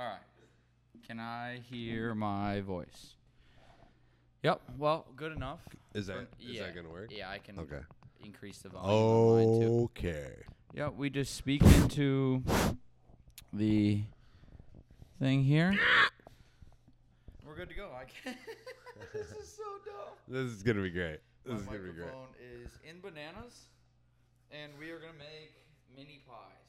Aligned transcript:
All 0.00 0.06
right. 0.06 0.18
Can 1.06 1.20
I 1.20 1.60
hear 1.68 2.14
my 2.14 2.62
voice? 2.62 3.16
Yep. 4.42 4.62
Well, 4.78 5.04
good 5.14 5.32
enough. 5.32 5.60
Is 5.94 6.06
that 6.06 6.28
is 6.40 6.56
yeah. 6.56 6.62
that 6.62 6.74
gonna 6.74 6.88
work? 6.88 7.10
Yeah, 7.14 7.28
I 7.28 7.36
can 7.36 7.58
Okay. 7.58 7.80
increase 8.24 8.58
the 8.60 8.70
volume. 8.70 8.88
on 8.90 9.36
mine 9.36 9.60
too. 9.60 9.90
Okay. 9.94 10.32
Yeah, 10.72 10.88
we 10.88 11.10
just 11.10 11.34
speak 11.34 11.62
into 11.62 12.42
the 13.52 14.00
thing 15.18 15.44
here. 15.44 15.78
We're 17.44 17.56
good 17.56 17.68
to 17.68 17.74
go. 17.74 17.90
I 17.94 18.04
can't. 18.04 18.38
this 19.12 19.32
is 19.32 19.54
so 19.54 19.64
dumb. 19.84 20.14
This 20.28 20.50
is 20.50 20.62
gonna 20.62 20.80
be 20.80 20.90
great. 20.90 21.18
This 21.44 21.52
My 21.52 21.58
is 21.60 21.66
gonna 21.66 21.78
be 21.78 21.90
great. 21.90 22.06
microphone 22.06 22.28
is 22.40 22.70
in 22.88 23.02
bananas, 23.02 23.66
and 24.50 24.72
we 24.78 24.92
are 24.92 24.98
gonna 24.98 25.12
make 25.18 25.52
mini 25.94 26.22
pies. 26.26 26.59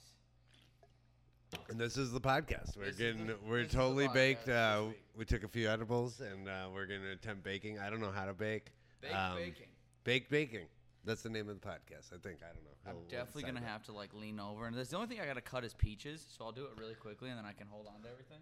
And 1.70 1.80
this 1.80 1.98
is 1.98 2.12
the 2.12 2.22
podcast. 2.22 2.78
We're 2.78 2.86
This 2.86 2.94
is 2.94 2.98
getting 2.98 3.28
the- 3.28 3.38
we're 3.46 3.58
this 3.60 3.68
is 3.68 3.72
the 3.74 3.78
totally 3.78 4.08
podcast 4.08 4.14
baked. 4.14 4.46
this 4.46 4.56
Uh, 4.56 4.84
week. 4.88 5.04
we 5.16 5.26
took 5.26 5.44
a 5.44 5.48
few 5.48 5.70
edibles 5.70 6.22
and 6.22 6.48
uh, 6.48 6.70
we're 6.74 6.86
gonna 6.86 7.12
attempt 7.12 7.44
baking. 7.44 7.80
I 7.80 7.90
don't 7.90 8.00
know 8.02 8.12
how 8.12 8.26
to 8.26 8.34
bake. 8.34 8.72
Baked 9.02 9.14
Um, 9.16 9.36
baking. 9.38 9.68
Baked 10.04 10.30
baking. 10.32 10.68
That's 11.04 11.24
the 11.24 11.30
name 11.30 11.50
of 11.50 11.60
the 11.60 11.68
podcast. 11.68 12.14
I 12.14 12.18
think. 12.22 12.40
I 12.44 12.54
don't 12.54 12.64
know. 12.64 12.72
I'm 12.86 12.96
We'll- 12.96 13.04
definitely 13.10 13.42
decide 13.44 13.54
gonna 13.56 13.66
that. 13.66 13.72
have 13.72 13.84
to 13.86 13.92
like 13.92 14.14
lean 14.14 14.40
over, 14.40 14.68
and 14.68 14.78
that's 14.78 14.90
the 14.90 14.96
only 14.98 15.08
thing 15.08 15.20
I 15.20 15.26
gotta 15.26 15.42
cut 15.42 15.64
is 15.64 15.74
peaches. 15.74 16.26
So 16.38 16.46
I'll 16.46 16.52
do 16.52 16.66
it 16.66 16.72
really 16.78 16.96
quickly, 16.96 17.30
and 17.30 17.38
then 17.38 17.46
I 17.46 17.54
can 17.54 17.68
hold 17.68 17.88
on 17.88 18.02
to 18.04 18.10
everything. 18.10 18.40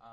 Um, 0.00 0.08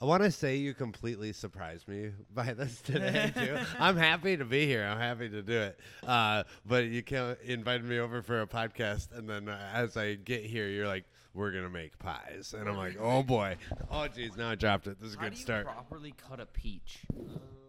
I 0.00 0.04
want 0.04 0.22
to 0.24 0.30
say 0.32 0.56
you 0.56 0.74
completely 0.74 1.32
surprised 1.32 1.86
me 1.88 2.12
by 2.34 2.52
this 2.54 2.80
today 2.80 3.32
too. 3.34 3.58
I'm 3.78 3.96
happy 3.96 4.36
to 4.36 4.44
be 4.44 4.66
here. 4.66 4.84
I'm 4.84 4.98
happy 4.98 5.28
to 5.28 5.42
do 5.42 5.58
it. 5.60 5.80
Uh, 6.06 6.44
but 6.66 6.84
you 6.86 7.02
can 7.02 7.36
invited 7.44 7.84
me 7.84 7.98
over 7.98 8.20
for 8.22 8.40
a 8.42 8.46
podcast, 8.46 9.12
and 9.16 9.28
then 9.28 9.48
uh, 9.48 9.70
as 9.72 9.96
I 9.96 10.14
get 10.14 10.44
here, 10.44 10.68
you're 10.68 10.86
like, 10.88 11.04
"We're 11.34 11.50
gonna 11.52 11.70
make 11.70 11.98
pies," 11.98 12.54
and 12.56 12.68
I'm 12.68 12.76
like, 12.76 12.96
"Oh 12.98 13.22
boy, 13.22 13.56
oh 13.90 14.08
geez, 14.08 14.36
now 14.36 14.50
I 14.50 14.54
dropped 14.54 14.86
it. 14.86 15.00
This 15.00 15.10
is 15.10 15.14
a 15.14 15.18
how 15.18 15.24
good 15.24 15.32
do 15.34 15.38
you 15.38 15.42
start." 15.44 15.64
properly 15.66 16.12
cut 16.28 16.40
a 16.40 16.46
peach? 16.46 17.00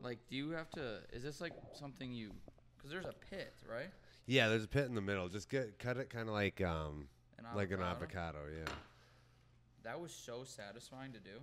Like, 0.01 0.19
do 0.29 0.35
you 0.35 0.51
have 0.51 0.69
to? 0.71 0.99
Is 1.13 1.23
this 1.23 1.39
like 1.41 1.53
something 1.73 2.11
you? 2.11 2.31
Because 2.77 2.91
there's 2.91 3.05
a 3.05 3.13
pit, 3.29 3.53
right? 3.69 3.89
Yeah, 4.25 4.49
there's 4.49 4.63
a 4.65 4.67
pit 4.67 4.85
in 4.85 4.95
the 4.95 5.01
middle. 5.01 5.29
Just 5.29 5.49
get 5.49 5.79
cut 5.79 5.97
it 5.97 6.09
kind 6.09 6.27
of 6.27 6.33
like 6.35 6.61
um 6.61 7.07
An 7.37 7.45
like 7.55 7.71
an 7.71 7.81
avocado? 7.81 8.39
avocado. 8.39 8.39
Yeah. 8.57 8.73
That 9.83 9.99
was 9.99 10.13
so 10.13 10.43
satisfying 10.43 11.11
to 11.13 11.19
do. 11.19 11.39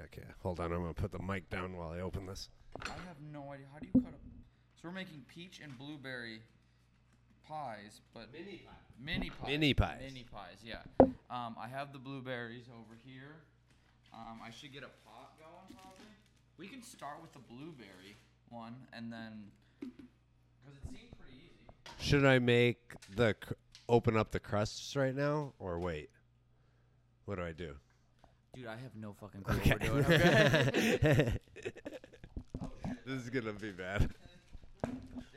Okay, 0.00 0.26
hold 0.42 0.60
on. 0.60 0.72
I'm 0.72 0.80
gonna 0.82 0.94
put 0.94 1.12
the 1.12 1.18
mic 1.22 1.48
down 1.50 1.76
while 1.76 1.90
I 1.90 2.00
open 2.00 2.26
this. 2.26 2.48
I 2.82 2.88
have 3.06 3.20
no 3.32 3.50
idea. 3.50 3.66
How 3.72 3.78
do 3.78 3.86
you 3.86 4.00
cut 4.00 4.12
a? 4.12 4.16
So 4.80 4.88
we're 4.88 4.92
making 4.92 5.24
peach 5.26 5.60
and 5.62 5.76
blueberry 5.78 6.40
pies, 7.48 8.00
but 8.14 8.32
Mini 8.32 8.62
pie. 8.64 8.72
mini 9.00 9.30
pies. 9.30 9.46
Mini 9.48 9.74
pies. 9.74 10.00
Mini 10.00 10.24
pies. 10.30 10.58
Yeah. 10.64 10.82
Um, 11.30 11.56
I 11.60 11.68
have 11.68 11.92
the 11.92 11.98
blueberries 11.98 12.64
over 12.68 12.94
here. 13.04 13.36
Um, 14.12 14.40
I 14.44 14.50
should 14.50 14.72
get 14.72 14.82
a 14.82 14.90
pot 15.08 15.32
going 15.38 15.74
probably. 15.74 16.06
We 16.58 16.68
can 16.68 16.82
start 16.82 17.20
with 17.20 17.32
the 17.32 17.38
blueberry 17.40 18.16
one 18.48 18.74
and 18.92 19.12
then, 19.12 19.50
because 19.80 20.76
it 20.76 20.84
seemed 20.84 21.18
pretty 21.18 21.36
easy. 21.36 22.08
Should 22.08 22.24
I 22.24 22.38
make 22.38 22.94
the 23.14 23.34
cr- 23.34 23.54
open 23.88 24.16
up 24.16 24.30
the 24.30 24.40
crusts 24.40 24.96
right 24.96 25.14
now 25.14 25.52
or 25.58 25.78
wait? 25.78 26.10
What 27.26 27.36
do 27.36 27.42
I 27.44 27.52
do? 27.52 27.74
Dude, 28.54 28.66
I 28.66 28.76
have 28.76 28.94
no 28.94 29.12
fucking 29.20 29.42
clue 29.42 29.56
what 29.56 29.80
we're 29.80 30.02
doing. 30.02 30.04
Okay. 30.04 31.32
this 33.06 33.22
is 33.22 33.28
gonna 33.28 33.52
be 33.52 33.72
bad. 33.72 34.08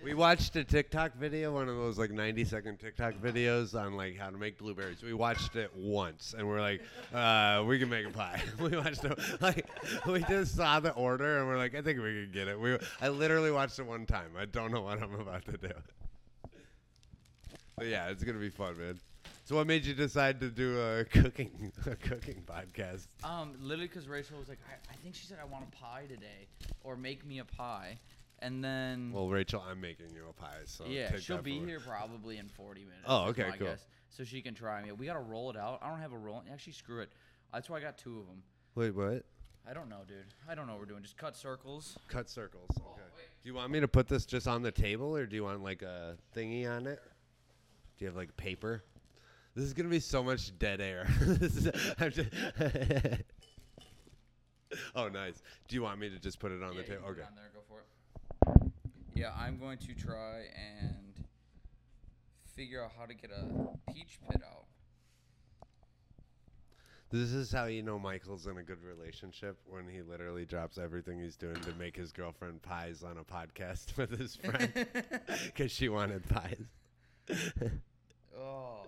We 0.01 0.13
watched 0.13 0.55
a 0.55 0.63
TikTok 0.63 1.15
video, 1.15 1.53
one 1.53 1.67
of 1.67 1.75
those 1.75 1.99
like 1.99 2.11
90 2.11 2.45
second 2.45 2.77
TikTok 2.79 3.15
videos 3.15 3.79
on 3.79 3.95
like 3.95 4.17
how 4.17 4.29
to 4.29 4.37
make 4.37 4.57
blueberries. 4.57 5.03
We 5.03 5.13
watched 5.13 5.57
it 5.57 5.71
once 5.75 6.33
and 6.37 6.47
we're 6.47 6.61
like, 6.61 6.81
uh, 7.13 7.63
we 7.67 7.77
can 7.79 7.89
make 7.89 8.07
a 8.07 8.09
pie. 8.09 8.41
we 8.59 8.77
watched 8.77 9.03
it 9.03 9.19
like 9.41 9.67
we 10.07 10.23
just 10.23 10.55
saw 10.55 10.79
the 10.79 10.93
order 10.93 11.39
and 11.39 11.47
we're 11.47 11.57
like, 11.57 11.75
I 11.75 11.81
think 11.81 11.99
we 11.99 12.23
can 12.23 12.29
get 12.33 12.47
it. 12.47 12.59
We 12.59 12.77
I 13.01 13.09
literally 13.09 13.51
watched 13.51 13.77
it 13.79 13.85
one 13.85 14.05
time. 14.05 14.31
I 14.37 14.45
don't 14.45 14.71
know 14.71 14.81
what 14.81 15.01
I'm 15.03 15.13
about 15.15 15.45
to 15.45 15.57
do. 15.57 15.73
But 17.75 17.87
yeah, 17.87 18.07
it's 18.09 18.23
gonna 18.23 18.39
be 18.39 18.49
fun, 18.49 18.77
man. 18.79 18.99
So 19.45 19.55
what 19.55 19.65
made 19.67 19.83
you 19.83 19.93
decide 19.93 20.39
to 20.41 20.49
do 20.49 20.79
a 20.79 21.05
cooking 21.05 21.71
a 21.85 21.95
cooking 21.95 22.43
podcast? 22.45 23.07
um, 23.23 23.55
literally, 23.59 23.87
because 23.87 24.07
Rachel 24.07 24.37
was 24.37 24.47
like, 24.47 24.59
I, 24.69 24.73
I 24.91 24.95
think 25.03 25.15
she 25.15 25.25
said 25.25 25.39
I 25.41 25.45
want 25.45 25.65
a 25.67 25.71
pie 25.75 26.03
today, 26.07 26.47
or 26.83 26.95
make 26.95 27.25
me 27.25 27.39
a 27.39 27.45
pie, 27.45 27.97
and 28.41 28.63
then 28.63 29.11
Well, 29.13 29.29
Rachel, 29.29 29.63
I'm 29.69 29.79
making 29.81 30.07
you 30.13 30.23
a 30.29 30.33
pie, 30.33 30.59
so 30.65 30.85
yeah, 30.87 31.09
take 31.09 31.21
she'll 31.21 31.37
that 31.37 31.43
be 31.43 31.59
for- 31.59 31.65
here 31.67 31.79
probably 31.87 32.37
in 32.37 32.47
40 32.49 32.81
minutes. 32.81 32.99
Oh, 33.05 33.25
is 33.25 33.29
okay, 33.31 33.49
my 33.49 33.57
cool. 33.57 33.67
guess. 33.67 33.85
So 34.09 34.23
she 34.23 34.41
can 34.41 34.55
try 34.55 34.81
me. 34.83 34.91
We 34.91 35.05
gotta 35.05 35.19
roll 35.19 35.49
it 35.49 35.57
out. 35.57 35.79
I 35.83 35.89
don't 35.89 35.99
have 35.99 36.13
a 36.13 36.17
roll. 36.17 36.43
Actually, 36.51 36.73
screw 36.73 37.01
it. 37.01 37.11
That's 37.53 37.69
why 37.69 37.77
I 37.77 37.81
got 37.81 37.97
two 37.97 38.19
of 38.19 38.27
them. 38.27 38.41
Wait, 38.75 38.95
what? 38.95 39.23
I 39.69 39.73
don't 39.73 39.89
know, 39.89 40.01
dude. 40.07 40.25
I 40.49 40.55
don't 40.55 40.65
know 40.65 40.73
what 40.73 40.79
we're 40.81 40.85
doing. 40.87 41.03
Just 41.03 41.17
cut 41.17 41.35
circles. 41.35 41.97
Cut 42.07 42.29
circles. 42.29 42.69
Oh, 42.81 42.93
Okay. 42.93 43.01
Do 43.43 43.49
you 43.49 43.53
want 43.55 43.71
me 43.71 43.79
to 43.79 43.87
put 43.87 44.07
this 44.07 44.25
just 44.25 44.47
on 44.47 44.61
the 44.63 44.71
table, 44.71 45.15
or 45.15 45.25
do 45.25 45.35
you 45.35 45.43
want 45.43 45.63
like 45.63 45.81
a 45.81 46.17
thingy 46.35 46.69
on 46.69 46.87
it? 46.87 46.99
Do 47.97 48.05
you 48.05 48.07
have 48.07 48.15
like 48.17 48.35
paper? 48.35 48.83
This 49.55 49.65
is 49.65 49.73
gonna 49.73 49.89
be 49.89 49.99
so 49.99 50.23
much 50.23 50.57
dead 50.57 50.81
air. 50.81 51.07
this 51.21 51.55
is, 51.55 51.67
I'm 51.99 52.11
just 52.11 52.29
oh, 54.95 55.07
nice. 55.09 55.41
Do 55.67 55.75
you 55.75 55.81
want 55.83 55.99
me 55.99 56.09
to 56.09 56.19
just 56.19 56.39
put 56.39 56.51
it 56.51 56.63
on 56.63 56.73
yeah, 56.73 56.81
the 56.81 56.87
you 56.87 56.93
table? 56.95 57.01
can 57.05 57.07
put 57.15 57.17
it 57.19 57.21
Okay. 57.21 57.27
on 57.29 57.35
there. 57.35 57.49
Go 57.53 57.59
for 57.67 57.79
it. 57.79 57.85
Yeah, 59.19 59.31
I'm 59.37 59.57
going 59.57 59.77
to 59.79 59.93
try 59.93 60.45
and 60.55 61.25
figure 62.55 62.81
out 62.81 62.91
how 62.97 63.05
to 63.05 63.13
get 63.13 63.31
a 63.31 63.91
peach 63.91 64.17
pit 64.29 64.41
out. 64.49 64.63
This 67.11 67.33
is 67.33 67.51
how 67.51 67.65
you 67.65 67.83
know 67.83 67.99
Michael's 67.99 68.47
in 68.47 68.57
a 68.59 68.63
good 68.63 68.81
relationship 68.81 69.57
when 69.65 69.89
he 69.89 70.01
literally 70.03 70.45
drops 70.45 70.77
everything 70.77 71.19
he's 71.19 71.35
doing 71.35 71.55
to 71.55 71.73
make 71.73 71.97
his 71.97 72.13
girlfriend 72.13 72.61
pies 72.61 73.03
on 73.03 73.17
a 73.17 73.23
podcast 73.25 73.97
with 73.97 74.17
his 74.17 74.37
friend 74.37 74.71
because 75.47 75.69
she 75.69 75.89
wanted 75.89 76.23
pies. 76.29 76.63
Oh. 78.41 78.83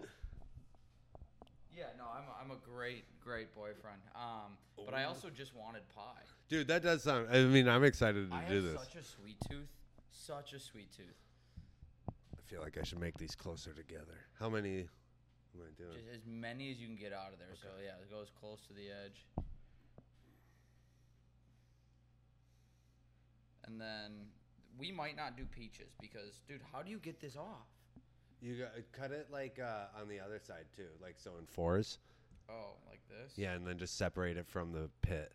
Yeah, 1.75 1.87
no, 1.97 2.05
I'm 2.05 2.23
a, 2.23 2.41
I'm 2.41 2.57
a 2.57 2.61
great, 2.73 3.03
great 3.21 3.53
boyfriend. 3.53 3.99
Um, 4.15 4.55
but 4.85 4.93
I 4.93 5.03
also 5.03 5.29
just 5.29 5.53
wanted 5.53 5.81
pie. 5.93 6.23
Dude, 6.47 6.69
that 6.69 6.83
does 6.83 7.03
sound. 7.03 7.27
I 7.29 7.43
mean, 7.43 7.67
I'm 7.67 7.83
excited 7.83 8.29
to 8.29 8.35
I 8.35 8.45
do 8.47 8.55
have 8.55 8.63
this. 8.63 8.81
such 8.81 8.95
a 8.95 9.03
sweet 9.03 9.35
tooth. 9.49 9.67
Such 10.21 10.53
a 10.53 10.59
sweet 10.59 10.91
tooth. 10.91 11.17
I 12.07 12.41
feel 12.45 12.61
like 12.61 12.77
I 12.77 12.83
should 12.83 12.99
make 12.99 13.17
these 13.17 13.33
closer 13.33 13.73
together. 13.73 14.19
How 14.39 14.49
many 14.49 14.81
am 14.81 15.61
I 15.61 15.71
doing? 15.81 15.93
Just 15.93 16.15
as 16.15 16.21
many 16.27 16.69
as 16.69 16.77
you 16.77 16.85
can 16.85 16.95
get 16.95 17.11
out 17.11 17.33
of 17.33 17.39
there. 17.39 17.55
So 17.59 17.69
yeah, 17.83 17.93
it 17.99 18.11
goes 18.11 18.29
close 18.39 18.59
to 18.67 18.73
the 18.73 18.89
edge. 19.03 19.25
And 23.65 23.81
then 23.81 24.27
we 24.77 24.91
might 24.91 25.15
not 25.15 25.35
do 25.35 25.43
peaches 25.45 25.93
because, 25.99 26.43
dude, 26.47 26.61
how 26.71 26.83
do 26.83 26.91
you 26.91 26.99
get 26.99 27.19
this 27.19 27.35
off? 27.35 27.65
You 28.43 28.57
got 28.59 28.71
cut 28.91 29.11
it 29.11 29.29
like 29.31 29.59
uh, 29.59 29.99
on 29.99 30.07
the 30.07 30.19
other 30.19 30.39
side 30.39 30.65
too, 30.75 30.89
like 31.01 31.15
so 31.17 31.31
in 31.39 31.47
fours. 31.47 31.97
Oh, 32.47 32.73
like 32.87 33.01
this? 33.09 33.33
Yeah, 33.37 33.53
and 33.53 33.65
then 33.65 33.79
just 33.79 33.97
separate 33.97 34.37
it 34.37 34.47
from 34.47 34.71
the 34.71 34.87
pit. 35.01 35.33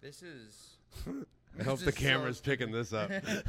This 0.00 0.22
is. 0.22 0.76
I 1.58 1.62
hope 1.62 1.80
the 1.80 1.92
camera's 1.92 2.40
picking 2.44 2.72
this 2.72 2.92
up. 2.92 3.10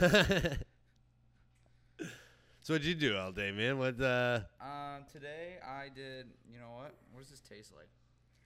so 2.62 2.74
what'd 2.74 2.86
you 2.86 2.96
do 2.96 3.16
all 3.18 3.32
day, 3.32 3.52
man? 3.52 3.78
What 3.78 4.00
uh 4.02 4.42
Um, 4.60 5.06
today 5.12 5.58
I 5.66 5.90
did. 5.94 6.28
You 6.52 6.60
know 6.60 6.72
what? 6.76 6.94
What 7.12 7.22
does 7.22 7.30
this 7.30 7.42
taste 7.42 7.74
like? 7.76 7.88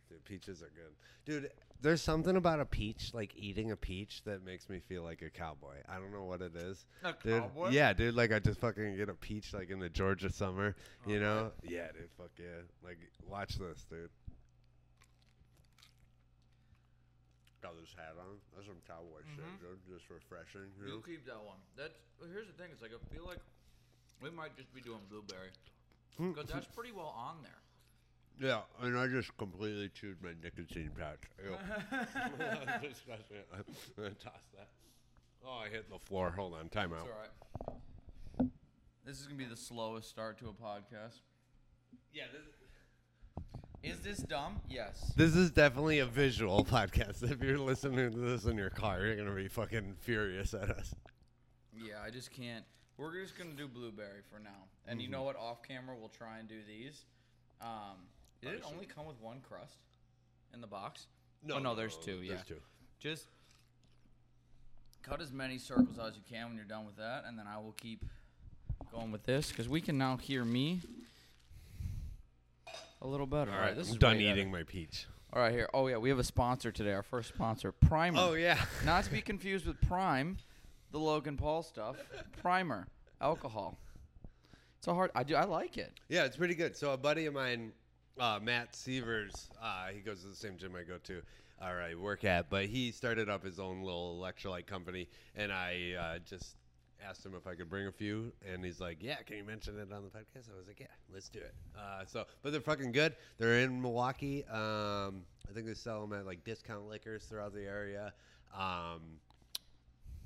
Dude, 0.10 0.24
peaches 0.24 0.62
are 0.62 0.70
good. 0.76 0.94
Dude, 1.26 1.50
there's 1.82 2.02
something 2.02 2.35
about 2.38 2.59
a 2.59 2.66
peach, 2.66 3.12
like 3.16 3.34
eating 3.35 3.72
a 3.72 3.76
peach 3.76 4.22
that 4.26 4.46
makes 4.46 4.70
me 4.70 4.79
feel 4.79 5.02
like 5.02 5.24
a 5.24 5.32
cowboy. 5.32 5.78
I 5.90 5.96
don't 5.96 6.12
know 6.14 6.26
what 6.26 6.41
it 6.41 6.56
is. 6.56 6.85
A 7.03 7.14
Dude, 7.24 7.41
cowboy? 7.41 7.70
yeah, 7.72 7.91
dude, 7.91 8.14
like 8.14 8.32
I 8.32 8.38
just 8.38 8.59
fucking 8.59 8.97
get 8.97 9.09
a 9.09 9.16
peach 9.16 9.52
like 9.52 9.72
in 9.72 9.79
the 9.79 9.90
Georgia 9.90 10.32
summer, 10.32 10.76
you 11.08 11.18
Oh, 11.18 11.22
know? 11.22 11.52
Yeah, 11.64 11.88
dude, 11.91 12.09
fuck 12.18 12.29
yeah. 12.38 12.62
Like 12.84 13.00
watch 13.28 13.58
this, 13.58 13.84
dude. 13.90 14.09
Got 17.66 17.82
this 17.82 17.96
hat 17.97 18.14
on. 18.22 18.38
That's 18.53 18.67
some 18.70 18.78
cowboy 18.85 19.26
Mhm. 19.26 19.35
shit, 19.41 19.59
dude. 19.59 19.82
Just 19.97 20.08
refreshing, 20.12 20.70
you 20.78 20.85
You 20.85 20.91
know? 20.97 21.02
keep 21.02 21.26
that 21.26 21.41
one. 21.41 21.58
That's 21.76 21.97
well, 22.20 22.29
here's 22.29 22.46
the 22.46 22.53
thing. 22.53 22.70
It's 22.72 22.82
like 22.84 22.91
I 22.94 23.00
feel 23.14 23.26
like 23.26 23.40
we 24.22 24.29
might 24.29 24.56
just 24.56 24.72
be 24.73 24.82
doing 24.82 25.02
blueberry 25.09 25.50
Hmm. 26.17 26.32
because 26.34 26.47
that's 26.50 26.67
pretty 26.67 26.91
well 26.91 27.08
on 27.08 27.41
there. 27.41 27.58
Yeah, 28.38 28.62
and 28.82 28.96
I 29.00 29.08
just 29.08 29.35
completely 29.38 29.90
chewed 29.90 30.22
my 30.22 30.34
nicotine 30.44 30.91
patch. 30.91 31.22
Disgusting. 32.82 33.44
I'm 33.52 33.66
gonna 33.97 34.14
toss 34.14 34.44
that. 34.56 34.70
Oh, 35.44 35.58
I 35.58 35.70
hit 35.70 35.90
the 35.90 35.97
floor. 36.00 36.29
Hold 36.32 36.53
on, 36.53 36.70
time 36.70 36.91
It's 36.94 37.02
out. 37.02 37.09
all 37.09 37.17
right. 37.17 38.52
This 39.06 39.20
is 39.20 39.26
gonna 39.26 39.38
be 39.38 39.46
the 39.46 39.56
slowest 39.58 40.08
start 40.09 40.38
to 40.40 40.50
a 40.50 40.53
podcast. 40.53 41.22
Yeah, 42.12 42.26
Is 43.85 43.99
this 43.99 44.17
dumb? 44.17 44.59
Yes. 44.67 45.14
this 45.16 45.35
is 45.35 45.52
definitely 45.52 45.99
a 45.99 46.05
visual 46.05 46.66
podcast. 46.70 47.29
If 47.29 47.41
you're 47.43 47.59
listening 47.59 48.11
to 48.11 48.17
this 48.17 48.46
in 48.46 48.58
your 48.58 48.72
car, 48.72 49.05
you're 49.05 49.16
gonna 49.16 49.35
be 49.35 49.47
fucking 49.47 49.96
furious 50.02 50.53
at 50.55 50.72
us. 50.72 50.96
Yeah, 51.78 51.96
I 52.03 52.09
just 52.09 52.32
can't. 52.32 52.66
We're 52.97 53.22
just 53.22 53.37
gonna 53.37 53.52
do 53.52 53.67
blueberry 53.67 54.22
for 54.32 54.40
now, 54.40 54.64
and 54.87 55.02
you 55.02 55.08
Mhm. 55.08 55.11
know 55.11 55.23
what? 55.23 55.35
Off 55.35 55.61
camera, 55.61 55.96
we'll 55.97 56.09
try 56.09 56.40
and 56.40 56.47
do 56.49 56.61
these. 56.67 57.05
Um, 57.61 58.08
did 58.41 58.53
it 58.55 58.64
only 58.66 58.85
come 58.85 59.05
with 59.05 59.20
one 59.20 59.41
crust 59.41 59.78
in 60.53 60.61
the 60.61 60.67
box? 60.67 61.08
No, 61.43 61.55
Oh, 61.55 61.59
no, 61.59 61.76
there's 61.76 61.97
two, 61.97 62.22
yeah. 62.23 62.35
There's 62.35 62.46
two. 62.47 62.61
Just 62.99 63.28
cut 65.03 65.22
as 65.22 65.31
many 65.31 65.59
circles 65.59 65.99
as 65.99 66.16
you 66.16 66.23
can 66.28 66.47
when 66.47 66.55
you're 66.55 66.66
done 66.66 66.85
with 66.85 66.96
that, 66.96 67.26
and 67.26 67.38
then 67.38 67.46
I 67.46 67.58
will 67.59 67.73
keep 67.73 68.03
going 68.91 69.11
with 69.11 69.23
this 69.26 69.49
because 69.49 69.70
we 69.70 69.79
can 69.81 69.97
now 69.97 70.17
hear 70.17 70.43
me 70.43 70.81
a 73.05 73.07
little 73.07 73.28
better. 73.28 73.52
All 73.52 73.59
right, 73.59 73.75
this 73.75 73.87
I'm 73.87 73.93
is 73.93 73.99
done 73.99 74.17
way 74.17 74.23
better. 74.25 74.40
eating 74.40 74.52
my 74.52 74.63
peach. 74.63 75.05
All 75.31 75.41
right, 75.41 75.52
here. 75.52 75.69
Oh 75.73 75.87
yeah, 75.87 75.97
we 75.97 76.09
have 76.09 76.19
a 76.19 76.23
sponsor 76.23 76.72
today. 76.72 76.91
Our 76.91 77.03
first 77.03 77.29
sponsor, 77.29 77.72
Primer. 77.72 78.17
Oh 78.19 78.34
yeah. 78.34 78.57
Not 78.85 79.03
to 79.05 79.11
be 79.11 79.22
confused 79.22 79.66
with 79.67 79.79
Prime, 79.81 80.37
the 80.91 80.99
Logan 80.99 81.37
Paul 81.37 81.61
stuff. 81.61 81.97
Primer, 82.41 82.87
alcohol. 83.22 83.78
It's 84.79 84.87
a 84.87 84.93
hard. 84.93 85.11
I 85.16 85.23
do. 85.23 85.35
I 85.35 85.46
like 85.46 85.78
it. 85.78 85.93
Yeah, 86.09 86.25
it's 86.25 86.37
pretty 86.37 86.55
good. 86.55 86.75
So 86.75 86.91
a 86.93 86.97
buddy 86.97 87.28
of 87.28 87.34
mine, 87.34 87.73
uh, 88.19 88.40
Matt 88.41 88.75
Sievers, 88.75 89.49
uh, 89.61 89.87
he 89.93 89.99
goes 89.99 90.22
to 90.22 90.28
the 90.28 90.35
same 90.35 90.57
gym 90.57 90.75
I 90.75 90.84
go 90.84 90.97
to, 91.03 91.22
or 91.61 91.81
I 91.81 91.96
work 91.96 92.23
at, 92.23 92.49
but 92.49 92.66
he 92.66 92.91
started 92.91 93.29
up 93.29 93.43
his 93.43 93.59
own 93.59 93.84
little 93.84 94.19
electrolyte 94.19 94.66
company, 94.66 95.09
and 95.35 95.52
I 95.52 95.93
uh, 95.99 96.19
just 96.19 96.55
asked 97.07 97.25
him 97.25 97.34
if 97.35 97.47
I 97.47 97.55
could 97.55 97.69
bring 97.69 97.87
a 97.87 97.91
few, 97.91 98.31
and 98.47 98.63
he's 98.63 98.79
like, 98.79 98.97
"Yeah, 99.02 99.16
can 99.17 99.37
you 99.37 99.43
mention 99.43 99.78
it 99.79 99.91
on 99.91 100.03
the 100.03 100.09
podcast?" 100.09 100.52
I 100.53 100.57
was 100.57 100.67
like, 100.67 100.79
"Yeah, 100.79 100.87
let's 101.13 101.29
do 101.29 101.40
it." 101.40 101.53
Uh, 101.78 102.05
so, 102.05 102.25
but 102.41 102.52
they're 102.52 102.61
fucking 102.61 102.91
good. 102.91 103.16
They're 103.37 103.59
in 103.59 103.81
Milwaukee. 103.81 104.46
Um, 104.46 105.23
I 105.49 105.53
think 105.53 105.67
they 105.67 105.73
sell 105.73 106.02
them 106.05 106.17
at 106.17 106.25
like 106.25 106.43
discount 106.43 106.87
liquors 106.87 107.25
throughout 107.25 107.53
the 107.53 107.63
area. 107.63 108.13
Um, 108.57 109.19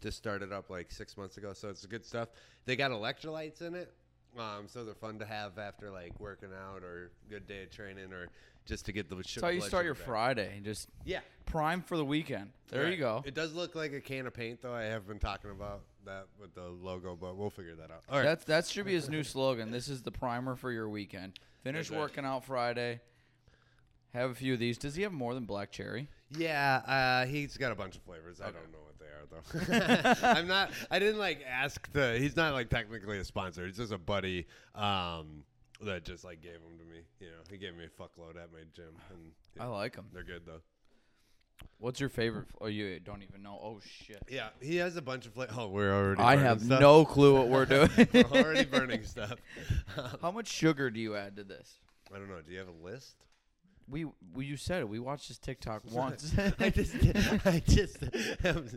just 0.01 0.17
started 0.17 0.53
up 0.53 0.69
like 0.69 0.91
six 0.91 1.17
months 1.17 1.37
ago, 1.37 1.53
so 1.53 1.69
it's 1.69 1.85
good 1.85 2.05
stuff. 2.05 2.29
They 2.65 2.75
got 2.75 2.91
electrolytes 2.91 3.61
in 3.61 3.75
it, 3.75 3.93
um, 4.39 4.67
so 4.67 4.83
they're 4.83 4.93
fun 4.93 5.19
to 5.19 5.25
have 5.25 5.57
after 5.57 5.89
like 5.89 6.19
working 6.19 6.49
out 6.53 6.83
or 6.83 7.11
good 7.29 7.47
day 7.47 7.63
of 7.63 7.71
training 7.71 8.13
or 8.13 8.29
just 8.65 8.85
to 8.85 8.91
get 8.91 9.09
the. 9.09 9.15
That's 9.15 9.41
how 9.41 9.49
you 9.49 9.61
start 9.61 9.85
your 9.85 9.95
Friday. 9.95 10.53
and 10.55 10.65
Just 10.65 10.87
Yeah, 11.05 11.19
prime 11.45 11.81
for 11.81 11.97
the 11.97 12.05
weekend. 12.05 12.51
There 12.69 12.89
you 12.89 12.97
go. 12.97 13.23
It 13.25 13.33
does 13.33 13.53
look 13.53 13.75
like 13.75 13.93
a 13.93 14.01
can 14.01 14.27
of 14.27 14.33
paint, 14.33 14.61
though. 14.61 14.73
I 14.73 14.83
have 14.83 15.07
been 15.07 15.19
talking 15.19 15.51
about 15.51 15.81
that 16.05 16.27
with 16.39 16.53
the 16.55 16.69
logo, 16.69 17.17
but 17.19 17.35
we'll 17.35 17.49
figure 17.49 17.75
that 17.75 17.91
out. 17.91 18.03
All 18.09 18.17
right. 18.17 18.23
That's 18.23 18.45
that 18.45 18.67
should 18.67 18.85
be 18.85 18.93
his 18.93 19.09
new 19.09 19.23
slogan. 19.23 19.71
This 19.71 19.87
is 19.87 20.01
the 20.01 20.11
primer 20.11 20.55
for 20.55 20.71
your 20.71 20.89
weekend. 20.89 21.39
Finish 21.63 21.89
right. 21.89 21.99
working 21.99 22.25
out 22.25 22.45
Friday. 22.45 23.01
Have 24.13 24.31
a 24.31 24.35
few 24.35 24.53
of 24.53 24.59
these. 24.59 24.77
Does 24.77 24.95
he 24.95 25.03
have 25.03 25.11
more 25.11 25.33
than 25.33 25.45
black 25.45 25.71
cherry? 25.71 26.07
yeah, 26.37 26.81
uh, 26.85 27.25
he's 27.25 27.57
got 27.57 27.71
a 27.71 27.75
bunch 27.75 27.95
of 27.95 28.01
flavors. 28.03 28.39
I 28.41 28.45
don't 28.45 28.71
know 28.71 28.88
are 29.09 29.27
though. 29.29 30.27
I'm 30.27 30.47
not. 30.47 30.71
I 30.89 30.99
didn't 30.99 31.19
like 31.19 31.43
ask 31.49 31.91
the. 31.91 32.17
He's 32.17 32.35
not 32.35 32.53
like 32.53 32.69
technically 32.69 33.17
a 33.19 33.23
sponsor. 33.23 33.65
He's 33.65 33.77
just 33.77 33.91
a 33.91 33.97
buddy. 33.97 34.47
Um, 34.75 35.43
that 35.81 36.03
just 36.03 36.23
like 36.23 36.41
gave 36.41 36.53
them 36.53 36.77
to 36.77 36.85
me. 36.85 37.01
You 37.19 37.27
know, 37.27 37.43
he 37.49 37.57
gave 37.57 37.75
me 37.75 37.85
a 37.85 38.01
fuckload 38.01 38.31
at 38.31 38.51
my 38.51 38.59
gym, 38.75 38.95
and 39.11 39.31
yeah, 39.55 39.63
I 39.63 39.67
like 39.67 39.95
them. 39.95 40.07
they're 40.13 40.23
good 40.23 40.45
though. 40.45 40.61
What's 41.77 41.99
your 41.99 42.09
favorite? 42.09 42.47
Oh, 42.59 42.67
you 42.67 42.99
don't 42.99 43.23
even 43.23 43.41
know. 43.41 43.59
Oh 43.61 43.79
shit. 43.85 44.21
Yeah, 44.29 44.49
he 44.61 44.77
has 44.77 44.95
a 44.97 45.01
bunch 45.01 45.25
of 45.25 45.33
flavors. 45.33 45.55
Oh, 45.57 45.67
we're 45.67 45.93
already. 45.93 46.21
I 46.21 46.35
have 46.35 46.61
stuff. 46.61 46.79
no 46.79 47.05
clue 47.05 47.35
what 47.35 47.47
we're 47.47 47.65
doing. 47.65 47.89
we're 48.13 48.23
already 48.23 48.65
burning 48.65 49.03
stuff. 49.03 49.35
How 50.21 50.31
much 50.31 50.47
sugar 50.47 50.89
do 50.89 50.99
you 50.99 51.15
add 51.15 51.37
to 51.37 51.43
this? 51.43 51.79
I 52.13 52.17
don't 52.17 52.29
know. 52.29 52.41
Do 52.45 52.51
you 52.51 52.59
have 52.59 52.67
a 52.67 52.85
list? 52.85 53.15
We, 53.89 54.05
we 54.33 54.45
you 54.45 54.55
said 54.57 54.81
it. 54.81 54.89
We 54.89 54.99
watched 54.99 55.27
this 55.29 55.37
TikTok 55.39 55.81
once. 55.91 56.33
I 56.59 56.69
just, 56.69 56.95
I 57.45 57.61
just, 57.65 57.97
am, 58.43 58.57
um, 58.57 58.69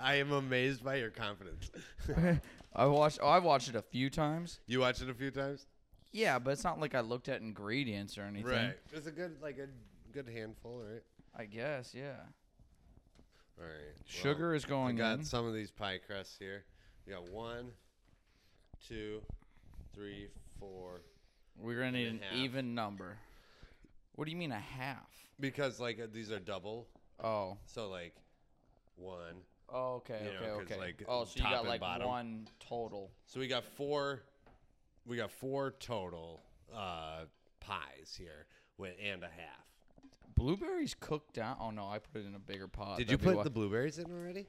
I 0.00 0.14
am 0.16 0.32
amazed 0.32 0.84
by 0.84 0.96
your 0.96 1.10
confidence. 1.10 1.70
I 2.74 2.86
watched. 2.86 3.18
Oh, 3.20 3.28
I 3.28 3.38
watched 3.40 3.68
it 3.68 3.74
a 3.74 3.82
few 3.82 4.10
times. 4.10 4.60
You 4.66 4.80
watched 4.80 5.02
it 5.02 5.10
a 5.10 5.14
few 5.14 5.30
times, 5.32 5.66
Yeah, 6.12 6.38
but 6.38 6.52
it's 6.52 6.62
not 6.64 6.78
like 6.78 6.94
I 6.94 7.00
looked 7.00 7.28
at 7.28 7.40
ingredients 7.40 8.16
or 8.16 8.22
anything. 8.22 8.46
right? 8.52 8.76
It's 8.92 9.08
a 9.08 9.10
good, 9.10 9.36
like 9.42 9.58
a 9.58 9.66
good 10.12 10.28
handful, 10.28 10.78
right? 10.88 11.02
I 11.36 11.46
guess. 11.46 11.92
Yeah. 11.94 12.12
All 13.58 13.64
right. 13.66 13.94
Sugar 14.06 14.54
is 14.54 14.68
Well, 14.68 14.78
I 14.78 14.84
going 14.84 14.96
got 14.96 15.18
in. 15.18 15.24
some 15.24 15.46
of 15.46 15.52
these 15.54 15.70
pie 15.70 15.98
crusts 16.06 16.36
here. 16.38 16.64
We 17.06 17.12
got 17.12 17.28
one, 17.30 17.72
two, 18.86 19.20
three, 19.94 20.28
four. 20.58 21.00
We're 21.58 21.78
gonna 21.78 21.92
need 21.92 22.06
and 22.06 22.16
an 22.18 22.22
half. 22.30 22.38
even 22.38 22.74
number. 22.74 23.18
What 24.20 24.26
do 24.26 24.32
you 24.32 24.36
mean 24.36 24.52
a 24.52 24.58
half? 24.58 25.08
Because 25.40 25.80
like 25.80 25.98
uh, 25.98 26.06
these 26.12 26.30
are 26.30 26.38
double, 26.38 26.86
Oh. 27.24 27.56
so 27.64 27.88
like 27.88 28.14
one. 28.96 29.36
Oh, 29.72 29.94
okay, 29.94 30.20
You 30.26 30.32
know, 30.34 30.52
okay, 30.56 30.64
'cause, 30.64 30.72
okay. 30.72 30.76
like, 30.78 31.02
oh, 31.08 31.24
so 31.24 31.30
you 31.36 31.40
top 31.42 31.52
got 31.52 31.60
and 31.60 31.68
like 31.70 31.80
bottom. 31.80 32.06
one 32.06 32.48
total. 32.58 33.10
So 33.24 33.40
we 33.40 33.48
got 33.48 33.64
four. 33.64 34.20
We 35.06 35.16
got 35.16 35.30
four 35.30 35.70
total 35.80 36.38
uh, 36.70 37.20
pies 37.60 38.14
here, 38.18 38.44
with 38.76 38.92
and 39.02 39.22
a 39.24 39.28
half. 39.28 39.64
Blueberries 40.34 40.94
cooked 41.00 41.32
down. 41.32 41.56
Oh 41.58 41.70
no, 41.70 41.86
I 41.88 41.98
put 41.98 42.20
it 42.20 42.26
in 42.26 42.34
a 42.34 42.38
bigger 42.38 42.68
pot. 42.68 42.98
Did 42.98 43.10
you 43.10 43.16
That'd 43.16 43.20
be 43.20 43.24
put 43.24 43.36
why- 43.38 43.44
the 43.44 43.48
blueberries 43.48 43.98
in 43.98 44.12
already? 44.12 44.46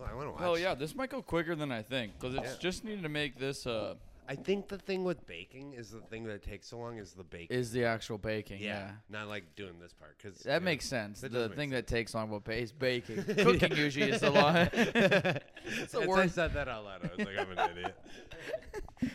Oh, 0.00 0.04
I 0.10 0.14
want 0.14 0.28
to 0.28 0.30
watch. 0.30 0.40
Hell 0.40 0.58
yeah, 0.58 0.72
this 0.74 0.94
might 0.94 1.10
go 1.10 1.20
quicker 1.20 1.54
than 1.54 1.70
I 1.70 1.82
think 1.82 2.18
because 2.18 2.36
it's 2.36 2.56
just 2.56 2.84
needed 2.84 3.02
to 3.02 3.10
make 3.10 3.38
this. 3.38 3.66
Uh, 3.66 3.96
I 4.26 4.34
think 4.36 4.68
the 4.68 4.78
thing 4.78 5.04
with 5.04 5.26
baking 5.26 5.74
is 5.74 5.90
the 5.90 6.00
thing 6.00 6.24
that 6.24 6.42
takes 6.42 6.68
so 6.68 6.78
long 6.78 6.96
is 6.98 7.12
the 7.12 7.24
baking. 7.24 7.56
is 7.56 7.72
the 7.72 7.84
actual 7.84 8.16
baking. 8.16 8.60
yeah, 8.60 8.66
Yeah. 8.78 8.90
not 9.10 9.28
like 9.28 9.54
doing 9.54 9.78
this 9.80 9.92
part 9.92 10.16
because 10.16 10.38
That 10.40 10.62
makes 10.62 10.86
sense. 10.86 11.20
The 11.20 11.28
thing 11.50 11.70
sense. 11.70 11.70
that 11.72 11.86
takes 11.86 12.14
long 12.14 12.32
about 12.34 12.54
is 12.54 12.72
baking. 12.72 13.22
Cooking 13.38 13.76
usually 13.76 14.10
is 14.10 14.20
the 14.22 14.30
long. 14.30 14.56
it's 14.72 15.92
the 15.92 16.10
I 16.10 16.26
said 16.26 16.54
that 16.54 16.68
out 16.68 16.84
loud. 16.84 17.00
I 17.04 17.16
was 17.16 17.26
like, 17.26 17.38
I'm 17.38 17.58
an 17.58 17.70
idiot. 17.70 17.98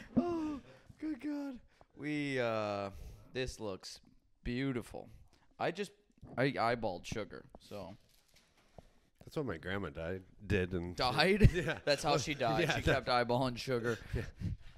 oh, 0.17 0.59
good 0.99 1.19
God. 1.21 1.59
We 1.97 2.39
uh, 2.39 2.91
this 3.33 3.59
looks 3.59 3.99
beautiful. 4.43 5.09
I 5.59 5.71
just 5.71 5.91
I 6.37 6.51
eyeballed 6.51 7.05
sugar, 7.05 7.45
so 7.59 7.95
That's 9.25 9.35
what 9.35 9.45
my 9.45 9.57
grandma 9.57 9.89
died. 9.89 10.21
Did 10.45 10.73
and 10.73 10.95
died. 10.95 11.49
Yeah. 11.53 11.79
That's 11.83 12.03
how 12.03 12.17
she 12.17 12.35
died. 12.35 12.61
Yeah, 12.67 12.75
she 12.75 12.81
kept 12.83 13.07
eyeballing 13.07 13.57
sugar. 13.57 13.97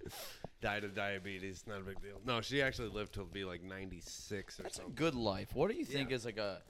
died 0.61 0.83
of 0.83 0.93
diabetes. 0.95 1.63
Not 1.67 1.79
a 1.79 1.83
big 1.83 2.01
deal. 2.01 2.19
No, 2.25 2.41
she 2.41 2.61
actually 2.61 2.89
lived 2.89 3.13
to 3.13 3.23
be 3.25 3.43
like 3.43 3.63
96 3.63 4.59
or 4.59 4.63
That's 4.63 4.75
a 4.75 4.77
something. 4.81 4.95
good 4.95 5.15
life. 5.15 5.55
What 5.55 5.71
do 5.71 5.77
you 5.77 5.85
think 5.85 6.09
Yeah. 6.09 6.15
is 6.15 6.25
like 6.25 6.37
a 6.37 6.61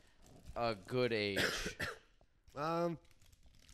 a 0.56 0.76
good 0.88 1.14
age? 1.14 1.40
Um, 2.54 2.98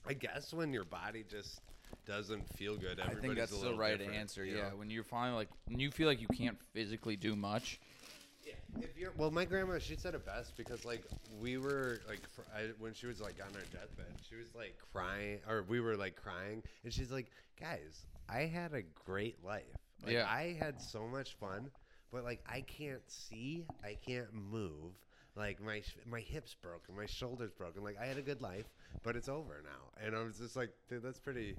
I 0.07 0.13
guess 0.13 0.53
when 0.53 0.71
your 0.71 0.83
body 0.85 1.25
just 1.27 1.61
doesn't 2.05 2.47
feel 2.55 2.77
good, 2.77 2.99
I 2.99 3.05
everybody's 3.05 3.21
think 3.21 3.35
that's 3.37 3.51
a 3.51 3.55
the 3.55 3.61
little 3.61 3.77
right 3.77 3.97
different, 3.97 4.19
answer. 4.19 4.45
you 4.45 4.55
Yeah, 4.57 4.69
know? 4.69 4.75
when 4.77 4.91
you're 4.91 5.03
finally 5.03 5.35
like 5.35 5.49
when 5.65 5.79
you 5.79 5.89
feel 5.89 6.07
like 6.07 6.21
you 6.21 6.27
can't 6.27 6.61
physically 6.73 7.15
do 7.15 7.35
much. 7.35 7.79
If 8.81 8.97
you're 8.97 9.11
well, 9.17 9.31
my 9.31 9.45
grandma 9.45 9.79
she 9.79 9.95
said 9.95 10.13
it 10.13 10.25
best 10.25 10.55
because 10.57 10.85
like 10.85 11.03
we 11.41 11.57
were 11.57 11.99
like 12.07 12.21
fr- 12.29 12.41
I, 12.55 12.61
when 12.79 12.93
she 12.93 13.07
was 13.07 13.19
like 13.21 13.35
on 13.45 13.53
her 13.53 13.65
deathbed, 13.71 14.05
she 14.29 14.35
was 14.35 14.53
like 14.55 14.75
crying, 14.93 15.39
or 15.49 15.63
we 15.67 15.79
were 15.79 15.95
like 15.95 16.15
crying, 16.15 16.61
and 16.83 16.93
she's 16.93 17.11
like, 17.11 17.27
"Guys, 17.59 18.05
I 18.29 18.41
had 18.41 18.73
a 18.73 18.81
great 19.05 19.43
life. 19.43 19.63
Like, 20.03 20.13
Yeah. 20.13 20.27
I 20.29 20.55
had 20.59 20.81
so 20.81 21.07
much 21.07 21.35
fun, 21.39 21.69
but 22.11 22.23
like 22.23 22.41
I 22.47 22.61
can't 22.61 23.01
see, 23.07 23.65
I 23.83 23.95
can't 24.05 24.31
move." 24.33 24.93
Like 25.35 25.61
my 25.61 25.81
sh- 25.81 25.95
my 26.07 26.19
hips 26.19 26.55
broken, 26.61 26.95
my 26.95 27.05
shoulders 27.05 27.51
broken. 27.53 27.83
Like 27.83 27.97
I 28.01 28.05
had 28.07 28.17
a 28.17 28.23
good 28.23 28.41
life, 28.41 28.65
but 29.03 29.15
it's 29.15 29.29
over 29.29 29.61
now. 29.63 30.03
And 30.05 30.15
I 30.15 30.23
was 30.23 30.39
just 30.39 30.55
like, 30.55 30.71
dude, 30.89 31.03
that's 31.03 31.19
pretty, 31.19 31.55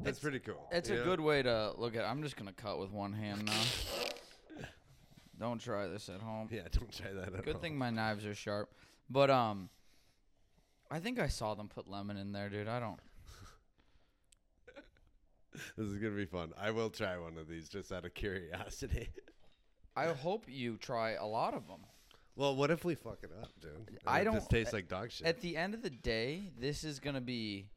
that's 0.00 0.18
pretty 0.18 0.38
cool. 0.38 0.68
It's 0.70 0.90
you 0.90 0.96
a 0.96 0.98
know? 0.98 1.04
good 1.04 1.20
way 1.20 1.42
to 1.42 1.72
look 1.78 1.96
at. 1.96 2.02
it. 2.02 2.06
I'm 2.06 2.22
just 2.22 2.36
gonna 2.36 2.52
cut 2.52 2.78
with 2.78 2.92
one 2.92 3.14
hand 3.14 3.46
now. 3.46 4.05
Don't 5.38 5.60
try 5.60 5.86
this 5.86 6.08
at 6.08 6.20
home. 6.20 6.48
Yeah, 6.50 6.62
don't 6.72 6.92
try 6.92 7.12
that 7.12 7.34
at 7.34 7.44
Good 7.44 7.56
all. 7.56 7.60
thing 7.60 7.76
my 7.76 7.90
knives 7.90 8.24
are 8.24 8.34
sharp. 8.34 8.72
But 9.10 9.30
um, 9.30 9.68
I 10.90 10.98
think 10.98 11.18
I 11.18 11.28
saw 11.28 11.54
them 11.54 11.68
put 11.68 11.88
lemon 11.88 12.16
in 12.16 12.32
there, 12.32 12.48
dude. 12.48 12.68
I 12.68 12.80
don't. 12.80 12.98
This 15.76 15.86
is 15.86 15.96
gonna 15.98 16.14
be 16.14 16.26
fun. 16.26 16.52
I 16.58 16.70
will 16.70 16.90
try 16.90 17.16
one 17.18 17.38
of 17.38 17.48
these 17.48 17.68
just 17.68 17.90
out 17.90 18.04
of 18.04 18.12
curiosity. 18.14 19.08
I 19.96 20.08
hope 20.08 20.44
you 20.48 20.76
try 20.76 21.12
a 21.12 21.24
lot 21.24 21.54
of 21.54 21.66
them. 21.66 21.80
Well, 22.34 22.54
what 22.54 22.70
if 22.70 22.84
we 22.84 22.94
fuck 22.94 23.20
it 23.22 23.30
up, 23.40 23.48
dude? 23.62 23.72
And 23.88 23.98
I 24.06 24.20
it 24.20 24.24
don't- 24.24 24.34
Just 24.34 24.50
tastes 24.50 24.74
like 24.74 24.88
dog 24.88 25.10
shit. 25.10 25.26
At 25.26 25.40
the 25.40 25.56
end 25.56 25.72
of 25.72 25.80
the 25.80 25.88
day, 25.88 26.52
this 26.58 26.84
is 26.84 27.00
gonna 27.00 27.22
be. 27.22 27.70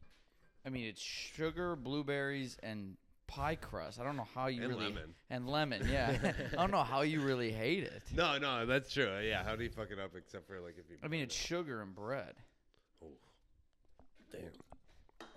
I 0.66 0.68
mean, 0.68 0.84
it's 0.84 1.00
sugar, 1.00 1.74
blueberries, 1.74 2.58
and 2.62 2.98
pie 3.30 3.54
crust. 3.54 4.00
I 4.00 4.04
don't 4.04 4.16
know 4.16 4.26
how 4.34 4.48
you 4.48 4.62
And 4.62 4.70
really 4.72 4.86
lemon. 4.86 5.14
and 5.30 5.48
lemon. 5.48 5.88
Yeah, 5.90 6.16
I 6.52 6.56
don't 6.56 6.70
know 6.72 6.82
how 6.82 7.02
you 7.02 7.20
really 7.20 7.52
hate 7.52 7.84
it. 7.84 8.02
no, 8.14 8.38
no, 8.38 8.66
that's 8.66 8.92
true. 8.92 9.18
Yeah, 9.22 9.44
how 9.44 9.54
do 9.56 9.62
you 9.64 9.70
fuck 9.70 9.90
it 9.90 9.98
up 9.98 10.12
except 10.16 10.46
for 10.48 10.60
like 10.60 10.74
if 10.78 10.90
you? 10.90 10.96
I 11.02 11.08
mean, 11.08 11.22
it's 11.22 11.34
sugar 11.34 11.80
and 11.80 11.94
bread. 11.94 12.34
Oh, 13.04 13.06
damn. 14.32 14.42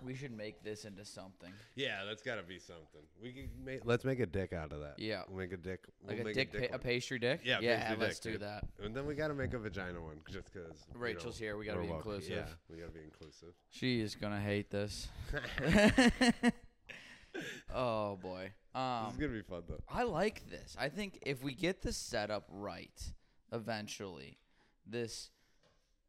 We 0.04 0.14
should 0.14 0.36
make 0.36 0.62
this 0.62 0.84
into 0.84 1.02
something. 1.02 1.50
Yeah, 1.76 2.04
that's 2.06 2.22
got 2.22 2.34
to 2.34 2.42
be 2.42 2.58
something. 2.58 3.00
We 3.22 3.32
can 3.32 3.48
make. 3.64 3.86
Let's 3.86 4.04
make 4.04 4.20
a 4.20 4.26
dick 4.26 4.52
out 4.52 4.70
of 4.72 4.80
that. 4.80 4.98
Yeah. 4.98 5.22
we'll 5.28 5.38
make 5.38 5.52
a 5.52 5.56
dick. 5.56 5.80
Like 6.06 6.16
we'll 6.18 6.22
a 6.22 6.24
make 6.24 6.34
dick, 6.34 6.70
pa- 6.70 6.76
a 6.76 6.78
pastry 6.78 7.18
dick. 7.18 7.40
Yeah, 7.42 7.60
yeah. 7.62 7.78
pastry 7.88 7.96
let's 8.06 8.18
dick, 8.18 8.32
do 8.34 8.38
that. 8.40 8.64
And 8.82 8.94
then 8.94 9.06
we 9.06 9.14
got 9.14 9.28
to 9.28 9.34
make 9.34 9.54
a 9.54 9.58
vagina 9.58 10.02
one 10.02 10.18
just 10.30 10.52
because 10.52 10.76
Rachel's 10.94 11.38
here, 11.38 11.56
we 11.56 11.64
gotta 11.64 11.80
be 11.80 11.88
inclusive. 11.88 12.30
Yeah, 12.30 12.44
we 12.68 12.76
got 12.76 12.88
to 12.88 12.92
be 12.92 13.04
inclusive. 13.04 13.54
She 13.70 14.00
is 14.02 14.14
gonna 14.14 14.40
hate 14.40 14.70
this. 14.70 15.08
oh 17.74 18.16
boy. 18.16 18.52
this 18.74 18.80
Um, 18.80 19.10
is 19.10 19.16
gonna 19.16 19.32
be 19.32 19.42
fun 19.42 19.62
though. 19.68 19.82
I 19.88 20.02
like 20.04 20.48
this. 20.50 20.76
I 20.78 20.88
think 20.88 21.18
if 21.22 21.42
we 21.42 21.54
get 21.54 21.82
the 21.82 21.92
setup 21.92 22.46
right, 22.50 23.00
eventually, 23.52 24.38
this 24.86 25.30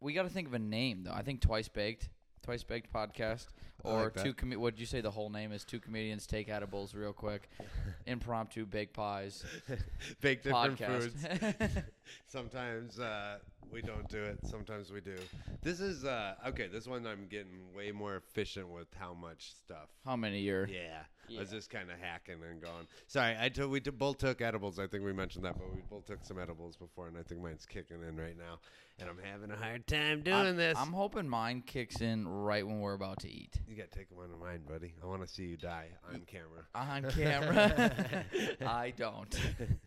we 0.02 0.14
got 0.14 0.24
to 0.24 0.30
think 0.30 0.48
of 0.48 0.54
a 0.54 0.60
name 0.60 1.04
though. 1.04 1.14
I 1.14 1.22
think 1.22 1.42
twice 1.42 1.68
baked, 1.68 2.10
twice 2.44 2.64
baked 2.64 2.92
podcast, 2.94 3.48
or 3.84 4.04
like 4.16 4.24
two. 4.24 4.34
Com- 4.34 4.52
what 4.54 4.76
did 4.76 4.80
you 4.80 4.86
say 4.86 5.02
the 5.02 5.12
whole 5.12 5.30
name 5.30 5.52
is? 5.52 5.64
Two 5.64 5.80
comedians 5.80 6.28
take 6.28 6.50
edibles 6.50 6.94
real 6.94 7.14
quick, 7.14 7.50
impromptu 8.06 8.66
baked 8.66 8.94
pies 8.94 9.44
Bake 10.22 10.44
different 10.44 10.78
podcast. 10.80 11.12
foods. 11.12 11.78
Sometimes 12.28 13.00
uh, 13.00 13.38
we 13.72 13.82
don't 13.82 14.08
do 14.10 14.22
it. 14.24 14.40
Sometimes 14.46 14.92
we 14.92 15.02
do. 15.02 15.16
This 15.64 15.80
is 15.80 16.04
uh, 16.06 16.36
okay. 16.48 16.68
This 16.68 16.88
one 16.88 17.06
I'm 17.08 17.28
getting 17.28 17.74
way 17.76 17.92
more 17.92 18.16
efficient 18.18 18.68
with 18.70 18.88
how 19.00 19.14
much 19.14 19.54
stuff. 19.54 19.90
How 20.06 20.16
many 20.16 20.42
year? 20.42 20.68
Yeah, 20.72 21.04
I 21.36 21.40
was 21.40 21.50
just 21.50 21.70
kind 21.70 21.90
of 21.90 22.00
hacking 22.00 22.36
and 22.50 22.62
going. 22.62 22.88
Sorry, 23.08 23.36
I 23.40 23.50
took 23.50 23.72
we 23.72 23.80
t- 23.80 23.90
both 23.90 24.18
took 24.18 24.42
edibles. 24.42 24.80
I 24.80 24.88
think 24.88 25.04
we 25.04 25.14
mentioned 25.14 25.46
that, 25.46 25.58
but 25.58 25.74
we 25.74 25.82
both 25.90 26.06
took 26.06 26.24
some 26.24 26.40
edibles 26.40 26.76
before, 26.78 27.08
and 27.08 27.18
I 27.18 27.24
think 27.24 27.42
mine's 27.42 27.66
kicking 27.66 27.98
in 28.08 28.16
right 28.18 28.38
now, 28.38 28.60
and 29.00 29.10
I'm 29.10 29.20
having 29.24 29.52
a 29.52 29.56
hard 29.56 29.88
time 29.88 30.22
doing 30.22 30.36
I'm, 30.36 30.56
this. 30.58 30.78
I'm 30.78 30.94
hoping 30.94 31.28
mine 31.28 31.64
kicks 31.66 32.02
in 32.02 32.28
right 32.28 32.66
when 32.66 32.80
we're 32.80 32.94
about 32.94 33.20
to 33.22 33.30
eat. 33.30 33.56
you 33.68 33.76
got 33.76 33.92
to 33.92 33.98
take 33.98 34.08
one 34.12 34.32
of 34.32 34.40
mine, 34.40 34.62
buddy. 34.68 34.94
I 35.02 35.06
want 35.06 35.22
to 35.22 35.28
see 35.28 35.44
you 35.44 35.58
die 35.58 35.90
on 36.12 36.22
camera. 36.26 36.66
on 36.74 37.12
camera. 37.12 38.26
I 38.66 38.94
don't. 38.96 39.36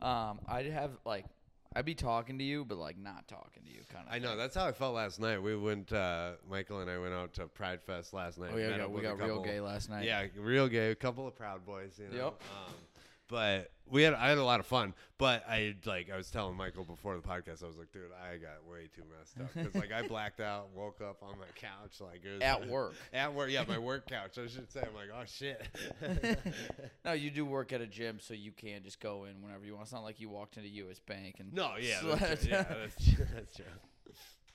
Um, 0.00 0.38
I'd 0.46 0.66
have 0.66 0.92
like 1.04 1.24
I'd 1.78 1.84
be 1.84 1.94
talking 1.94 2.38
to 2.38 2.44
you, 2.44 2.64
but 2.64 2.76
like 2.76 2.98
not 2.98 3.28
talking 3.28 3.62
to 3.64 3.70
you, 3.70 3.82
kind 3.88 4.04
of. 4.04 4.12
I 4.12 4.18
know 4.18 4.36
that's 4.36 4.56
how 4.56 4.66
I 4.66 4.72
felt 4.72 4.96
last 4.96 5.20
night. 5.20 5.40
We 5.40 5.54
went, 5.56 5.92
uh, 5.92 6.32
Michael 6.50 6.80
and 6.80 6.90
I 6.90 6.98
went 6.98 7.14
out 7.14 7.34
to 7.34 7.46
Pride 7.46 7.80
Fest 7.80 8.12
last 8.12 8.36
night. 8.36 8.50
Oh 8.52 8.56
yeah, 8.56 8.84
we 8.84 8.94
with 8.96 9.04
a 9.04 9.14
got 9.14 9.20
real 9.20 9.40
gay 9.40 9.60
last 9.60 9.88
night. 9.88 10.04
Yeah, 10.04 10.26
real 10.36 10.66
gay. 10.66 10.90
A 10.90 10.96
couple 10.96 11.28
of 11.28 11.36
Proud 11.36 11.64
Boys. 11.64 11.92
You 11.96 12.08
know. 12.08 12.24
Yep. 12.24 12.42
Um, 12.50 12.74
but 13.28 13.70
we 13.90 14.02
had 14.02 14.14
I 14.14 14.28
had 14.28 14.38
a 14.38 14.44
lot 14.44 14.60
of 14.60 14.66
fun. 14.66 14.94
But 15.18 15.44
I 15.48 15.74
like 15.86 16.10
I 16.12 16.16
was 16.16 16.30
telling 16.30 16.56
Michael 16.56 16.84
before 16.84 17.16
the 17.16 17.22
podcast. 17.22 17.62
I 17.64 17.66
was 17.66 17.76
like, 17.76 17.90
dude, 17.92 18.02
I 18.12 18.36
got 18.36 18.64
way 18.70 18.88
too 18.94 19.02
messed 19.18 19.38
up 19.40 19.52
because 19.54 19.74
like 19.74 19.92
I 19.92 20.06
blacked 20.08 20.40
out, 20.40 20.68
woke 20.74 21.00
up 21.00 21.22
on 21.22 21.38
my 21.38 21.46
couch, 21.56 22.00
like 22.00 22.24
it 22.24 22.34
was 22.34 22.42
At 22.42 22.68
work. 22.68 22.94
At 23.12 23.34
work, 23.34 23.50
yeah, 23.50 23.64
my 23.66 23.78
work 23.78 24.08
couch. 24.08 24.38
I 24.38 24.46
should 24.46 24.70
say. 24.70 24.80
I'm 24.86 24.94
like, 24.94 25.08
oh 25.14 25.24
shit. 25.26 25.66
No, 27.04 27.12
you 27.12 27.30
do 27.30 27.44
work 27.46 27.72
at 27.72 27.80
a 27.80 27.86
gym, 27.86 28.18
so 28.20 28.34
you 28.34 28.52
can 28.52 28.82
just 28.82 29.00
go 29.00 29.24
in 29.24 29.40
whenever 29.42 29.64
you 29.64 29.72
want. 29.74 29.84
It's 29.84 29.92
not 29.92 30.02
like 30.02 30.20
you 30.20 30.28
walked 30.28 30.56
into 30.58 30.68
U.S. 30.70 30.98
Bank 30.98 31.36
and. 31.38 31.52
no, 31.54 31.72
yeah, 31.80 32.00
that's 32.16 32.42
true. 32.44 32.50
yeah, 32.52 32.62
that's 32.64 33.14
true. 33.14 33.26
That's 33.34 33.56
true. 33.56 33.64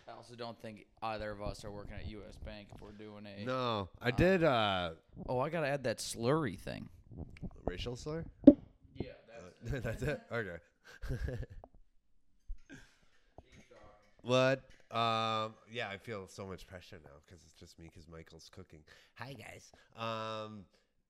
I 0.07 0.11
also 0.15 0.35
don't 0.35 0.59
think 0.61 0.85
either 1.01 1.31
of 1.31 1.41
us 1.41 1.63
are 1.65 1.71
working 1.71 1.93
at 1.93 2.05
U.S. 2.07 2.35
Bank 2.45 2.67
if 2.75 2.81
we're 2.81 2.91
doing 2.91 3.25
a. 3.25 3.45
No, 3.45 3.89
I 4.01 4.09
Um, 4.09 4.15
did 4.17 4.43
uh, 4.43 4.91
Oh, 5.27 5.39
I 5.39 5.49
gotta 5.49 5.67
add 5.67 5.83
that 5.85 5.97
slurry 5.97 6.59
thing. 6.59 6.89
racial 7.65 7.95
slur. 7.95 8.25
That's 9.83 10.03
it. 10.03 10.21
Okay. 10.31 10.57
what? 14.21 14.63
Um. 14.91 15.55
Yeah, 15.71 15.89
I 15.89 15.97
feel 15.97 16.27
so 16.27 16.45
much 16.45 16.67
pressure 16.67 16.99
now 17.03 17.11
because 17.25 17.43
it's 17.43 17.55
just 17.59 17.79
me 17.79 17.89
because 17.91 18.07
Michael's 18.07 18.49
cooking. 18.53 18.81
Hi 19.15 19.33
guys. 19.33 19.71
Um. 19.97 20.65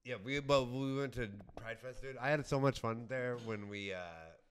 Yeah, 0.05 0.15
we 0.23 0.39
but 0.39 0.69
we 0.69 0.97
went 0.97 1.13
to 1.13 1.29
Pride 1.55 1.79
Fest, 1.79 2.01
dude. 2.01 2.17
I 2.17 2.29
had 2.29 2.45
so 2.45 2.59
much 2.59 2.79
fun 2.79 3.05
there 3.07 3.37
when 3.45 3.69
we 3.69 3.93
uh 3.93 3.97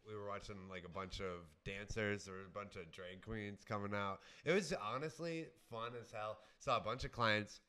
we 0.07 0.15
were 0.17 0.27
watching 0.29 0.57
like 0.71 0.85
a 0.85 0.89
bunch 0.89 1.21
of 1.21 1.47
dancers 1.65 2.29
or 2.29 2.41
a 2.47 2.51
bunch 2.53 2.77
of 2.77 2.91
drag 2.91 3.23
queens 3.25 3.61
coming 3.67 3.95
out. 3.95 4.21
It 4.45 4.53
was 4.53 4.73
honestly 4.83 5.47
fun 5.71 5.93
as 6.01 6.11
hell. 6.11 6.39
Saw 6.59 6.79
a 6.79 6.81
bunch 6.81 7.05
of 7.05 7.13
clients. 7.13 7.61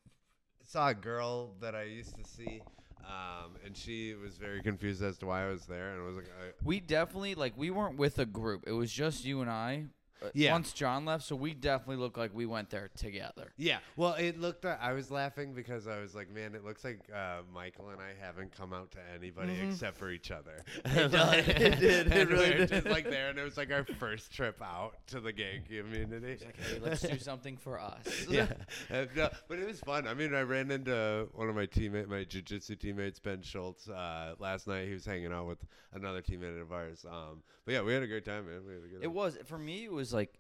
Saw 0.64 0.90
a 0.90 0.94
girl 0.94 1.56
that 1.62 1.76
I 1.76 1.84
used 1.84 2.16
to 2.16 2.24
see. 2.24 2.62
Um, 3.00 3.52
and 3.66 3.76
she 3.76 4.14
was 4.16 4.38
very 4.38 4.62
confused 4.62 5.02
as 5.04 5.18
to 5.20 5.26
why 5.26 5.46
I 5.46 5.50
was 5.50 5.66
there, 5.66 5.92
and 5.92 6.02
I 6.02 6.06
was 6.06 6.16
like, 6.16 6.26
I, 6.28 6.52
We 6.64 6.80
definitely 6.80 7.36
like 7.36 7.54
we 7.58 7.70
weren't 7.70 7.98
with 7.98 8.20
a 8.20 8.26
group. 8.26 8.64
It 8.68 8.72
was 8.74 8.92
just 8.92 9.26
you 9.26 9.42
and 9.42 9.50
I. 9.50 9.86
uh, 10.24 10.30
Yeah. 10.34 10.52
Once 10.52 10.74
John 10.74 11.06
left, 11.06 11.24
so 11.26 11.36
we 11.36 11.54
definitely 11.54 11.98
looked 11.98 12.18
like 12.18 12.32
we 12.34 12.46
went 12.46 12.70
there 12.70 12.90
together. 12.98 13.52
Yeah, 13.58 13.80
well, 13.96 14.14
it 14.14 14.40
looked. 14.40 14.66
uh, 14.66 14.78
I 14.82 14.94
was 14.94 15.12
laughing 15.12 15.54
because 15.54 15.88
I 15.88 16.00
was 16.00 16.16
like, 16.16 16.30
"Man, 16.34 16.56
it 16.56 16.64
looks 16.64 16.84
like 16.84 17.00
uh, 17.14 17.42
Michael 17.54 17.90
and 17.90 18.00
I 18.02 18.14
haven't 18.24 18.56
come 18.56 18.74
out 18.74 18.92
to 18.92 19.00
anybody 19.16 19.54
except 19.68 19.98
for 19.98 20.10
each 20.12 20.32
other." 20.32 20.64
It 20.86 21.12
does. 21.12 21.48
It 21.48 21.80
did. 21.80 22.12
It 22.14 22.30
really 22.30 22.60
were 22.60 22.66
Just 22.66 22.88
like 22.88 23.10
there, 23.10 23.30
and 23.30 23.38
it 23.40 23.44
was 23.44 23.58
like 23.58 23.72
our 23.72 23.84
first 23.86 24.32
trip 24.34 24.62
out 24.62 24.94
to 25.08 25.20
the 25.20 25.32
gay 25.34 25.62
community. 25.68 26.38
Like, 26.46 26.58
hey, 26.60 26.80
let's 26.82 27.02
do 27.02 27.18
something 27.20 27.58
for 27.58 27.80
us. 27.80 28.26
yeah, 28.30 28.48
Uh, 28.92 29.06
no, 29.16 29.30
but 29.48 29.60
it 29.60 29.68
was 29.68 29.80
fun. 29.80 30.08
I 30.08 30.14
mean, 30.14 30.34
I 30.34 30.42
ran 30.42 30.72
into 30.72 31.28
one 31.34 31.50
of 31.50 31.56
my 31.56 31.66
teammate, 31.66 32.08
my 32.08 32.24
jiu-jitsu 32.24 32.76
teammates, 32.76 33.20
Ben 33.20 33.42
Schultz, 33.42 33.90
uh, 33.90 34.36
last 34.40 34.68
night. 34.68 34.88
He 34.88 34.94
was 34.94 35.06
hanging 35.06 35.32
out 35.34 35.48
with 35.48 35.60
another 35.94 36.22
teammate 36.22 36.62
of 36.62 36.72
ours. 36.72 37.06
Um, 37.10 37.44
but 37.66 37.74
yeah, 37.74 37.82
we 37.82 37.94
had 37.94 38.04
a 38.04 38.08
great 38.08 38.26
time, 38.26 38.46
man. 38.46 38.62
We 38.68 38.74
had 38.74 38.84
a 38.84 38.88
good. 38.88 39.04
It 39.04 39.12
was 39.12 39.38
for 39.46 39.58
me. 39.58 39.86
It 39.86 39.92
was 39.92 40.13
like 40.14 40.40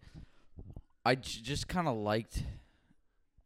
I 1.06 1.16
j- 1.16 1.42
just 1.42 1.68
kind 1.68 1.88
of 1.88 1.98
liked. 1.98 2.44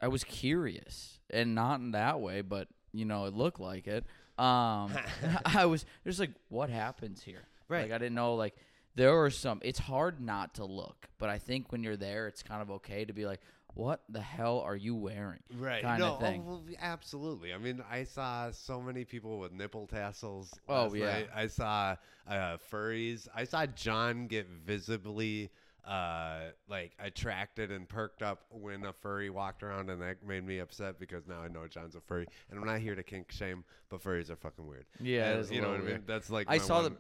I 0.02 0.10
was 0.10 0.24
curious, 0.24 1.20
and 1.30 1.56
not 1.56 1.80
in 1.80 1.92
that 1.92 2.20
way, 2.20 2.42
but 2.42 2.68
you 2.94 3.06
know, 3.06 3.26
it 3.26 3.34
looked 3.34 3.60
like 3.60 3.88
it. 3.88 4.06
Um, 4.38 4.92
I 5.46 5.66
was 5.66 5.86
just 6.06 6.20
like, 6.20 6.32
what 6.50 6.70
happens 6.70 7.24
here? 7.24 7.48
Right. 7.68 7.84
Like 7.84 7.94
I 7.94 7.98
didn't 7.98 8.16
know. 8.16 8.36
Like 8.36 8.56
there 8.96 9.14
were 9.14 9.30
some. 9.30 9.60
It's 9.64 9.80
hard 9.80 10.22
not 10.22 10.56
to 10.56 10.66
look, 10.66 11.08
but 11.18 11.30
I 11.30 11.40
think 11.40 11.72
when 11.72 11.84
you're 11.84 11.98
there, 11.98 12.28
it's 12.28 12.44
kind 12.44 12.62
of 12.62 12.70
okay 12.72 13.06
to 13.06 13.14
be 13.14 13.26
like, 13.26 13.42
what 13.78 14.02
the 14.10 14.22
hell 14.22 14.60
are 14.60 14.76
you 14.76 14.96
wearing? 14.96 15.40
Right. 15.56 15.84
Kind 15.84 16.00
no, 16.00 16.14
of 16.16 16.20
thing. 16.20 16.44
oh, 16.46 16.50
well, 16.50 16.64
absolutely. 16.80 17.54
I 17.54 17.60
mean, 17.60 17.84
I 17.90 18.04
saw 18.04 18.50
so 18.52 18.82
many 18.82 19.06
people 19.06 19.38
with 19.38 19.52
nipple 19.52 19.86
tassels. 19.86 20.52
Oh, 20.68 20.94
yeah. 20.94 21.06
night. 21.06 21.30
I 21.36 21.48
saw 21.48 21.96
uh, 22.28 22.58
furries. 22.72 23.28
I 23.36 23.44
saw 23.44 23.68
John 23.68 24.26
get 24.28 24.48
visibly 24.48 25.52
uh, 25.88 26.52
like 26.70 26.92
attracted 27.00 27.72
and 27.72 27.88
perked 27.88 28.22
up 28.22 28.44
when 28.52 28.86
a 28.86 28.94
furry 28.94 29.30
walked 29.30 29.64
around, 29.64 29.90
and 29.90 30.02
that 30.02 30.18
made 30.26 30.46
me 30.46 30.60
upset 30.60 31.00
because 31.00 31.26
now 31.28 31.40
I 31.42 31.48
know 31.48 31.66
John's 31.68 31.96
a 31.96 32.02
furry, 32.02 32.28
and 32.50 32.60
I'm 32.60 32.66
not 32.66 32.80
here 32.80 32.96
to 32.96 33.04
kink 33.04 33.32
shame, 33.32 33.64
but 33.90 34.04
furries 34.04 34.30
are 34.30 34.36
fucking 34.36 34.68
weird. 34.68 34.86
Yeah, 35.00 35.32
And 35.38 35.50
you 35.52 35.62
know 35.62 35.72
what 35.72 35.80
I 35.80 35.84
mean. 35.84 36.04
That's 36.06 36.30
like 36.30 36.48
I 36.50 36.58
saw 36.58 36.84
one- 36.84 36.98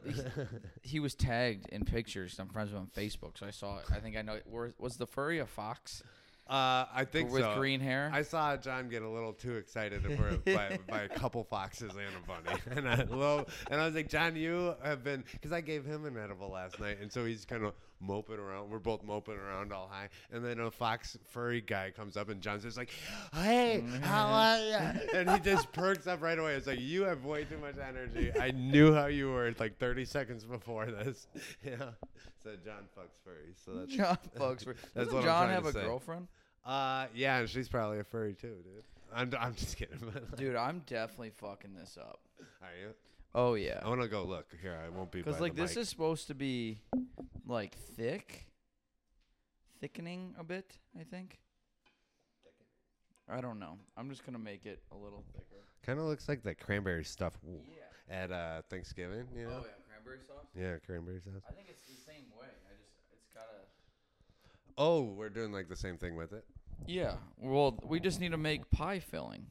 He 0.81 0.99
was 0.99 1.15
tagged 1.15 1.67
in 1.69 1.83
pictures. 1.85 2.37
I'm 2.39 2.47
friends 2.49 2.71
with 2.71 2.77
him 2.81 2.89
on 2.95 3.03
Facebook, 3.03 3.37
so 3.37 3.45
I 3.45 3.51
saw 3.51 3.79
it. 3.79 3.85
I 3.91 3.99
think 3.99 4.15
I 4.15 4.21
know. 4.21 4.39
Was 4.77 4.97
the 4.97 5.07
furry 5.07 5.39
a 5.39 5.45
fox 5.45 6.01
uh, 6.49 6.85
I 6.93 7.05
think 7.05 7.31
with 7.31 7.41
so. 7.41 7.55
green 7.55 7.79
hair? 7.79 8.09
I 8.13 8.21
saw 8.21 8.55
John 8.55 8.87
get 8.89 9.01
a 9.01 9.09
little 9.09 9.33
too 9.33 9.55
excited 9.55 10.03
by, 10.45 10.79
by 10.89 11.01
a 11.01 11.09
couple 11.09 11.43
foxes 11.43 11.91
and 11.91 11.99
a 11.99 12.27
bunny, 12.27 12.59
and 12.71 12.87
I 12.87 13.03
lo- 13.03 13.45
and 13.69 13.81
I 13.81 13.85
was 13.85 13.95
like, 13.95 14.09
John, 14.09 14.35
you 14.35 14.75
have 14.83 15.03
been 15.03 15.23
because 15.31 15.51
I 15.51 15.61
gave 15.61 15.85
him 15.85 16.05
an 16.05 16.17
edible 16.17 16.49
last 16.49 16.79
night, 16.79 16.97
and 17.01 17.11
so 17.11 17.25
he's 17.25 17.43
kind 17.43 17.63
of 17.63 17.73
moping 17.99 18.37
around. 18.37 18.69
We're 18.69 18.79
both 18.79 19.03
moping 19.03 19.35
around 19.35 19.73
all 19.73 19.89
high, 19.91 20.09
and 20.31 20.43
then 20.45 20.59
a 20.59 20.71
fox 20.71 21.17
furry 21.27 21.61
guy 21.61 21.91
comes 21.91 22.15
up, 22.15 22.29
and 22.29 22.41
John's 22.41 22.63
just 22.63 22.77
like, 22.77 22.91
Hey, 23.33 23.83
how 24.01 24.27
are 24.27 24.59
you? 24.59 25.09
And 25.13 25.29
he 25.29 25.39
just 25.39 25.71
perks 25.73 26.07
up 26.07 26.21
right 26.21 26.39
away. 26.39 26.55
It's 26.55 26.67
like 26.67 26.79
you 26.79 27.03
have 27.03 27.25
way 27.25 27.43
too 27.43 27.57
much 27.57 27.75
energy. 27.77 28.31
I 28.39 28.51
knew 28.51 28.93
how 28.93 29.07
you 29.07 29.31
were 29.31 29.53
like 29.59 29.77
30 29.79 30.05
seconds 30.05 30.43
before 30.45 30.85
this. 30.85 31.27
Yeah. 31.65 31.91
So 32.47 32.55
John 32.63 32.83
fucks 32.97 33.17
furries. 33.27 33.65
So 33.65 33.71
that's 33.73 33.93
John 33.93 34.17
Bugs. 34.37 34.63
That's 34.93 34.93
Doesn't 34.93 35.13
what 35.13 35.19
I'm 35.19 35.25
John 35.25 35.43
trying 35.47 35.53
have 35.55 35.63
to 35.63 35.69
a 35.69 35.73
say. 35.73 35.83
girlfriend? 35.83 36.27
uh, 36.65 37.07
yeah, 37.13 37.39
and 37.39 37.49
she's 37.49 37.67
probably 37.67 37.99
a 37.99 38.03
furry 38.05 38.33
too, 38.33 38.55
dude. 38.63 38.83
I'm, 39.13 39.31
I'm 39.39 39.53
just 39.55 39.75
kidding. 39.77 39.99
Dude, 40.37 40.55
I'm 40.55 40.81
definitely 40.85 41.29
fucking 41.31 41.73
this 41.73 41.97
up. 41.99 42.19
Are 42.61 42.67
you? 42.81 42.93
Oh 43.35 43.53
yeah. 43.55 43.79
I 43.83 43.87
want 43.89 44.01
to 44.01 44.07
go 44.09 44.23
look 44.23 44.47
here. 44.61 44.77
I 44.85 44.89
won't 44.89 45.11
be. 45.11 45.19
Because 45.19 45.35
by 45.35 45.41
like 45.41 45.55
the 45.55 45.61
this 45.61 45.75
mic. 45.75 45.81
is 45.83 45.89
supposed 45.89 46.27
to 46.27 46.35
be 46.35 46.79
like 47.45 47.75
thick, 47.75 48.47
thickening 49.81 50.33
a 50.39 50.43
bit. 50.43 50.77
I 50.99 51.03
think. 51.03 51.39
I 53.29 53.41
don't 53.41 53.59
know. 53.59 53.77
I'm 53.97 54.09
just 54.09 54.25
gonna 54.25 54.39
make 54.39 54.65
it 54.65 54.81
a 54.91 54.95
little 54.95 55.23
thicker. 55.33 55.63
kind 55.85 55.99
of 55.99 56.05
looks 56.05 56.27
like 56.29 56.43
the 56.43 56.55
cranberry 56.55 57.03
stuff 57.03 57.33
w- 57.43 57.61
at 58.09 58.31
uh, 58.31 58.61
Thanksgiving. 58.69 59.25
You 59.35 59.45
know? 59.47 59.65
Yeah, 60.07 60.15
cranberry 60.15 60.19
sauce. 60.25 60.45
yeah. 60.55 60.75
cranberry 60.85 61.19
sauce. 61.21 61.43
I 61.49 61.53
think 61.53 61.67
it's 61.69 61.83
the 61.87 61.95
same 62.11 62.25
way. 62.39 62.47
I 62.47 62.73
just 62.77 62.93
it's 63.13 63.27
gotta. 63.33 63.65
Oh, 64.77 65.03
we're 65.03 65.29
doing 65.29 65.51
like 65.51 65.69
the 65.69 65.75
same 65.75 65.97
thing 65.97 66.15
with 66.15 66.33
it. 66.33 66.45
Yeah. 66.85 67.15
Well, 67.41 67.79
we 67.83 67.99
just 67.99 68.19
need 68.19 68.31
to 68.31 68.37
make 68.37 68.69
pie 68.71 68.99
filling. 68.99 69.45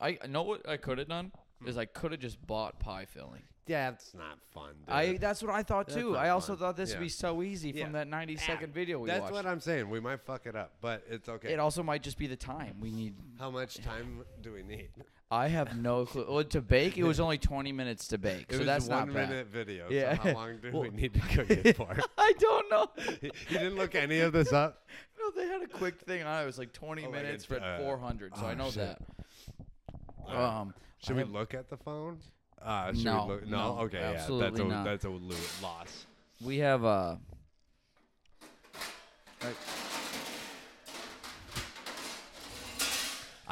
I 0.00 0.18
I 0.22 0.26
know 0.26 0.42
what 0.42 0.68
I 0.68 0.76
could 0.76 0.98
have 0.98 1.08
done 1.08 1.32
is 1.66 1.78
I 1.78 1.84
could 1.86 2.12
have 2.12 2.20
just 2.20 2.44
bought 2.46 2.78
pie 2.80 3.06
filling. 3.06 3.42
Yeah, 3.66 3.90
it's 3.92 4.12
not 4.12 4.38
fun. 4.52 4.74
Dude. 4.86 4.94
I 4.94 5.16
that's 5.16 5.42
what 5.42 5.50
I 5.54 5.62
thought 5.62 5.86
That's 5.86 5.98
too. 5.98 6.12
not 6.12 6.18
I 6.26 6.28
also 6.30 6.52
fun. 6.52 6.58
thought 6.58 6.76
this 6.76 6.90
Yeah. 6.90 6.96
would 6.98 7.04
be 7.04 7.08
so 7.08 7.42
easy 7.42 7.70
Yeah. 7.70 7.84
from 7.84 7.92
that 7.94 8.08
90 8.08 8.36
second 8.36 8.70
Ah, 8.70 8.74
video 8.74 8.98
we 8.98 9.06
That's 9.08 9.22
watched. 9.22 9.32
what 9.32 9.46
I'm 9.46 9.60
saying. 9.60 9.88
We 9.88 10.00
might 10.00 10.20
fuck 10.20 10.44
it 10.46 10.54
up, 10.54 10.72
but 10.82 11.02
it's 11.08 11.28
okay. 11.30 11.52
It 11.54 11.58
also 11.58 11.82
might 11.82 12.02
just 12.02 12.18
be 12.18 12.26
the 12.26 12.36
time 12.36 12.78
we 12.80 12.90
need. 12.90 13.14
How 13.38 13.50
much 13.50 13.76
time 13.76 14.22
do 14.42 14.52
we 14.52 14.62
need? 14.62 14.90
I 15.34 15.48
have 15.48 15.76
no 15.76 16.06
clue. 16.06 16.26
Well, 16.28 16.44
to 16.44 16.60
bake, 16.60 16.96
it 16.96 17.02
was 17.02 17.18
only 17.18 17.38
20 17.38 17.72
minutes 17.72 18.06
to 18.08 18.18
bake, 18.18 18.46
It 18.48 18.52
so 18.52 18.58
was 18.58 18.66
that's 18.66 18.86
one 18.86 19.06
not 19.08 19.14
bad. 19.14 19.28
minute 19.30 19.46
video. 19.48 19.86
Yeah. 19.90 20.14
So 20.16 20.22
how 20.22 20.32
long 20.34 20.58
do 20.58 20.70
Well- 20.72 20.82
we 20.82 20.90
need 20.90 21.12
to 21.14 21.20
cook 21.20 21.50
it 21.50 21.76
for? 21.76 21.96
I 22.16 22.32
don't 22.38 22.70
know. 22.70 22.86
you 23.20 23.30
didn't 23.50 23.74
look 23.76 23.94
any 23.96 24.20
of 24.20 24.32
this 24.32 24.52
up. 24.52 24.86
no, 25.18 25.30
they 25.32 25.48
had 25.48 25.60
a 25.62 25.66
quick 25.66 25.98
thing 26.00 26.22
on 26.22 26.38
it. 26.40 26.42
It 26.44 26.46
was 26.46 26.58
like 26.58 26.72
20 26.72 27.06
Oh, 27.06 27.10
minutes 27.10 27.44
d- 27.44 27.54
for 27.56 27.60
uh, 27.60 27.78
400, 27.78 28.36
so 28.36 28.46
I 28.46 28.52
oh, 28.52 28.54
know 28.54 28.70
shit. 28.70 28.96
that. 30.28 30.36
Um, 30.36 30.72
Should 31.04 31.16
we 31.16 31.22
have- 31.22 31.30
look 31.30 31.52
at 31.54 31.68
the 31.68 31.76
phone? 31.76 32.18
Uh, 32.62 32.92
should 32.92 33.04
No, 33.04 33.26
we 33.26 33.32
look? 33.34 33.46
no, 33.48 33.78
okay, 33.80 33.98
yeah, 34.00 34.12
absolutely 34.12 34.48
that's 34.50 34.60
a 34.60 34.64
not. 34.64 34.84
that's 34.84 35.04
a 35.04 35.10
lo- 35.10 35.34
loss. 35.62 36.06
We 36.42 36.58
have 36.58 36.82
uh 36.84 37.16
like, 39.42 39.54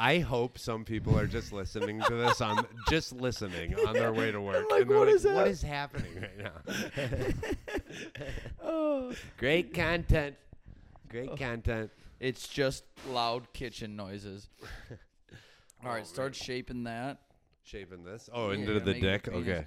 I 0.05 0.19
hope 0.19 0.57
some 0.59 0.83
people 0.83 1.17
are 1.17 1.27
just 1.27 1.53
listening 1.53 2.01
to 2.01 2.15
this 2.15 2.41
on 2.41 2.65
just 2.89 3.13
listening 3.13 3.73
on 3.87 3.93
their 3.93 4.11
way 4.11 4.31
to 4.33 4.41
work. 4.41 4.65
like, 4.69 4.81
and 4.81 4.89
they're 4.91 4.97
what 4.99 5.07
is 5.07 5.23
What 5.23 5.35
that?" 5.35 5.47
is 5.47 5.61
happening 5.61 6.11
right 6.19 6.37
now? 6.37 7.73
oh, 8.63 9.13
Great 9.37 9.73
content. 9.73 10.35
Great 11.09 11.29
oh. 11.31 11.37
content. 11.37 11.89
it's 12.19 12.47
just 12.49 12.83
loud 13.09 13.51
kitchen 13.53 13.95
noises. 13.95 14.49
All 15.85 15.89
right, 15.91 16.01
Oh, 16.01 16.05
start 16.05 16.33
man. 16.33 16.33
shaping 16.33 16.83
that 16.83 17.19
Shaping 17.63 18.03
this. 18.03 18.29
Oh, 18.33 18.49
Yeah, 18.49 18.55
into 18.59 18.73
yeah, 18.73 18.79
the 18.79 18.85
make 18.93 19.03
it 19.03 19.23
dick. 19.23 19.27
Okay. 19.33 19.65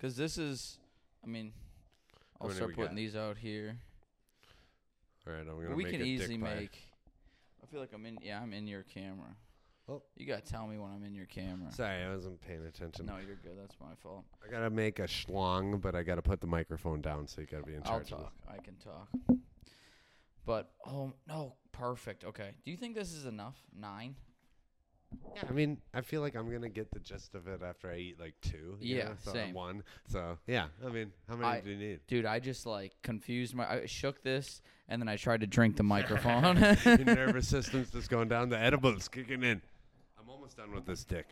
cuz 0.00 0.16
this 0.16 0.38
is 0.38 0.78
I 1.22 1.28
mean 1.28 1.52
I'll 2.40 2.50
start 2.50 2.70
putting 2.74 2.90
got? 2.90 2.96
these 2.96 3.14
out 3.14 3.38
here. 3.38 3.78
All 5.26 5.32
right. 5.34 5.40
I'm 5.40 5.62
gonna 5.62 5.74
We 5.76 5.84
make 5.84 5.92
can 5.92 6.02
a 6.02 6.04
easily 6.04 6.36
dick 6.36 6.44
pie. 6.44 6.54
make 6.54 6.78
I 7.62 7.66
feel 7.66 7.78
like 7.80 7.92
I'm 7.92 8.06
in 8.06 8.18
yeah, 8.22 8.40
I'm 8.42 8.52
in 8.52 8.66
your 8.66 8.82
camera. 8.82 9.36
Oh. 9.90 10.02
You 10.16 10.26
got 10.26 10.44
to 10.44 10.52
tell 10.52 10.66
me 10.66 10.76
when 10.78 10.90
I'm 10.90 11.02
in 11.04 11.14
your 11.14 11.24
camera. 11.26 11.72
Sorry, 11.72 12.02
I 12.04 12.12
wasn't 12.14 12.40
paying 12.42 12.64
attention. 12.66 13.06
No, 13.06 13.14
you're 13.16 13.36
good. 13.36 13.56
That's 13.58 13.74
my 13.80 13.94
fault. 14.02 14.24
I 14.46 14.50
gotta 14.50 14.68
make 14.70 14.98
a 14.98 15.04
schlong, 15.04 15.80
but 15.80 15.94
I 15.94 16.02
gotta 16.02 16.20
put 16.22 16.40
the 16.40 16.46
microphone 16.46 17.00
down, 17.00 17.26
so 17.26 17.40
you 17.40 17.46
gotta 17.46 17.62
be 17.64 17.74
in 17.74 17.82
charge. 17.82 18.12
I'll 18.12 18.18
talk. 18.18 18.32
I 18.48 18.58
can 18.58 18.74
talk. 18.76 19.08
But 20.44 20.70
oh 20.86 21.12
no, 21.26 21.54
perfect. 21.72 22.24
Okay. 22.24 22.50
Do 22.64 22.70
you 22.70 22.76
think 22.76 22.94
this 22.94 23.12
is 23.12 23.24
enough? 23.26 23.56
Nine? 23.78 24.14
Yeah, 25.34 25.42
I 25.48 25.52
mean, 25.52 25.78
I 25.94 26.02
feel 26.02 26.20
like 26.20 26.36
I'm 26.36 26.50
gonna 26.52 26.68
get 26.68 26.90
the 26.90 27.00
gist 27.00 27.34
of 27.34 27.48
it 27.48 27.62
after 27.62 27.90
I 27.90 27.96
eat 27.96 28.20
like 28.20 28.34
two. 28.42 28.76
you 28.80 28.96
Yeah, 28.98 29.04
know, 29.04 29.14
so 29.22 29.32
same. 29.32 29.54
One. 29.54 29.82
So 30.06 30.36
yeah, 30.46 30.66
I 30.86 30.90
mean, 30.90 31.12
how 31.28 31.36
many 31.36 31.48
I- 31.48 31.60
do 31.60 31.70
you 31.70 31.76
need? 31.78 32.00
Dude, 32.06 32.26
I 32.26 32.40
just 32.40 32.66
like 32.66 32.92
confused 33.02 33.54
my. 33.54 33.70
I 33.70 33.86
shook 33.86 34.22
this 34.22 34.60
and 34.86 35.00
then 35.00 35.08
I 35.08 35.16
tried 35.16 35.40
to 35.40 35.46
drink 35.46 35.76
the 35.76 35.82
microphone. 35.82 36.56
Your 36.84 36.98
nervous 37.04 37.48
system's 37.48 37.90
just 37.90 38.10
going 38.10 38.28
down. 38.28 38.50
The 38.50 38.58
edibles 38.58 39.08
kicking 39.08 39.42
in. 39.42 39.62
I'm 40.28 40.34
almost 40.34 40.58
done 40.58 40.74
with 40.74 40.84
this 40.84 41.04
dick. 41.04 41.26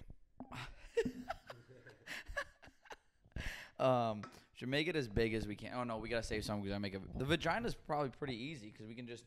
um, 3.79 4.23
should 4.55 4.69
make 4.69 4.89
it 4.89 4.97
as 4.97 5.07
big 5.07 5.35
as 5.35 5.47
we 5.47 5.55
can. 5.55 5.73
Oh 5.75 5.85
no, 5.85 5.99
we 5.99 6.09
gotta 6.09 6.23
save 6.23 6.47
some 6.47 6.63
because 6.63 6.75
I 6.75 6.79
make 6.79 6.95
it. 6.95 7.03
The 7.19 7.27
vagina's 7.27 7.75
probably 7.75 8.09
pretty 8.09 8.43
easy 8.43 8.71
because 8.73 8.87
we 8.87 8.95
can 8.95 9.07
just 9.07 9.25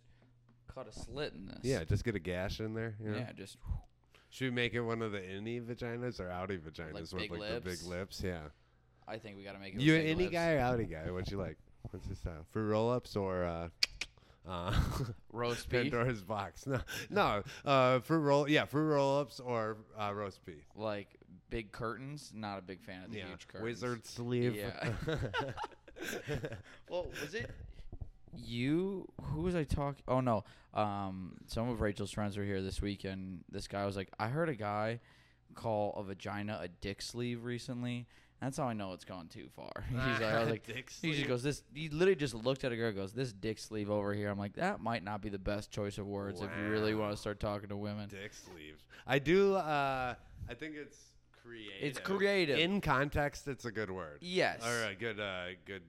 cut 0.74 0.88
a 0.88 0.92
slit 0.92 1.34
in 1.34 1.46
this. 1.46 1.60
Yeah, 1.62 1.84
just 1.84 2.04
get 2.04 2.16
a 2.16 2.20
gash 2.20 2.60
in 2.60 2.74
there. 2.74 2.96
You 3.00 3.12
know? 3.12 3.18
Yeah, 3.20 3.32
just 3.38 3.58
Should 4.32 4.46
we 4.46 4.52
make 4.52 4.74
it 4.74 4.82
one 4.82 5.04
of 5.04 5.12
the 5.12 5.20
innie 5.20 5.62
vaginas 5.62 6.20
or 6.20 6.30
outie 6.30 6.60
vaginas 6.60 6.94
Like 6.94 7.02
with 7.04 7.18
big 7.18 7.32
like 7.32 7.54
the 7.54 7.62
big 7.62 7.84
lips? 7.84 8.24
Yeah. 8.26 8.40
I 9.08 9.18
think 9.18 9.38
we 9.38 9.44
gotta 9.44 9.60
make 9.60 9.76
it. 9.76 9.82
You 9.82 9.94
an 9.94 10.02
big 10.02 10.18
innie 10.18 10.22
lips. 10.22 10.32
guy 10.32 10.54
or 10.54 10.60
outie 10.62 10.90
guy? 10.90 11.12
What 11.12 11.30
you 11.30 11.38
like? 11.38 11.58
What's 11.92 12.08
your 12.08 12.16
style? 12.16 12.46
For 12.50 12.66
roll 12.66 12.90
ups 12.92 13.16
or 13.16 13.46
uh, 13.46 13.70
uh, 14.50 14.74
Roast 15.32 15.70
beef, 15.70 15.92
Pandora's 15.92 16.22
box? 16.22 16.66
No, 16.68 16.80
no. 17.10 17.44
Uh, 17.64 18.00
for 18.00 18.20
roll, 18.20 18.50
yeah, 18.50 18.66
fruit 18.66 18.94
roll 18.94 19.20
ups 19.20 19.40
or 19.40 19.78
uh, 20.00 20.12
roast 20.14 20.44
beef. 20.46 20.66
like 20.76 21.08
big 21.50 21.72
curtains. 21.72 22.32
Not 22.36 22.60
a 22.60 22.62
big 22.62 22.82
fan 22.82 23.04
of 23.04 23.12
the 23.12 23.20
yeah, 23.20 23.28
huge 23.28 23.48
curtains. 23.48 23.64
wizard 23.64 24.06
sleeve. 24.06 24.56
Yeah. 24.56 24.94
Well, 26.90 27.08
was 27.22 27.34
it 27.34 27.52
you? 28.36 29.08
Who 29.34 29.42
was 29.42 29.56
I 29.56 29.64
talking? 29.64 30.04
Oh 30.08 30.22
no. 30.22 30.44
Um, 30.74 31.38
some 31.48 31.70
of 31.70 31.82
Rachel's 31.82 32.12
friends 32.12 32.38
were 32.38 32.44
here 32.44 32.62
this 32.62 32.82
weekend. 32.82 33.44
This 33.52 33.68
guy 33.68 33.86
was 33.86 33.96
like, 33.96 34.10
I 34.20 34.28
heard 34.28 34.50
a 34.50 34.56
guy 34.56 35.00
call 35.56 35.94
a 35.98 36.04
vagina 36.04 36.60
a 36.62 36.68
dick 36.68 37.02
sleeve 37.02 37.44
recently. 37.44 38.08
That's 38.42 38.58
how 38.58 38.66
I 38.66 38.74
know 38.74 38.94
it's 38.94 39.04
gone 39.04 39.28
too 39.28 39.48
far. 39.54 39.72
He's 39.90 39.98
like, 39.98 40.24
I 40.24 40.40
was 40.40 40.50
like, 40.52 40.66
Dick 40.66 40.90
he 41.02 41.14
just 41.14 41.28
goes, 41.28 41.44
this. 41.44 41.64
He 41.74 41.90
literally 41.90 42.16
just 42.16 42.34
looked 42.34 42.64
at 42.64 42.72
a 42.72 42.76
girl, 42.76 42.88
and 42.88 42.96
goes, 42.96 43.12
this 43.12 43.34
dick 43.34 43.60
sleeve 43.60 43.90
over 43.90 44.14
here. 44.14 44.30
I'm 44.30 44.40
like, 44.40 44.54
that 44.54 44.80
might 44.80 45.04
not 45.04 45.22
be 45.22 45.30
the 45.30 45.40
best 45.40 45.72
choice 45.72 45.98
of 45.98 46.08
words 46.08 46.42
if 46.42 46.50
you 46.58 46.70
really 46.70 46.96
want 46.96 47.12
to 47.12 47.18
start 47.18 47.40
talking 47.40 47.70
to 47.70 47.78
women. 47.78 48.08
dick 48.10 48.34
sleeve. 48.34 48.78
I 49.06 49.20
do. 49.20 49.56
Uh, 49.56 50.16
I 50.50 50.54
think 50.54 50.76
it's 50.76 50.98
creative. 51.44 51.74
It's 51.82 52.00
creative. 52.00 52.60
In 52.60 52.80
context, 52.80 53.48
it's 53.48 53.66
a 53.66 53.72
good 53.72 53.92
word. 53.92 54.20
Yes. 54.22 54.66
Or 54.66 54.90
a 54.90 54.96
good, 54.96 55.20
uh, 55.20 55.46
good. 55.66 55.82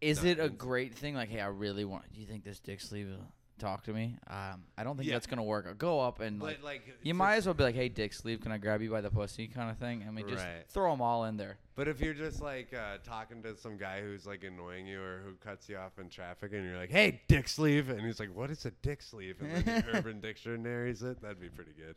Is 0.00 0.24
it 0.24 0.38
a 0.38 0.48
great 0.48 0.94
thing? 0.94 1.14
Like, 1.14 1.28
hey, 1.28 1.40
I 1.40 1.46
really 1.46 1.84
want. 1.84 2.12
Do 2.12 2.20
you 2.20 2.26
think 2.26 2.44
this 2.44 2.60
dick 2.60 2.80
sleeve 2.80 3.08
will 3.08 3.32
talk 3.58 3.84
to 3.84 3.92
me? 3.92 4.16
Um, 4.26 4.64
I 4.76 4.84
don't 4.84 4.96
think 4.96 5.08
Yeah. 5.08 5.14
that's 5.14 5.26
gonna 5.26 5.42
work. 5.44 5.66
I'll 5.68 5.74
go 5.74 6.00
up 6.00 6.20
and 6.20 6.40
like, 6.40 6.58
But 6.58 6.64
like, 6.64 6.98
you 7.02 7.14
might 7.14 7.36
as 7.36 7.46
well 7.46 7.54
be 7.54 7.64
like, 7.64 7.74
hey, 7.74 7.88
dick 7.88 8.12
sleeve, 8.12 8.40
can 8.40 8.52
I 8.52 8.58
grab 8.58 8.82
you 8.82 8.90
by 8.90 9.00
the 9.00 9.10
pussy, 9.10 9.46
kind 9.48 9.70
of 9.70 9.78
thing. 9.78 10.04
I 10.06 10.10
mean, 10.10 10.28
just 10.28 10.44
Right. 10.44 10.64
throw 10.68 10.90
them 10.90 11.00
all 11.00 11.24
in 11.24 11.36
there. 11.36 11.58
But 11.76 11.88
if 11.88 12.00
you're 12.00 12.14
just 12.14 12.40
like 12.40 12.72
uh, 12.74 12.98
talking 13.04 13.42
to 13.42 13.56
some 13.56 13.76
guy 13.76 14.00
who's 14.00 14.26
like 14.26 14.44
annoying 14.44 14.86
you 14.86 15.00
or 15.00 15.22
who 15.24 15.34
cuts 15.34 15.68
you 15.68 15.76
off 15.76 15.98
in 15.98 16.08
traffic, 16.08 16.52
and 16.52 16.64
you're 16.64 16.76
like, 16.78 16.90
"Hey, 16.90 17.22
dick 17.28 17.48
sleeve," 17.48 17.88
and 17.90 18.00
he's 18.00 18.20
like, 18.20 18.34
"What 18.34 18.50
is 18.50 18.64
a 18.64 18.70
dick 18.70 19.02
sleeve?" 19.02 19.40
and 19.40 19.64
then 19.64 19.84
the 19.84 19.90
Urban 19.98 20.20
Dictionary's 20.20 21.02
it, 21.02 21.20
that'd 21.20 21.40
be 21.40 21.48
pretty 21.48 21.72
good. 21.72 21.96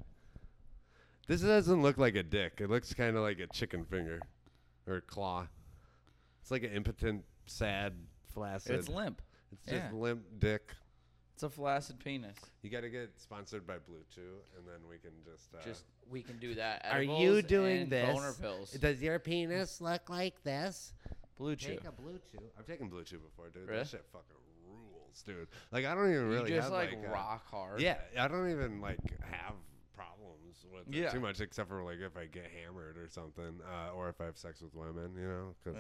This 1.28 1.42
doesn't 1.42 1.82
look 1.82 1.98
like 1.98 2.16
a 2.16 2.24
dick. 2.24 2.54
It 2.60 2.70
looks 2.70 2.94
kind 2.94 3.16
of 3.18 3.22
like 3.24 3.40
a 3.40 3.48
chicken 3.48 3.84
finger 3.86 4.20
or 4.88 4.96
a 4.96 5.02
claw. 5.02 5.48
It's 6.42 6.50
like 6.52 6.64
an 6.64 6.72
impotent, 6.72 7.26
sad, 7.46 7.94
flaccid. 8.34 8.76
It's 8.78 8.88
limp. 8.90 9.22
It's 9.52 9.66
just 9.66 9.76
yeah. 9.76 9.92
limp 9.92 10.24
dick. 10.40 10.74
It's 11.38 11.44
a 11.44 11.52
flaccid 11.52 12.00
penis. 12.00 12.36
You 12.64 12.72
got 12.72 12.82
to 12.82 12.90
get 12.90 13.12
sponsored 13.18 13.68
by 13.68 13.76
Blue 13.88 14.02
Chew, 14.10 14.22
and 14.58 14.66
then 14.66 14.90
we 14.90 14.98
can 14.98 15.12
just. 15.24 15.54
Uh, 15.54 15.64
Just 15.64 15.84
we 16.10 16.24
can 16.24 16.40
do 16.40 16.56
that. 16.56 16.84
Are 16.90 17.04
you 17.04 17.12
Edibles 17.12 17.44
doing 17.44 17.82
and 17.82 17.92
this? 17.92 18.12
Boner 18.12 18.34
pills. 18.42 18.72
Does 18.72 19.04
your 19.04 19.20
penis 19.20 19.80
look 19.80 20.10
like 20.10 20.42
this? 20.42 20.94
Blue 21.38 21.56
chew. 21.56 21.74
Take 21.74 21.84
a 21.86 21.92
blue 21.92 22.20
chew. 22.32 22.40
I've 22.58 22.66
taken 22.66 22.90
blue 22.90 23.04
chew 23.04 23.20
before, 23.20 23.50
dude. 23.50 23.68
Really? 23.68 23.78
That 23.78 23.88
shit 23.88 24.04
fucking 24.12 24.36
rules, 24.68 25.22
dude. 25.28 25.48
Like 25.72 25.86
I 25.86 25.94
don't 25.94 26.10
even 26.10 26.28
really 26.28 26.50
you 26.50 26.58
just 26.58 26.72
have 26.72 26.74
like, 26.74 26.94
uh, 27.08 27.12
rock 27.14 27.46
hard. 27.52 27.82
yeah, 27.82 27.98
I 28.20 28.28
don't 28.28 28.50
even 28.50 28.82
like 28.82 28.98
have 29.22 29.54
problems 29.98 30.66
with 30.72 30.88
it 30.88 30.94
Yeah. 31.04 31.10
too 31.10 31.20
much, 31.20 31.42
except 31.42 31.68
for 31.70 31.84
like 31.84 31.98
if 32.00 32.16
I 32.16 32.26
get 32.28 32.46
hammered 32.64 32.98
or 32.98 33.08
something, 33.10 33.60
uh, 33.66 33.94
or 33.96 34.10
if 34.10 34.22
I 34.22 34.26
have 34.26 34.38
sex 34.38 34.62
with 34.62 34.74
women, 34.76 35.12
you 35.20 35.28
know, 35.28 35.56
because 35.64 35.78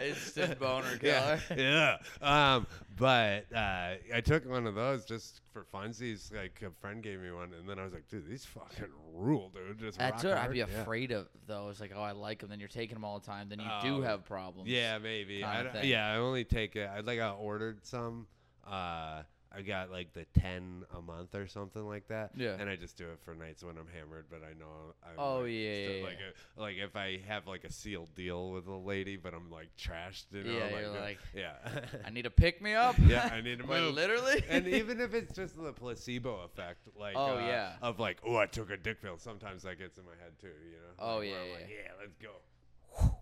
Instant 0.00 0.58
boner 0.60 0.96
killer. 0.98 1.40
yeah. 1.56 1.96
Um, 2.22 2.66
but 2.96 3.44
uh, 3.54 3.94
I 4.14 4.20
took 4.24 4.48
one 4.48 4.66
of 4.66 4.74
those 4.74 5.04
just 5.04 5.40
for 5.52 5.64
funsies. 5.72 6.32
Like 6.34 6.62
a 6.66 6.70
friend 6.80 7.02
gave 7.02 7.20
me 7.20 7.30
one, 7.30 7.52
and 7.58 7.68
then 7.68 7.78
I 7.78 7.84
was 7.84 7.92
like, 7.92 8.08
dude, 8.08 8.26
these 8.28 8.44
fucking 8.44 8.88
rule, 9.14 9.50
dude. 9.54 9.78
Just 9.78 9.98
That's 9.98 10.24
rock 10.24 10.34
what 10.34 10.42
I'd 10.44 10.52
be 10.52 10.58
Yeah. 10.58 10.64
afraid 10.80 11.10
of, 11.12 11.28
those. 11.46 11.72
It's 11.72 11.80
like, 11.80 11.92
oh, 11.94 12.02
I 12.02 12.12
like 12.12 12.40
them. 12.40 12.50
Then 12.50 12.60
you're 12.60 12.68
taking 12.68 12.94
them 12.94 13.04
all 13.04 13.18
the 13.18 13.26
time. 13.26 13.48
Then 13.48 13.60
you 13.60 13.66
Oh, 13.70 13.80
do 13.82 14.02
have 14.02 14.24
problems. 14.24 14.68
Yeah, 14.68 14.98
maybe. 14.98 15.44
I 15.44 15.56
kinda 15.56 15.64
don't- 15.72 15.82
thing. 15.82 15.90
yeah, 15.90 16.12
I 16.12 16.16
only 16.16 16.44
take 16.44 16.76
it. 16.76 16.88
I 16.92 17.00
like 17.00 17.20
I 17.20 17.30
ordered 17.30 17.84
some. 17.86 18.26
Uh, 18.66 19.22
I 19.50 19.62
got 19.62 19.90
like 19.90 20.12
the 20.12 20.26
ten 20.38 20.84
a 20.94 21.00
month 21.00 21.34
or 21.34 21.46
something 21.46 21.86
like 21.86 22.08
that. 22.08 22.32
Yeah. 22.36 22.56
And 22.58 22.68
I 22.68 22.76
just 22.76 22.96
do 22.98 23.04
it 23.08 23.18
for 23.24 23.34
nights 23.34 23.64
when 23.64 23.78
I'm 23.78 23.86
hammered, 23.86 24.26
but 24.30 24.42
I 24.44 24.52
know. 24.58 24.94
I'm 25.02 25.14
Oh, 25.18 25.40
like, 25.40 25.50
yeah, 25.52 25.88
yeah, 25.88 26.04
Like, 26.04 26.18
a, 26.18 26.60
like 26.60 26.76
if 26.76 26.96
I 26.96 27.20
have 27.26 27.46
like 27.46 27.64
a 27.64 27.72
sealed 27.72 28.14
deal 28.14 28.50
with 28.50 28.66
a 28.66 28.74
lady, 28.76 29.16
but 29.16 29.32
I'm 29.32 29.50
like 29.50 29.68
trashed, 29.78 30.26
you 30.32 30.44
know. 30.44 30.52
Yeah, 30.52 30.64
like, 30.64 30.80
you're 30.80 30.96
uh, 30.96 31.00
like, 31.00 31.18
yeah. 31.34 31.52
I 32.06 32.10
need 32.10 32.22
to 32.22 32.30
pick 32.44 32.60
me 32.60 32.74
up. 32.74 32.96
yeah, 33.06 33.30
I 33.32 33.40
need 33.40 33.58
to 33.60 33.66
move. 33.66 33.94
literally. 33.94 34.44
and 34.50 34.66
even 34.68 35.00
if 35.00 35.14
it's 35.14 35.32
just 35.34 35.56
the 35.56 35.72
placebo 35.72 36.42
effect, 36.44 36.86
like 36.98 37.14
Oh, 37.16 37.38
uh, 37.38 37.40
yeah. 37.40 37.72
of 37.80 37.98
like, 37.98 38.18
oh, 38.26 38.36
I 38.36 38.46
took 38.46 38.70
a 38.70 38.76
dick 38.76 39.00
pill. 39.00 39.16
Sometimes 39.18 39.62
that 39.62 39.78
gets 39.78 39.96
in 39.98 40.04
my 40.04 40.12
head 40.22 40.32
too, 40.38 40.48
you 40.66 40.76
know. 40.76 40.92
Oh, 40.98 41.16
Like, 41.18 41.28
yeah, 41.28 41.32
yeah. 41.44 41.52
like, 41.54 41.68
yeah, 41.70 41.92
let's 42.00 42.16
go. 42.18 42.30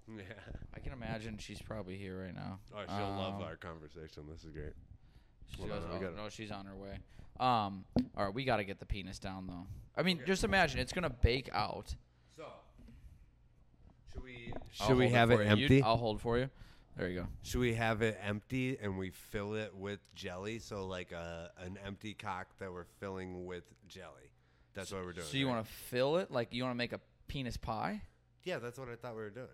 Yeah. 0.08 0.22
I 0.74 0.80
can 0.80 0.92
imagine 0.92 1.36
she's 1.38 1.60
probably 1.60 1.96
here 1.98 2.20
right 2.24 2.34
now. 2.34 2.58
Oh, 2.74 2.82
she'll 2.86 2.96
love 3.16 3.34
Um, 3.36 3.42
our 3.42 3.56
conversation. 3.56 4.24
This 4.30 4.42
is 4.44 4.50
great. 4.50 4.72
She 5.50 5.59
Hold 5.59 5.70
goes, 5.70 5.85
on, 5.85 5.90
oh, 5.92 6.00
gotta- 6.00 6.16
no, 6.16 6.28
she's 6.28 6.50
on 6.50 6.66
her 6.66 6.74
way. 6.76 6.98
Um, 7.38 7.85
all 8.16 8.24
right, 8.26 8.35
we 8.35 8.44
got 8.44 8.56
to 8.56 8.64
get 8.64 8.78
the 8.78 8.87
penis 8.87 9.18
down 9.18 9.46
though. 9.46 9.66
I 9.96 10.02
mean, 10.02 10.20
just 10.26 10.44
imagine 10.44 10.80
it's 10.80 10.92
gonna 10.92 11.11
bake 11.11 11.48
out. 11.52 11.94
So, 12.37 12.44
should 14.12 14.22
we 14.22 14.52
I'll 14.80 14.87
should 14.88 14.96
we 14.96 15.09
have 15.09 15.28
for 15.30 15.42
it 15.42 15.46
you. 15.50 15.56
You- 15.56 15.62
empty? 15.64 15.82
I'll 15.82 15.96
hold 15.96 16.20
for 16.20 16.38
you. 16.38 16.50
There 16.96 17.09
you 17.11 17.20
go. 17.20 17.26
should 17.42 17.61
we 17.61 17.74
have 17.74 18.00
it 18.00 18.18
empty 18.22 18.78
and 18.80 18.96
we 18.96 19.11
fill 19.11 19.54
it 19.54 19.74
with 19.74 20.00
jelly? 20.14 20.59
So 20.59 20.87
like 20.87 21.12
a 21.12 21.50
an 21.59 21.78
empty 21.85 22.14
cock 22.14 22.48
that 22.59 22.72
we're 22.72 22.87
filling 23.00 23.44
with 23.44 23.64
jelly. 23.87 24.30
That's 24.72 24.92
what 24.92 25.04
we're 25.04 25.12
doing. 25.12 25.26
So 25.26 25.37
you 25.37 25.46
right? 25.46 25.56
want 25.56 25.66
to 25.66 25.72
fill 25.72 26.16
it 26.16 26.30
like 26.30 26.54
you 26.54 26.62
want 26.62 26.72
to 26.72 26.78
make 26.78 26.92
a 26.94 27.00
penis 27.28 27.59
pie? 27.59 28.00
Yeah, 28.44 28.59
that's 28.59 28.78
what 28.78 28.88
I 28.88 28.94
thought 28.96 29.14
we 29.14 29.20
were 29.22 29.30
doing. 29.30 29.46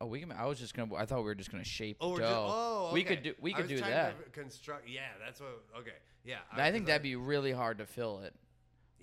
Oh, 0.00 0.06
we 0.06 0.20
can. 0.20 0.30
I 0.32 0.44
was 0.46 0.58
just 0.58 0.74
gonna. 0.74 0.94
I 0.94 1.06
thought 1.06 1.18
we 1.18 1.24
were 1.24 1.34
just 1.34 1.50
gonna 1.50 1.64
shape 1.64 1.96
Oh, 2.00 2.16
dough. 2.16 2.18
ju- 2.18 2.24
oh, 2.26 2.90
we 2.92 3.02
could 3.02 3.22
do. 3.22 3.34
We 3.40 3.52
I 3.54 3.56
could 3.56 3.70
was 3.70 3.80
do 3.80 3.86
that. 3.86 4.22
To 4.24 4.30
construct. 4.30 4.88
Yeah, 4.88 5.00
that's 5.24 5.40
what. 5.40 5.62
Okay. 5.78 5.94
Yeah. 6.24 6.38
I 6.52 6.70
think 6.70 6.86
that'd 6.86 7.02
be 7.02 7.16
really 7.16 7.52
hard 7.52 7.78
to 7.78 7.86
fill 7.86 8.20
it, 8.20 8.34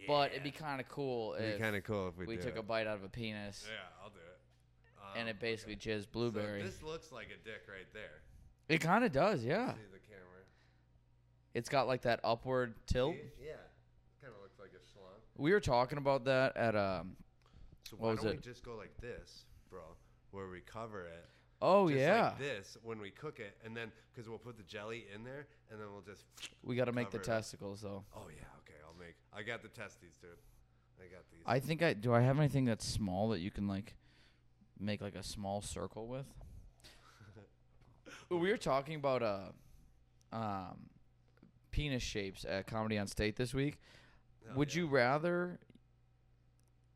but 0.08 0.32
it'd 0.32 0.44
be 0.44 0.52
kind 0.52 0.80
of 0.82 0.90
cool 0.90 1.34
It'd 1.36 1.50
if 1.52 1.58
be 1.58 1.64
kind 1.64 1.76
of 1.76 1.84
cool 1.84 2.10
if 2.10 2.18
we, 2.18 2.26
we 2.26 2.36
do 2.36 2.44
took 2.44 2.56
it. 2.56 2.60
a 2.60 2.64
bite 2.64 2.86
out 2.86 2.98
of 2.98 3.04
a 3.04 3.08
penis 3.10 3.66
Yeah, 3.68 3.76
I'll 4.04 4.10
do 4.10 4.18
it. 4.20 4.40
and 5.20 5.24
Um, 5.24 5.28
it 5.30 5.40
basically 5.40 5.76
okay. 5.76 5.92
jizzed 5.92 6.12
blueberry. 6.12 6.60
So 6.62 6.66
this 6.68 6.84
looks 6.84 7.12
like 7.14 7.28
a 7.28 7.44
dick 7.46 7.64
right 7.70 7.88
there. 7.94 8.22
it 8.68 8.80
kind 8.82 9.04
of 9.06 9.12
does, 9.14 9.44
yeah. 9.44 9.72
See 9.74 9.80
the 9.94 10.00
camera. 10.00 10.42
It's 11.54 11.70
got 11.70 11.88
like 11.88 12.02
that 12.02 12.20
upward 12.26 12.76
tilt. 12.88 13.16
See? 13.16 13.46
Yeah. 13.46 13.54
Kind 14.22 14.34
of 14.36 14.42
looks 14.42 14.60
like 14.60 14.72
a 14.74 14.80
schlong. 14.84 15.18
We 15.38 15.54
were 15.54 15.60
talking 15.62 15.98
about 15.98 16.26
that 16.26 16.58
at 16.58 16.76
um 16.76 17.16
So 17.90 17.96
What 17.96 18.02
why 18.08 18.12
was 18.12 18.20
don't 18.22 18.32
it? 18.34 18.36
we 18.36 18.42
just 18.52 18.66
go 18.66 18.76
like 18.76 18.96
this, 19.00 19.46
bro? 19.70 19.82
Where 20.34 20.50
we 20.50 20.62
cover 20.62 21.06
it. 21.06 21.26
Oh 21.62 21.88
just 21.88 22.02
yeah. 22.02 22.24
Like 22.24 22.40
this 22.40 22.78
when 22.84 23.00
we 23.00 23.12
cook 23.12 23.40
it, 23.40 23.56
and 23.64 23.78
then 23.78 23.92
because 24.12 24.28
we'll 24.28 24.40
put 24.40 24.58
the 24.58 24.64
jelly 24.64 25.06
in 25.14 25.24
there, 25.24 25.48
and 25.72 25.80
then 25.80 25.88
we'll 25.94 26.02
just. 26.02 26.26
we 26.64 26.76
got 26.76 26.86
to 26.86 26.92
make 26.92 27.12
the 27.12 27.18
it 27.18 27.24
testicles 27.24 27.82
though. 27.82 28.04
Oh 28.16 28.28
yeah. 28.30 28.44
Okay. 28.60 28.80
I'll 28.86 29.00
make. 29.00 29.16
I 29.32 29.44
got 29.44 29.62
the 29.62 29.70
testes, 29.70 30.18
dude. 30.20 30.32
I 31.00 31.04
got 31.04 31.24
these. 31.32 31.42
I 31.46 31.60
think 31.60 31.84
I 31.84 31.94
do. 31.94 32.14
I 32.14 32.22
have 32.22 32.40
anything 32.40 32.66
that's 32.66 32.86
small 32.86 33.30
that 33.30 33.40
you 33.40 33.52
can 33.52 33.68
like 33.68 33.94
make 34.80 35.02
like 35.02 35.16
a 35.16 35.24
small 35.24 35.62
circle 35.62 36.08
with. 36.08 36.26
we 38.30 38.50
were 38.50 38.58
talking 38.58 38.96
about 38.96 39.22
uh, 39.22 39.40
um, 40.32 40.90
penis 41.72 42.04
shapes 42.04 42.44
at 42.44 42.68
Comedy 42.68 42.98
on 42.98 43.08
State 43.08 43.36
this 43.36 43.54
week. 43.54 43.78
Hell 44.46 44.58
Would 44.58 44.74
yeah. 44.74 44.82
you 44.82 44.88
rather 44.88 45.60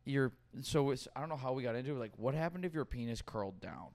your 0.07 0.31
so 0.61 0.91
it's 0.91 1.07
I 1.15 1.19
don't 1.19 1.29
know 1.29 1.35
how 1.37 1.53
we 1.53 1.63
got 1.63 1.75
into 1.75 1.91
it. 1.95 1.99
Like, 1.99 2.13
what 2.17 2.33
happened 2.33 2.65
if 2.65 2.73
your 2.73 2.85
penis 2.85 3.21
curled 3.21 3.59
down? 3.59 3.87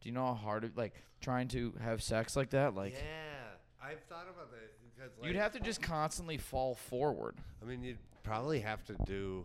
Do 0.00 0.08
you 0.08 0.14
know 0.14 0.26
how 0.26 0.34
hard 0.34 0.64
it 0.64 0.76
like 0.76 0.94
trying 1.20 1.48
to 1.48 1.72
have 1.80 2.02
sex 2.02 2.36
like 2.36 2.50
that? 2.50 2.74
Like, 2.74 2.92
yeah, 2.94 3.82
I've 3.82 4.02
thought 4.08 4.26
about 4.28 4.50
that 4.50 4.70
because 4.94 5.10
like, 5.18 5.26
you'd 5.28 5.36
have 5.36 5.52
to 5.52 5.60
just 5.60 5.80
constantly 5.82 6.36
fall 6.38 6.74
forward. 6.74 7.36
I 7.62 7.64
mean, 7.64 7.82
you'd 7.82 7.98
probably 8.22 8.60
have 8.60 8.84
to 8.84 8.96
do 9.06 9.44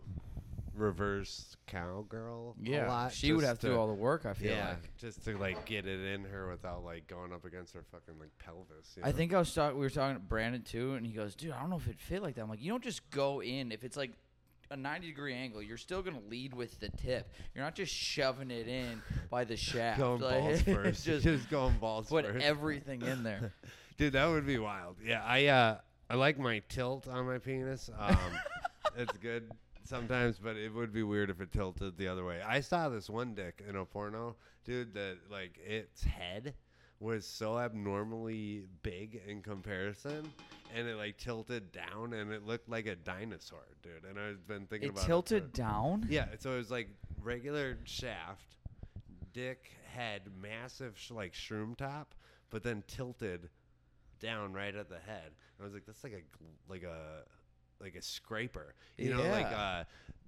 reverse 0.74 1.56
cowgirl. 1.66 2.56
a 2.64 2.68
Yeah, 2.70 2.88
lot 2.88 3.12
she 3.12 3.32
would 3.32 3.44
have 3.44 3.58
to 3.60 3.68
do 3.68 3.76
all 3.76 3.86
the 3.88 3.92
work. 3.94 4.24
I 4.26 4.34
feel 4.34 4.52
yeah, 4.52 4.70
like. 4.70 4.96
just 4.96 5.24
to 5.24 5.36
like 5.36 5.64
get 5.66 5.86
it 5.86 6.00
in 6.14 6.24
her 6.24 6.48
without 6.50 6.84
like 6.84 7.06
going 7.06 7.32
up 7.32 7.44
against 7.44 7.74
her 7.74 7.82
fucking 7.90 8.14
like 8.20 8.30
pelvis. 8.38 8.94
you 8.96 9.02
I 9.04 9.12
think 9.12 9.34
I 9.34 9.38
was 9.38 9.52
talking. 9.52 9.78
We 9.78 9.84
were 9.86 9.90
talking 9.90 10.16
to 10.16 10.22
Brandon 10.22 10.62
too, 10.62 10.94
and 10.94 11.04
he 11.06 11.12
goes, 11.12 11.34
"Dude, 11.34 11.52
I 11.52 11.60
don't 11.60 11.70
know 11.70 11.76
if 11.76 11.88
it 11.88 12.00
fit 12.00 12.22
like 12.22 12.34
that." 12.36 12.42
I'm 12.42 12.48
like, 12.50 12.62
"You 12.62 12.70
don't 12.70 12.84
just 12.84 13.08
go 13.10 13.42
in 13.42 13.72
if 13.72 13.84
it's 13.84 13.96
like 13.96 14.12
a 14.70 14.76
90 14.76 15.08
degree 15.08 15.34
angle. 15.34 15.60
You're 15.62 15.76
still 15.76 16.02
gonna 16.02 16.20
lead 16.28 16.54
with 16.54 16.78
the 16.80 16.88
tip. 16.90 17.28
You're 17.54 17.64
not 17.64 17.74
just 17.74 17.92
shoving 17.92 18.50
it 18.50 18.68
in 18.68 19.02
by 19.28 19.44
the 19.44 19.56
shaft. 19.56 19.98
going 19.98 20.20
Like, 20.20 20.40
balls 20.40 20.62
first. 20.62 21.04
just 21.04 21.24
just 21.24 21.50
going 21.50 21.76
balls 21.78 22.08
put 22.08 22.24
first. 22.24 22.44
everything 22.44 23.02
in 23.02 23.22
there. 23.22 23.52
Dude, 23.98 24.12
that 24.14 24.26
would 24.26 24.46
be 24.46 24.58
wild. 24.58 24.96
Yeah, 25.04 25.22
I 25.24 25.46
uh 25.46 25.78
I 26.08 26.14
like 26.14 26.38
my 26.38 26.62
tilt 26.68 27.08
on 27.08 27.26
my 27.26 27.38
penis. 27.38 27.90
Um 27.98 28.16
it's 28.96 29.16
good 29.18 29.50
sometimes, 29.84 30.38
but 30.38 30.56
it 30.56 30.72
would 30.72 30.92
be 30.92 31.02
weird 31.02 31.30
if 31.30 31.40
it 31.40 31.50
tilted 31.52 31.96
the 31.98 32.06
other 32.08 32.24
way. 32.24 32.40
I 32.40 32.60
saw 32.60 32.88
this 32.88 33.10
one 33.10 33.34
dick 33.34 33.62
in 33.68 33.74
a 33.76 33.84
porno, 33.84 34.36
dude, 34.64 34.94
that 34.94 35.18
like 35.30 35.58
its 35.66 36.04
head 36.04 36.54
was 37.00 37.26
so 37.26 37.58
abnormally 37.58 38.64
big 38.82 39.20
in 39.26 39.40
comparison 39.42 40.30
and 40.76 40.86
it 40.86 40.96
like 40.96 41.16
tilted 41.16 41.72
down 41.72 42.12
and 42.12 42.30
it 42.30 42.44
looked 42.46 42.68
like 42.68 42.86
a 42.86 42.94
dinosaur, 42.94 43.64
dude. 43.82 44.04
And 44.08 44.18
I've 44.18 44.46
been 44.46 44.66
thinking 44.66 44.90
about 44.90 44.98
It 45.00 45.04
about 45.04 45.06
tilted 45.06 45.42
it. 45.44 45.52
down. 45.54 46.06
Yeah, 46.10 46.26
so 46.38 46.52
it 46.52 46.56
was 46.58 46.70
like 46.70 46.88
regular 47.22 47.78
shaft, 47.84 48.54
dick 49.32 49.70
head, 49.92 50.22
massive 50.40 50.96
sh- 50.98 51.10
like 51.10 51.32
shroom 51.32 51.74
top, 51.76 52.14
but 52.50 52.62
then 52.62 52.84
tilted 52.86 53.48
down 54.20 54.52
right 54.52 54.74
at 54.74 54.88
the 54.90 54.98
head. 54.98 55.32
I 55.58 55.64
was 55.64 55.72
like, 55.72 55.86
that's 55.86 56.04
like 56.04 56.12
a 56.12 56.70
like 56.72 56.82
a 56.82 57.22
like 57.80 57.94
a 57.94 58.02
scraper. 58.02 58.74
You 58.98 59.14
know, 59.14 59.22
like 59.30 59.46
uh 59.46 59.84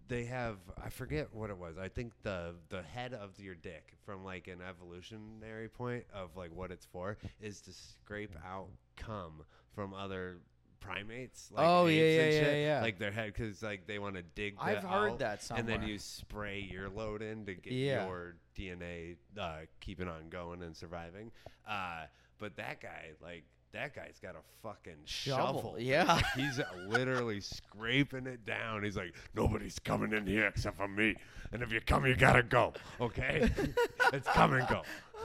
they 0.09 0.25
have 0.25 0.57
I 0.83 0.88
forget 0.91 1.29
what 1.33 1.51
it 1.51 1.57
was. 1.59 1.77
I 1.79 1.88
think 1.88 2.12
the 2.23 2.55
the 2.69 2.83
head 2.83 3.15
of 3.15 3.38
your 3.41 3.55
dick 3.55 3.95
from 4.05 4.25
like 4.25 4.49
an 4.49 4.59
evolutionary 4.67 5.69
point 5.69 6.05
of 6.15 6.37
like 6.37 6.55
what 6.55 6.71
it's 6.71 6.87
for 6.87 7.17
is 7.41 7.61
to 7.62 7.73
scrape 7.73 8.37
out 8.47 8.69
cum 8.97 9.43
from 9.75 9.95
other 9.95 10.38
primates 10.81 11.49
like 11.53 11.65
Oh, 11.67 11.87
yeah, 11.87 12.03
yeah, 12.03 12.21
and 12.23 12.33
yeah, 12.35 12.41
shit. 12.41 12.67
yeah. 12.67 12.81
like 12.83 12.99
their 12.99 13.12
head 13.12 13.33
because 13.33 13.62
like 13.62 13.87
they 13.87 13.99
want 14.01 14.17
to 14.17 14.23
dig 14.23 14.57
I've 14.61 14.83
heard 14.83 15.12
out, 15.12 15.19
that 15.21 15.49
and 15.55 15.69
then 15.69 15.83
you 15.85 15.99
spray 15.99 16.59
your 16.71 16.88
load 16.88 17.23
in 17.23 17.47
to 17.47 17.55
get 17.55 17.73
Yeah. 17.73 18.07
your 18.07 18.35
DNA 18.59 19.17
uh, 19.38 19.61
keeping 19.81 20.09
on 20.09 20.29
going 20.29 20.62
and 20.62 20.77
surviving. 20.77 21.31
Uh, 21.69 22.07
but 22.38 22.57
that 22.57 22.81
guy, 22.81 23.11
like, 23.23 23.45
that 23.73 23.95
guy's 23.95 24.19
got 24.23 24.35
a 24.35 24.43
fucking 24.63 24.99
Shovel, 25.05 25.55
shovel. 25.55 25.77
yeah. 25.79 26.21
He's 26.37 26.61
literally 26.89 27.41
scraping 27.41 28.27
it 28.27 28.45
down. 28.45 28.83
He's 28.85 28.97
like, 28.97 29.15
nobody's 29.35 29.79
coming 29.79 30.13
in 30.13 30.27
here 30.27 30.47
except 30.47 30.77
for 30.77 30.89
me. 30.89 31.17
And 31.53 31.63
if 31.63 31.73
you 31.73 31.81
come, 31.81 32.07
you 32.07 32.15
gotta 32.15 32.43
go. 32.43 32.75
Okay? 33.01 33.51
it's 34.13 34.29
come 34.29 34.55
and 34.55 34.69
go. 34.69 34.83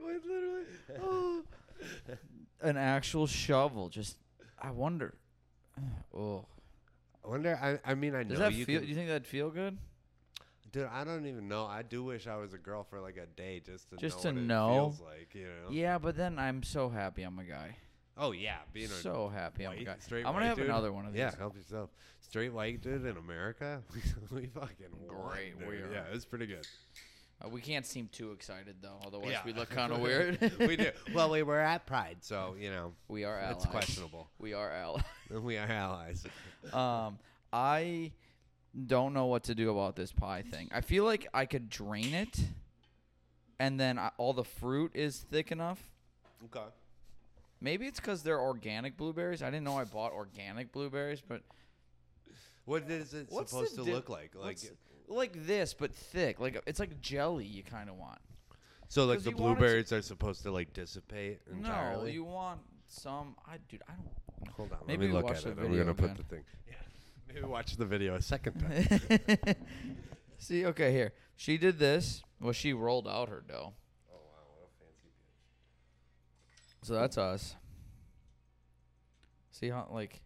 Wait, 0.00 0.24
literally. 0.26 0.64
oh. 1.00 1.42
An 2.60 2.76
actual 2.76 3.26
shovel. 3.26 3.88
Just, 3.88 4.16
I 4.60 4.70
wonder. 4.70 5.14
Oh, 6.16 6.46
I 7.24 7.28
wonder. 7.28 7.58
I, 7.60 7.90
I 7.90 7.94
mean, 7.94 8.14
I 8.14 8.22
does 8.22 8.38
know 8.38 8.44
that 8.44 8.54
you 8.54 8.64
feel? 8.64 8.80
Do 8.80 8.86
you 8.86 8.94
think 8.94 9.08
that'd 9.08 9.26
feel 9.26 9.50
good? 9.50 9.76
Dude, 10.70 10.88
I 10.92 11.02
don't 11.04 11.26
even 11.26 11.48
know. 11.48 11.66
I 11.66 11.82
do 11.82 12.04
wish 12.04 12.26
I 12.26 12.36
was 12.36 12.52
a 12.54 12.58
girl 12.58 12.84
for 12.84 13.00
like 13.00 13.16
a 13.16 13.26
day 13.26 13.60
just 13.64 13.90
to 13.90 13.96
Just 13.96 14.24
know 14.24 14.30
to 14.30 14.36
what 14.36 14.44
know? 14.44 14.68
it 14.68 14.72
feels 14.74 15.00
like, 15.00 15.34
you 15.34 15.44
know? 15.44 15.70
Yeah, 15.70 15.98
but 15.98 16.16
then 16.16 16.38
I'm 16.38 16.62
so 16.62 16.88
happy 16.88 17.22
I'm 17.22 17.38
a 17.38 17.44
guy. 17.44 17.76
Oh 18.16 18.32
yeah, 18.32 18.58
being 18.72 18.86
a 18.86 18.88
So 18.90 19.28
happy 19.28 19.66
I'm 19.66 19.72
a 19.72 19.76
white, 19.76 19.86
guy. 19.86 19.96
straight 19.98 20.20
I'm 20.26 20.32
gonna 20.32 20.44
white 20.44 20.48
have 20.48 20.56
dude. 20.58 20.66
another 20.66 20.92
one 20.92 21.04
of 21.06 21.12
these. 21.12 21.18
Yeah, 21.20 21.32
help 21.36 21.56
yourself. 21.56 21.90
Straight 22.20 22.52
white 22.52 22.80
dude 22.80 23.04
in 23.04 23.16
America. 23.16 23.82
we 24.30 24.46
fucking 24.46 24.86
Great, 25.08 25.58
dude. 25.58 25.68
we 25.68 25.76
are. 25.76 25.90
Yeah, 25.92 26.04
it's 26.12 26.24
pretty 26.24 26.46
good. 26.46 26.66
Uh, 27.44 27.48
we 27.48 27.60
can't 27.60 27.84
seem 27.84 28.08
too 28.12 28.30
excited 28.32 28.76
though, 28.80 29.00
otherwise 29.04 29.32
yeah. 29.32 29.40
we 29.44 29.52
look 29.52 29.68
kind 29.80 29.92
of 29.92 29.98
weird. 30.00 30.38
we 30.60 30.76
do. 30.76 30.90
Well, 31.12 31.30
we 31.30 31.42
were 31.42 31.58
at 31.58 31.86
Pride, 31.86 32.18
so 32.20 32.54
you 32.58 32.70
know 32.70 32.92
We 33.08 33.24
are 33.24 33.38
allies. 33.38 33.56
it's 33.56 33.66
questionable. 33.66 34.28
We 34.38 34.54
are 34.54 34.70
allies. 34.70 35.02
we 35.30 35.56
are 35.58 35.66
allies. 35.66 36.24
um, 36.72 37.18
I 37.52 38.12
don't 38.86 39.12
know 39.12 39.26
what 39.26 39.44
to 39.44 39.54
do 39.54 39.70
about 39.70 39.96
this 39.96 40.12
pie 40.12 40.42
thing. 40.42 40.68
I 40.72 40.80
feel 40.82 41.04
like 41.04 41.26
I 41.34 41.46
could 41.46 41.68
drain 41.68 42.14
it, 42.14 42.38
and 43.58 43.78
then 43.78 43.98
I, 43.98 44.10
all 44.18 44.32
the 44.32 44.44
fruit 44.44 44.92
is 44.94 45.18
thick 45.18 45.50
enough. 45.52 45.80
Okay. 46.44 46.66
Maybe 47.60 47.86
it's 47.86 48.00
because 48.00 48.22
they're 48.22 48.40
organic 48.40 48.96
blueberries. 48.96 49.42
I 49.42 49.46
didn't 49.50 49.64
know 49.64 49.78
I 49.78 49.84
bought 49.84 50.12
organic 50.12 50.72
blueberries, 50.72 51.22
but 51.26 51.42
What 52.66 52.90
is 52.90 53.14
it 53.14 53.26
What's 53.30 53.50
supposed 53.50 53.74
to 53.76 53.84
di- 53.84 53.92
look 53.92 54.08
like? 54.08 54.34
Like 54.34 54.44
what's- 54.58 54.70
like 55.08 55.46
this, 55.46 55.74
but 55.74 55.94
thick. 55.94 56.40
Like 56.40 56.62
it's 56.66 56.80
like 56.80 57.00
jelly. 57.00 57.44
You 57.46 57.62
kind 57.62 57.88
of 57.90 57.96
want. 57.96 58.18
so, 58.88 59.04
like 59.06 59.16
'cause 59.18 59.24
the 59.24 59.30
you 59.30 59.36
to- 59.36 59.42
blueberries 59.42 59.92
are 59.92 60.02
supposed 60.02 60.42
to 60.42 60.50
like 60.50 60.72
dissipate 60.72 61.40
and 61.50 61.62
No, 61.62 62.04
you 62.04 62.24
want 62.24 62.60
some. 62.88 63.36
I 63.46 63.58
dude, 63.68 63.82
I 63.88 63.92
don't. 63.92 64.50
Hold 64.54 64.72
on, 64.72 64.78
Maybe 64.86 65.04
let 65.06 65.08
me 65.08 65.14
look 65.14 65.24
watch 65.24 65.36
at 65.38 65.42
the 65.44 65.50
it. 65.50 65.56
We're 65.56 65.62
video 65.64 65.78
gonna 65.84 65.94
put 65.94 66.04
again. 66.04 66.16
the 66.16 66.22
thing. 66.36 66.44
Yeah, 66.68 66.74
maybe 67.28 67.46
watch 67.46 67.76
the 67.76 67.86
video 67.86 68.14
a 68.14 68.20
second 68.22 68.60
time. 68.60 69.56
See, 70.38 70.66
okay, 70.66 70.92
here. 70.92 71.12
She 71.36 71.56
did 71.56 71.78
this. 71.78 72.22
Well, 72.40 72.52
she 72.52 72.72
rolled 72.74 73.08
out 73.08 73.28
her 73.30 73.42
dough. 73.46 73.72
oh 74.10 74.12
wow, 74.12 74.44
what 74.58 74.68
a 74.68 74.84
fancy 74.84 75.08
So 76.84 76.92
that's 76.92 77.16
us. 77.16 77.56
See 79.52 79.70
how 79.70 79.88
like 79.90 80.20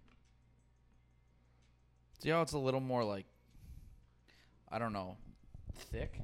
See 2.19 2.31
how 2.31 2.43
it's 2.43 2.53
a 2.53 2.59
little 2.59 2.81
more 2.81 3.05
like 3.05 3.27
I 4.69 4.81
don't 4.81 4.93
know, 4.93 5.17
thick? 5.93 6.21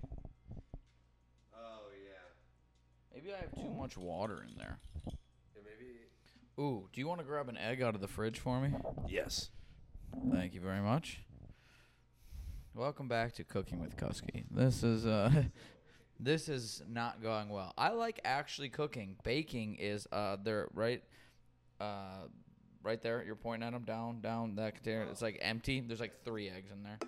Oh 1.55 1.87
yeah. 2.05 3.15
Maybe 3.15 3.33
I 3.33 3.37
have 3.43 3.55
too 3.55 3.73
much 3.79 3.97
water 3.97 4.45
in 4.49 4.57
there. 4.59 4.79
yeah 5.07 5.63
maybe. 5.65 5.93
Ooh, 6.59 6.89
do 6.93 7.01
you 7.01 7.07
want 7.07 7.21
to 7.21 7.25
grab 7.25 7.49
an 7.49 7.57
egg 7.57 7.81
out 7.81 7.95
of 7.95 8.01
the 8.01 8.09
fridge 8.09 8.41
for 8.41 8.61
me? 8.61 8.71
Yes. 9.07 9.51
Thank 10.33 10.53
you 10.53 10.61
very 10.61 10.81
much. 10.81 11.21
Welcome 12.75 13.07
back 13.07 13.35
to 13.35 13.45
Cooking 13.45 13.81
with 13.81 13.97
Kusky. 13.97 14.47
This 14.51 14.83
is 14.83 15.07
uh 15.07 15.45
this 16.25 16.49
is 16.49 16.83
not 16.89 17.23
going 17.23 17.49
well. 17.49 17.73
I 17.77 17.91
like 17.91 18.21
actually 18.25 18.71
cooking. 18.71 19.17
Baking 19.23 19.77
is 19.77 20.07
uh 20.11 20.37
there 20.43 20.69
right 20.75 21.03
uh 21.81 22.27
right 22.83 23.01
there. 23.03 23.23
You're 23.25 23.37
pointing 23.37 23.67
at 23.67 23.73
them 23.73 23.85
down 23.85 24.21
down 24.21 24.57
that 24.57 24.75
container. 24.75 25.03
It's 25.05 25.23
like 25.23 25.39
empty. 25.41 25.81
There's 25.81 26.01
like 26.01 26.25
3 26.25 26.49
eggs 26.51 26.71
in 26.73 26.83
there. 26.83 26.99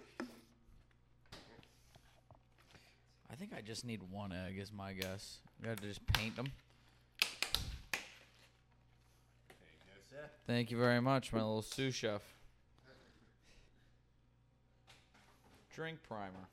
I 3.30 3.34
think 3.34 3.52
I 3.56 3.60
just 3.60 3.84
need 3.84 4.00
one 4.10 4.32
egg 4.32 4.58
is 4.58 4.72
my 4.72 4.92
guess. 4.92 5.38
You 5.60 5.68
got 5.68 5.76
to 5.78 5.86
just 5.86 6.06
paint 6.06 6.36
them. 6.36 6.46
Thank 10.46 10.70
you 10.70 10.78
very 10.78 11.00
much, 11.00 11.32
my 11.32 11.40
little 11.40 11.60
sous 11.60 11.94
chef. 11.94 12.22
Drink 15.74 15.98
primer. 16.08 16.48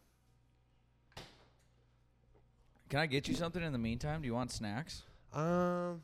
Can 2.94 3.00
I 3.00 3.08
get 3.08 3.28
you 3.28 3.34
something 3.34 3.64
in 3.64 3.72
the 3.74 3.80
meantime? 3.80 4.22
Do 4.22 4.28
you 4.28 4.36
want 4.36 4.52
snacks? 4.52 5.02
Um. 5.34 6.04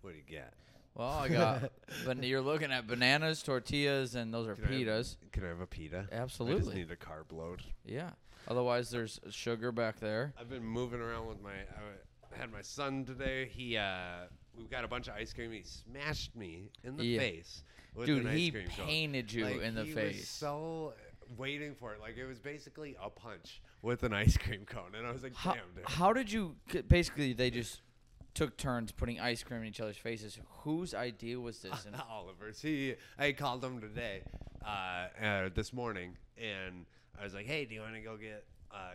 What 0.00 0.10
do 0.10 0.16
you 0.16 0.24
get? 0.28 0.52
Well, 0.96 1.06
I 1.08 1.28
got. 1.28 1.70
but 2.04 2.20
you're 2.24 2.40
looking 2.40 2.72
at 2.72 2.88
bananas, 2.88 3.40
tortillas, 3.40 4.16
and 4.16 4.34
those 4.34 4.48
are 4.48 4.56
Can 4.56 4.64
I 4.64 4.66
have- 4.72 4.76
pitas. 4.76 5.16
Can 5.30 5.44
I 5.44 5.48
have 5.50 5.60
a 5.60 5.68
pita? 5.68 5.98
I 5.98 6.00
just 6.00 6.12
Absolutely. 6.14 6.74
need 6.74 6.90
a 6.90 6.96
carb 6.96 7.30
load. 7.30 7.62
Yeah. 7.86 8.10
Otherwise, 8.48 8.90
there's 8.90 9.20
sugar 9.30 9.70
back 9.70 10.00
there. 10.00 10.34
I've 10.36 10.50
been 10.50 10.64
moving 10.64 11.00
around 11.00 11.28
with 11.28 11.40
my. 11.40 11.52
I 11.52 12.36
had 12.36 12.50
my 12.50 12.62
son 12.62 13.04
today. 13.04 13.46
He 13.54 13.76
uh, 13.76 14.24
we 14.58 14.64
got 14.64 14.82
a 14.82 14.88
bunch 14.88 15.06
of 15.06 15.14
ice 15.14 15.32
cream. 15.32 15.52
He 15.52 15.62
smashed 15.62 16.34
me 16.34 16.72
in 16.82 16.96
the 16.96 17.04
Yeah. 17.06 17.20
face. 17.20 17.62
With 17.94 18.06
Dude, 18.06 18.22
an 18.24 18.30
ice 18.30 18.36
he 18.36 18.50
cream 18.50 18.66
cone. 18.76 18.86
painted 18.88 19.32
you 19.32 19.44
Like, 19.44 19.60
in 19.62 19.76
the 19.76 19.84
he 19.84 19.94
Was 19.94 20.02
face. 20.02 20.28
so 20.28 20.92
waiting 21.36 21.74
for 21.74 21.92
it. 21.94 22.00
Like 22.00 22.16
it 22.16 22.26
was 22.26 22.38
basically 22.40 22.96
a 23.02 23.10
punch 23.10 23.62
with 23.82 24.02
an 24.02 24.12
ice 24.12 24.36
cream 24.36 24.64
cone, 24.64 24.94
and 24.96 25.06
I 25.06 25.12
was 25.12 25.22
like, 25.22 25.34
How, 25.34 25.52
damn, 25.52 25.62
dude. 25.74 25.84
how 25.88 26.12
did 26.12 26.30
you? 26.32 26.56
Basically, 26.88 27.32
they 27.32 27.50
just 27.50 27.80
took 28.34 28.56
turns 28.56 28.90
putting 28.90 29.20
ice 29.20 29.42
cream 29.44 29.60
in 29.62 29.68
each 29.68 29.80
other's 29.80 29.96
faces. 29.96 30.38
Whose 30.62 30.92
idea 30.94 31.38
was 31.38 31.58
this? 31.60 31.84
And 31.86 31.96
Oliver's. 32.10 32.60
He, 32.60 32.94
I 33.18 33.32
called 33.32 33.64
him 33.64 33.80
today, 33.80 34.22
uh, 34.64 35.06
uh, 35.22 35.48
this 35.54 35.72
morning, 35.72 36.16
and 36.36 36.86
I 37.20 37.24
was 37.24 37.34
like, 37.34 37.46
"Hey, 37.46 37.64
do 37.64 37.74
you 37.74 37.80
want 37.80 37.94
to 37.94 38.00
go 38.00 38.16
get?" 38.16 38.44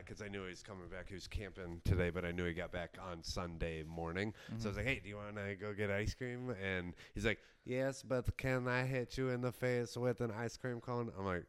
Because 0.06 0.22
I 0.22 0.28
knew 0.28 0.44
he 0.44 0.50
was 0.50 0.62
coming 0.62 0.90
back. 0.92 1.08
He 1.08 1.14
was 1.14 1.26
camping 1.28 1.80
today, 1.86 2.10
but 2.10 2.26
I 2.26 2.32
knew 2.32 2.44
he 2.44 2.52
got 2.52 2.70
back 2.70 2.98
on 3.10 3.24
Sunday 3.24 3.84
morning. 3.84 4.34
So 4.58 4.66
I 4.66 4.70
was 4.72 4.78
like, 4.78 4.86
"Hey, 4.86 5.00
do 5.02 5.08
you 5.08 5.16
want 5.16 5.38
to 5.38 5.56
go 5.56 5.74
get 5.74 5.90
ice 5.90 6.14
cream?" 6.14 6.54
And 6.62 6.94
he's 7.16 7.26
like, 7.26 7.40
"Yes, 7.64 8.04
but 8.04 8.36
can 8.38 8.68
I 8.68 8.84
hit 8.86 9.18
you 9.18 9.30
in 9.30 9.40
the 9.40 9.54
face 9.54 9.96
with 9.96 10.20
an 10.20 10.32
ice 10.32 10.58
cream 10.58 10.82
cone?" 10.82 11.12
I'm 11.18 11.26
like. 11.26 11.46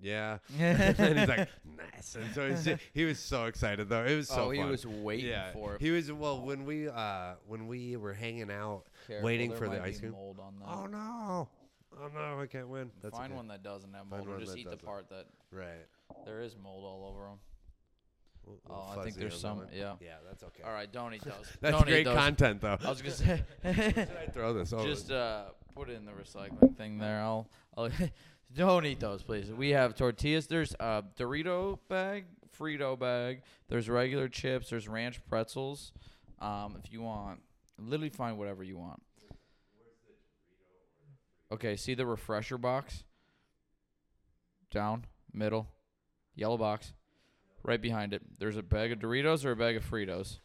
Yeah, 0.00 0.38
and 0.58 1.18
he's 1.18 1.28
like, 1.28 1.48
nice. 1.76 2.14
And 2.14 2.32
so 2.34 2.48
he's, 2.48 2.68
he 2.94 3.04
was 3.04 3.18
so 3.18 3.46
excited 3.46 3.88
though. 3.88 4.04
It 4.04 4.14
was 4.16 4.28
so 4.28 4.44
oh, 4.44 4.50
he 4.50 4.60
fun. 4.60 4.70
was 4.70 4.86
waiting 4.86 5.30
yeah, 5.30 5.52
for 5.52 5.74
it. 5.74 5.80
he 5.80 5.90
was. 5.90 6.10
Well, 6.12 6.40
when 6.40 6.64
we 6.64 6.88
uh 6.88 7.32
when 7.46 7.66
we 7.66 7.96
were 7.96 8.14
hanging 8.14 8.50
out, 8.50 8.84
Careful, 9.06 9.26
waiting 9.26 9.52
for 9.52 9.68
the 9.68 9.82
ice 9.82 9.98
cream. 9.98 10.12
mold 10.12 10.38
on 10.40 10.54
that. 10.60 10.68
Oh 10.68 10.86
no! 10.86 11.48
Oh 12.00 12.08
no! 12.14 12.40
I 12.40 12.46
can't 12.46 12.68
win. 12.68 12.90
That's 13.02 13.16
Find 13.16 13.32
okay. 13.32 13.36
one 13.36 13.48
that 13.48 13.62
doesn't 13.64 13.92
have 13.92 14.06
Find 14.08 14.24
mold, 14.24 14.28
or 14.28 14.38
one 14.38 14.44
just 14.44 14.56
eat 14.56 14.64
the 14.64 14.70
doesn't. 14.76 14.86
part 14.86 15.08
that 15.10 15.26
Right. 15.50 15.86
there 16.24 16.42
is 16.42 16.54
mold 16.62 16.84
all 16.84 17.08
over 17.12 17.24
them. 17.30 17.38
L- 18.46 18.60
Oh, 18.70 19.00
I 19.00 19.04
think 19.04 19.16
there's 19.16 19.38
some. 19.38 19.58
that 19.58 19.64
one. 19.66 19.74
Yeah. 19.76 19.94
Yeah, 20.00 20.14
that's 20.26 20.42
okay. 20.44 20.62
All 20.62 20.72
right, 20.72 20.90
don't 20.90 21.12
eat 21.12 21.22
those. 21.22 21.34
That's 21.60 21.76
don't 21.76 21.86
great 21.86 22.04
those. 22.04 22.14
content, 22.16 22.60
though. 22.60 22.78
I 22.82 22.88
was 22.88 23.02
gonna 23.02 23.14
say. 23.14 23.42
Should 23.64 24.08
I 24.10 24.30
throw 24.32 24.52
this? 24.54 24.72
Oh, 24.72 24.84
Just 24.86 25.10
uh, 25.10 25.46
put 25.74 25.90
it 25.90 25.96
in 25.96 26.04
the 26.06 26.12
recycling 26.12 26.76
thing 26.76 26.98
there. 26.98 27.20
I'll, 27.20 27.48
I'll 27.76 27.90
don't 28.54 28.86
eat 28.86 29.00
those, 29.00 29.22
please. 29.22 29.50
We 29.50 29.70
have 29.70 29.94
tortillas. 29.94 30.46
There's 30.46 30.74
a 30.80 31.04
Dorito 31.16 31.78
bag, 31.88 32.26
Frito 32.58 32.98
bag. 32.98 33.42
There's 33.68 33.88
regular 33.88 34.28
chips. 34.28 34.70
There's 34.70 34.88
ranch 34.88 35.20
pretzels. 35.28 35.92
Um, 36.40 36.76
if 36.82 36.92
you 36.92 37.02
want, 37.02 37.40
literally 37.78 38.10
find 38.10 38.38
whatever 38.38 38.62
you 38.62 38.78
want. 38.78 39.02
Okay, 41.50 41.76
see 41.76 41.94
the 41.94 42.06
refresher 42.06 42.58
box? 42.58 43.04
Down, 44.70 45.06
middle, 45.32 45.68
yellow 46.34 46.58
box, 46.58 46.92
right 47.62 47.80
behind 47.80 48.12
it. 48.12 48.22
There's 48.38 48.58
a 48.58 48.62
bag 48.62 48.92
of 48.92 48.98
Doritos 48.98 49.44
or 49.44 49.52
a 49.52 49.56
bag 49.56 49.76
of 49.76 49.88
Fritos. 49.88 50.38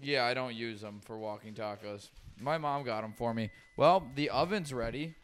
Yeah, 0.00 0.24
I 0.24 0.34
don't 0.34 0.54
use 0.54 0.80
them 0.80 1.00
for 1.04 1.18
walking 1.18 1.54
tacos. 1.54 2.10
My 2.40 2.58
mom 2.58 2.82
got 2.84 3.02
them 3.02 3.12
for 3.16 3.32
me. 3.34 3.50
Well, 3.76 4.06
the 4.14 4.30
oven's 4.30 4.72
ready. 4.72 5.14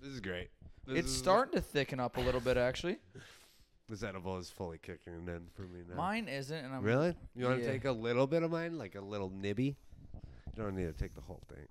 this 0.00 0.10
is 0.12 0.20
great. 0.20 0.48
This 0.86 0.98
It's 1.00 1.08
is- 1.10 1.16
starting 1.18 1.54
to 1.54 1.60
thicken 1.60 2.00
up 2.00 2.16
a 2.16 2.20
little 2.20 2.40
bit, 2.40 2.56
actually. 2.56 2.98
This 3.90 4.02
edible 4.02 4.36
is 4.36 4.50
fully 4.50 4.76
kicking 4.76 5.14
in 5.26 5.46
for 5.54 5.62
me 5.62 5.80
now. 5.88 5.94
Mine 5.96 6.28
isn't, 6.28 6.54
and 6.62 6.74
I'm 6.74 6.82
Really? 6.82 7.14
You 7.34 7.46
want 7.46 7.60
to 7.60 7.64
Yeah. 7.64 7.72
take 7.72 7.86
a 7.86 7.90
little 7.92 8.26
bit 8.26 8.42
of 8.42 8.50
mine, 8.50 8.76
like 8.76 8.96
a 8.96 9.00
little 9.00 9.30
nibby? 9.30 9.76
You 10.54 10.62
don't 10.62 10.76
need 10.76 10.84
to 10.84 10.92
take 10.92 11.14
the 11.14 11.22
whole 11.22 11.40
thing. 11.48 11.66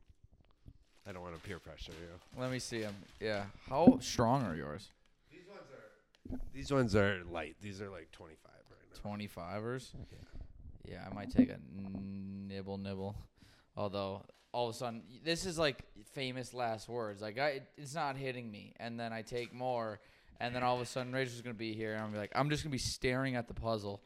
I 1.05 1.11
don't 1.11 1.21
want 1.21 1.35
to 1.35 1.41
peer 1.47 1.59
pressure 1.59 1.91
you. 1.91 2.41
Let 2.41 2.49
me 2.49 2.57
see 2.57 2.81
them. 2.81 2.95
Yeah. 3.19 3.45
How 3.69 3.99
strong 4.01 4.41
are 4.45 4.55
yours? 4.55 4.89
These 5.31 5.45
ones 5.47 5.61
are. 5.71 6.39
These 6.55 6.71
ones 6.71 6.95
are 6.95 7.23
light. 7.29 7.55
These 7.61 7.83
are 7.83 7.89
like 7.91 8.11
25 8.13 8.51
right 8.71 9.05
now. 9.05 9.15
25ers? 9.61 9.89
Yeah, 10.89 11.07
I 11.07 11.13
might 11.13 11.29
take 11.29 11.49
a 11.51 11.59
nibble, 11.71 12.79
nibble. 12.79 13.15
Although, 13.77 14.23
all 14.51 14.69
of 14.69 14.75
a 14.75 14.77
sudden, 14.77 15.03
this 15.23 15.45
is 15.45 15.59
like 15.59 15.83
famous 16.13 16.53
last 16.53 16.89
words. 16.89 17.21
Like, 17.21 17.37
I, 17.37 17.61
it's 17.77 17.93
not 17.93 18.17
hitting 18.17 18.49
me. 18.51 18.73
And 18.79 18.99
then 18.99 19.13
I 19.13 19.21
take 19.21 19.53
more. 19.53 19.99
And 20.39 20.53
then 20.53 20.63
all 20.63 20.75
of 20.75 20.81
a 20.81 20.85
sudden, 20.85 21.13
Rachel's 21.13 21.41
going 21.41 21.55
to 21.55 21.59
be 21.59 21.73
here. 21.73 21.91
And 21.93 21.99
I'm 21.99 22.07
gonna 22.07 22.13
be 22.13 22.19
like, 22.19 22.31
I'm 22.35 22.49
just 22.49 22.63
going 22.63 22.71
to 22.71 22.75
be 22.75 22.79
staring 22.79 23.35
at 23.35 23.47
the 23.47 23.53
puzzle. 23.53 24.01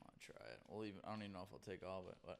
I 0.00 0.04
want 0.04 0.20
to 0.20 0.26
try 0.26 0.46
it. 0.52 0.58
We'll 0.68 0.84
even, 0.86 1.00
I 1.04 1.10
don't 1.10 1.20
even 1.20 1.32
know 1.32 1.42
if 1.42 1.48
I'll 1.52 1.58
take 1.72 1.82
all 1.86 2.00
of 2.00 2.06
it. 2.08 2.16
But 2.24 2.38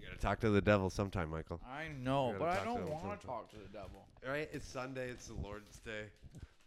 You 0.00 0.06
gotta 0.06 0.20
talk 0.20 0.40
to 0.40 0.50
the 0.50 0.60
devil 0.60 0.90
sometime, 0.90 1.30
Michael. 1.30 1.60
I 1.66 1.88
know, 2.02 2.28
gotta 2.32 2.38
but 2.38 2.48
I 2.48 2.54
talk 2.54 2.62
to 2.62 2.64
don't 2.70 2.86
him 2.86 3.08
want 3.08 3.20
to 3.20 3.26
talk 3.26 3.50
to 3.50 3.56
the 3.56 3.68
devil. 3.72 4.06
Right? 4.26 4.48
It's 4.52 4.68
Sunday. 4.68 5.08
It's 5.10 5.26
the 5.26 5.34
Lord's 5.34 5.78
Day. 5.80 6.04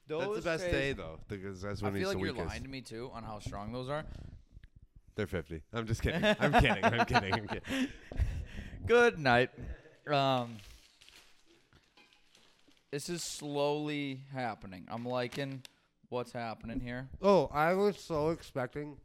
Those 0.07 0.21
that's 0.21 0.35
the 0.35 0.41
best 0.49 0.63
days- 0.65 0.71
day 0.71 0.93
though, 0.93 1.19
because 1.27 1.61
that's 1.61 1.81
I 1.81 1.85
when 1.85 1.93
feel 1.93 1.99
he's 1.99 2.07
like 2.09 2.17
the 2.17 2.23
you're 2.23 2.33
weakest. 2.33 2.49
lying 2.49 2.63
to 2.63 2.69
me 2.69 2.81
too 2.81 3.09
on 3.13 3.23
how 3.23 3.39
strong 3.39 3.71
those 3.73 3.89
are. 3.89 4.05
They're 5.15 5.27
50. 5.27 5.61
I'm 5.73 5.87
just 5.87 6.01
kidding. 6.01 6.23
I'm 6.39 6.51
kidding. 6.51 6.83
I'm 6.83 7.05
kidding. 7.05 7.33
I'm 7.33 7.47
kidding. 7.47 7.87
Good 8.85 9.17
night. 9.17 9.49
Um, 10.11 10.57
this 12.91 13.09
is 13.09 13.23
slowly 13.23 14.21
happening. 14.33 14.85
I'm 14.89 15.05
liking 15.05 15.63
what's 16.09 16.31
happening 16.31 16.79
here. 16.79 17.09
Oh, 17.21 17.49
I 17.53 17.73
was 17.73 17.97
so 17.99 18.29
expecting 18.29 18.97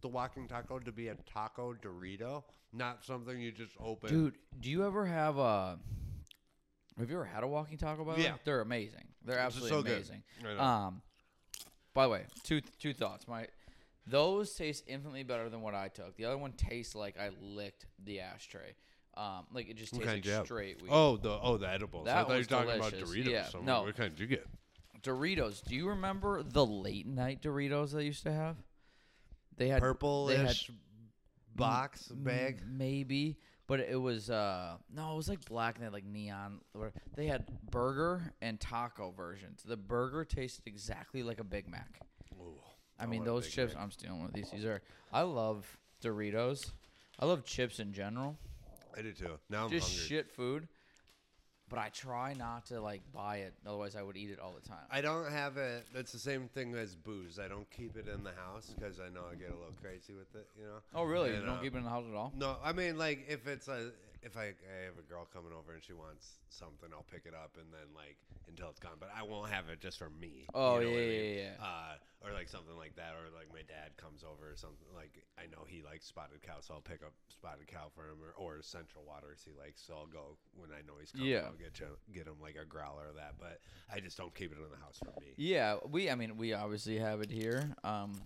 the 0.00 0.08
walking 0.08 0.48
taco 0.48 0.78
to 0.78 0.90
be 0.92 1.08
a 1.08 1.14
taco 1.32 1.74
Dorito, 1.74 2.42
not 2.72 3.04
something 3.04 3.40
you 3.40 3.52
just 3.52 3.72
open. 3.80 4.08
Dude, 4.10 4.34
do 4.60 4.70
you 4.70 4.84
ever 4.84 5.06
have 5.06 5.38
a? 5.38 5.78
Have 6.98 7.10
you 7.10 7.16
ever 7.16 7.24
had 7.24 7.42
a 7.42 7.46
walking 7.48 7.76
taco? 7.76 8.04
By 8.04 8.12
the 8.14 8.18
way, 8.20 8.24
Yeah. 8.24 8.36
they're 8.44 8.60
amazing. 8.60 9.04
They're 9.24 9.38
absolutely 9.38 9.70
so 9.70 9.80
amazing. 9.80 10.22
I. 10.44 10.86
Um, 10.86 11.02
by 11.92 12.04
the 12.04 12.10
way, 12.10 12.26
two 12.44 12.60
two 12.78 12.92
thoughts. 12.94 13.26
My 13.28 13.48
those 14.06 14.54
taste 14.54 14.84
infinitely 14.86 15.22
better 15.22 15.48
than 15.48 15.60
what 15.62 15.74
I 15.74 15.88
took. 15.88 16.16
The 16.16 16.26
other 16.26 16.38
one 16.38 16.52
tastes 16.52 16.94
like 16.94 17.18
I 17.18 17.30
licked 17.40 17.86
the 18.04 18.20
ashtray. 18.20 18.74
Um, 19.16 19.46
like 19.52 19.68
it 19.68 19.76
just 19.76 19.92
tastes 19.92 20.04
kind 20.04 20.16
like 20.16 20.22
did 20.24 20.28
you 20.30 20.34
have? 20.36 20.44
straight 20.46 20.82
weed. 20.82 20.90
oh, 20.92 21.16
the 21.16 21.30
oh 21.40 21.56
the 21.56 21.68
edibles. 21.68 22.06
I 22.08 22.12
That 22.14 22.26
thought 22.26 22.32
you 22.34 22.38
were 22.40 22.44
talking 22.44 22.70
delicious. 22.78 22.98
about 23.00 23.08
Doritos. 23.16 23.30
Yeah, 23.30 23.44
So 23.48 23.60
no. 23.60 23.82
What 23.82 23.96
kind 23.96 24.10
did 24.14 24.20
you 24.20 24.26
get? 24.26 24.46
Doritos. 25.02 25.62
Do 25.64 25.74
you 25.74 25.88
remember 25.88 26.42
the 26.42 26.64
late 26.66 27.06
night 27.06 27.42
Doritos 27.42 27.92
they 27.92 28.04
used 28.04 28.22
to 28.24 28.32
have? 28.32 28.56
They 29.56 29.68
had 29.68 29.80
Purple-ish 29.80 30.70
box 31.54 32.10
m- 32.10 32.24
bag. 32.24 32.62
maybe, 32.66 33.36
but 33.66 33.80
it 33.80 34.00
was 34.00 34.30
uh 34.30 34.76
no, 34.94 35.12
it 35.12 35.16
was 35.16 35.28
like 35.28 35.44
black 35.44 35.76
and 35.76 35.82
they 35.82 35.86
had 35.86 35.92
like 35.92 36.04
neon. 36.04 36.60
They 37.16 37.26
had 37.26 37.44
burger 37.70 38.32
and 38.42 38.60
taco 38.60 39.12
versions. 39.16 39.62
The 39.64 39.76
burger 39.76 40.24
tasted 40.24 40.62
exactly 40.66 41.22
like 41.22 41.40
a 41.40 41.44
Big 41.44 41.68
Mac. 41.68 42.00
Ooh, 42.40 42.54
I 42.98 43.04
I 43.04 43.06
mean, 43.06 43.24
those 43.24 43.48
chips. 43.48 43.74
Mac. 43.74 43.82
I'm 43.82 43.90
stealing 43.90 44.18
one 44.18 44.28
of 44.28 44.34
these. 44.34 44.50
These 44.50 44.64
are. 44.64 44.82
I 45.12 45.22
love 45.22 45.78
Doritos. 46.02 46.70
I 47.18 47.26
love 47.26 47.44
chips 47.44 47.78
in 47.78 47.92
general. 47.92 48.36
I 48.96 49.02
do 49.02 49.12
too. 49.12 49.38
Now 49.50 49.64
I'm 49.64 49.70
Just 49.70 49.88
hungry. 49.88 50.06
shit 50.08 50.30
food. 50.30 50.68
But 51.74 51.80
I 51.80 51.88
try 51.88 52.34
not 52.34 52.66
to 52.66 52.80
like 52.80 53.02
buy 53.12 53.38
it. 53.38 53.52
Otherwise, 53.66 53.96
I 53.96 54.02
would 54.02 54.16
eat 54.16 54.30
it 54.30 54.38
all 54.38 54.52
the 54.52 54.68
time. 54.68 54.84
I 54.92 55.00
don't 55.00 55.28
have 55.28 55.56
it. 55.56 55.84
It's 55.92 56.12
the 56.12 56.20
same 56.20 56.48
thing 56.48 56.72
as 56.76 56.94
booze. 56.94 57.40
I 57.40 57.48
don't 57.48 57.68
keep 57.70 57.96
it 57.96 58.06
in 58.06 58.22
the 58.22 58.30
house 58.30 58.72
because 58.72 59.00
I 59.00 59.12
know 59.12 59.22
I 59.28 59.34
get 59.34 59.48
a 59.48 59.56
little 59.56 59.74
crazy 59.82 60.12
with 60.12 60.32
it. 60.36 60.46
You 60.56 60.66
know. 60.66 60.78
oh, 60.94 61.02
really? 61.02 61.30
And, 61.30 61.40
you 61.40 61.46
don't 61.46 61.58
uh, 61.58 61.62
keep 61.62 61.74
it 61.74 61.78
in 61.78 61.84
the 61.84 61.90
house 61.90 62.04
at 62.08 62.14
all? 62.14 62.32
No, 62.36 62.56
I 62.62 62.72
mean 62.72 62.96
like 62.96 63.26
if 63.28 63.48
it's 63.48 63.66
a 63.66 63.90
if 64.24 64.36
I, 64.36 64.56
I 64.56 64.88
have 64.88 64.96
a 64.98 65.04
girl 65.04 65.28
coming 65.28 65.52
over 65.52 65.76
and 65.76 65.84
she 65.84 65.92
wants 65.92 66.40
something, 66.48 66.88
I'll 66.92 67.04
pick 67.04 67.28
it 67.28 67.36
up 67.36 67.60
and 67.60 67.68
then 67.68 67.92
like 67.94 68.16
until 68.48 68.72
it's 68.72 68.80
gone. 68.80 68.96
But 68.98 69.12
I 69.12 69.22
won't 69.22 69.52
have 69.52 69.68
it 69.68 69.80
just 69.80 69.98
for 70.00 70.08
me. 70.08 70.48
Oh, 70.56 70.80
you 70.80 70.88
know 70.88 70.92
what 70.92 70.98
I 70.98 71.04
yeah, 71.04 71.12
mean? 71.12 71.36
yeah, 71.36 71.52
yeah. 71.60 71.64
Uh, 71.64 71.94
or 72.24 72.32
like 72.32 72.48
something 72.48 72.76
like 72.76 72.96
that, 72.96 73.12
or 73.20 73.28
like 73.36 73.52
my 73.52 73.60
dad 73.68 73.92
comes 74.00 74.24
over 74.24 74.48
or 74.48 74.56
something. 74.56 74.88
Like 74.96 75.22
I 75.36 75.44
know 75.52 75.68
he 75.68 75.84
likes 75.84 76.08
spotted 76.08 76.40
cow, 76.40 76.64
so 76.64 76.74
I'll 76.74 76.80
pick 76.80 77.04
up 77.04 77.12
spotted 77.28 77.68
cow 77.68 77.92
for 77.92 78.08
him, 78.08 78.16
or, 78.24 78.32
or 78.40 78.64
Central 78.64 79.04
Waters 79.04 79.44
he 79.44 79.52
likes. 79.52 79.84
So 79.84 79.92
I'll 79.92 80.08
go 80.08 80.40
when 80.56 80.72
I 80.72 80.80
know 80.88 80.96
he's 80.98 81.12
coming. 81.12 81.28
Yeah. 81.28 81.52
I'll 81.52 81.60
get 81.60 81.76
you, 81.78 81.92
get 82.16 82.26
him 82.26 82.40
like 82.40 82.56
a 82.56 82.64
growler 82.64 83.12
or 83.12 83.16
that. 83.20 83.36
But 83.36 83.60
I 83.92 84.00
just 84.00 84.16
don't 84.16 84.34
keep 84.34 84.52
it 84.52 84.58
in 84.58 84.72
the 84.72 84.80
house 84.80 84.98
for 84.98 85.12
me. 85.20 85.36
Yeah, 85.36 85.76
we. 85.84 86.08
I 86.08 86.16
mean, 86.16 86.40
we 86.40 86.56
obviously 86.56 86.98
have 86.98 87.20
it 87.20 87.30
here. 87.30 87.76
Um, 87.84 88.16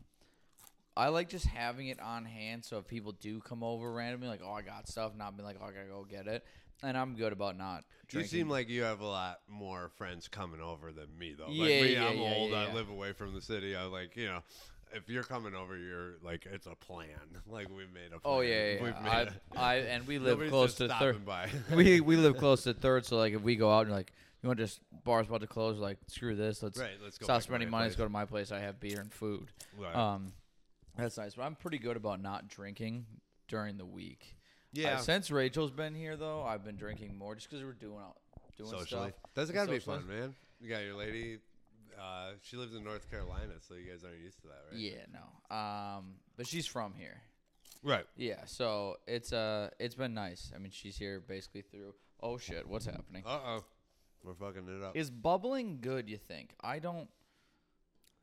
I 0.98 1.08
like 1.08 1.28
just 1.28 1.46
having 1.46 1.86
it 1.86 2.00
on 2.00 2.24
hand, 2.24 2.64
so 2.64 2.78
if 2.78 2.88
people 2.88 3.12
do 3.12 3.40
come 3.40 3.62
over 3.62 3.92
randomly, 3.92 4.26
like, 4.26 4.40
oh, 4.44 4.50
I 4.50 4.62
got 4.62 4.88
stuff, 4.88 5.12
not 5.16 5.36
being 5.36 5.46
like, 5.46 5.56
oh, 5.62 5.66
I 5.66 5.70
gotta 5.70 5.86
go 5.88 6.04
get 6.04 6.26
it. 6.26 6.44
And 6.82 6.96
I'm 6.98 7.14
good 7.14 7.32
about 7.32 7.56
not. 7.56 7.84
You 8.10 8.24
seem 8.24 8.48
like 8.48 8.68
you 8.68 8.82
have 8.82 9.00
a 9.00 9.06
lot 9.06 9.40
more 9.48 9.90
friends 9.96 10.26
coming 10.26 10.60
over 10.60 10.90
than 10.90 11.06
me, 11.16 11.34
though. 11.38 11.46
Yeah, 11.50 11.62
like 11.62 11.82
me, 11.82 11.92
yeah, 11.92 12.06
I'm 12.06 12.18
yeah, 12.18 12.34
old. 12.34 12.50
yeah, 12.50 12.66
I 12.68 12.74
live 12.74 12.88
away 12.88 13.12
from 13.12 13.32
the 13.32 13.40
city. 13.40 13.76
I 13.76 13.84
like, 13.84 14.16
you 14.16 14.26
know, 14.26 14.42
if 14.92 15.08
you're 15.08 15.22
coming 15.22 15.54
over, 15.54 15.76
you're 15.76 16.14
like, 16.22 16.46
it's 16.50 16.66
a 16.66 16.74
plan. 16.74 17.06
Like 17.50 17.68
we 17.68 17.86
made 17.94 18.08
a 18.08 18.18
plan. 18.18 18.22
Oh 18.24 18.40
yeah, 18.40 18.72
yeah. 18.72 18.82
We've 18.82 18.94
yeah. 19.04 19.24
made 19.24 19.32
I, 19.56 19.74
and 19.76 20.06
we 20.06 20.18
live 20.18 20.40
close 20.48 20.74
to 20.76 20.88
third. 20.88 21.20
we 21.74 22.00
we 22.00 22.16
live 22.16 22.36
close 22.36 22.64
to 22.64 22.74
third, 22.74 23.06
so 23.06 23.16
like 23.16 23.34
if 23.34 23.42
we 23.42 23.56
go 23.56 23.72
out 23.72 23.86
and 23.86 23.94
like 23.94 24.12
you 24.42 24.48
want 24.48 24.58
to 24.58 24.64
just 24.64 24.80
bars 25.04 25.26
about 25.28 25.40
to 25.40 25.46
close, 25.46 25.78
like 25.78 25.98
screw 26.08 26.36
this, 26.36 26.62
let's 26.62 26.78
right. 26.78 26.90
Let's 27.02 27.18
go. 27.18 27.24
stop 27.24 27.42
spending 27.42 27.70
money. 27.70 27.84
Let's 27.84 27.96
go 27.96 28.04
to 28.04 28.10
my 28.10 28.26
place. 28.26 28.52
I 28.52 28.58
have 28.60 28.80
beer 28.80 29.00
and 29.00 29.12
food. 29.12 29.48
Right. 29.78 29.94
Um, 29.94 30.32
that's 30.98 31.16
nice. 31.16 31.34
But 31.34 31.42
I'm 31.42 31.54
pretty 31.54 31.78
good 31.78 31.96
about 31.96 32.20
not 32.20 32.48
drinking 32.48 33.06
during 33.48 33.78
the 33.78 33.86
week. 33.86 34.34
Uh, 34.76 34.80
yeah. 34.80 34.96
since 34.98 35.30
Rachel's 35.30 35.70
been 35.70 35.94
here, 35.94 36.16
though, 36.16 36.42
I've 36.42 36.64
been 36.64 36.76
drinking 36.76 37.16
more 37.16 37.34
just 37.34 37.48
because 37.48 37.64
we're 37.64 37.72
doing 37.72 37.98
out, 37.98 38.16
doing 38.58 38.70
Socially, 38.70 39.08
stuff. 39.08 39.12
that's 39.34 39.50
got 39.50 39.66
to 39.66 39.70
be 39.70 39.78
fun, 39.78 40.06
man. 40.06 40.34
You 40.60 40.68
got 40.68 40.82
your 40.82 40.94
lady. 40.94 41.38
Uh, 41.98 42.32
she 42.42 42.56
lives 42.56 42.74
in 42.74 42.84
North 42.84 43.10
Carolina, 43.10 43.54
so 43.66 43.74
you 43.74 43.90
guys 43.90 44.04
aren't 44.04 44.20
used 44.20 44.40
to 44.42 44.48
that, 44.48 44.62
right? 44.70 44.78
Yeah, 44.78 45.06
no. 45.12 45.56
Um, 45.56 46.14
but 46.36 46.46
she's 46.46 46.66
from 46.66 46.92
here. 46.96 47.22
Right. 47.82 48.04
Yeah, 48.16 48.44
so 48.44 48.96
it's 49.06 49.32
uh 49.32 49.70
it's 49.78 49.94
been 49.94 50.12
nice. 50.12 50.50
I 50.54 50.58
mean, 50.58 50.72
she's 50.72 50.96
here 50.96 51.20
basically 51.20 51.62
through. 51.62 51.94
Oh 52.20 52.36
shit, 52.36 52.68
what's 52.68 52.86
happening? 52.86 53.22
Uh 53.24 53.38
oh. 53.46 53.64
We're 54.24 54.34
fucking 54.34 54.68
it 54.68 54.84
up. 54.84 54.96
Is 54.96 55.10
bubbling 55.10 55.78
good? 55.80 56.08
You 56.08 56.16
think? 56.16 56.54
I 56.60 56.80
don't. 56.80 57.08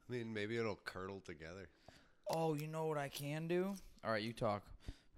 I 0.07 0.13
mean, 0.13 0.33
maybe 0.33 0.57
it'll 0.57 0.79
curdle 0.83 1.21
together. 1.25 1.69
Oh, 2.29 2.55
you 2.55 2.67
know 2.67 2.85
what 2.85 2.97
I 2.97 3.09
can 3.09 3.47
do? 3.47 3.75
All 4.03 4.11
right, 4.11 4.21
you 4.21 4.33
talk 4.33 4.63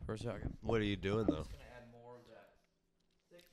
for 0.06 0.14
a 0.14 0.18
second. 0.18 0.58
What 0.62 0.82
are 0.82 0.86
you 0.86 0.96
doing 0.96 1.26
though? 1.26 1.44
gonna 1.44 1.64
add 1.76 1.92
more 1.92 2.16
of 2.16 2.28
that. 2.30 3.44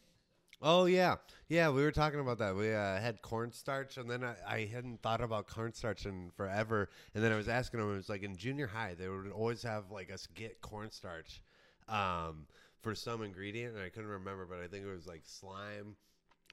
Oh 0.61 0.87
yeah, 0.87 1.17
yeah. 1.49 1.69
We 1.71 1.83
were 1.83 1.93
talking 1.93 2.21
about 2.21 2.39
that. 2.39 2.57
We 2.57 2.73
uh, 2.73 2.99
had 3.01 3.23
cornstarch, 3.23 3.97
and 3.97 4.11
then 4.11 4.25
I, 4.25 4.35
I 4.47 4.65
hadn't 4.67 5.03
thought 5.03 5.21
about 5.21 5.47
cornstarch 5.47 6.07
in 6.07 6.31
forever. 6.37 6.89
And 7.15 7.23
then 7.23 7.33
I 7.33 7.37
was 7.37 7.49
asking 7.49 7.81
them. 7.81 7.93
It 7.93 7.97
was 7.97 8.09
like 8.09 8.23
in 8.23 8.37
junior 8.37 8.67
high, 8.67 8.95
they 8.95 9.09
would 9.09 9.31
always 9.31 9.63
have 9.63 9.91
like 9.91 10.13
us 10.13 10.27
get 10.35 10.61
cornstarch 10.61 11.41
um, 11.89 12.47
for 12.83 12.95
some 12.95 13.23
ingredient, 13.23 13.75
and 13.75 13.85
I 13.85 13.89
couldn't 13.89 14.11
remember, 14.11 14.47
but 14.47 14.59
I 14.59 14.67
think 14.67 14.85
it 14.85 14.93
was 14.93 15.07
like 15.07 15.23
slime 15.25 15.97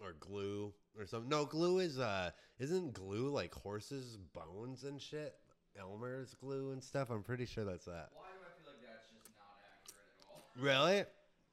or 0.02 0.14
glue 0.20 0.74
or 0.98 1.06
something. 1.06 1.30
No, 1.30 1.46
glue 1.46 1.80
is 1.80 2.00
uh, 2.00 2.32
isn't 2.60 2.94
glue 2.94 3.30
like 3.30 3.54
horses' 3.54 4.18
bones 4.34 4.84
and 4.84 5.02
shit. 5.02 5.36
Elmer's 5.80 6.36
glue 6.40 6.72
and 6.72 6.84
stuff. 6.84 7.10
I'm 7.10 7.24
pretty 7.24 7.46
sure 7.46 7.64
that's 7.64 7.86
that. 7.86 8.10
Why 8.14 8.28
do 8.34 8.44
I 8.44 8.52
feel 8.62 8.74
like 8.74 8.82
that's 8.86 9.10
just 9.10 9.32
not 9.38 9.58
accurate 9.64 10.08
at 10.20 10.28
all? 10.30 10.44
Really? 10.60 11.06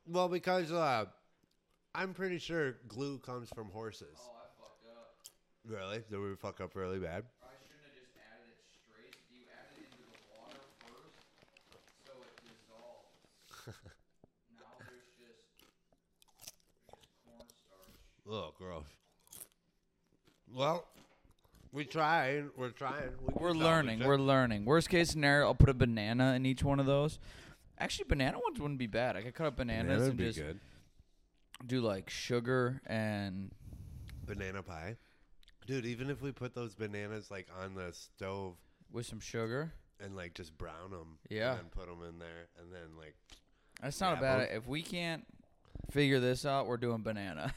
Well, 0.07 0.29
because 0.29 0.73
uh, 0.73 1.07
I'm 1.95 2.15
pretty 2.15 2.39
sure 2.39 2.77
glue 2.89 3.19
comes 3.19 3.49
from 3.55 3.71
horses. 3.71 4.19
Oh, 4.19 4.31
I 4.35 4.49
fucked 4.61 4.87
up. 4.91 5.15
Really? 5.67 6.03
Did 6.11 6.19
we 6.19 6.35
fuck 6.37 6.61
up 6.61 6.75
really 6.75 6.99
bad? 6.99 7.25
I 7.43 7.55
shouldn't 7.63 7.85
have 7.85 7.95
just 7.95 8.17
added 8.17 8.49
it 8.51 8.63
straight. 8.67 9.15
You 9.31 9.45
added 9.53 9.83
it 9.83 9.93
into 9.93 10.07
the 10.07 10.19
water 10.35 10.63
first, 10.83 11.19
so 12.07 12.13
it 12.25 12.35
dissolves. 12.43 13.13
now 14.59 14.73
there's 14.81 15.11
just, 15.21 15.43
there's 15.61 16.23
just 16.39 17.19
cornstarch. 17.25 17.99
Oh, 18.29 18.53
gross. 18.59 18.89
Well, 20.55 20.87
we 21.73 21.85
tried. 21.85 22.47
We're 22.57 22.71
trying. 22.71 23.11
We 23.27 23.35
we're 23.35 23.53
learning. 23.53 24.05
We're 24.05 24.17
learning. 24.19 24.65
Worst 24.65 24.89
case 24.89 25.11
scenario, 25.11 25.47
I'll 25.47 25.55
put 25.55 25.69
a 25.69 25.75
banana 25.75 26.35
in 26.35 26.47
each 26.47 26.63
one 26.63 26.81
of 26.81 26.87
those. 26.87 27.19
Actually, 27.79 28.07
banana 28.09 28.39
ones 28.39 28.59
wouldn't 28.59 28.79
be 28.79 28.87
bad. 28.87 29.17
I 29.17 29.23
could 29.23 29.35
cut 29.35 29.47
up 29.47 29.57
bananas 29.57 29.87
Banana 29.99 30.05
and 30.11 30.17
be 30.19 30.25
just 30.25 30.39
good. 30.39 30.61
do 31.67 31.81
like 31.81 32.11
sugar 32.11 32.81
and 32.87 33.51
Banana 34.27 34.63
pie. 34.63 34.97
Dude, 35.67 35.87
even 35.87 36.11
if 36.11 36.21
we 36.23 36.33
put 36.33 36.55
those 36.55 36.75
bananas 36.75 37.31
like 37.31 37.47
on 37.63 37.75
the 37.75 37.93
stove 37.93 38.57
with 38.91 39.07
some 39.07 39.21
sugar. 39.21 39.73
and 40.01 40.15
like 40.17 40.33
just 40.35 40.57
brown 40.57 40.91
them, 40.93 41.19
Yeah. 41.29 41.51
and 41.53 41.59
then 41.61 41.67
put 41.71 41.87
them 41.89 42.03
in 42.09 42.19
there, 42.19 42.47
and 42.61 42.73
then 42.73 42.97
like 42.97 43.15
That's 43.83 44.01
not 44.01 44.13
a 44.13 44.15
Yeah, 44.17 44.37
bad. 44.39 44.49
If 44.57 44.67
we 44.67 44.81
can't 44.83 45.25
figure 45.91 46.21
this 46.21 46.45
out, 46.47 46.67
we're 46.67 46.77
doing 46.79 47.03
banana. 47.03 47.53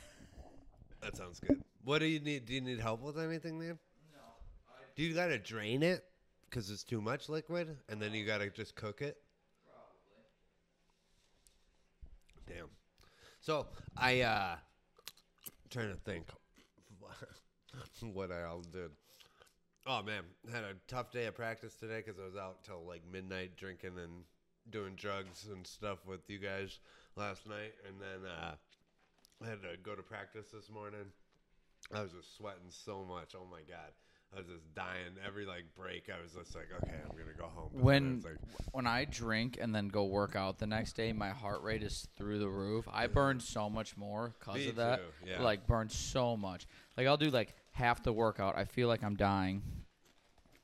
that 1.02 1.16
sounds 1.18 1.40
good. 1.40 1.64
What 1.84 2.00
do 2.00 2.06
you 2.06 2.20
need? 2.20 2.46
Do 2.46 2.54
you 2.54 2.62
need 2.62 2.80
help 2.80 3.02
with 3.02 3.18
anything, 3.20 3.58
man? 3.60 3.78
Do 4.96 5.04
you 5.04 5.14
gotta 5.14 5.38
drain 5.38 5.84
it 5.84 6.04
because 6.50 6.70
it's 6.70 6.84
too 6.84 7.02
much 7.02 7.30
liquid, 7.30 7.78
and 7.90 8.02
then 8.02 8.14
you 8.14 8.26
gotta 8.26 8.50
just 8.50 8.76
cook 8.76 9.02
it? 9.02 9.18
Probably. 12.46 12.60
Damn. 12.60 12.70
So 13.40 13.68
I 13.98 14.22
uh 14.22 14.56
trying 15.70 15.92
to 15.92 15.98
think 15.98 16.28
what 18.14 18.32
I 18.32 18.44
all 18.44 18.62
did. 18.62 18.92
Oh 19.88 20.04
man, 20.04 20.24
had 20.52 20.64
a 20.64 20.76
tough 20.88 21.12
day 21.12 21.26
of 21.26 21.36
practice 21.36 21.76
today 21.76 22.04
because 22.06 22.20
I 22.20 22.26
was 22.26 22.36
out 22.36 22.64
till 22.64 22.86
like 22.86 23.02
midnight 23.12 23.56
drinking 23.56 23.98
and 23.98 24.24
doing 24.70 24.94
drugs 24.96 25.48
and 25.52 25.66
stuff 25.66 26.00
with 26.06 26.30
you 26.30 26.38
guys 26.38 26.80
last 27.16 27.48
night, 27.48 27.74
and 27.88 27.96
then 28.00 28.30
uh, 28.30 28.56
I 29.44 29.50
had 29.50 29.62
to 29.64 29.78
go 29.82 29.96
to 29.96 30.04
practice 30.04 30.48
this 30.54 30.70
morning. 30.70 31.12
I 31.94 32.02
was 32.02 32.12
just 32.12 32.38
sweating 32.38 32.70
so 32.70 33.04
much. 33.04 33.34
Oh 33.36 33.48
my 33.50 33.62
god. 33.68 33.92
I 34.34 34.38
was 34.38 34.48
just 34.48 34.74
dying. 34.74 35.18
Every 35.26 35.46
like 35.46 35.66
break, 35.78 36.10
I 36.10 36.22
was 36.22 36.32
just 36.32 36.56
like, 36.56 36.70
okay, 36.82 36.96
I'm 37.04 37.18
gonna 37.18 37.38
go 37.38 37.48
home. 37.54 37.70
But 37.74 37.84
when 37.84 38.22
like, 38.24 38.38
when 38.72 38.88
I 38.88 39.06
drink 39.06 39.58
and 39.60 39.76
then 39.76 39.90
go 39.90 40.06
work 40.06 40.36
out 40.36 40.58
the 40.58 40.68
next 40.68 40.94
day, 40.94 41.12
my 41.12 41.30
heart 41.30 41.62
rate 41.64 41.84
is 41.84 42.08
through 42.18 42.40
the 42.40 42.48
roof. 42.48 42.88
I 42.92 43.08
burn 43.08 43.40
so 43.42 43.70
much 43.70 43.98
more 43.98 44.34
because 44.40 44.66
of 44.68 44.76
that. 44.78 45.00
too, 45.00 45.30
yeah. 45.32 45.42
Like 45.42 45.68
burn 45.68 45.90
so 45.90 46.38
much. 46.38 46.66
Like 46.98 47.08
I'll 47.08 47.18
do 47.18 47.30
like 47.30 47.56
half 47.72 48.04
the 48.04 48.14
workout. 48.14 48.58
I 48.58 48.64
feel 48.64 48.88
like 48.88 49.04
I'm 49.04 49.16
dying. 49.16 49.62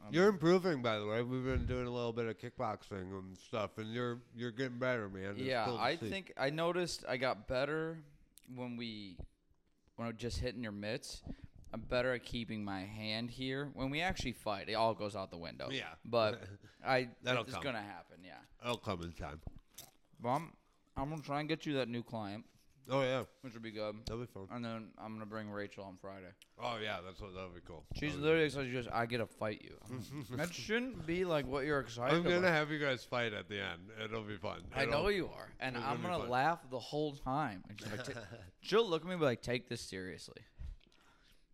Um, 0.01 0.13
you're 0.13 0.29
improving, 0.29 0.81
by 0.81 0.97
the 0.99 1.05
way. 1.05 1.21
We've 1.21 1.43
been 1.43 1.65
doing 1.65 1.87
a 1.87 1.91
little 1.91 2.13
bit 2.13 2.25
of 2.25 2.37
kickboxing 2.37 3.11
and 3.11 3.37
stuff, 3.37 3.77
and 3.77 3.93
you're 3.93 4.19
you're 4.33 4.51
getting 4.51 4.77
better, 4.77 5.09
man. 5.09 5.31
It's 5.31 5.41
yeah, 5.41 5.65
cool 5.65 5.77
I 5.77 5.97
see. 5.97 6.09
think 6.09 6.33
I 6.37 6.49
noticed 6.51 7.03
I 7.07 7.17
got 7.17 7.49
better 7.49 7.97
when 8.55 8.77
we 8.77 9.17
when 9.97 10.05
I 10.05 10.11
was 10.11 10.17
just 10.17 10.39
hitting 10.39 10.63
your 10.63 10.71
mitts. 10.71 11.21
I'm 11.73 11.81
better 11.81 12.13
at 12.13 12.23
keeping 12.23 12.63
my 12.63 12.81
hand 12.81 13.29
here. 13.29 13.69
When 13.73 13.89
we 13.89 14.01
actually 14.01 14.31
fight, 14.33 14.69
it 14.69 14.73
all 14.75 14.93
goes 14.93 15.15
out 15.15 15.31
the 15.31 15.37
window. 15.37 15.67
Yeah. 15.71 15.83
But 16.05 16.41
I 16.85 17.09
That'll 17.23 17.43
it's 17.43 17.53
come. 17.53 17.63
gonna 17.63 17.81
happen, 17.81 18.17
yeah. 18.23 18.39
It'll 18.63 18.77
come 18.77 19.01
in 19.03 19.11
time. 19.13 19.41
But 20.21 20.29
I'm 20.29 20.53
I'm 20.95 21.09
gonna 21.09 21.21
try 21.21 21.39
and 21.41 21.49
get 21.49 21.65
you 21.65 21.73
that 21.75 21.89
new 21.89 22.01
client, 22.03 22.45
Oh 22.89 23.01
yeah, 23.01 23.23
which 23.41 23.53
would 23.53 23.61
be 23.61 23.71
good. 23.71 23.95
that'll 24.05 24.21
be 24.21 24.27
fun. 24.27 24.47
And 24.49 24.63
then 24.63 24.87
I'm 24.97 25.13
gonna 25.13 25.25
bring 25.25 25.49
Rachel 25.49 25.83
on 25.83 25.97
Friday. 26.01 26.31
Oh 26.57 26.77
yeah, 26.81 26.99
that's 27.05 27.19
what 27.21 27.33
that'll 27.35 27.49
be 27.49 27.59
cool. 27.67 27.83
She's 27.93 28.11
That'll 28.11 28.17
be 28.17 28.23
literally 28.23 28.45
excited. 28.45 28.67
She 28.69 28.73
goes, 28.73 28.87
"I 28.91 29.05
get 29.05 29.17
to 29.17 29.27
fight 29.27 29.61
you." 29.61 29.75
I'm- 29.91 30.25
that 30.37 30.53
shouldn't 30.53 31.05
be 31.05 31.25
like 31.25 31.45
what 31.45 31.65
you're 31.65 31.81
excited 31.81 32.15
I'm 32.15 32.23
gonna 32.23 32.37
about. 32.37 32.53
have 32.53 32.71
you 32.71 32.79
guys 32.79 33.03
fight 33.03 33.33
at 33.33 33.49
the 33.49 33.59
end. 33.61 33.89
It'll 34.03 34.23
be 34.23 34.37
fun. 34.37 34.61
I 34.73 34.83
It'll- 34.83 35.03
know 35.03 35.09
you 35.09 35.27
are, 35.27 35.49
and 35.59 35.75
it's 35.75 35.83
I'm 35.85 35.97
gonna 35.97 36.03
be 36.03 36.07
gonna 36.13 36.19
fun. 36.23 36.29
laugh 36.29 36.59
the 36.71 36.79
whole 36.79 37.13
time. 37.13 37.63
And 37.69 37.77
she's 37.79 37.91
like, 37.91 38.03
"Ta- 38.05 38.21
she'll 38.61 38.89
look 38.89 39.01
at 39.01 39.07
me 39.07 39.11
and 39.13 39.19
be 39.19 39.25
like, 39.25 39.41
"Take 39.41 39.67
this 39.69 39.81
seriously." 39.81 40.41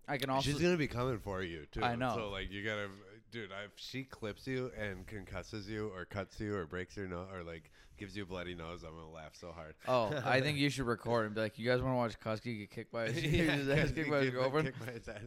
I 0.07 0.17
can 0.17 0.29
also. 0.29 0.49
She's 0.49 0.59
gonna 0.59 0.77
be 0.77 0.87
coming 0.87 1.19
for 1.19 1.41
you 1.41 1.65
too. 1.71 1.83
I 1.83 1.95
know. 1.95 2.13
So 2.15 2.29
like 2.29 2.51
you 2.51 2.63
gotta, 2.63 2.89
dude. 3.31 3.49
If 3.65 3.71
she 3.77 4.03
clips 4.03 4.45
you 4.47 4.71
and 4.77 5.07
concusses 5.07 5.67
you, 5.67 5.91
or 5.95 6.05
cuts 6.05 6.39
you, 6.39 6.55
or 6.55 6.65
breaks 6.65 6.97
your 6.97 7.07
nose, 7.07 7.27
or 7.33 7.43
like 7.43 7.71
gives 7.97 8.17
you 8.17 8.23
a 8.23 8.25
bloody 8.25 8.53
nose, 8.55 8.83
I'm 8.83 8.95
gonna 8.95 9.09
laugh 9.09 9.33
so 9.33 9.51
hard. 9.51 9.75
oh, 9.87 10.13
I 10.25 10.41
think 10.41 10.57
you 10.57 10.69
should 10.71 10.85
record 10.87 11.25
and 11.27 11.35
be 11.35 11.41
like, 11.41 11.57
"You 11.57 11.69
guys 11.69 11.81
want 11.81 11.93
to 11.93 11.97
watch 11.97 12.19
Kusky 12.19 12.59
get 12.59 12.71
kicked 12.71 12.91
by 12.91 13.09
his, 13.11 13.23
his 13.23 13.69
ass 13.69 13.91
kicked 13.91 14.09
by 14.09 14.21
his 14.21 14.31
girlfriend?" 14.31 14.73
by 14.85 14.91
his 14.91 15.07
ass. 15.07 15.21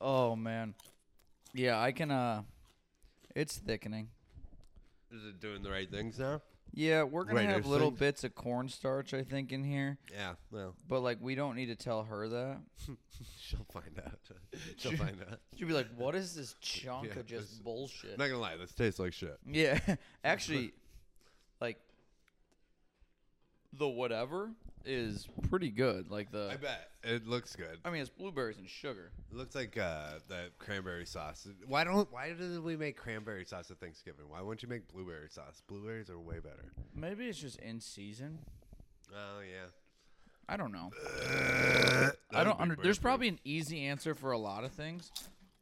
Oh 0.00 0.34
man, 0.34 0.74
yeah, 1.52 1.78
I 1.80 1.92
can. 1.92 2.10
Uh, 2.10 2.42
it's 3.34 3.58
thickening. 3.58 4.08
Is 5.12 5.24
it 5.26 5.40
doing 5.40 5.62
the 5.62 5.70
right 5.70 5.90
things 5.90 6.18
now? 6.18 6.40
Yeah, 6.76 7.04
we're 7.04 7.24
gonna 7.24 7.42
have 7.42 7.50
there's 7.52 7.66
little 7.66 7.90
things- 7.90 8.00
bits 8.00 8.24
of 8.24 8.34
cornstarch, 8.34 9.14
I 9.14 9.22
think, 9.22 9.52
in 9.52 9.62
here. 9.64 9.96
Yeah. 10.12 10.34
Well, 10.50 10.74
But 10.88 11.00
like, 11.00 11.18
we 11.20 11.34
don't 11.34 11.54
need 11.56 11.66
to 11.66 11.76
tell 11.76 12.02
her 12.04 12.28
that. 12.28 12.58
she'll 13.40 13.66
find 13.72 14.00
out. 14.04 14.18
She'll 14.76 14.90
She- 14.92 14.96
find 14.96 15.16
out. 15.30 15.38
She'll 15.56 15.68
be 15.68 15.74
like, 15.74 15.88
"What 15.96 16.14
is 16.14 16.34
this 16.34 16.54
chunk 16.60 17.08
Yeah, 17.14 17.20
of 17.20 17.26
just 17.26 17.62
bullshit?" 17.62 18.18
Not 18.18 18.26
gonna 18.28 18.40
lie. 18.40 18.56
This 18.56 18.72
tastes 18.72 18.98
like 18.98 19.12
shit. 19.12 19.38
Yeah, 19.46 19.78
actually, 20.24 20.72
like 21.60 21.78
the 23.78 23.88
whatever 23.88 24.50
is 24.84 25.28
pretty 25.48 25.70
good. 25.70 26.10
Like 26.10 26.30
the, 26.30 26.50
I 26.52 26.56
bet 26.56 26.90
it 27.02 27.26
looks 27.26 27.56
good. 27.56 27.78
I 27.84 27.90
mean, 27.90 28.00
it's 28.00 28.10
blueberries 28.10 28.58
and 28.58 28.68
sugar. 28.68 29.10
It 29.30 29.36
looks 29.36 29.54
like 29.54 29.76
uh, 29.78 30.18
that 30.28 30.58
cranberry 30.58 31.06
sauce. 31.06 31.46
Why 31.66 31.84
don't? 31.84 32.10
Why 32.12 32.32
did 32.32 32.62
we 32.62 32.76
make 32.76 32.96
cranberry 32.96 33.44
sauce 33.44 33.70
at 33.70 33.78
Thanksgiving? 33.78 34.26
Why 34.28 34.40
wouldn't 34.40 34.62
you 34.62 34.68
make 34.68 34.88
blueberry 34.92 35.28
sauce? 35.30 35.62
Blueberries 35.66 36.10
are 36.10 36.18
way 36.18 36.38
better. 36.38 36.72
Maybe 36.94 37.26
it's 37.26 37.38
just 37.40 37.58
in 37.60 37.80
season. 37.80 38.38
Oh 39.12 39.40
yeah. 39.40 39.68
I 40.46 40.58
don't 40.58 40.72
know. 40.72 40.90
That 41.30 42.16
I 42.32 42.44
don't. 42.44 42.60
Under, 42.60 42.76
there's 42.76 42.98
food. 42.98 43.02
probably 43.02 43.28
an 43.28 43.38
easy 43.44 43.86
answer 43.86 44.14
for 44.14 44.32
a 44.32 44.38
lot 44.38 44.64
of 44.64 44.72
things 44.72 45.10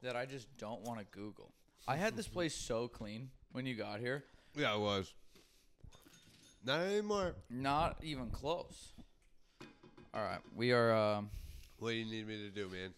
that 0.02 0.16
I 0.16 0.26
just 0.26 0.48
don't 0.58 0.80
want 0.82 0.98
to 0.98 1.06
Google. 1.16 1.52
I 1.86 1.96
had 1.96 2.16
this 2.16 2.26
place 2.26 2.54
so 2.54 2.88
clean 2.88 3.30
when 3.52 3.66
you 3.66 3.74
got 3.74 4.00
here, 4.00 4.24
Yeah, 4.56 4.74
it 4.74 4.80
was. 4.80 5.12
Not 6.64 6.80
anymore. 6.80 7.34
not 7.50 7.96
even 8.02 8.30
close. 8.30 8.92
All 10.14 10.22
right, 10.22 10.40
we 10.54 10.72
are. 10.72 10.94
Um, 10.94 11.30
What 11.78 11.90
do 11.90 11.96
you 11.96 12.04
need 12.04 12.28
me 12.28 12.36
to 12.38 12.50
do, 12.50 12.68
man? 12.68 12.94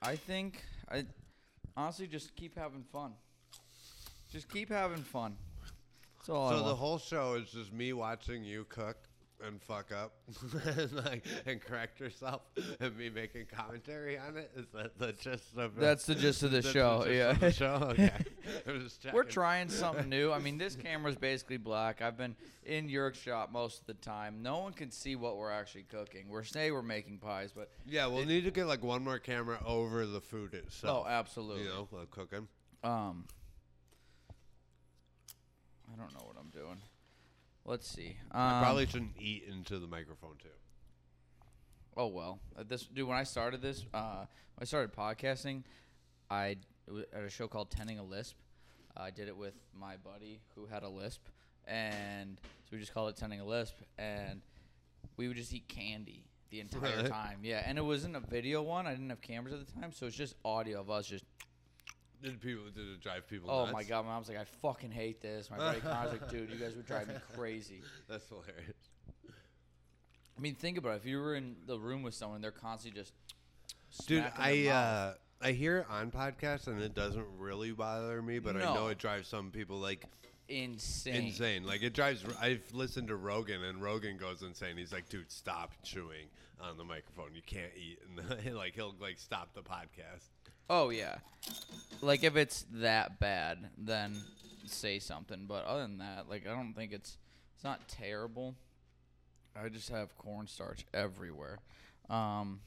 I 0.00 0.16
think 0.16 0.62
I 0.90 1.04
honestly 1.76 2.06
just 2.06 2.34
keep 2.36 2.56
having 2.56 2.84
fun. 2.92 3.12
Just 4.30 4.48
keep 4.48 4.70
having 4.70 5.02
fun. 5.02 5.36
That's 6.16 6.28
all 6.28 6.50
so 6.50 6.64
the 6.64 6.74
whole 6.74 6.98
show 6.98 7.34
is 7.34 7.50
just 7.50 7.72
me 7.72 7.92
watching 7.92 8.44
you 8.44 8.64
cook 8.68 8.96
and 9.46 9.60
fuck 9.62 9.92
up 9.92 10.12
and 10.76 10.92
like 10.92 11.24
and 11.46 11.60
correct 11.60 12.00
yourself 12.00 12.42
and 12.80 12.96
me 12.96 13.10
making 13.10 13.46
commentary 13.46 14.18
on 14.18 14.36
it. 14.36 14.50
Is 14.56 14.66
that 14.74 14.98
the 14.98 15.12
gist 15.12 15.56
of 15.56 15.76
it? 15.76 15.80
That's 15.80 16.06
the 16.06 16.14
gist 16.14 16.42
of 16.42 16.50
the 16.50 16.60
That's 16.62 16.72
show. 16.72 17.02
gist 17.04 17.14
yeah. 17.14 17.30
of 17.30 17.40
the 17.40 17.52
show. 17.52 17.74
Okay. 17.94 18.10
I 18.66 18.72
was 18.72 18.94
just 18.96 19.14
We're 19.14 19.24
trying 19.24 19.68
something 19.68 20.08
new. 20.08 20.32
I 20.32 20.38
mean, 20.38 20.58
this 20.58 20.76
camera's 20.76 21.16
basically 21.16 21.56
black. 21.56 22.02
I've 22.02 22.16
been 22.16 22.36
in 22.64 22.88
your 22.88 23.12
shop 23.14 23.50
most 23.52 23.80
of 23.80 23.86
the 23.86 23.94
time. 23.94 24.42
No 24.42 24.58
one 24.58 24.72
can 24.72 24.90
see 24.90 25.16
what 25.16 25.36
we're 25.36 25.50
actually 25.50 25.84
cooking. 25.84 26.28
We're 26.28 26.44
say 26.44 26.70
we're 26.70 26.82
making 26.82 27.18
pies, 27.18 27.50
but 27.54 27.70
Yeah, 27.86 28.06
we'll 28.06 28.24
need 28.24 28.44
to 28.44 28.50
get 28.50 28.66
like 28.66 28.82
one 28.82 29.02
more 29.04 29.18
camera 29.18 29.58
over 29.64 30.06
the 30.06 30.20
food 30.20 30.54
itself. 30.54 31.04
oh, 31.06 31.08
absolutely. 31.08 31.64
You 31.64 31.68
know, 31.68 31.88
while 31.90 32.06
cooking. 32.06 32.48
Um, 32.82 33.24
I 35.92 35.96
don't 35.96 36.12
know 36.14 36.24
what 36.26 36.36
I'm 36.40 36.50
doing. 36.50 36.78
Let's 37.64 37.88
see. 37.88 38.16
I 38.30 38.58
Um, 38.58 38.62
probably 38.62 38.86
shouldn't 38.86 39.16
eat 39.18 39.44
into 39.50 39.78
the 39.78 39.86
microphone 39.86 40.36
too. 40.36 40.48
Oh 41.96 42.08
well, 42.08 42.40
uh, 42.58 42.64
this 42.66 42.82
dude. 42.86 43.06
When 43.06 43.16
I 43.16 43.22
started 43.22 43.62
this, 43.62 43.84
uh, 43.94 44.26
I 44.58 44.64
started 44.64 44.92
podcasting, 44.92 45.62
I 46.30 46.56
at 47.12 47.22
a 47.22 47.30
show 47.30 47.48
called 47.48 47.70
Tending 47.70 47.98
a 47.98 48.04
Lisp. 48.04 48.36
I 48.96 49.10
did 49.10 49.28
it 49.28 49.36
with 49.36 49.54
my 49.78 49.96
buddy 49.96 50.40
who 50.54 50.66
had 50.66 50.82
a 50.82 50.88
lisp, 50.88 51.22
and 51.66 52.38
so 52.64 52.68
we 52.72 52.78
just 52.78 52.92
called 52.92 53.10
it 53.10 53.16
Tending 53.16 53.40
a 53.40 53.44
Lisp, 53.44 53.76
and 53.98 54.42
we 55.16 55.28
would 55.28 55.36
just 55.36 55.52
eat 55.52 55.66
candy 55.68 56.24
the 56.50 56.60
entire 56.60 56.96
Really? 56.96 57.08
time. 57.08 57.40
Yeah, 57.42 57.62
and 57.64 57.78
it 57.78 57.82
wasn't 57.84 58.14
a 58.16 58.20
video 58.20 58.62
one. 58.62 58.86
I 58.86 58.90
didn't 58.92 59.10
have 59.10 59.20
cameras 59.20 59.54
at 59.54 59.66
the 59.66 59.72
time, 59.80 59.90
so 59.92 60.06
it's 60.06 60.16
just 60.16 60.34
audio 60.44 60.80
of 60.80 60.90
us 60.90 61.06
just. 61.06 61.24
Did 62.24 62.40
people 62.40 62.64
did 62.74 62.88
it 62.88 63.02
drive 63.02 63.28
people? 63.28 63.50
Oh 63.50 63.64
nuts? 63.64 63.72
my 63.74 63.84
god, 63.84 64.06
my 64.06 64.12
mom's 64.12 64.30
like, 64.30 64.38
I 64.38 64.44
fucking 64.62 64.90
hate 64.90 65.20
this. 65.20 65.50
My 65.50 65.58
buddy 65.58 65.80
Connor's 65.80 66.12
like, 66.12 66.30
dude, 66.30 66.48
you 66.48 66.56
guys 66.56 66.74
would 66.74 66.86
drive 66.86 67.06
me 67.06 67.14
crazy. 67.36 67.82
That's 68.08 68.26
hilarious. 68.28 68.72
I 70.36 70.40
mean, 70.40 70.54
think 70.54 70.78
about 70.78 70.94
it. 70.94 70.96
If 70.96 71.06
you 71.06 71.20
were 71.20 71.34
in 71.34 71.54
the 71.66 71.78
room 71.78 72.02
with 72.02 72.14
someone, 72.14 72.40
they're 72.40 72.50
constantly 72.50 72.98
just. 72.98 73.12
Dude, 74.06 74.24
I 74.38 74.68
uh, 74.68 75.14
I 75.42 75.52
hear 75.52 75.78
it 75.78 75.86
on 75.90 76.10
podcasts 76.10 76.66
and 76.66 76.80
it 76.80 76.94
doesn't 76.94 77.26
really 77.38 77.72
bother 77.72 78.22
me, 78.22 78.38
but 78.38 78.56
I 78.56 78.60
know 78.60 78.88
it 78.88 78.96
drives 78.96 79.28
some 79.28 79.50
people 79.50 79.76
like 79.76 80.06
insane. 80.48 81.26
insane. 81.26 81.64
Like 81.64 81.82
it 81.82 81.92
drives. 81.92 82.24
I've 82.40 82.64
listened 82.72 83.08
to 83.08 83.16
Rogan 83.16 83.62
and 83.62 83.82
Rogan 83.82 84.16
goes 84.16 84.40
insane. 84.40 84.78
He's 84.78 84.94
like, 84.94 85.10
dude, 85.10 85.30
stop 85.30 85.72
chewing 85.82 86.28
on 86.58 86.78
the 86.78 86.84
microphone. 86.84 87.34
You 87.34 87.42
can't 87.44 87.72
eat, 87.76 87.98
and 88.08 88.54
like 88.56 88.74
he'll 88.74 88.94
like 88.98 89.18
stop 89.18 89.52
the 89.52 89.62
podcast. 89.62 90.30
Oh 90.70 90.90
yeah, 90.90 91.16
like 92.00 92.24
if 92.24 92.36
it's 92.36 92.64
that 92.72 93.20
bad, 93.20 93.58
then 93.76 94.16
say 94.66 94.98
something. 94.98 95.44
But 95.46 95.64
other 95.66 95.82
than 95.82 95.98
that, 95.98 96.28
like 96.28 96.46
I 96.46 96.50
don't 96.50 96.74
think 96.74 96.92
it's 96.92 97.16
it's 97.54 97.64
not 97.64 97.88
terrible. 97.88 98.54
I 99.56 99.68
just 99.68 99.88
have 99.90 100.16
cornstarch 100.18 100.84
everywhere. 100.92 101.58
Um, 102.10 102.60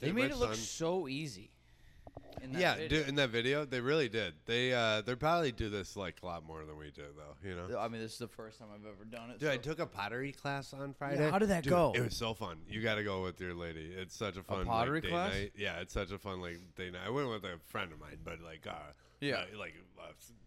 they 0.00 0.12
made 0.12 0.30
my 0.30 0.34
it 0.36 0.38
look 0.38 0.54
son- 0.54 0.64
so 0.64 1.08
easy. 1.08 1.50
In 2.42 2.52
that 2.52 2.60
yeah, 2.60 2.74
video. 2.74 2.88
dude, 2.88 3.08
in 3.08 3.14
that 3.16 3.30
video, 3.30 3.64
they 3.64 3.80
really 3.80 4.08
did. 4.08 4.34
They 4.46 4.72
uh, 4.72 5.02
they 5.02 5.14
probably 5.14 5.52
do 5.52 5.68
this 5.68 5.96
like 5.96 6.16
a 6.22 6.26
lot 6.26 6.44
more 6.44 6.64
than 6.64 6.76
we 6.76 6.90
do, 6.90 7.04
though. 7.16 7.48
You 7.48 7.56
know. 7.56 7.78
I 7.78 7.88
mean, 7.88 8.00
this 8.00 8.12
is 8.12 8.18
the 8.18 8.28
first 8.28 8.58
time 8.58 8.68
I've 8.74 8.86
ever 8.86 9.04
done 9.04 9.30
it. 9.30 9.40
Dude, 9.40 9.50
I 9.50 9.56
took 9.56 9.78
a 9.78 9.86
pottery 9.86 10.32
class 10.32 10.72
on 10.72 10.94
Friday. 10.94 11.30
how 11.30 11.38
did 11.38 11.50
that 11.50 11.64
Dude, 11.64 11.70
go? 11.70 11.92
It 11.94 12.00
was 12.00 12.16
so 12.16 12.34
fun. 12.34 12.58
You 12.68 12.82
got 12.82 12.96
to 12.96 13.04
go 13.04 13.22
with 13.22 13.40
your 13.40 13.54
lady. 13.54 13.92
It's 13.96 14.16
such 14.16 14.36
a 14.36 14.42
fun 14.42 14.66
pottery 14.66 14.98
like, 14.98 15.02
day 15.02 15.08
class? 15.10 15.32
night. 15.32 15.52
Yeah, 15.56 15.80
it's 15.80 15.92
such 15.92 16.10
a 16.10 16.18
fun 16.18 16.40
like 16.40 16.58
day 16.76 16.90
night. 16.90 17.02
I 17.06 17.10
went 17.10 17.28
with 17.28 17.44
a 17.44 17.58
friend 17.68 17.92
of 17.92 18.00
mine, 18.00 18.18
but 18.24 18.40
like 18.40 18.66
uh, 18.66 18.92
Yeah. 19.20 19.44
uh, 19.54 19.58
like 19.58 19.74
uh, 19.98 20.02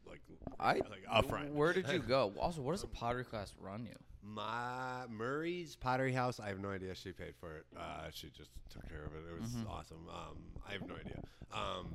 like 0.09 0.21
I 0.59 0.73
like 0.73 1.29
friend. 1.29 1.53
Where 1.55 1.73
did 1.73 1.87
you 1.89 1.99
go? 2.07 2.33
Also, 2.39 2.61
what 2.61 2.71
does 2.73 2.83
a 2.83 2.87
pottery 2.87 3.23
class 3.23 3.53
run 3.59 3.85
you? 3.85 3.95
My 4.21 5.03
Murray's 5.09 5.75
Pottery 5.75 6.13
House. 6.13 6.39
I 6.39 6.47
have 6.47 6.59
no 6.59 6.69
idea. 6.69 6.95
She 6.95 7.11
paid 7.11 7.35
for 7.39 7.57
it. 7.57 7.65
Uh, 7.77 8.07
she 8.11 8.29
just 8.29 8.51
took 8.69 8.87
care 8.89 9.05
of 9.05 9.13
it. 9.13 9.23
It 9.29 9.41
was 9.41 9.51
Mm-hmm. 9.51 9.69
awesome. 9.69 10.07
Um, 10.09 10.37
I 10.67 10.71
have 10.73 10.87
no 10.87 10.95
idea. 10.95 11.19
Um, 11.53 11.93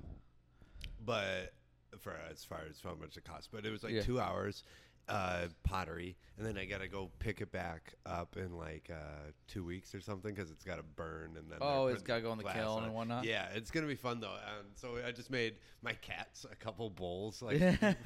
but 1.05 1.55
for 2.01 2.15
as 2.31 2.45
far 2.45 2.61
as 2.69 2.81
how 2.83 2.95
much 2.95 3.17
it 3.17 3.25
cost, 3.25 3.49
but 3.53 3.65
it 3.65 3.71
was 3.71 3.83
like 3.83 3.93
Yeah. 3.93 4.03
two 4.03 4.21
hours. 4.21 4.63
Uh, 5.09 5.47
pottery, 5.63 6.19
and 6.37 6.47
then 6.47 6.59
I 6.59 6.67
gotta 6.67 6.87
go 6.87 7.11
pick 7.19 7.41
it 7.41 7.51
back 7.51 7.95
up 8.05 8.37
in 8.37 8.59
like 8.59 8.91
uh, 8.93 9.31
two 9.47 9.65
weeks 9.65 9.95
or 9.95 10.03
something 10.03 10.35
because 10.35 10.51
it's 10.51 10.65
gotta 10.65 10.83
burn 10.83 11.37
and 11.39 11.51
then. 11.51 11.59
Oh, 11.63 11.87
they're 11.87 11.95
it's 11.95 12.03
putting 12.03 12.07
gotta 12.07 12.21
go 12.21 12.33
in 12.33 12.37
the 12.39 12.45
glass 12.45 12.57
kiln 12.57 12.79
on 12.81 12.85
and 12.85 12.95
whatnot? 12.95 13.25
Yeah, 13.25 13.47
it's 13.55 13.71
gonna 13.71 13.87
be 13.87 13.95
fun 13.95 14.21
though. 14.21 14.35
And 14.59 14.69
so 14.75 14.99
I 15.07 15.13
just 15.13 15.31
made 15.31 15.55
my 15.81 15.95
cats 15.95 16.45
a 16.51 16.55
couple 16.55 16.91
bowls, 16.91 17.41
like 17.43 17.59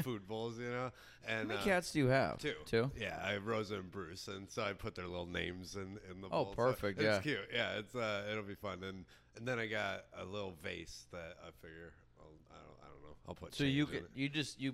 food 0.02 0.28
bowls, 0.28 0.60
you 0.60 0.68
know. 0.68 0.92
And 1.26 1.50
How 1.50 1.56
many 1.56 1.60
uh, 1.60 1.64
cats 1.64 1.90
do 1.90 1.98
you 1.98 2.06
have? 2.06 2.38
Two. 2.38 2.54
Two. 2.66 2.90
Yeah, 2.96 3.20
I 3.20 3.32
have 3.32 3.46
Rosa 3.46 3.74
and 3.74 3.90
Bruce, 3.90 4.28
and 4.28 4.48
so 4.48 4.62
I 4.62 4.72
put 4.72 4.94
their 4.94 5.08
little 5.08 5.26
names 5.26 5.74
in 5.74 5.98
in 6.08 6.20
the 6.20 6.28
Oh, 6.28 6.44
bowl. 6.44 6.50
so 6.50 6.54
perfect, 6.54 7.00
it's 7.00 7.04
yeah. 7.04 7.18
cute. 7.20 7.48
Yeah, 7.52 7.78
it's 7.78 7.96
uh, 7.96 8.28
it'll 8.30 8.44
be 8.44 8.54
fun. 8.54 8.84
And 8.84 9.06
and 9.36 9.48
then 9.48 9.58
I 9.58 9.66
got 9.66 10.04
a 10.16 10.24
little 10.24 10.54
vase 10.62 11.06
that 11.10 11.36
I 11.44 11.50
figure 11.60 11.94
I'll, 12.20 12.26
I 12.52 12.58
don't 12.60 12.76
I 12.80 12.86
don't 12.92 13.02
know. 13.02 13.16
I'll 13.26 13.34
put. 13.34 13.56
So 13.56 13.64
you 13.64 13.86
in 13.86 13.90
could, 13.90 13.96
it. 14.04 14.10
you 14.14 14.28
just 14.28 14.60
you. 14.60 14.72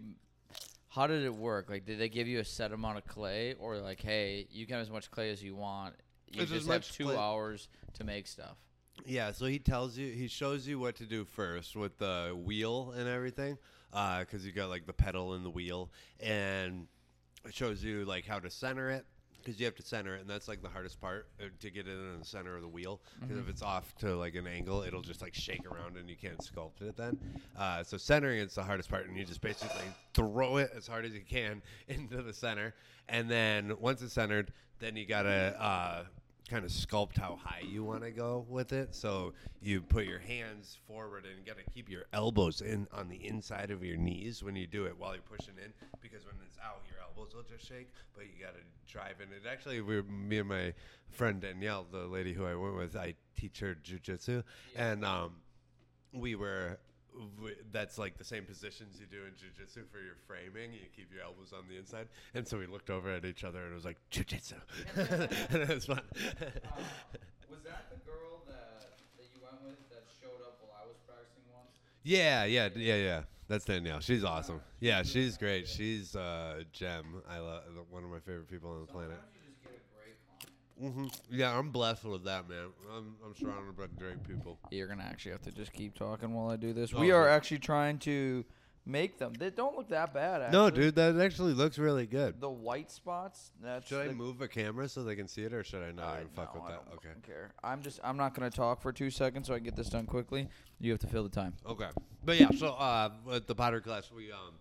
How 0.99 1.07
did 1.07 1.23
it 1.23 1.33
work? 1.33 1.71
Like, 1.71 1.87
did 1.87 2.01
they 2.01 2.09
give 2.09 2.27
you 2.27 2.41
a 2.41 2.45
set 2.45 2.73
amount 2.73 2.99
of 2.99 3.07
clay, 3.07 3.55
or 3.61 3.79
like, 3.79 4.03
hey, 4.03 4.49
you 4.51 4.67
can 4.67 4.75
have 4.75 4.83
as 4.83 4.91
much 4.91 5.13
clay 5.13 5.31
as 5.31 5.41
you 5.41 5.55
want. 5.55 5.95
You 6.27 6.43
It's 6.43 6.51
as 6.51 6.59
just 6.59 6.69
have 6.69 6.81
much 6.81 6.93
two 6.93 7.05
clay- 7.05 7.17
hours 7.17 7.69
to 7.95 8.05
make 8.05 8.27
stuff. 8.27 8.57
Yeah, 9.07 9.31
so 9.31 9.47
he 9.47 9.61
tells 9.61 9.97
you, 9.97 10.11
he 10.13 10.27
shows 10.27 10.67
you 10.67 10.81
what 10.81 10.97
to 10.97 11.05
do 11.05 11.25
first 11.25 11.77
with 11.77 11.99
the 11.99 12.37
wheel 12.37 12.95
and 12.97 13.09
everything, 13.09 13.59
uh, 13.93 14.19
because 14.21 14.45
you 14.45 14.51
got 14.51 14.71
like 14.71 14.87
the 14.87 14.93
pedal 14.93 15.35
and 15.35 15.45
the 15.45 15.51
wheel, 15.51 15.89
and 16.19 16.89
it 17.45 17.55
shows 17.55 17.85
you 17.85 18.05
like 18.05 18.27
how 18.27 18.41
to 18.41 18.51
center 18.51 18.91
it, 18.91 19.07
because 19.49 19.59
you 19.59 19.65
have 19.65 19.75
to 19.75 19.83
center 19.83 20.15
it, 20.15 20.21
and 20.21 20.29
that's 20.29 20.47
like 20.47 20.61
the 20.61 20.69
hardest 20.69 21.01
part 21.01 21.27
uh, 21.41 21.45
to 21.59 21.71
get 21.71 21.89
it 21.89 21.93
in 21.93 22.19
the 22.19 22.25
center 22.25 22.55
of 22.55 22.61
the 22.61 22.69
wheel. 22.69 23.01
Because 23.19 23.39
if 23.39 23.49
it's 23.49 23.63
off 23.63 23.95
to 23.97 24.15
like 24.15 24.35
an 24.35 24.47
angle, 24.47 24.83
it'll 24.83 25.01
just 25.01 25.23
like 25.23 25.35
shake 25.35 25.65
around, 25.65 25.97
and 25.97 26.07
you 26.11 26.17
can't 26.17 26.37
sculpt 26.37 26.83
it 26.83 26.99
then. 26.99 27.19
Uh, 27.59 27.83
so 27.83 27.97
centering 27.97 28.41
it's 28.41 28.57
the 28.57 28.63
hardest 28.63 28.91
part, 28.91 29.09
and 29.09 29.17
you 29.17 29.25
just 29.25 29.41
basically 29.41 29.87
throw 30.13 30.59
it 30.59 30.71
as 30.77 30.87
hard 30.87 31.07
as 31.07 31.15
you 31.15 31.23
can 31.27 31.63
into 31.89 32.21
the 32.21 32.35
center, 32.35 32.75
and 33.09 33.31
then 33.31 33.73
once 33.81 34.03
it's 34.03 34.13
centered, 34.13 34.53
then 34.81 34.97
you 34.97 35.07
gotta. 35.07 35.57
Uh, 35.59 36.05
kind 36.51 36.65
of 36.65 36.71
sculpt 36.71 37.19
how 37.19 37.39
high 37.45 37.61
you 37.61 37.85
want 37.85 38.03
to 38.03 38.11
go 38.11 38.47
with 38.49 38.73
it. 38.73 38.95
So 38.95 39.35
you 39.61 39.83
put 39.83 40.07
your 40.07 40.19
hands 40.19 40.79
forward 40.87 41.27
and 41.27 41.35
you 41.39 41.45
got 41.45 41.63
to 41.63 41.71
keep 41.71 41.91
your 41.91 42.07
elbows 42.15 42.63
in 42.63 42.89
on 42.91 43.07
the 43.07 43.17
inside 43.17 43.71
of 43.71 43.85
your 43.85 43.99
knees 43.99 44.43
when 44.43 44.57
you 44.57 44.67
do 44.67 44.87
it 44.87 44.97
while 44.99 45.13
you're 45.13 45.21
pushing 45.21 45.53
in 45.63 45.75
because 46.01 46.25
when 46.25 46.37
it's 46.47 46.57
out, 46.65 46.81
elbows 47.19 47.35
will 47.35 47.43
just 47.43 47.67
shake. 47.67 47.91
But 48.15 48.25
you 48.25 48.45
got 48.45 48.55
to 48.55 48.61
drive 48.93 49.17
in. 49.23 49.29
It 49.33 49.43
actually, 49.51 49.81
we 49.81 50.03
me 50.03 50.39
and 50.39 50.49
my 50.49 50.75
friend 51.11 51.41
Danielle, 51.41 51.87
the 51.91 52.07
lady 52.07 52.33
who 52.33 52.45
I 52.47 52.55
went 52.55 52.77
with, 52.77 52.97
I 52.97 53.15
teach 53.37 53.61
her 53.61 53.77
jujitsu, 53.83 54.43
and 54.77 55.05
um, 55.05 55.33
we 56.13 56.35
were. 56.35 56.79
w- 57.37 57.57
That's 57.73 57.99
like 57.99 58.19
the 58.19 58.25
same 58.25 58.45
positions 58.45 58.99
you 59.01 59.07
do 59.07 59.25
in 59.25 59.33
jujitsu 59.33 59.87
for 59.91 59.99
your 60.01 60.17
framing. 60.27 60.73
You 60.73 60.81
keep 60.95 61.13
your 61.13 61.23
elbows 61.25 61.53
on 61.53 61.65
the 61.69 61.77
inside, 61.77 62.09
and 62.35 62.47
so 62.47 62.59
we 62.59 62.67
looked 62.67 62.91
over 62.91 63.11
at 63.11 63.25
each 63.25 63.45
other 63.45 63.63
and 63.63 63.73
it 63.73 63.75
was 63.75 63.85
like 63.85 63.99
jujitsu, 64.11 64.55
and 64.97 65.63
it 65.63 65.69
was 65.69 65.87
fun. 65.87 66.01
was 67.49 67.63
that 67.65 67.91
the 67.91 67.99
girl 68.05 68.43
that 68.47 68.99
that 69.17 69.27
you 69.35 69.41
went 69.43 69.63
with 69.65 69.89
that 69.91 70.05
showed 70.21 70.41
up 70.47 70.59
while 70.61 70.83
I 70.83 70.87
was 70.87 70.97
practicing 71.07 71.43
once? 71.53 71.75
Yeah, 72.05 72.45
yeah, 72.45 72.69
yeah, 72.77 72.97
yeah. 72.97 73.21
That's 73.49 73.65
Danielle. 73.65 74.01
She's 74.01 74.25
awesome. 74.25 74.61
Yeah, 74.81 75.03
she's 75.03 75.37
great. 75.39 75.67
She's 75.67 76.15
uh, 76.15 76.57
a 76.61 76.65
gem. 76.73 77.23
I 77.29 77.39
love 77.39 77.63
one 77.91 78.05
of 78.05 78.11
my 78.11 78.19
favorite 78.21 78.51
people 78.51 78.71
on 78.71 78.81
the 78.83 78.87
planet. 78.87 79.19
you 79.35 79.41
just 79.51 79.63
get 79.63 79.73
a 79.73 80.81
great 80.87 80.97
client. 80.99 81.11
hmm 81.21 81.35
Yeah, 81.35 81.59
I'm 81.59 81.71
blessed 81.71 82.05
with 82.05 82.25
that, 82.25 82.49
man. 82.49 82.67
I'm, 82.95 83.17
I'm 83.25 83.35
surrounded 83.35 83.77
by 83.77 83.87
great 83.99 84.23
people. 84.23 84.59
You're 84.71 84.87
gonna 84.87 85.05
actually 85.05 85.33
have 85.33 85.43
to 85.43 85.51
just 85.53 85.73
keep 85.73 85.95
talking 85.95 86.35
while 86.35 86.51
I 86.51 86.57
do 86.57 86.75
this. 86.75 86.93
Oh, 86.95 87.01
we 87.01 87.11
are 87.11 87.27
actually 87.27 87.61
trying 87.61 87.99
to 88.01 88.45
make 88.89 89.19
them. 89.19 89.35
They 89.35 89.51
don't 89.51 89.77
look 89.77 89.91
that 89.91 90.13
bad. 90.15 90.43
Actually. 90.43 90.59
No, 90.59 90.71
dude, 90.71 90.95
that 90.97 91.19
actually 91.21 91.53
looks 91.53 91.79
really 91.79 92.07
good. 92.07 92.41
The 92.41 92.49
white 92.51 92.91
spots. 92.91 93.53
That's 93.63 93.87
Should 93.89 94.09
I 94.09 94.13
move 94.13 94.41
a 94.41 94.49
camera 94.49 94.89
so 94.89 95.05
they 95.05 95.15
can 95.15 95.29
see 95.29 95.43
it, 95.43 95.53
or 95.53 95.63
should 95.63 95.83
I 95.83 95.93
not 95.93 96.07
I- 96.07 96.15
even 96.21 96.29
fuck 96.29 96.55
no, 96.55 96.63
with 96.63 96.71
I 96.71 96.75
that? 96.75 96.87
don't 96.87 96.95
Okay. 96.97 97.09
care. 97.27 97.51
I'm 97.63 97.83
just. 97.83 98.01
I'm 98.03 98.17
not 98.17 98.35
gonna 98.35 98.51
talk 98.51 98.81
for 98.81 98.93
two 98.93 99.11
seconds 99.11 99.47
so 99.47 99.55
I 99.55 99.59
can 99.59 99.65
get 99.65 99.77
this 99.77 99.91
done 99.91 100.07
quickly. 100.07 100.49
You 100.81 100.91
have 100.91 101.01
to 101.01 101.07
fill 101.07 101.23
the 101.23 101.29
time. 101.29 101.55
Okay. 101.67 101.89
But 102.25 102.41
yeah, 102.41 102.51
so 102.57 102.69
uh, 102.69 103.11
at 103.33 103.47
the 103.47 103.55
Potter 103.55 103.81
class, 103.81 104.11
we 104.11 104.33
um, 104.33 104.55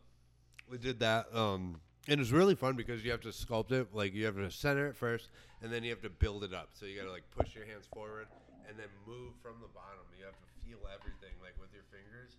we 0.70 0.78
did 0.78 1.00
that. 1.00 1.34
Um, 1.34 1.80
and 2.10 2.22
it's 2.22 2.32
really 2.32 2.56
fun 2.56 2.76
because 2.76 3.04
you 3.04 3.12
have 3.12 3.22
to 3.22 3.30
sculpt 3.30 3.72
it. 3.72 3.88
Like 3.94 4.14
you 4.14 4.26
have 4.26 4.36
to 4.36 4.52
center 4.52 4.88
it 4.88 4.96
first, 4.96 5.30
and 5.62 5.72
then 5.72 5.84
you 5.84 5.90
have 5.90 6.02
to 6.02 6.10
build 6.10 6.44
it 6.44 6.54
up. 6.54 6.70
So 6.74 6.86
you 6.86 6.98
got 6.98 7.06
to 7.06 7.12
like 7.12 7.30
push 7.32 7.56
your 7.56 7.66
hands 7.66 7.86
forward 7.94 8.28
and 8.68 8.78
then 8.78 8.88
move 9.08 9.32
from 9.42 9.56
the 9.62 9.68
bottom. 9.74 10.04
You 10.20 10.26
have 10.26 10.36
to 10.36 10.48
feel 10.68 10.80
everything 10.92 11.36
like 11.42 11.56
with 11.60 11.72
your 11.74 11.84
fingers 11.92 12.36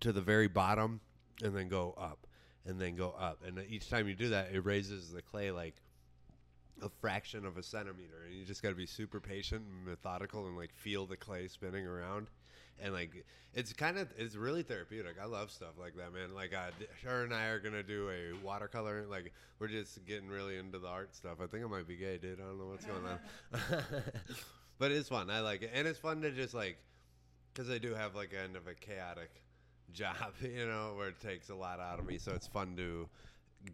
to 0.00 0.12
the 0.12 0.20
very 0.20 0.48
bottom, 0.48 1.00
and 1.42 1.54
then 1.54 1.68
go 1.68 1.94
up, 1.98 2.26
and 2.66 2.80
then 2.80 2.96
go 2.96 3.14
up. 3.18 3.40
And 3.46 3.58
each 3.68 3.88
time 3.88 4.08
you 4.08 4.14
do 4.14 4.30
that, 4.30 4.52
it 4.52 4.64
raises 4.64 5.10
the 5.10 5.22
clay 5.22 5.50
like 5.50 5.76
a 6.82 6.88
fraction 7.00 7.44
of 7.44 7.56
a 7.56 7.62
centimeter. 7.62 8.24
And 8.26 8.34
you 8.34 8.44
just 8.44 8.62
got 8.62 8.70
to 8.70 8.74
be 8.74 8.86
super 8.86 9.20
patient 9.20 9.62
and 9.68 9.86
methodical 9.86 10.46
and 10.46 10.56
like 10.56 10.74
feel 10.74 11.06
the 11.06 11.16
clay 11.16 11.48
spinning 11.48 11.86
around. 11.86 12.28
And 12.82 12.94
like 12.94 13.26
it's 13.52 13.72
kind 13.72 13.98
of 13.98 14.08
it's 14.16 14.36
really 14.36 14.62
therapeutic. 14.62 15.16
I 15.20 15.26
love 15.26 15.50
stuff 15.50 15.74
like 15.78 15.96
that 15.96 16.12
man. 16.14 16.34
Like 16.34 16.54
uh, 16.54 16.70
her 17.04 17.24
and 17.24 17.34
i 17.34 17.46
are 17.46 17.58
gonna 17.58 17.82
do 17.82 18.08
a 18.10 18.44
watercolor 18.44 19.04
like 19.10 19.32
we're 19.58 19.68
just 19.68 20.04
getting 20.06 20.28
really 20.28 20.56
into 20.56 20.78
the 20.78 20.88
art 20.88 21.14
stuff. 21.14 21.38
I 21.42 21.46
think 21.46 21.64
i 21.64 21.68
might 21.68 21.86
be 21.86 21.96
gay 21.96 22.16
dude. 22.16 22.40
I 22.40 22.44
don't 22.44 22.58
know 22.58 22.66
what's 22.66 22.86
going 22.86 23.04
on. 23.04 23.82
But 24.78 24.92
it's 24.92 25.10
fun. 25.10 25.28
I 25.28 25.40
like 25.40 25.60
it. 25.60 25.72
And 25.74 25.86
it's 25.86 25.98
fun 25.98 26.22
to 26.22 26.30
just 26.30 26.54
like 26.54 26.78
because 27.52 27.68
i 27.68 27.76
do 27.76 27.94
have 27.94 28.14
like 28.14 28.32
kind 28.32 28.56
of 28.56 28.66
a 28.66 28.74
chaotic 28.74 29.42
job 29.92 30.14
you 30.40 30.66
know 30.66 30.94
where 30.96 31.08
it 31.08 31.20
takes 31.20 31.50
a 31.50 31.54
lot 31.54 31.80
out 31.80 31.98
of 31.98 32.06
me 32.06 32.18
so 32.18 32.32
it's 32.32 32.46
fun 32.46 32.76
to 32.76 33.08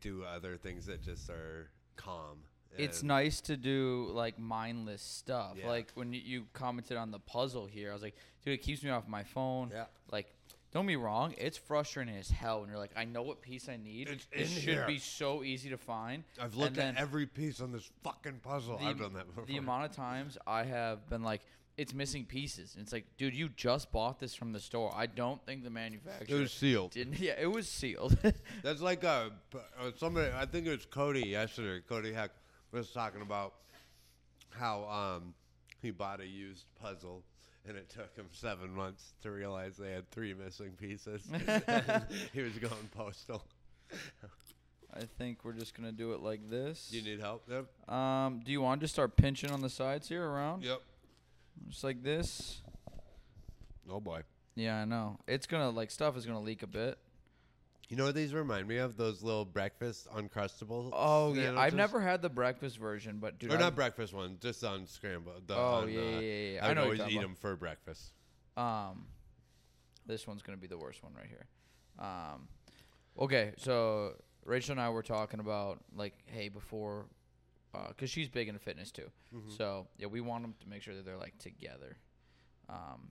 do 0.00 0.24
other 0.24 0.56
things 0.56 0.86
that 0.86 1.02
just 1.02 1.30
are 1.30 1.70
calm 1.96 2.38
It's 2.76 3.02
nice 3.02 3.40
to 3.42 3.56
do 3.56 4.10
like 4.12 4.38
mindless 4.38 5.00
stuff. 5.00 5.54
Yeah. 5.58 5.68
Like 5.68 5.90
when 5.94 6.12
you, 6.12 6.46
commented 6.52 6.96
on 6.98 7.10
the 7.10 7.18
puzzle 7.18 7.66
here, 7.66 7.90
I 7.90 7.94
was 7.94 8.02
like, 8.02 8.16
dude, 8.44 8.54
it 8.54 8.62
keeps 8.62 8.82
me 8.82 8.90
off 8.90 9.08
my 9.08 9.22
phone. 9.22 9.70
Yeah. 9.72 9.84
Like, 10.10 10.26
Don't 10.72 10.86
be 10.86 10.96
wrong, 10.96 11.34
it's 11.38 11.56
frustrating 11.56 12.14
as 12.16 12.28
hell 12.28 12.60
when 12.60 12.68
you're 12.68 12.78
like, 12.78 12.90
I 12.94 13.04
know 13.04 13.22
what 13.22 13.40
piece 13.40 13.68
I 13.68 13.78
need. 13.78 14.08
It's 14.08 14.26
it 14.30 14.46
should 14.46 14.74
here. 14.74 14.86
be 14.86 14.98
so 14.98 15.42
easy 15.42 15.70
to 15.70 15.78
find. 15.78 16.24
I've 16.40 16.54
looked 16.54 16.76
at 16.76 16.96
every 16.98 17.24
piece 17.26 17.60
on 17.60 17.72
this 17.72 17.88
fucking 18.02 18.40
puzzle. 18.42 18.76
the, 18.76 18.84
I've 18.84 18.98
done 18.98 19.14
that 19.14 19.26
before. 19.26 19.46
the 19.46 19.56
amount 19.56 19.84
of 19.86 19.92
times 19.92 20.36
I 20.46 20.64
have 20.64 21.08
been 21.08 21.22
like, 21.22 21.40
it's 21.76 21.92
missing 21.92 22.24
pieces. 22.24 22.74
And 22.74 22.82
it's 22.82 22.92
like, 22.92 23.04
dude, 23.18 23.34
you 23.34 23.48
just 23.50 23.92
bought 23.92 24.18
this 24.18 24.34
from 24.34 24.52
the 24.52 24.60
store. 24.60 24.92
I 24.96 25.06
don't 25.06 25.44
think 25.44 25.62
the 25.64 25.70
manufacturer. 25.70 26.14
it 26.22 26.30
manufacturer 26.30 26.40
was 26.40 26.52
sealed. 26.52 26.90
didn't. 26.92 27.18
Yeah, 27.20 27.34
it 27.38 27.50
was 27.50 27.68
sealed. 27.68 28.16
That's 28.62 28.80
like 28.80 29.04
uh, 29.04 29.30
p- 29.50 29.58
uh, 29.78 29.90
somebody. 29.96 30.30
I 30.34 30.46
think 30.46 30.66
it 30.66 30.70
was 30.70 30.86
Cody 30.86 31.28
yesterday. 31.28 31.82
Cody 31.88 32.12
Heck 32.12 32.30
was 32.72 32.90
talking 32.90 33.20
about 33.22 33.54
how 34.50 34.84
um 34.84 35.34
he 35.82 35.90
bought 35.90 36.20
a 36.20 36.26
used 36.26 36.64
puzzle. 36.80 37.22
And 37.68 37.76
it 37.76 37.90
took 37.90 38.14
him 38.14 38.26
seven 38.30 38.72
months 38.72 39.14
to 39.22 39.30
realize 39.32 39.76
they 39.76 39.90
had 39.90 40.08
three 40.12 40.32
missing 40.34 40.70
pieces. 40.80 41.22
he 42.32 42.40
was 42.40 42.52
going 42.58 42.88
postal. 42.96 43.42
I 44.94 45.00
think 45.18 45.44
we're 45.44 45.52
just 45.52 45.76
gonna 45.76 45.90
do 45.90 46.12
it 46.12 46.20
like 46.20 46.48
this. 46.48 46.88
You 46.92 47.02
need 47.02 47.18
help? 47.18 47.42
Yep. 47.50 47.92
Um, 47.92 48.40
do 48.44 48.52
you 48.52 48.60
want 48.62 48.80
to 48.80 48.84
just 48.84 48.94
start 48.94 49.16
pinching 49.16 49.50
on 49.50 49.62
the 49.62 49.68
sides 49.68 50.08
here 50.08 50.24
around? 50.24 50.62
Yep. 50.62 50.80
Just 51.68 51.84
like 51.84 52.02
this. 52.02 52.61
Oh 53.90 54.00
boy. 54.00 54.22
Yeah, 54.54 54.76
I 54.76 54.84
know. 54.84 55.18
It's 55.26 55.46
gonna 55.46 55.70
like 55.70 55.90
stuff 55.90 56.16
is 56.16 56.26
gonna 56.26 56.40
leak 56.40 56.62
a 56.62 56.66
bit. 56.66 56.98
You 57.88 57.96
know 57.96 58.04
what 58.07 58.14
these 58.16 58.34
remind 58.34 58.66
me 58.66 58.78
of? 58.78 58.96
Those 58.96 59.22
little 59.22 59.44
breakfast 59.44 60.09
uncrustables. 60.11 60.90
Oh 60.92 61.34
yeah, 61.34 61.57
I've 61.57 61.74
never 61.74 62.00
had 62.00 62.20
the 62.20 62.28
breakfast 62.28 62.78
version, 62.78 63.18
but 63.20 63.38
dude, 63.38 63.50
or 63.50 63.54
I've- 63.54 63.62
not 63.62 63.74
breakfast 63.76 64.12
one, 64.12 64.38
just 64.40 64.64
on 64.64 64.86
scramble. 64.86 65.34
The, 65.46 65.54
Oh, 65.54 65.61
on, 65.82 65.88
yeah, 65.92 66.00
uh, 66.00 66.02
yeah, 66.02 66.18
yeah, 66.20 66.50
yeah. 66.54 66.61
I 66.62 66.64
I 66.64 66.68
would 66.68 66.74
know 66.76 66.82
always 66.84 67.00
eat 67.09 67.20
them 67.20 67.36
for 67.36 67.54
breakfast. 67.54 68.12
Um, 68.57 69.07
this 70.07 70.26
one's 70.26 70.42
gonna 70.42 70.59
be 70.59 70.66
the 70.66 70.78
worst 70.78 71.02
one 71.04 71.12
right 71.14 71.28
here. 71.28 71.46
Um, 71.98 72.48
okay, 73.18 73.52
so 73.57 74.14
Rachel 74.44 74.72
and 74.72 74.80
I 74.80 74.88
were 74.90 75.02
talking 75.02 75.38
about 75.40 75.78
like, 75.94 76.14
hey, 76.26 76.48
before, 76.48 77.07
uh, 77.76 77.92
cause 77.98 78.10
she's 78.10 78.28
big 78.28 78.48
into 78.48 78.60
fitness 78.60 78.90
too. 78.90 79.10
Mm-hmm. 79.34 79.50
So 79.50 79.86
yeah, 79.98 80.06
we 80.06 80.20
want 80.20 80.42
them 80.42 80.54
to 80.60 80.68
make 80.68 80.82
sure 80.82 80.94
that 80.94 81.04
they're 81.04 81.16
like 81.16 81.38
together. 81.38 81.96
Um, 82.68 83.10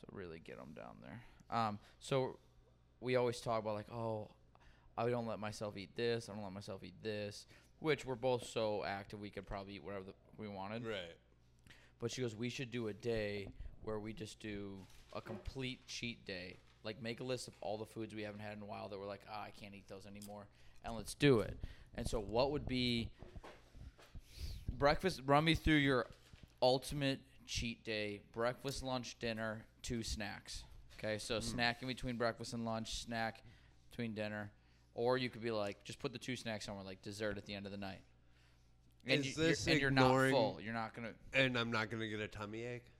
so 0.00 0.06
really 0.12 0.40
get 0.40 0.58
them 0.58 0.74
down 0.76 0.96
there. 1.02 1.22
Um, 1.50 1.78
so 1.98 2.38
we 3.00 3.16
always 3.16 3.40
talk 3.40 3.62
about 3.62 3.74
like, 3.74 3.90
oh, 3.92 4.28
I 4.96 5.08
don't 5.08 5.26
let 5.26 5.38
myself 5.38 5.76
eat 5.76 5.94
this. 5.96 6.28
I 6.28 6.34
don't 6.34 6.42
let 6.42 6.52
myself 6.52 6.82
eat 6.84 7.02
this. 7.02 7.46
Which 7.80 8.04
we're 8.04 8.16
both 8.16 8.46
so 8.46 8.84
active, 8.84 9.20
we 9.20 9.30
could 9.30 9.46
probably 9.46 9.74
eat 9.74 9.84
whatever 9.84 10.04
the, 10.04 10.12
we 10.36 10.48
wanted. 10.48 10.84
Right. 10.84 11.16
But 12.00 12.10
she 12.10 12.22
goes, 12.22 12.34
we 12.34 12.48
should 12.48 12.70
do 12.70 12.88
a 12.88 12.92
day 12.92 13.48
where 13.84 13.98
we 13.98 14.12
just 14.12 14.40
do 14.40 14.78
a 15.12 15.20
complete 15.20 15.86
cheat 15.86 16.24
day. 16.24 16.58
Like 16.84 17.00
make 17.02 17.20
a 17.20 17.24
list 17.24 17.48
of 17.48 17.54
all 17.60 17.78
the 17.78 17.86
foods 17.86 18.14
we 18.14 18.22
haven't 18.22 18.40
had 18.40 18.56
in 18.56 18.62
a 18.62 18.66
while 18.66 18.88
that 18.88 18.98
we're 18.98 19.06
like, 19.06 19.22
ah, 19.30 19.44
I 19.44 19.50
can't 19.50 19.74
eat 19.74 19.88
those 19.88 20.06
anymore, 20.06 20.46
and 20.84 20.94
let's 20.94 21.14
do 21.14 21.40
it. 21.40 21.58
And 21.94 22.06
so, 22.06 22.20
what 22.20 22.52
would 22.52 22.66
be 22.66 23.08
breakfast? 24.78 25.22
Run 25.26 25.44
me 25.44 25.54
through 25.54 25.74
your 25.76 26.06
ultimate 26.62 27.20
cheat 27.46 27.84
day: 27.84 28.20
breakfast, 28.32 28.82
lunch, 28.82 29.18
dinner, 29.18 29.64
two 29.82 30.02
snacks. 30.02 30.64
Okay, 30.98 31.18
so 31.18 31.36
hmm. 31.36 31.42
snack 31.42 31.82
in 31.82 31.88
between 31.88 32.16
breakfast 32.16 32.52
and 32.52 32.64
lunch, 32.64 33.02
snack 33.02 33.42
between 33.90 34.14
dinner, 34.14 34.50
or 34.94 35.16
you 35.16 35.30
could 35.30 35.42
be 35.42 35.50
like, 35.50 35.84
just 35.84 35.98
put 36.00 36.12
the 36.12 36.18
two 36.18 36.36
snacks 36.36 36.66
somewhere, 36.66 36.84
like 36.84 37.02
dessert 37.02 37.36
at 37.38 37.46
the 37.46 37.54
end 37.54 37.66
of 37.66 37.72
the 37.72 37.78
night. 37.78 38.00
And, 39.06 39.20
Is 39.20 39.26
you, 39.26 39.32
you're- 39.36 39.48
this 39.50 39.66
and 39.66 39.80
you're 39.80 39.90
not 39.90 40.06
ignoring- 40.06 40.32
full. 40.32 40.60
You're 40.60 40.74
not 40.74 40.94
gonna. 40.94 41.12
And 41.32 41.56
I'm 41.56 41.70
not 41.70 41.90
gonna 41.90 42.08
get 42.08 42.20
a 42.20 42.28
tummy 42.28 42.62
ache 42.64 42.92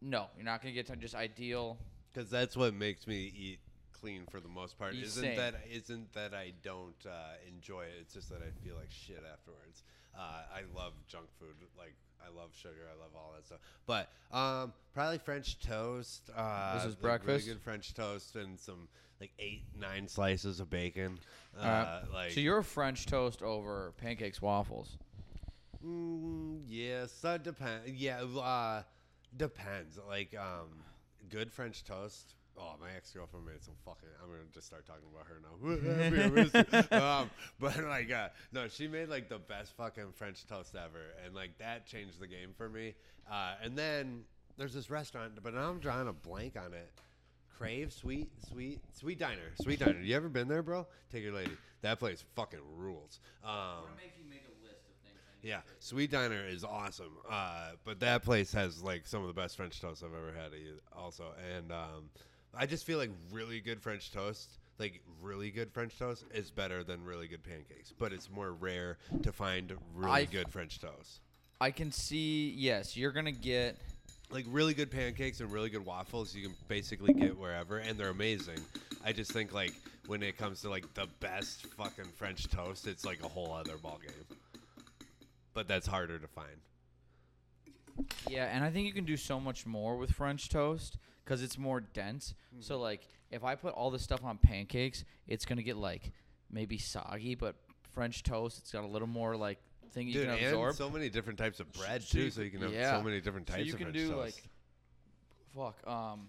No, 0.00 0.28
you're 0.36 0.44
not 0.44 0.60
gonna 0.62 0.74
get 0.74 0.86
to 0.88 0.96
just 0.96 1.14
ideal. 1.14 1.78
because 2.12 2.30
that's 2.30 2.56
what 2.56 2.74
makes 2.74 3.06
me 3.06 3.32
eat 3.34 3.58
clean 4.02 4.22
for 4.30 4.40
the 4.40 4.48
most 4.48 4.78
part. 4.78 4.94
You 4.94 5.04
Isn't 5.04 5.22
same. 5.22 5.36
that 5.36 5.54
isn't 5.70 6.12
that 6.14 6.34
I 6.34 6.52
don't 6.62 7.06
uh, 7.06 7.34
enjoy 7.48 7.82
it? 7.82 7.94
It's 8.00 8.14
just 8.14 8.28
that 8.30 8.40
I 8.42 8.50
feel 8.66 8.74
like 8.74 8.90
shit 8.90 9.22
afterwards. 9.32 9.84
Uh, 10.14 10.42
I 10.54 10.62
love 10.76 10.92
junk 11.08 11.26
food. 11.38 11.54
Like 11.78 11.94
I 12.20 12.36
love 12.36 12.50
sugar. 12.54 12.88
I 12.90 13.00
love 13.00 13.12
all 13.14 13.32
that 13.36 13.46
stuff. 13.46 13.60
But 13.86 14.08
um, 14.36 14.72
probably 14.92 15.18
French 15.18 15.58
toast. 15.60 16.30
Uh, 16.36 16.74
This 16.74 16.84
is 16.84 16.94
like 16.94 17.00
breakfast? 17.00 17.46
Really 17.46 17.54
good 17.56 17.62
French 17.62 17.94
toast 17.94 18.36
and 18.36 18.58
some 18.58 18.88
like 19.20 19.30
eight 19.38 19.62
nine 19.78 20.08
slices 20.08 20.58
of 20.60 20.68
bacon. 20.68 21.18
Uh, 21.58 21.64
Alright. 21.64 22.12
like 22.12 22.32
So 22.32 22.40
you're 22.40 22.62
French 22.62 23.06
toast 23.06 23.42
over 23.42 23.92
pancakes 23.98 24.42
waffles. 24.42 24.98
Mm, 25.84 26.60
yes, 26.66 27.12
that 27.22 27.42
depends. 27.42 27.90
Yeah, 27.90 28.22
uh, 28.22 28.82
depends. 29.36 29.98
Like, 30.08 30.32
um, 30.38 30.68
good 31.28 31.50
French 31.52 31.84
toast. 31.84 32.34
Oh, 32.58 32.74
my 32.80 32.88
ex 32.96 33.10
girlfriend 33.12 33.46
made 33.46 33.62
some 33.62 33.74
fucking. 33.84 34.08
I'm 34.22 34.28
gonna 34.28 34.42
just 34.52 34.66
start 34.66 34.84
talking 34.86 35.08
about 35.12 35.26
her 35.26 35.40
now. 36.90 37.20
um, 37.22 37.30
but 37.58 37.82
like, 37.84 38.10
uh, 38.10 38.28
no, 38.52 38.68
she 38.68 38.88
made 38.88 39.08
like 39.08 39.28
the 39.28 39.38
best 39.38 39.72
fucking 39.76 40.12
French 40.14 40.46
toast 40.46 40.74
ever, 40.74 41.00
and 41.24 41.34
like 41.34 41.58
that 41.58 41.86
changed 41.86 42.20
the 42.20 42.26
game 42.26 42.50
for 42.56 42.68
me. 42.68 42.94
Uh, 43.30 43.54
and 43.62 43.76
then 43.76 44.24
there's 44.58 44.74
this 44.74 44.90
restaurant, 44.90 45.32
but 45.42 45.54
now 45.54 45.70
I'm 45.70 45.78
drawing 45.78 46.08
a 46.08 46.12
blank 46.12 46.56
on 46.56 46.72
it. 46.74 46.90
Crave 47.56 47.92
Sweet 47.92 48.28
Sweet 48.48 48.80
Sweet 48.92 49.18
Diner 49.18 49.52
Sweet 49.60 49.78
Diner. 49.78 50.00
You 50.00 50.16
ever 50.16 50.28
been 50.28 50.48
there, 50.48 50.62
bro? 50.62 50.86
Take 51.10 51.22
your 51.22 51.32
lady. 51.32 51.52
That 51.82 51.98
place 51.98 52.24
fucking 52.34 52.60
rules. 52.76 53.20
Um, 53.44 53.84
make 53.96 54.12
you 54.18 54.28
make 54.28 54.42
a 54.46 54.66
list 54.66 54.82
of 54.88 54.94
things. 55.04 55.18
yeah, 55.42 55.60
Sweet 55.78 56.10
Diner 56.10 56.44
is 56.46 56.64
awesome. 56.64 57.12
Uh, 57.28 57.70
but 57.84 58.00
that 58.00 58.24
place 58.24 58.52
has 58.52 58.82
like 58.82 59.06
some 59.06 59.22
of 59.22 59.28
the 59.28 59.32
best 59.32 59.56
French 59.56 59.80
toast 59.80 60.02
I've 60.02 60.14
ever 60.14 60.32
had. 60.32 60.52
Also, 60.96 61.32
and 61.56 61.70
um, 61.72 62.10
I 62.54 62.66
just 62.66 62.84
feel 62.84 62.98
like 62.98 63.10
really 63.30 63.60
good 63.60 63.80
French 63.80 64.10
toast, 64.12 64.58
like 64.78 65.00
really 65.20 65.50
good 65.50 65.72
French 65.72 65.98
toast, 65.98 66.24
is 66.34 66.50
better 66.50 66.84
than 66.84 67.04
really 67.04 67.26
good 67.26 67.42
pancakes. 67.42 67.92
But 67.98 68.12
it's 68.12 68.30
more 68.30 68.52
rare 68.52 68.98
to 69.22 69.32
find 69.32 69.72
really 69.94 70.12
I- 70.12 70.24
good 70.24 70.48
French 70.50 70.80
toast. 70.80 71.20
I 71.60 71.70
can 71.70 71.92
see. 71.92 72.50
Yes, 72.56 72.96
you're 72.96 73.12
gonna 73.12 73.32
get. 73.32 73.76
Like 74.30 74.46
really 74.48 74.72
good 74.72 74.90
pancakes 74.90 75.40
and 75.40 75.52
really 75.52 75.68
good 75.68 75.84
waffles, 75.84 76.34
you 76.34 76.42
can 76.48 76.56
basically 76.66 77.12
get 77.12 77.38
wherever, 77.38 77.78
and 77.78 77.98
they're 77.98 78.08
amazing. 78.08 78.58
I 79.04 79.12
just 79.12 79.30
think 79.30 79.52
like 79.52 79.74
when 80.06 80.22
it 80.22 80.38
comes 80.38 80.62
to 80.62 80.70
like 80.70 80.92
the 80.94 81.06
best 81.20 81.66
fucking 81.76 82.06
French 82.16 82.48
toast, 82.48 82.86
it's 82.86 83.04
like 83.04 83.22
a 83.22 83.28
whole 83.28 83.52
other 83.52 83.74
ballgame. 83.74 84.24
But 85.52 85.68
that's 85.68 85.86
harder 85.86 86.18
to 86.18 86.26
find. 86.26 86.56
Yeah, 88.26 88.46
and 88.46 88.64
I 88.64 88.70
think 88.70 88.86
you 88.86 88.94
can 88.94 89.04
do 89.04 89.18
so 89.18 89.38
much 89.38 89.66
more 89.66 89.98
with 89.98 90.12
French 90.12 90.48
toast 90.48 90.96
because 91.24 91.42
it's 91.42 91.58
more 91.58 91.80
dense. 91.80 92.34
So 92.60 92.74
Mm-hmm. 92.74 92.82
like, 92.82 93.08
if 93.30 93.44
I 93.44 93.54
put 93.54 93.74
all 93.74 93.90
this 93.90 94.02
stuff 94.02 94.24
on 94.24 94.38
pancakes, 94.38 95.04
it's 95.26 95.44
gonna 95.44 95.62
get 95.62 95.76
like 95.76 96.12
maybe 96.50 96.78
soggy, 96.78 97.34
but 97.34 97.56
French 97.92 98.22
toast, 98.22 98.58
it's 98.58 98.72
got 98.72 98.84
a 98.84 98.86
little 98.86 99.08
more 99.08 99.36
like 99.36 99.58
thing 99.92 100.06
you 100.08 100.14
Dude, 100.14 100.26
can 100.26 100.36
and 100.38 100.46
absorb. 100.46 100.74
so 100.76 100.88
many 100.90 101.08
different 101.10 101.38
types 101.38 101.60
of 101.60 101.70
bread 101.72 102.02
too, 102.06 102.30
so 102.30 102.40
you 102.42 102.50
can 102.50 102.62
have 102.62 102.72
yeah. 102.72 102.96
so 102.96 103.02
many 103.02 103.20
different 103.20 103.48
so 103.48 103.54
types 103.54 103.66
you 103.66 103.72
of 103.74 103.78
can 103.78 103.86
French 103.92 103.98
do 103.98 104.10
toast. 104.12 104.18
like, 105.54 105.74
fuck, 105.84 105.90
um, 105.90 106.28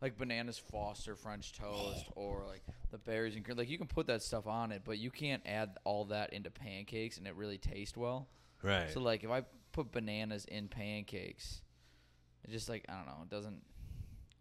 like 0.00 0.18
bananas 0.18 0.58
Foster 0.58 1.14
French 1.14 1.52
toast 1.52 2.06
or 2.16 2.42
like 2.48 2.62
the 2.90 2.98
berries 2.98 3.36
and 3.36 3.44
cream. 3.44 3.56
Like 3.56 3.70
you 3.70 3.78
can 3.78 3.86
put 3.86 4.06
that 4.08 4.22
stuff 4.22 4.46
on 4.46 4.72
it, 4.72 4.82
but 4.84 4.98
you 4.98 5.10
can't 5.10 5.42
add 5.46 5.78
all 5.84 6.04
that 6.06 6.32
into 6.32 6.50
pancakes 6.50 7.18
and 7.18 7.26
it 7.26 7.34
really 7.36 7.58
taste 7.58 7.96
well. 7.96 8.28
right. 8.62 8.90
So 8.90 9.00
like 9.00 9.22
if 9.24 9.30
I 9.30 9.42
put 9.72 9.92
bananas 9.92 10.44
in 10.46 10.68
pancakes, 10.68 11.61
it 12.44 12.50
just 12.50 12.68
like 12.68 12.84
I 12.88 12.94
don't 12.94 13.06
know, 13.06 13.22
it 13.22 13.30
doesn't 13.30 13.62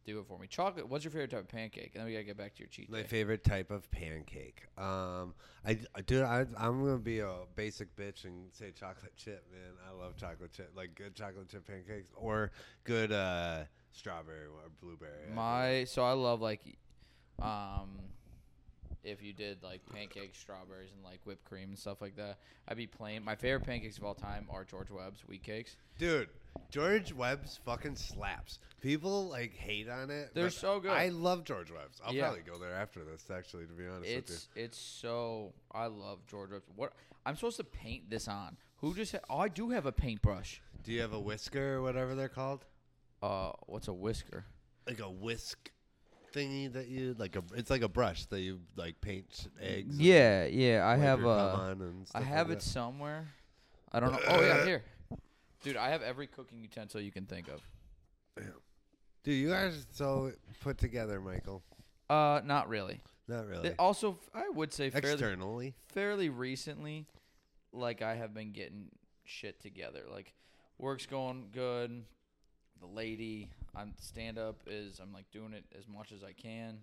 do 0.04 0.20
it 0.20 0.26
for 0.26 0.40
me. 0.40 0.48
Chocolate. 0.48 0.90
What's 0.90 1.04
your 1.04 1.12
favorite 1.12 1.30
type 1.30 1.42
of 1.42 1.48
pancake? 1.50 1.92
And 1.94 2.02
then 2.02 2.06
we 2.08 2.14
gotta 2.14 2.24
get 2.24 2.36
back 2.38 2.56
to 2.56 2.60
your 2.60 2.70
cheat 2.70 2.90
My 2.90 3.02
day. 3.02 3.08
favorite 3.08 3.44
type 3.44 3.70
of 3.70 3.90
pancake. 3.92 4.64
Um, 4.78 5.36
I, 5.64 5.78
I 5.94 6.02
dude, 6.02 6.24
I, 6.24 6.46
I'm 6.58 6.84
gonna 6.84 6.98
be 6.98 7.20
a 7.20 7.32
basic 7.56 7.96
bitch 7.96 8.26
and 8.26 8.52
say 8.52 8.72
chocolate 8.72 9.16
chip, 9.16 9.46
man. 9.52 9.74
I 9.88 9.94
love 9.94 10.16
chocolate 10.18 10.54
chip, 10.54 10.72
like 10.76 10.96
good 10.96 11.14
chocolate 11.14 11.50
chip 11.50 11.68
pancakes 11.68 12.10
or 12.16 12.52
good 12.84 13.12
uh, 13.12 13.66
strawberry 13.92 14.48
or 14.48 14.72
blueberry. 14.82 15.30
My 15.34 15.84
so 15.84 16.04
I 16.04 16.14
love 16.14 16.42
like, 16.42 16.62
um, 17.40 18.00
if 19.04 19.22
you 19.22 19.34
did 19.34 19.62
like 19.64 19.82
pancakes, 19.94 20.40
strawberries, 20.40 20.90
and 20.96 21.04
like 21.04 21.20
whipped 21.26 21.46
cream 21.46 21.70
and 21.70 21.78
stuff 21.78 22.02
like 22.02 22.16
that, 22.16 22.40
I'd 22.68 22.78
be 22.78 22.88
plain. 22.88 23.24
My 23.24 23.36
favorite 23.36 23.66
pancakes 23.66 23.98
of 24.00 24.04
all 24.04 24.16
time 24.16 24.48
are 24.50 24.64
George 24.64 24.90
Webb's 24.90 25.22
wheat 25.28 25.44
cakes. 25.44 25.76
dude, 26.00 26.30
George 26.70 27.14
Webb's 27.14 27.60
fucking 27.66 27.96
slaps. 27.96 28.60
People 28.82 29.28
like 29.28 29.54
hate 29.54 29.90
on 29.90 30.10
it. 30.10 30.32
They're 30.34 30.46
but 30.46 30.54
so 30.54 30.80
good. 30.80 30.92
I 30.92 31.10
love 31.10 31.44
George 31.44 31.70
Webb's. 31.72 32.02
I'll 32.04 32.14
Yeah. 32.14 32.24
probably 32.30 32.42
go 32.44 32.58
there 32.58 32.74
after 32.74 33.04
this, 33.04 33.26
actually, 33.30 33.66
to 33.68 33.74
be 33.74 33.86
honest 33.86 34.02
with 34.02 34.10
you. 34.10 34.18
It's 34.18 34.48
it's 34.56 34.78
so 34.78 35.54
I 35.72 35.86
love 35.88 36.20
George 36.28 36.52
Webb's. 36.52 36.66
What 36.76 36.94
I'm 37.26 37.36
supposed 37.36 37.58
to 37.58 37.64
paint 37.64 38.10
this 38.10 38.28
on? 38.28 38.58
Who 38.78 38.96
just? 38.96 39.12
Ha- 39.12 39.20
oh, 39.30 39.38
I 39.40 39.48
do 39.50 39.70
have 39.70 39.86
a 39.86 39.92
paintbrush. 39.92 40.62
Do 40.84 40.92
you 40.92 41.02
have 41.02 41.14
a 41.14 41.20
whisker 41.20 41.76
or 41.76 41.82
whatever 41.84 42.16
they're 42.16 42.30
called? 42.30 42.66
Uh, 43.22 43.52
what's 43.68 43.88
a 43.88 43.94
whisker? 43.94 44.46
Like 44.88 45.00
a 45.00 45.10
whisk 45.12 45.70
thingy 46.34 46.72
that 46.74 46.88
you 46.88 47.14
like 47.20 47.36
a. 47.36 47.44
It's 47.56 47.70
like 47.70 47.84
a 47.84 47.90
brush 47.90 48.26
that 48.28 48.40
you 48.40 48.62
like 48.76 49.00
paint 49.02 49.48
eggs. 49.62 49.96
and 49.98 50.02
Yeah, 50.04 50.46
yeah. 50.46 50.84
I 50.84 50.96
wipe 50.96 51.06
have 51.06 51.20
your 51.20 51.28
a. 51.30 51.38
on 51.38 51.82
and 51.82 52.02
I 52.02 52.20
stuff 52.22 52.24
have 52.24 52.48
like 52.50 52.58
it 52.58 52.62
that. 52.62 52.66
somewhere. 52.68 53.28
I 53.92 54.00
don't 54.00 54.12
know. 54.14 54.20
Oh 54.28 54.42
yeah, 54.42 54.66
here, 54.66 54.84
dude. 55.64 55.78
I 55.78 55.90
have 55.90 56.02
every 56.02 56.28
cooking 56.28 56.62
utensil 56.62 57.02
you 57.02 57.12
can 57.12 57.26
think 57.26 57.48
of. 57.48 57.62
Dude, 59.24 59.36
you 59.36 59.50
guys 59.50 59.78
are 59.78 59.86
so 59.94 60.32
put 60.62 60.78
together, 60.78 61.20
Michael. 61.22 61.62
Uh, 62.10 62.42
not 62.44 62.68
really. 62.70 63.02
Not 63.28 63.46
really. 63.48 63.62
Th- 63.64 63.76
Also, 63.78 64.18
I 64.34 64.50
would 64.50 64.74
say 64.74 64.90
fairly 64.90 65.12
Externally. 65.12 65.74
fairly 65.94 66.30
recently, 66.30 67.06
like 67.72 68.02
I 68.02 68.16
have 68.16 68.34
been 68.34 68.52
getting 68.52 68.90
shit 69.24 69.60
together. 69.62 70.02
Like 70.12 70.34
work's 70.80 71.06
going 71.06 71.50
good. 71.54 72.04
The 72.80 72.88
lady, 72.88 73.50
I'm 73.76 73.94
stand 74.02 74.40
up 74.40 74.64
is 74.66 75.00
I'm 75.00 75.14
like 75.14 75.30
doing 75.32 75.54
it 75.54 75.66
as 75.78 75.88
much 75.88 76.12
as 76.12 76.24
I 76.24 76.34
can, 76.34 76.80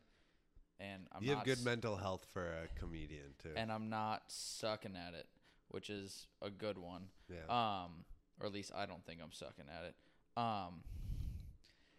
and 0.78 1.08
I'm 1.10 1.22
you 1.24 1.30
not 1.30 1.38
have 1.38 1.44
good 1.44 1.58
s- 1.58 1.64
mental 1.64 1.96
health 1.96 2.24
for 2.32 2.44
a 2.46 2.68
comedian 2.78 3.34
too. 3.42 3.50
and 3.56 3.72
I'm 3.72 3.90
not 3.90 4.22
sucking 4.28 4.94
at 4.96 5.14
it, 5.14 5.26
which 5.70 5.90
is 5.90 6.28
a 6.40 6.50
good 6.50 6.78
one. 6.78 7.08
yeah. 7.28 7.48
Um, 7.82 8.04
or 8.40 8.46
at 8.46 8.52
least 8.52 8.72
I 8.74 8.86
don't 8.86 9.04
think 9.04 9.20
I'm 9.22 9.32
sucking 9.32 9.66
at 9.68 9.84
it. 9.84 9.94
Um, 10.36 10.82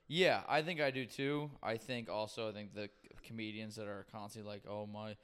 yeah, 0.07 0.41
I 0.47 0.61
think 0.61 0.81
I 0.81 0.91
do 0.91 1.05
too. 1.05 1.51
I 1.61 1.77
think 1.77 2.09
also 2.09 2.49
I 2.49 2.51
think 2.51 2.73
the 2.73 2.89
comedians 3.23 3.75
that 3.75 3.87
are 3.87 4.05
constantly 4.11 4.51
like, 4.51 4.63
"Oh 4.67 4.87
my, 4.87 5.15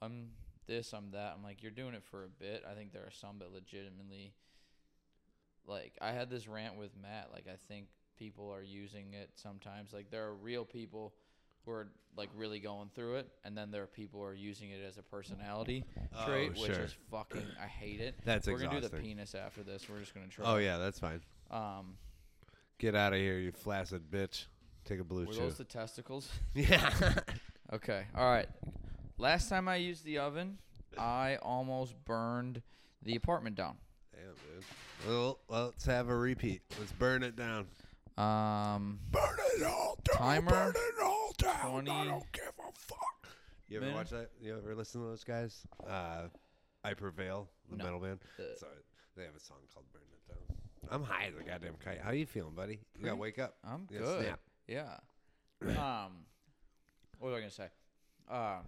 I'm 0.00 0.30
this, 0.66 0.92
I'm 0.92 1.10
that." 1.12 1.34
I'm 1.36 1.42
like, 1.42 1.62
you're 1.62 1.70
doing 1.70 1.94
it 1.94 2.02
for 2.02 2.24
a 2.24 2.28
bit. 2.28 2.64
I 2.68 2.74
think 2.74 2.92
there 2.92 3.02
are 3.02 3.12
some 3.12 3.38
that 3.38 3.52
legitimately, 3.52 4.34
like, 5.66 5.92
I 6.00 6.12
had 6.12 6.28
this 6.28 6.48
rant 6.48 6.76
with 6.76 6.90
Matt. 7.00 7.28
Like, 7.32 7.46
I 7.46 7.56
think 7.68 7.86
people 8.18 8.50
are 8.50 8.62
using 8.62 9.14
it 9.14 9.30
sometimes. 9.36 9.92
Like, 9.92 10.10
there 10.10 10.24
are 10.24 10.34
real 10.34 10.64
people 10.64 11.14
who 11.64 11.72
are 11.72 11.88
like 12.16 12.28
really 12.36 12.60
going 12.60 12.90
through 12.94 13.16
it, 13.16 13.28
and 13.44 13.56
then 13.56 13.70
there 13.70 13.82
are 13.82 13.86
people 13.86 14.20
who 14.20 14.26
are 14.26 14.34
using 14.34 14.70
it 14.70 14.80
as 14.86 14.98
a 14.98 15.02
personality 15.02 15.84
Oh, 16.14 16.26
trait, 16.26 16.52
which 16.52 16.70
is 16.70 16.94
fucking. 17.10 17.46
I 17.62 17.66
hate 17.66 18.00
it. 18.00 18.16
That's 18.24 18.46
We're 18.46 18.58
gonna 18.58 18.80
do 18.80 18.88
the 18.88 18.96
penis 18.96 19.34
after 19.34 19.62
this. 19.62 19.88
We're 19.88 20.00
just 20.00 20.14
gonna 20.14 20.26
try. 20.28 20.44
Oh 20.46 20.56
yeah, 20.56 20.78
that's 20.78 20.98
fine. 20.98 21.20
Um, 21.50 21.96
Get 22.78 22.94
out 22.96 23.12
of 23.12 23.20
here, 23.20 23.38
you 23.38 23.52
flaccid 23.52 24.10
bitch. 24.10 24.46
Take 24.84 24.98
a 24.98 25.04
blue 25.04 25.26
were 25.26 25.32
chew. 25.32 25.38
those 25.38 25.56
the 25.56 25.64
testicles? 25.64 26.28
yeah. 26.54 26.90
Okay. 27.72 28.04
All 28.16 28.28
right. 28.28 28.48
Last 29.18 29.48
time 29.48 29.68
I 29.68 29.76
used 29.76 30.04
the 30.04 30.18
oven, 30.18 30.58
I 30.98 31.36
almost 31.42 31.94
burned 32.04 32.60
the 33.02 33.14
apartment 33.14 33.54
down. 33.54 33.76
Damn, 34.12 34.22
dude. 34.34 34.64
Well, 35.06 35.38
well, 35.48 35.66
let's 35.66 35.86
have 35.86 36.08
a 36.08 36.16
repeat. 36.16 36.62
Let's 36.78 36.92
burn 36.92 37.22
it 37.22 37.36
down. 37.36 37.66
Um, 38.18 38.98
Burn 39.10 39.22
it 39.56 39.62
all 39.64 39.98
down. 40.04 40.18
Timer, 40.18 40.50
Burn 40.50 40.74
it 40.76 41.02
all 41.02 41.11
down. 41.38 41.70
20 41.70 41.90
I 41.90 42.04
don't 42.06 42.32
give 42.32 42.52
a 42.58 42.72
fuck. 42.74 43.28
You 43.68 43.78
ever 43.78 43.86
minute. 43.86 43.96
watch 43.98 44.10
that? 44.10 44.30
You 44.40 44.56
ever 44.58 44.74
listen 44.74 45.00
to 45.02 45.06
those 45.08 45.24
guys? 45.24 45.66
Uh, 45.88 46.28
I 46.84 46.94
Prevail, 46.94 47.48
the 47.70 47.76
No. 47.76 47.84
metal 47.84 48.00
band. 48.00 48.20
Uh, 48.38 48.42
So 48.58 48.66
they 49.16 49.24
have 49.24 49.34
a 49.36 49.40
song 49.40 49.58
called 49.72 49.86
"Burn 49.92 50.02
It 50.12 50.28
Down." 50.28 50.58
I'm 50.90 51.02
high 51.04 51.26
as 51.26 51.34
a 51.38 51.42
goddamn 51.42 51.76
kite. 51.82 52.00
How 52.00 52.10
you 52.10 52.26
feeling, 52.26 52.54
buddy? 52.54 52.80
You 52.98 53.04
gotta 53.04 53.16
wake 53.16 53.38
up. 53.38 53.56
I'm 53.64 53.86
You 53.90 53.98
gotta 54.00 54.10
good. 54.12 54.24
snap. 54.26 54.40
Yeah. 54.66 54.98
Um, 55.78 56.26
what 57.18 57.28
was 57.30 57.36
I 57.36 57.38
gonna 57.40 57.50
say? 57.50 57.68
Uh, 58.28 58.58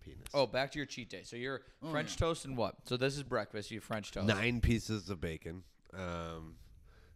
Penis. 0.00 0.26
oh, 0.34 0.46
back 0.46 0.70
to 0.72 0.78
your 0.78 0.86
cheat 0.86 1.08
day. 1.10 1.22
So 1.24 1.36
you're 1.36 1.62
French 1.90 2.16
toast 2.16 2.44
and 2.44 2.56
what? 2.56 2.76
So 2.84 2.96
this 2.96 3.16
is 3.16 3.22
breakfast. 3.22 3.70
You 3.70 3.80
French 3.80 4.12
toast. 4.12 4.26
Nine 4.26 4.60
pieces 4.60 5.08
of 5.10 5.20
bacon. 5.20 5.62
Um, 5.94 6.56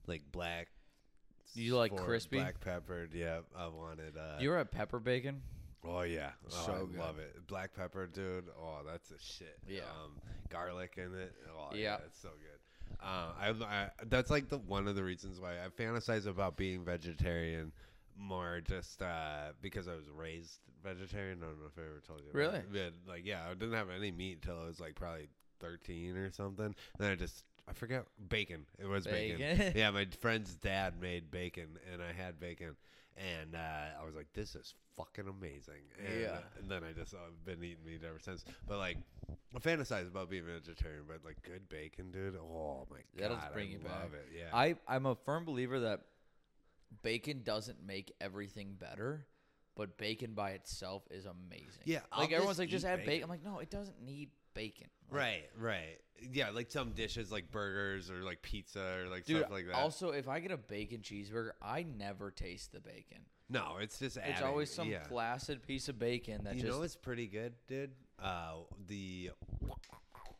like 0.06 0.22
black. 0.32 0.68
You 1.54 1.76
like 1.76 1.94
crispy? 1.96 2.38
Black 2.38 2.60
peppered. 2.60 3.12
Yeah, 3.14 3.40
I 3.56 3.68
wanted. 3.68 4.16
Uh, 4.16 4.38
You're 4.40 4.58
at 4.58 4.70
pepper 4.70 4.98
bacon. 4.98 5.42
Oh 5.84 6.02
yeah, 6.02 6.30
oh, 6.46 6.66
So 6.66 6.72
I 6.72 6.78
good. 6.78 6.98
love 6.98 7.18
it. 7.18 7.46
Black 7.46 7.74
pepper, 7.74 8.06
dude. 8.06 8.44
Oh, 8.58 8.80
that's 8.86 9.10
a 9.10 9.18
shit. 9.18 9.58
Yeah. 9.68 9.80
Um, 9.82 10.12
garlic 10.48 10.94
in 10.96 11.14
it. 11.14 11.34
Oh 11.50 11.74
yeah, 11.74 11.96
it's 12.06 12.20
so 12.20 12.28
good. 12.28 12.96
Uh, 13.02 13.32
I, 13.40 13.50
I 13.64 13.88
that's 14.08 14.30
like 14.30 14.48
the 14.48 14.58
one 14.58 14.86
of 14.86 14.94
the 14.94 15.02
reasons 15.02 15.40
why 15.40 15.54
I 15.54 15.68
fantasize 15.68 16.26
about 16.26 16.56
being 16.56 16.84
vegetarian 16.84 17.72
more 18.16 18.60
just 18.60 19.02
uh, 19.02 19.52
because 19.60 19.88
I 19.88 19.94
was 19.94 20.08
raised 20.14 20.60
vegetarian. 20.84 21.38
I 21.42 21.46
don't 21.46 21.60
know 21.60 21.66
if 21.66 21.78
I 21.78 21.82
ever 21.82 22.02
told 22.06 22.20
you. 22.20 22.30
Really? 22.32 22.60
Yeah, 22.72 22.90
like 23.08 23.22
yeah, 23.24 23.40
I 23.50 23.54
didn't 23.54 23.74
have 23.74 23.90
any 23.90 24.12
meat 24.12 24.38
until 24.42 24.62
I 24.62 24.66
was 24.66 24.78
like 24.78 24.94
probably 24.94 25.28
thirteen 25.58 26.16
or 26.16 26.30
something. 26.30 26.66
And 26.66 26.74
then 26.98 27.10
I 27.10 27.14
just 27.16 27.44
I 27.68 27.72
forget 27.72 28.04
bacon. 28.28 28.66
It 28.78 28.86
was 28.86 29.06
bacon. 29.06 29.38
Bacon. 29.38 29.72
yeah, 29.76 29.90
my 29.90 30.06
friend's 30.20 30.54
dad 30.56 31.00
made 31.00 31.30
bacon, 31.30 31.78
and 31.92 32.02
I 32.02 32.12
had 32.12 32.40
bacon, 32.40 32.76
and 33.16 33.54
uh, 33.54 34.00
I 34.00 34.04
was 34.04 34.14
like, 34.14 34.32
"This 34.34 34.54
is 34.54 34.74
fucking 34.96 35.28
amazing." 35.28 35.82
And, 36.04 36.20
Yeah. 36.20 36.38
and 36.58 36.68
then 36.70 36.82
I 36.84 36.92
just 36.92 37.14
I've 37.14 37.44
been 37.44 37.62
eating 37.62 37.84
meat 37.86 38.02
ever 38.06 38.18
since. 38.18 38.44
But 38.66 38.78
like, 38.78 38.98
I 39.54 39.58
fantasize 39.60 40.08
about 40.08 40.28
being 40.28 40.44
vegetarian, 40.44 41.04
but 41.06 41.20
like 41.24 41.42
good 41.42 41.68
bacon, 41.68 42.10
dude. 42.10 42.36
Oh 42.36 42.86
my 42.90 42.96
god. 43.18 43.38
That'll 43.38 43.52
bring 43.52 43.68
I 43.68 43.72
you 43.72 43.78
love 43.78 44.12
back. 44.12 44.20
it. 44.32 44.38
Yeah, 44.38 44.56
I 44.56 44.74
I'm 44.88 45.06
a 45.06 45.14
firm 45.14 45.44
believer 45.44 45.80
that 45.80 46.00
bacon 47.02 47.42
doesn't 47.44 47.84
make 47.86 48.12
everything 48.20 48.76
better, 48.78 49.26
but 49.76 49.96
bacon 49.98 50.34
by 50.34 50.50
itself 50.50 51.04
is 51.10 51.26
amazing. 51.26 51.82
Yeah, 51.84 52.00
I'll 52.10 52.22
like 52.22 52.32
everyone's 52.32 52.58
like 52.58 52.68
just 52.68 52.84
add 52.84 52.98
bacon. 52.98 53.06
bacon. 53.06 53.22
I'm 53.24 53.30
like, 53.30 53.44
no, 53.44 53.58
it 53.60 53.70
doesn't 53.70 54.02
need 54.02 54.30
bacon. 54.54 54.88
Like, 55.10 55.18
right, 55.20 55.44
right. 55.58 55.98
Yeah, 56.32 56.50
like 56.50 56.70
some 56.70 56.92
dishes 56.92 57.32
like 57.32 57.50
burgers 57.50 58.10
or 58.10 58.22
like 58.22 58.42
pizza 58.42 58.98
or 59.02 59.08
like 59.08 59.24
Dude, 59.24 59.38
stuff 59.40 59.50
like 59.50 59.66
that. 59.66 59.74
also 59.76 60.10
if 60.10 60.28
I 60.28 60.40
get 60.40 60.50
a 60.52 60.56
bacon 60.56 61.00
cheeseburger, 61.00 61.50
I 61.60 61.84
never 61.98 62.30
taste 62.30 62.72
the 62.72 62.80
bacon. 62.80 63.18
no, 63.48 63.78
it's 63.80 63.98
just 63.98 64.16
It's 64.18 64.42
always 64.42 64.70
some 64.72 64.88
yeah. 64.88 65.02
flaccid 65.04 65.66
piece 65.66 65.88
of 65.88 65.98
bacon 65.98 66.44
that 66.44 66.54
you 66.56 66.62
just 66.62 66.72
know 66.72 66.82
it's 66.82 66.96
pretty 66.96 67.26
good, 67.26 67.54
dude? 67.66 67.90
Uh, 68.22 68.52
the 68.86 69.30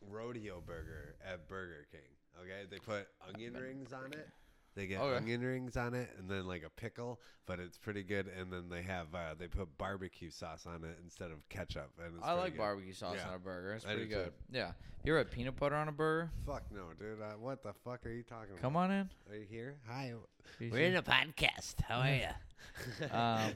rodeo 0.09 0.61
burger 0.65 1.15
at 1.25 1.47
Burger 1.47 1.85
King. 1.91 2.01
Okay, 2.41 2.65
they 2.69 2.77
put 2.79 3.07
onion 3.27 3.53
rings 3.53 3.93
on 3.93 4.11
it. 4.13 4.27
They 4.75 4.87
get 4.87 4.99
Okay. 5.01 5.17
onion 5.17 5.41
rings 5.41 5.77
on 5.77 5.93
it, 5.93 6.09
and 6.17 6.27
then 6.29 6.47
like 6.47 6.63
a 6.63 6.69
pickle, 6.69 7.21
but 7.45 7.59
it's 7.59 7.77
pretty 7.77 8.01
good. 8.03 8.27
And 8.27 8.51
then 8.51 8.69
they 8.69 8.81
have 8.81 9.13
uh, 9.13 9.35
they 9.37 9.47
put 9.47 9.77
barbecue 9.77 10.31
sauce 10.31 10.65
on 10.65 10.83
it 10.83 10.97
instead 11.03 11.29
of 11.31 11.47
ketchup. 11.49 11.91
And 12.03 12.15
it's 12.17 12.25
I 12.25 12.33
like 12.33 12.53
good. 12.53 12.57
barbecue 12.59 12.93
sauce 12.93 13.17
Yeah. 13.19 13.29
on 13.29 13.35
a 13.35 13.39
burger. 13.39 13.73
It's 13.73 13.85
I 13.85 13.89
do 13.89 13.95
pretty 13.97 14.09
too. 14.09 14.15
good. 14.15 14.33
Yeah. 14.51 14.71
You 15.03 15.13
ever 15.13 15.19
had 15.19 15.31
peanut 15.31 15.57
butter 15.59 15.75
on 15.75 15.89
a 15.89 15.91
burger? 15.91 16.31
Fuck 16.45 16.63
no, 16.71 16.85
dude. 16.97 17.21
Uh, 17.21 17.33
what 17.37 17.61
the 17.61 17.73
fuck 17.83 18.05
are 18.05 18.09
you 18.11 18.23
talking 18.23 18.55
Come 18.55 18.55
about? 18.55 18.61
Come 18.61 18.75
on 18.77 18.91
in. 18.91 19.09
Are 19.29 19.35
you 19.35 19.45
here? 19.49 19.75
Hi. 19.87 20.13
We're 20.59 20.77
in 20.87 20.95
a 20.95 21.03
podcast. 21.03 21.81
How 21.87 21.99
are 21.99 22.13
you? 22.15 22.27
Um, 23.11 23.51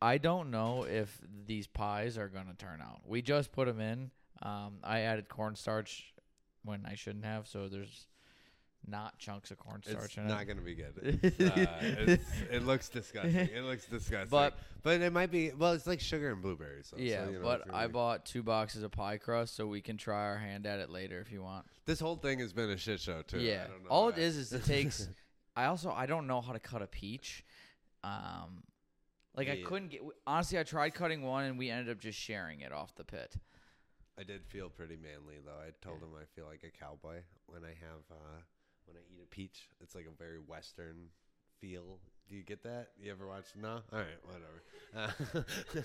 I 0.00 0.18
don't 0.18 0.50
know 0.50 0.84
if 0.84 1.18
these 1.46 1.66
pies 1.66 2.16
are 2.18 2.28
gonna 2.28 2.54
turn 2.54 2.80
out. 2.80 3.00
We 3.06 3.22
just 3.22 3.50
put 3.52 3.66
them 3.66 3.80
in. 3.80 4.10
Um, 4.42 4.78
I 4.84 5.00
added 5.00 5.28
cornstarch 5.28 6.12
when 6.62 6.84
I 6.86 6.94
shouldn't 6.94 7.24
have, 7.24 7.48
so 7.48 7.68
there's 7.68 8.06
not 8.86 9.18
chunks 9.18 9.50
of 9.50 9.58
cornstarch 9.58 10.04
It's 10.04 10.16
in 10.16 10.28
not 10.28 10.42
it. 10.42 10.44
gonna 10.46 10.60
be 10.60 10.74
good. 10.74 11.20
uh, 11.40 12.16
it 12.50 12.64
looks 12.64 12.88
disgusting. 12.88 13.34
It 13.34 13.64
looks 13.64 13.86
disgusting. 13.86 14.30
But- 14.30 14.58
but 14.82 15.00
it 15.00 15.14
might 15.14 15.30
be. 15.30 15.50
Well, 15.50 15.72
it's 15.72 15.86
like 15.86 16.00
sugar 16.00 16.30
and 16.30 16.42
blueberries. 16.42 16.88
So, 16.88 16.96
yeah, 16.98 17.24
so, 17.24 17.30
you 17.30 17.38
know, 17.38 17.42
but 17.44 17.66
gonna 17.66 17.78
I 17.78 17.86
bought 17.86 18.26
two 18.26 18.42
boxes 18.42 18.82
of 18.82 18.90
pie 18.92 19.16
crust, 19.16 19.56
so 19.56 19.66
we 19.66 19.80
can 19.80 19.96
try 19.96 20.26
our 20.26 20.36
hand 20.36 20.66
at 20.66 20.78
it 20.78 20.90
later 20.90 21.20
if 21.20 21.32
you 21.32 21.42
want. 21.42 21.64
This 21.86 21.98
whole 22.00 22.16
thing 22.16 22.38
has 22.40 22.52
been 22.52 22.68
a 22.68 22.76
shit 22.76 23.00
show 23.00 23.22
too. 23.22 23.40
yeah, 23.40 23.64
I 23.64 23.70
don't 23.70 23.82
know 23.84 23.88
all 23.88 24.08
it 24.10 24.18
is 24.18 24.36
is 24.36 24.52
it 24.52 24.64
takes. 24.66 25.08
I 25.56 25.66
also 25.66 25.90
I 25.90 26.04
don't 26.04 26.26
know 26.26 26.42
how 26.42 26.52
to 26.52 26.58
cut 26.58 26.82
a 26.82 26.86
peach. 26.86 27.44
Um, 28.02 28.64
like 29.34 29.48
I 29.48 29.62
couldn't 29.62 29.88
get. 29.88 30.02
Honestly, 30.26 30.58
I 30.58 30.64
tried 30.64 30.90
cutting 30.92 31.22
one, 31.22 31.44
and 31.44 31.58
we 31.58 31.70
ended 31.70 31.90
up 31.90 31.98
just 31.98 32.18
sharing 32.18 32.60
it 32.60 32.70
off 32.70 32.94
the 32.94 33.04
pit. 33.04 33.36
I 34.18 34.22
did 34.22 34.44
feel 34.44 34.68
pretty 34.68 34.96
manly 34.96 35.36
though. 35.44 35.52
I 35.66 35.70
told 35.80 36.02
him 36.02 36.10
I 36.14 36.24
feel 36.36 36.44
like 36.46 36.62
a 36.62 36.70
cowboy 36.78 37.22
when 37.46 37.64
I 37.64 37.68
have 37.68 38.02
uh, 38.10 38.40
when 38.86 38.96
I 38.96 39.00
eat 39.12 39.20
a 39.22 39.26
peach. 39.26 39.68
It's 39.80 39.94
like 39.94 40.06
a 40.06 40.16
very 40.16 40.38
western 40.38 41.08
feel. 41.60 41.98
Do 42.28 42.36
you 42.36 42.42
get 42.42 42.62
that? 42.62 42.88
You 42.98 43.12
ever 43.12 43.26
watch? 43.26 43.44
No. 43.60 43.80
All 43.92 43.98
right, 43.98 44.06
whatever. 44.24 44.62
Uh, 44.96 45.82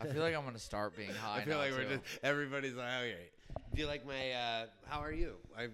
I 0.00 0.06
feel 0.06 0.22
like 0.22 0.34
I'm 0.34 0.44
gonna 0.44 0.58
start 0.58 0.96
being 0.96 1.10
high. 1.22 1.40
I 1.40 1.44
feel 1.44 1.58
like 1.58 1.72
we're 1.72 1.84
too. 1.84 2.00
just 2.02 2.18
everybody's 2.22 2.74
like, 2.74 2.86
okay. 2.86 3.28
Do 3.74 3.80
you 3.80 3.86
like 3.86 4.06
my? 4.06 4.32
Uh, 4.32 4.66
how 4.86 5.00
are 5.00 5.12
you? 5.12 5.34
I'm 5.58 5.72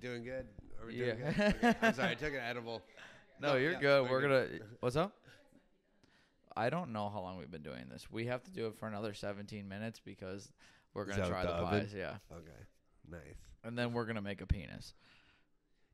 doing 0.00 0.22
good. 0.22 0.46
Are 0.80 0.86
we 0.86 0.96
doing 0.96 1.18
Yeah. 1.18 1.32
good? 1.32 1.54
Okay. 1.64 1.74
I'm 1.82 1.94
sorry, 1.94 2.10
I 2.10 2.14
took 2.14 2.32
an 2.32 2.40
edible. 2.40 2.82
No, 3.42 3.56
you're 3.56 3.72
yeah, 3.72 3.80
good. 3.80 4.10
We're 4.10 4.20
gonna. 4.20 4.46
What's 4.80 4.96
up? 4.96 5.14
I 6.54 6.68
don't 6.68 6.92
know 6.92 7.08
how 7.08 7.20
long 7.22 7.38
we've 7.38 7.50
been 7.50 7.62
doing 7.62 7.86
this. 7.90 8.06
We 8.10 8.26
have 8.26 8.42
to 8.44 8.50
do 8.50 8.66
it 8.66 8.76
for 8.76 8.86
another 8.86 9.14
17 9.14 9.66
minutes 9.66 9.98
because 10.04 10.52
we're 10.92 11.06
gonna 11.06 11.26
try 11.26 11.46
the 11.46 11.56
the 11.56 11.62
pies. 11.64 11.94
Yeah, 11.96 12.16
Okay, 12.30 12.50
nice. 13.10 13.20
and 13.64 13.78
then 13.78 13.94
we're 13.94 14.04
gonna 14.04 14.20
make 14.20 14.42
a 14.42 14.46
penis. 14.46 14.92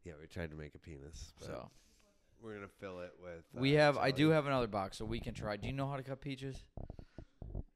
Yeah, 0.07 0.12
we 0.20 0.28
tried 0.28 0.50
to 0.50 0.57
make 0.57 0.74
a 0.76 0.78
penis. 0.78 1.32
But 1.40 1.46
So 1.48 1.70
we're 2.40 2.54
gonna 2.54 2.68
fill 2.68 3.00
it 3.00 3.12
with. 3.20 3.44
we 3.61 3.76
uh, 3.76 3.80
have. 3.80 3.98
I 3.98 4.12
do 4.12 4.28
have 4.30 4.46
another 4.46 4.68
box, 4.68 4.96
so 4.98 5.04
we 5.04 5.18
can 5.18 5.34
try. 5.34 5.57
Do 5.57 5.66
you 5.66 5.72
know 5.72 5.88
how 5.88 5.96
to 5.96 6.04
cut 6.04 6.20
peaches? 6.20 6.62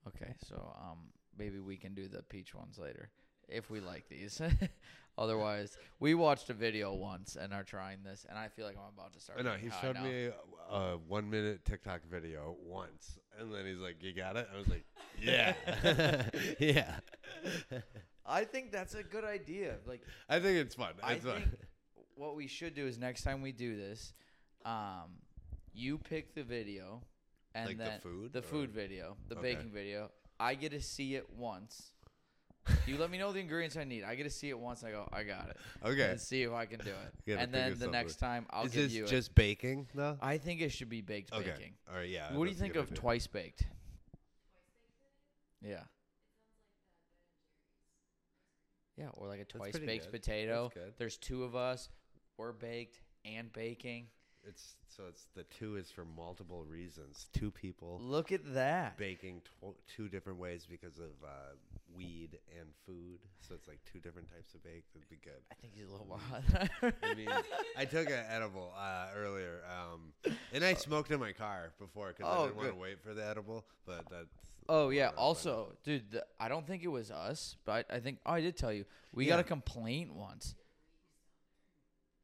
Okay, 0.06 0.34
so 0.46 0.72
um, 0.80 0.98
maybe 1.36 1.58
we 1.58 1.76
can 1.76 1.92
do 1.94 2.06
the 2.06 2.22
peach 2.22 2.54
ones 2.54 2.78
later 2.78 3.10
if 3.48 3.68
we 3.68 3.80
like 3.80 4.08
these. 4.08 4.40
Otherwise, 5.18 5.76
we 5.98 6.14
watched 6.14 6.48
a 6.50 6.54
video 6.54 6.94
once 6.94 7.36
and 7.36 7.52
are 7.52 7.64
trying 7.64 7.98
this, 8.04 8.24
and 8.28 8.38
I 8.38 8.46
feel 8.48 8.64
like 8.64 8.76
I'm 8.76 8.94
about 8.96 9.12
to 9.14 9.20
start. 9.20 9.40
I 9.40 9.42
know 9.42 9.50
getting 9.50 9.64
he 9.64 9.70
high 9.70 9.80
showed 9.82 9.96
now. 9.96 10.04
me 10.04 10.26
a, 10.70 10.74
a 10.74 10.96
one 11.08 11.28
minute 11.28 11.64
TikTok 11.64 12.02
video 12.08 12.54
once, 12.64 13.18
and 13.40 13.52
then 13.52 13.66
he's 13.66 13.78
like, 13.80 13.96
"You 14.02 14.14
got 14.14 14.36
it?" 14.36 14.48
I 14.54 14.56
was 14.56 14.68
like, 14.68 14.84
"Yeah, 15.20 15.54
yeah." 16.60 16.94
I 18.24 18.44
think 18.44 18.70
that's 18.70 18.94
a 18.94 19.02
good 19.02 19.24
idea. 19.24 19.78
Like 19.84 20.02
I 20.28 20.38
think 20.38 20.58
it's 20.58 20.76
fun. 20.76 20.92
I 21.02 21.14
It's 21.14 21.24
fun. 21.24 21.42
think 21.42 21.48
what 22.20 22.36
we 22.36 22.46
should 22.46 22.74
do 22.74 22.86
is 22.86 22.98
next 22.98 23.22
time 23.22 23.40
we 23.40 23.50
do 23.50 23.76
this, 23.76 24.12
um, 24.64 25.16
You 25.72 25.98
pick 25.98 26.34
the 26.34 26.42
video, 26.42 27.00
and 27.54 27.68
Like 27.68 27.78
the 27.78 27.84
then 27.84 28.00
food, 28.00 28.32
the 28.32 28.40
or- 28.40 28.42
food 28.42 28.70
video, 28.72 29.16
the 29.28 29.36
Okay. 29.38 29.54
baking 29.54 29.70
video. 29.70 30.10
I 30.38 30.54
get 30.56 30.70
to 30.72 30.80
see 30.82 31.14
it 31.14 31.30
once. 31.30 31.92
you 32.86 32.98
let 32.98 33.08
me 33.10 33.16
know 33.18 33.32
the 33.32 33.38
ingredients 33.40 33.76
I 33.76 33.84
need. 33.84 34.02
I 34.02 34.16
get 34.16 34.24
to 34.24 34.30
see 34.30 34.48
it 34.50 34.58
once. 34.58 34.82
I 34.84 34.90
go, 34.90 35.08
I 35.12 35.22
got 35.22 35.48
it. 35.48 35.56
Okay. 35.84 36.10
And 36.10 36.20
see 36.20 36.42
if 36.42 36.52
I 36.52 36.66
can 36.66 36.80
do 36.80 36.90
it. 36.90 37.14
Gotta 37.26 37.40
and 37.40 37.54
then 37.54 37.70
the 37.70 37.76
something. 37.76 37.92
next 37.92 38.16
time 38.16 38.46
I'll 38.50 38.66
Is 38.66 38.72
give 38.72 38.82
this 38.84 38.92
you. 38.92 39.06
just 39.06 39.34
baking 39.34 39.88
though? 39.94 40.18
I 40.20 40.36
think 40.38 40.60
it 40.60 40.70
should 40.70 40.88
be 40.90 41.00
baked 41.00 41.32
okay. 41.32 41.52
baking. 41.52 41.74
All 41.88 41.94
right. 41.94 42.08
Yeah. 42.08 42.34
what 42.36 42.44
do 42.44 42.50
you 42.50 42.56
that's 42.56 42.58
a 42.58 42.62
think 42.62 42.74
good 42.74 42.80
of 42.80 42.86
idea. 42.90 42.96
twice 43.00 43.26
baked? 43.28 43.62
Yeah. 45.62 45.84
Yeah, 48.96 49.08
or 49.14 49.28
like 49.28 49.40
a 49.40 49.44
twice 49.44 49.70
pretty 49.70 49.86
baked 49.86 50.04
good. 50.06 50.20
potato. 50.20 50.64
That's 50.64 50.74
good. 50.74 50.94
There's 50.98 51.16
two 51.16 51.44
of 51.44 51.54
us. 51.56 51.88
We're 52.40 52.52
baked 52.52 53.02
and 53.26 53.52
baking. 53.52 54.06
It's 54.48 54.76
so 54.88 55.02
it's 55.10 55.26
the 55.36 55.42
two 55.42 55.76
is 55.76 55.90
for 55.90 56.06
multiple 56.06 56.64
reasons. 56.64 57.26
Two 57.34 57.50
people 57.50 58.00
Look 58.02 58.32
at 58.32 58.54
that. 58.54 58.96
baking 58.96 59.42
tw- 59.44 59.76
two 59.94 60.08
different 60.08 60.38
ways 60.38 60.66
because 60.68 60.96
of 60.96 61.10
uh, 61.22 61.28
weed 61.94 62.38
and 62.58 62.66
food. 62.86 63.18
So 63.46 63.54
it's 63.54 63.68
like 63.68 63.80
two 63.92 63.98
different 63.98 64.28
types 64.30 64.54
of 64.54 64.64
bake. 64.64 64.84
That'd 64.94 65.10
be 65.10 65.18
good. 65.22 65.42
I 65.52 65.54
think 65.60 65.74
he's 65.74 65.86
a 65.86 65.92
little 65.92 66.06
wild. 66.06 66.94
I 67.02 67.14
mean, 67.14 67.28
I 67.76 67.84
took 67.84 68.08
an 68.08 68.24
edible 68.30 68.72
uh, 68.74 69.08
earlier, 69.14 69.60
um, 69.68 70.34
and 70.54 70.64
I 70.64 70.72
smoked 70.72 71.10
in 71.10 71.20
my 71.20 71.32
car 71.32 71.72
before 71.78 72.14
because 72.16 72.24
Oh, 72.34 72.44
I 72.44 72.46
didn't 72.46 72.56
want 72.56 72.70
to 72.70 72.74
wait 72.76 73.02
for 73.02 73.12
the 73.12 73.28
edible. 73.28 73.66
But 73.84 74.06
that's 74.10 74.32
Oh 74.66 74.88
yeah. 74.88 75.10
Also, 75.14 75.74
dude, 75.84 76.10
the, 76.12 76.24
I 76.40 76.48
don't 76.48 76.66
think 76.66 76.84
it 76.84 76.88
was 76.88 77.10
us, 77.10 77.56
but 77.66 77.84
I, 77.90 77.96
I 77.96 78.00
think 78.00 78.16
oh, 78.24 78.32
I 78.32 78.40
did 78.40 78.56
tell 78.56 78.72
you 78.72 78.86
we 79.12 79.26
got 79.26 79.40
a 79.40 79.44
complaint 79.44 80.14
once 80.14 80.54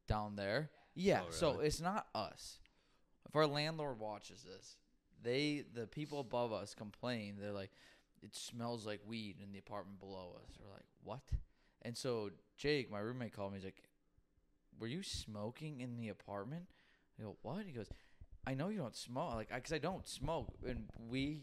down 0.06 0.36
there. 0.36 0.70
Yeah. 0.94 1.22
Oh, 1.26 1.30
So 1.30 1.52
really? 1.52 1.66
it's 1.66 1.80
not 1.80 2.06
us. 2.14 2.58
If 3.28 3.34
our 3.36 3.46
landlord 3.46 3.98
watches 3.98 4.42
this, 4.42 4.76
they 5.22 5.64
the 5.74 5.86
people 5.86 6.20
above 6.20 6.52
us 6.52 6.74
complain. 6.74 7.36
They're 7.40 7.52
like, 7.52 7.70
it 8.22 8.34
smells 8.34 8.86
like 8.86 9.00
weed 9.06 9.36
in 9.42 9.52
the 9.52 9.58
apartment 9.58 9.98
below 10.00 10.36
us. 10.42 10.56
We're 10.60 10.72
like, 10.72 10.84
what? 11.02 11.22
And 11.82 11.96
so 11.96 12.30
Jake, 12.56 12.90
my 12.90 12.98
roommate, 12.98 13.32
called 13.34 13.52
me. 13.52 13.58
He's 13.58 13.64
like, 13.64 13.82
were 14.78 14.86
you 14.86 15.02
smoking 15.02 15.80
in 15.80 15.96
the 15.96 16.08
apartment? 16.08 16.66
I 17.18 17.22
go, 17.22 17.36
what? 17.42 17.64
He 17.66 17.72
goes, 17.72 17.88
I 18.46 18.54
know 18.54 18.68
you 18.68 18.78
don't 18.78 18.96
smoke. 18.96 19.34
Like, 19.34 19.52
because 19.52 19.72
I, 19.72 19.78
don't 19.78 20.06
smoke. 20.06 20.52
And 20.66 20.84
we 21.08 21.42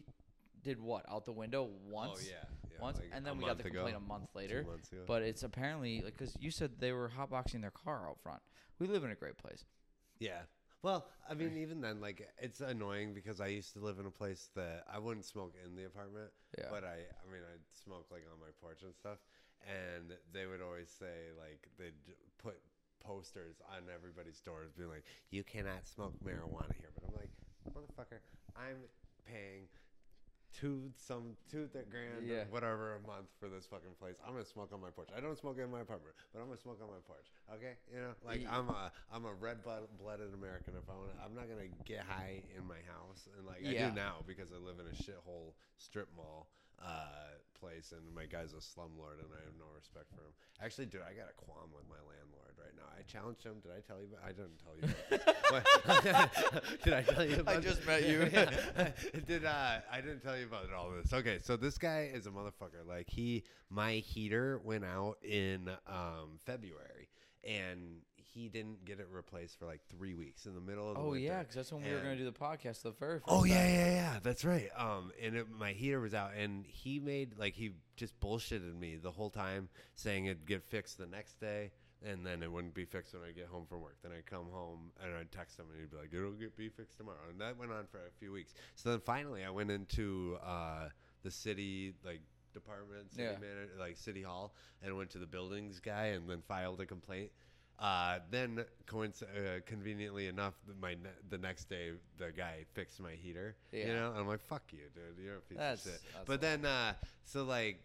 did 0.64 0.80
what 0.80 1.06
out 1.12 1.26
the 1.26 1.32
window 1.32 1.70
once. 1.90 2.12
Oh 2.16 2.22
yeah, 2.26 2.36
yeah 2.44 2.53
once, 2.84 2.98
like 3.00 3.10
and 3.14 3.26
then 3.26 3.38
we 3.38 3.46
got 3.46 3.58
the 3.58 3.64
complaint 3.64 3.90
ago, 3.90 3.98
a 3.98 4.08
month 4.08 4.30
later. 4.36 4.64
months 4.68 4.92
ago. 4.92 5.02
But 5.08 5.24
it's 5.24 5.44
apparently 5.44 6.02
like 6.02 6.18
because 6.18 6.36
you 6.40 6.52
said 6.52 6.72
they 6.80 6.92
were 6.92 7.10
hotboxing 7.18 7.62
their 7.62 7.72
car 7.72 8.08
out 8.10 8.20
front. 8.22 8.42
We 8.80 8.88
live 8.88 9.04
in 9.04 9.12
a 9.12 9.16
great 9.16 9.38
place. 9.38 9.66
Yeah. 10.20 10.42
Well, 10.84 11.08
I 11.30 11.34
mean, 11.34 11.58
even 11.64 11.80
then, 11.80 12.02
like, 12.02 12.28
it's 12.38 12.60
annoying 12.60 13.14
because 13.14 13.40
I 13.40 13.48
used 13.48 13.72
to 13.74 13.80
live 13.80 14.00
in 14.00 14.06
a 14.06 14.12
place 14.12 14.50
that 14.56 14.84
I 14.94 15.00
wouldn't 15.00 15.26
smoke 15.26 15.56
in 15.64 15.76
the 15.76 15.86
apartment, 15.86 16.30
Yeah. 16.58 16.66
but 16.70 16.84
I, 16.84 17.08
I 17.08 17.26
mean, 17.32 17.42
I'd 17.54 17.64
smoke 17.86 18.08
like 18.12 18.24
on 18.32 18.38
my 18.40 18.52
porch 18.62 18.82
and 18.84 18.94
stuff, 18.94 19.18
and 19.66 20.12
they 20.34 20.46
would 20.46 20.62
always 20.62 20.90
say 20.90 21.32
like 21.40 21.68
they'd 21.80 21.96
put 22.38 22.60
posters 23.04 23.56
on 23.72 23.84
everybody's 23.94 24.40
doors 24.42 24.72
being 24.78 24.90
like, 24.90 25.06
"You 25.32 25.44
cannot 25.44 25.88
smoke 25.88 26.16
marijuana 26.24 26.74
here," 26.76 26.92
but 26.96 27.04
I'm 27.08 27.16
like, 27.16 27.32
motherfucker, 27.72 28.20
I'm 28.56 28.78
paying. 29.26 29.68
Two 30.60 30.92
some 30.96 31.36
two 31.50 31.68
th- 31.74 31.90
grand 31.90 32.28
Yeah. 32.28 32.44
or 32.44 32.46
whatever 32.52 32.96
a 32.96 33.08
month 33.08 33.26
for 33.40 33.50
this 33.50 33.66
fucking 33.66 33.96
place. 34.00 34.16
I'm 34.26 34.34
gonna 34.34 34.46
smoke 34.46 34.72
on 34.72 34.82
my 34.82 34.92
porch. 34.92 35.10
I 35.16 35.20
don't 35.20 35.38
smoke 35.38 35.58
in 35.58 35.72
my 35.72 35.82
apartment, 35.82 36.16
but 36.32 36.40
I'm 36.42 36.46
gonna 36.46 36.60
smoke 36.62 36.80
on 36.82 36.90
my 36.90 37.02
porch. 37.08 37.26
Okay, 37.56 37.74
you 37.92 38.00
know, 38.00 38.14
like 38.24 38.46
I'm 38.50 38.70
a 38.70 38.92
I'm 39.12 39.26
a 39.26 39.34
red 39.34 39.64
blooded 39.64 40.34
American. 40.34 40.76
If 40.78 40.88
I 40.90 40.94
want, 40.94 41.10
I'm 41.26 41.34
not 41.34 41.50
gonna 41.50 41.68
get 41.86 42.02
high 42.06 42.44
in 42.56 42.68
my 42.68 42.78
house, 42.86 43.28
and 43.36 43.48
like 43.48 43.66
I 43.66 43.90
do 43.90 43.96
now 43.96 44.18
because 44.28 44.52
I 44.54 44.58
live 44.58 44.78
in 44.80 44.86
a 44.86 44.96
shithole 44.96 45.54
strip 45.78 46.08
mall 46.16 46.48
uh, 46.82 47.24
place, 47.64 47.94
and 47.94 48.04
my 48.14 48.26
guy's 48.26 48.52
a 48.52 48.62
slumlord, 48.62 49.24
and 49.24 49.32
I 49.32 49.40
have 49.46 49.56
no 49.58 49.66
respect 49.76 50.12
for 50.12 50.22
him. 50.22 50.34
Actually, 50.62 50.88
dude, 50.88 51.02
I 51.02 51.14
got 51.14 51.32
a 51.32 51.38
qualm 51.40 51.72
with 51.74 51.88
my 51.88 52.00
landlord 52.04 52.54
right 52.60 52.76
now. 52.76 52.84
I 52.92 53.04
challenged 53.04 53.44
him. 53.44 53.62
Did 53.64 53.72
I 53.72 53.80
tell 53.80 54.00
you? 54.00 54.08
About, 54.12 54.24
I 54.28 54.32
didn't 54.36 54.60
tell 54.60 54.76
you. 54.76 54.86
About 55.50 56.74
Did 56.84 56.94
I 56.94 57.02
tell 57.02 57.26
you? 57.26 57.40
About 57.40 57.64
just 57.64 57.78
this? 57.78 57.88
met 57.88 58.08
you. 58.08 59.22
Did 59.28 59.46
uh, 59.46 59.80
I 59.92 60.02
didn't 60.02 60.22
tell 60.22 60.38
you 60.38 60.46
about 60.46 60.72
all 60.74 60.92
this? 60.92 61.14
Okay, 61.14 61.40
so 61.42 61.56
this 61.56 61.78
guy 61.78 62.10
is 62.14 62.28
a 62.28 62.32
motherfucker. 62.32 62.86
Like 62.86 63.10
he, 63.10 63.44
my 63.70 63.94
heater 63.96 64.60
went 64.64 64.84
out 64.84 65.18
in 65.24 65.70
um, 65.88 66.40
February, 66.46 67.10
and 67.44 68.02
he 68.34 68.50
didn't 68.50 68.84
get 68.86 69.00
it 69.00 69.08
replaced 69.12 69.60
for 69.60 69.66
like 69.66 69.82
three 69.90 70.14
weeks 70.16 70.46
in 70.46 70.56
the 70.56 70.62
middle 70.62 70.90
of 70.90 70.96
the 70.96 71.02
Oh 71.02 71.12
winter. 71.12 71.26
yeah, 71.26 71.40
because 71.40 71.56
that's 71.56 71.72
when 71.72 71.84
we 71.84 71.92
were 71.92 72.00
gonna 72.00 72.16
do 72.16 72.26
the 72.26 72.32
podcast 72.32 72.82
the 72.82 72.92
very 72.92 73.20
first. 73.20 73.26
Oh 73.28 73.44
yeah, 73.44 73.62
time. 73.64 73.74
yeah, 73.74 73.92
yeah. 73.94 74.20
That's 74.24 74.44
right. 74.44 74.70
Um, 74.78 75.12
and 75.22 75.36
it, 75.36 75.48
my 75.50 75.72
heater 75.74 76.00
was 76.00 76.14
out, 76.14 76.32
and 76.38 76.66
he 76.66 77.00
made 77.00 77.38
like 77.38 77.54
he 77.54 77.72
just 77.96 78.20
bullshitted 78.20 78.78
me 78.78 78.96
the 78.96 79.12
whole 79.12 79.30
time, 79.30 79.70
saying 79.96 80.26
it'd 80.26 80.46
get 80.48 80.64
fixed 80.64 80.98
the 80.98 81.06
next 81.06 81.40
day, 81.40 81.72
and 82.04 82.26
then 82.26 82.42
it 82.42 82.52
wouldn't 82.52 82.74
be 82.74 82.86
fixed 82.86 83.14
when 83.14 83.24
I 83.28 83.32
get 83.32 83.46
home 83.48 83.66
from 83.68 83.82
work. 83.82 83.98
Then 84.02 84.12
I'd 84.18 84.26
come 84.26 84.48
home 84.52 84.92
and 85.04 85.14
I'd 85.16 85.32
text 85.32 85.60
him, 85.60 85.66
and 85.72 85.80
he'd 85.80 85.92
be 85.92 85.98
like, 85.98 86.14
"It'll 86.14 86.32
get 86.32 86.58
be 86.58 86.70
fixed 86.70 86.98
tomorrow." 86.98 87.30
And 87.30 87.40
that 87.42 87.58
went 87.58 87.72
on 87.72 87.86
for 87.92 88.00
a 88.00 88.12
few 88.20 88.32
weeks. 88.32 88.54
So 88.76 88.90
then 88.90 89.00
finally, 89.00 89.44
I 89.44 89.50
went 89.52 89.70
into 89.72 90.38
uh, 90.44 90.90
the 91.22 91.32
city 91.32 91.94
like 92.04 92.22
department, 92.54 93.12
city 93.12 93.24
Yeah. 93.24 93.40
manager, 93.40 93.72
like 93.80 93.98
city 93.98 94.22
hall, 94.22 94.54
and 94.82 94.96
went 94.98 95.10
to 95.12 95.18
the 95.20 95.26
buildings 95.26 95.80
guy, 95.80 96.08
and 96.08 96.30
then 96.30 96.42
filed 96.48 96.80
a 96.82 96.86
complaint. 96.86 97.32
Uh, 97.80 98.20
then, 98.32 98.64
coinc- 98.88 99.24
uh, 99.24 99.60
conveniently 99.66 100.28
enough, 100.28 100.54
my 100.80 100.94
ne- 100.94 101.10
the 101.30 101.38
next 101.38 101.66
day 101.70 101.92
the 102.18 102.32
guy 102.32 102.66
fixed 102.74 103.00
my 103.00 103.12
heater. 103.12 103.56
Yeah. 103.72 103.88
You 103.88 103.94
know, 103.94 104.10
and 104.12 104.20
I'm 104.20 104.28
like, 104.28 104.42
"Fuck 104.42 104.64
you, 104.72 104.84
dude! 104.94 105.24
You're 105.24 105.38
a 105.38 105.42
piece 105.42 105.58
That's- 105.58 105.86
of 105.86 105.92
shit." 105.92 106.02
that's 106.14 106.26
But 106.26 106.40
then, 106.42 106.66
uh, 106.66 106.94
so 107.26 107.44
like 107.44 107.82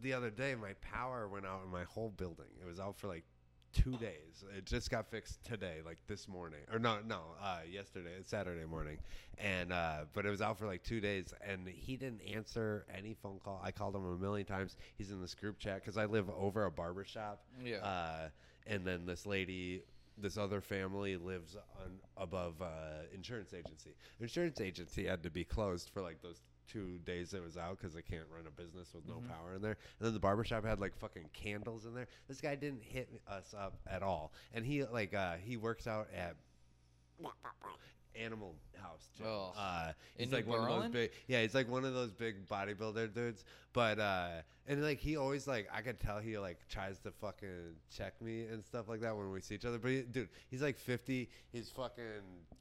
the 0.00 0.12
other 0.14 0.30
day, 0.30 0.54
my 0.54 0.72
power 0.80 1.28
went 1.28 1.44
out 1.44 1.60
in 1.64 1.70
my 1.70 1.84
whole 1.84 2.10
building. 2.10 2.46
It 2.60 2.66
was 2.66 2.80
out 2.80 2.96
for 2.98 3.08
like 3.08 3.24
two 3.72 3.96
days. 3.98 4.44
It 4.56 4.64
just 4.64 4.90
got 4.90 5.10
fixed 5.10 5.44
today, 5.44 5.78
like 5.84 5.98
this 6.06 6.26
morning, 6.26 6.60
or 6.72 6.78
no, 6.78 6.98
no, 7.06 7.20
uh, 7.42 7.58
yesterday, 7.70 8.14
Saturday 8.24 8.64
morning, 8.64 8.98
and 9.38 9.72
uh, 9.72 10.04
but 10.12 10.24
it 10.24 10.30
was 10.30 10.40
out 10.40 10.58
for 10.58 10.66
like 10.66 10.82
two 10.82 11.00
days, 11.00 11.34
and 11.46 11.68
he 11.68 11.96
didn't 11.96 12.22
answer 12.22 12.86
any 12.96 13.14
phone 13.14 13.38
call. 13.44 13.60
I 13.62 13.70
called 13.72 13.94
him 13.94 14.06
a 14.06 14.16
million 14.16 14.46
times. 14.46 14.76
He's 14.96 15.10
in 15.10 15.20
this 15.20 15.34
group 15.34 15.58
chat 15.58 15.76
because 15.82 15.96
I 15.98 16.06
live 16.06 16.30
over 16.30 16.64
a 16.64 16.70
barber 16.70 17.04
shop. 17.04 17.42
Yeah. 17.62 17.76
Uh, 17.78 18.28
and 18.66 18.84
then 18.84 19.06
this 19.06 19.26
lady, 19.26 19.82
this 20.18 20.36
other 20.36 20.60
family 20.60 21.16
lives 21.16 21.56
on 21.82 21.92
above 22.16 22.60
uh, 22.60 23.04
insurance 23.14 23.52
agency. 23.54 23.90
Insurance 24.20 24.60
agency 24.60 25.06
had 25.06 25.22
to 25.22 25.30
be 25.30 25.44
closed 25.44 25.90
for 25.90 26.02
like 26.02 26.20
those 26.22 26.42
two 26.70 26.98
days 27.04 27.34
it 27.34 27.42
was 27.42 27.56
out 27.56 27.78
because 27.78 27.94
they 27.94 28.02
can't 28.02 28.26
run 28.34 28.46
a 28.46 28.50
business 28.50 28.94
with 28.94 29.06
no 29.06 29.20
power 29.28 29.54
in 29.54 29.62
there. 29.62 29.76
And 29.98 30.06
then 30.06 30.14
the 30.14 30.20
barbershop 30.20 30.64
had 30.64 30.80
like 30.80 30.96
fucking 30.96 31.28
candles 31.32 31.84
in 31.84 31.94
there. 31.94 32.06
This 32.28 32.40
guy 32.40 32.54
didn't 32.54 32.82
hit 32.82 33.08
us 33.28 33.54
up 33.58 33.78
at 33.88 34.02
all, 34.02 34.32
and 34.54 34.64
he 34.64 34.84
like 34.84 35.14
uh, 35.14 35.34
he 35.42 35.56
works 35.56 35.86
out 35.86 36.08
at. 36.16 36.36
Animal 38.14 38.54
House. 38.80 39.08
Gym. 39.16 39.26
Ugh. 39.26 39.52
Uh, 39.56 39.92
he's 40.16 40.26
In 40.28 40.32
like 40.32 40.46
New 40.46 40.52
one 40.52 40.60
of 40.62 40.66
those 40.68 40.76
Berlin? 40.78 40.92
big, 40.92 41.10
yeah. 41.26 41.42
He's 41.42 41.54
like 41.54 41.68
one 41.68 41.84
of 41.84 41.94
those 41.94 42.10
big 42.12 42.46
bodybuilder 42.48 43.14
dudes. 43.14 43.44
But 43.72 43.98
uh, 43.98 44.28
and 44.66 44.82
like 44.82 44.98
he 44.98 45.16
always 45.16 45.46
like 45.46 45.68
I 45.72 45.80
could 45.82 46.00
tell 46.00 46.18
he 46.18 46.38
like 46.38 46.58
tries 46.68 46.98
to 47.00 47.10
fucking 47.12 47.74
check 47.94 48.20
me 48.20 48.42
and 48.46 48.64
stuff 48.64 48.88
like 48.88 49.00
that 49.02 49.16
when 49.16 49.30
we 49.30 49.40
see 49.40 49.54
each 49.54 49.64
other. 49.64 49.78
But 49.78 49.90
he, 49.90 50.00
dude, 50.02 50.28
he's 50.50 50.62
like 50.62 50.76
fifty. 50.78 51.28
He's 51.52 51.68
fucking. 51.70 52.04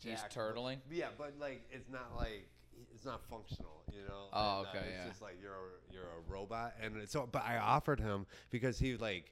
He's 0.04 0.20
jacked. 0.22 0.36
turtling? 0.36 0.78
Yeah, 0.92 1.08
but 1.18 1.34
like 1.40 1.64
it's 1.72 1.90
not 1.90 2.16
like 2.16 2.48
it's 2.94 3.06
not 3.06 3.22
functional, 3.30 3.82
you 3.92 4.02
know. 4.08 4.28
Oh, 4.32 4.60
And, 4.60 4.68
uh, 4.68 4.70
okay, 4.70 4.88
It's 4.88 4.98
yeah. 5.04 5.08
just 5.10 5.22
like 5.22 5.38
you're 5.42 5.52
a, 5.52 5.94
you're 5.94 6.04
a 6.04 6.32
robot, 6.32 6.76
and 6.82 7.10
so. 7.10 7.28
But 7.32 7.44
I 7.46 7.58
offered 7.58 8.00
him 8.00 8.26
because 8.52 8.78
he 8.80 8.96
like 8.96 9.32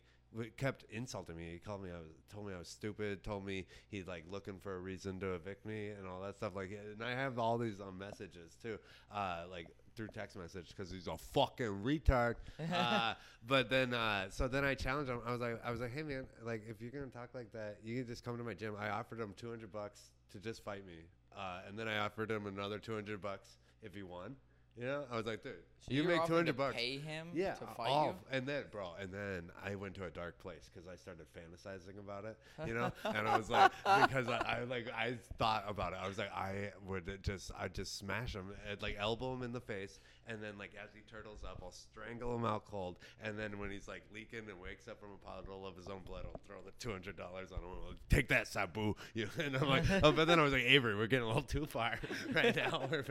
kept 0.58 0.86
insulting 0.90 1.38
me. 1.38 1.52
He 1.54 1.60
called 1.60 1.84
me. 1.84 1.90
I 1.90 1.98
was 1.98 2.12
told 2.32 2.48
me 2.48 2.54
I 2.54 2.60
was 2.60 2.68
stupid. 2.68 3.24
Told 3.24 3.46
me 3.46 3.66
he's 3.90 4.08
like 4.08 4.24
looking 4.30 4.60
for 4.60 4.76
a 4.76 4.80
reason 4.80 5.20
to 5.22 5.34
evict 5.34 5.66
me 5.66 5.90
and 5.90 6.08
all 6.08 6.22
that 6.22 6.36
stuff. 6.38 6.56
Like, 6.56 6.72
and 6.72 7.04
I 7.04 7.12
have 7.12 7.40
all 7.40 7.58
these 7.58 7.80
um, 7.80 7.98
messages 7.98 8.58
too, 8.62 8.78
uh, 9.14 9.44
like 9.50 9.68
through 9.96 10.08
text 10.10 10.38
message 10.38 10.70
because 10.70 10.92
he's 10.92 11.08
a 11.08 11.18
fucking 11.18 11.84
retard. 11.84 12.36
uh, 12.74 13.14
but 13.48 13.70
then, 13.70 13.94
uh, 13.94 14.30
so 14.30 14.48
then 14.48 14.64
I 14.64 14.76
challenged 14.76 15.10
him. 15.10 15.20
I 15.26 15.32
was 15.32 15.42
like, 15.42 15.60
I 15.66 15.72
was 15.72 15.80
like, 15.80 15.94
hey 15.94 16.04
man, 16.04 16.26
like 16.44 16.64
if 16.70 16.82
you're 16.82 16.92
gonna 16.92 17.08
talk 17.08 17.30
like 17.34 17.52
that, 17.54 17.78
you 17.84 17.98
can 17.98 18.08
just 18.08 18.24
come 18.24 18.38
to 18.38 18.44
my 18.44 18.54
gym. 18.54 18.76
I 18.80 18.90
offered 18.90 19.20
him 19.20 19.34
200 19.38 19.72
bucks 19.72 20.12
to 20.32 20.40
just 20.40 20.64
fight 20.64 20.86
me, 20.86 21.00
uh, 21.36 21.62
and 21.68 21.78
then 21.78 21.88
I 21.88 22.00
offered 22.00 22.30
him 22.30 22.46
another 22.46 22.80
200 22.80 23.22
bucks 23.22 23.58
if 23.82 23.94
he 23.94 24.04
won. 24.04 24.36
You 24.80 24.86
know, 24.86 25.04
I 25.12 25.18
was 25.18 25.26
like, 25.26 25.42
dude, 25.42 25.54
So 25.80 25.88
you 25.94 26.04
make 26.04 26.24
two 26.26 26.44
to 26.44 26.54
bucks. 26.54 26.76
Pay 26.76 26.98
him 27.00 27.30
Yeah, 27.34 27.56
to 27.56 27.64
uh, 27.64 27.74
fight 27.74 27.90
all- 27.90 28.06
you. 28.10 28.14
and 28.32 28.46
then, 28.46 28.66
bro, 28.72 28.92
and 29.02 29.12
then 29.12 29.50
I 29.66 29.74
went 29.74 29.96
to 29.96 30.06
a 30.06 30.10
dark 30.12 30.38
place 30.40 30.70
because 30.72 30.88
I 30.88 30.96
started 30.96 31.26
fantasizing 31.34 31.98
about 32.00 32.26
it, 32.26 32.38
you 32.68 32.76
know. 32.76 32.92
and 33.04 33.28
I 33.28 33.38
was 33.38 33.50
like, 33.50 33.72
because 34.02 34.28
I, 34.28 34.60
I 34.60 34.64
like 34.66 34.88
I 34.96 35.16
thought 35.40 35.66
about 35.68 35.94
it. 35.94 36.00
I 36.04 36.08
was 36.08 36.20
like, 36.20 36.32
I 36.32 36.72
would 36.86 37.20
just, 37.24 37.52
I 37.58 37.64
would 37.64 37.74
just 37.74 37.98
smash 37.98 38.36
him, 38.36 38.52
and, 38.70 38.80
like 38.82 38.98
elbow 39.00 39.34
him 39.34 39.42
in 39.42 39.52
the 39.52 39.62
face, 39.62 40.00
and 40.28 40.42
then 40.44 40.58
like 40.58 40.72
as 40.82 40.90
he 40.94 41.02
turtles 41.10 41.44
up, 41.44 41.60
I'll 41.64 41.72
strangle 41.72 42.36
him 42.36 42.46
out 42.46 42.66
cold, 42.66 42.98
and 43.24 43.38
then 43.38 43.60
when 43.60 43.72
he's 43.72 43.88
like 43.88 44.04
leaking 44.14 44.50
and 44.50 44.60
wakes 44.62 44.88
up 44.88 45.00
from 45.00 45.10
a 45.12 45.18
puddle 45.26 45.66
of 45.66 45.76
his 45.76 45.88
own 45.88 46.02
blood, 46.06 46.26
I'll 46.26 46.40
throw 46.46 46.58
the 46.66 46.72
two 46.80 46.92
hundred 46.92 47.18
dollars 47.18 47.52
on 47.52 47.60
him. 47.60 47.66
I'll, 47.70 47.94
Take 48.10 48.30
that, 48.30 48.48
Sabu. 48.48 48.96
You 49.14 49.30
and 49.44 49.56
I'm 49.58 49.68
like, 49.70 49.84
oh, 50.04 50.12
but 50.12 50.28
then 50.28 50.40
I 50.40 50.44
was 50.44 50.54
like, 50.54 50.64
Avery, 50.64 50.96
we're 50.96 51.08
getting 51.08 51.24
a 51.26 51.28
little 51.28 51.42
too 51.42 51.66
far 51.66 52.00
right 52.34 52.56
now. 52.56 52.88
We're 52.92 53.04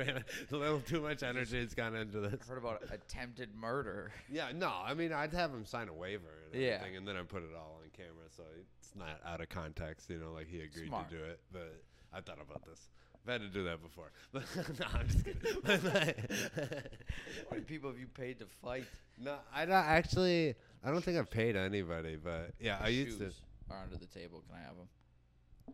a 0.52 0.56
little 0.56 0.80
too 0.80 1.00
much 1.00 1.22
energy 1.22 1.60
has 1.60 1.74
gone 1.74 1.94
into 1.94 2.20
this. 2.20 2.40
I 2.46 2.48
heard 2.50 2.58
about 2.58 2.82
attempted 2.92 3.54
murder. 3.54 4.12
Yeah, 4.30 4.48
no, 4.54 4.70
I 4.84 4.94
mean, 4.94 5.12
I'd 5.12 5.32
have 5.34 5.50
him 5.50 5.64
sign 5.64 5.88
a 5.88 5.94
waiver 5.94 6.24
and 6.52 6.60
Yeah. 6.62 6.68
everything, 6.74 6.96
and 6.96 7.08
then 7.08 7.16
I 7.16 7.22
put 7.22 7.42
it 7.42 7.50
all 7.56 7.80
on 7.82 7.90
camera, 7.96 8.26
so 8.36 8.42
it's 8.78 8.94
not 8.96 9.20
out 9.26 9.40
of 9.40 9.48
context, 9.48 10.10
you 10.10 10.18
know, 10.18 10.32
like 10.32 10.48
he 10.48 10.60
agreed 10.60 10.88
Smart. 10.88 11.08
to 11.10 11.16
do 11.16 11.22
it. 11.24 11.40
But 11.52 11.82
I 12.12 12.20
thought 12.20 12.38
about 12.40 12.64
this. 12.66 12.88
I've 13.27 13.33
had 13.33 13.41
to 13.41 13.49
do 13.49 13.64
that 13.64 13.83
before. 13.83 14.11
But 14.33 14.43
no, 14.79 14.87
I'm 14.95 15.09
just 15.09 15.24
kidding. 15.24 15.41
How 15.64 17.51
many 17.51 17.62
people 17.64 17.91
have 17.91 17.99
you 17.99 18.07
paid 18.07 18.39
to 18.41 18.47
fight? 18.62 18.85
no, 19.18 19.37
I 19.55 19.64
don't 19.64 19.74
actually. 19.74 20.55
I 20.85 20.91
don't 20.91 21.03
think 21.03 21.18
I've 21.18 21.31
paid 21.31 21.57
anybody, 21.57 22.16
but 22.16 22.53
yeah, 22.61 22.79
I 22.81 22.89
used 22.89 23.18
to. 23.18 23.24
Shoes 23.27 23.41
are 23.70 23.83
under 23.83 23.97
the 23.97 24.07
table. 24.07 24.43
Can 24.49 24.57
I 24.59 24.66
have 24.66 24.77
them? 24.77 24.89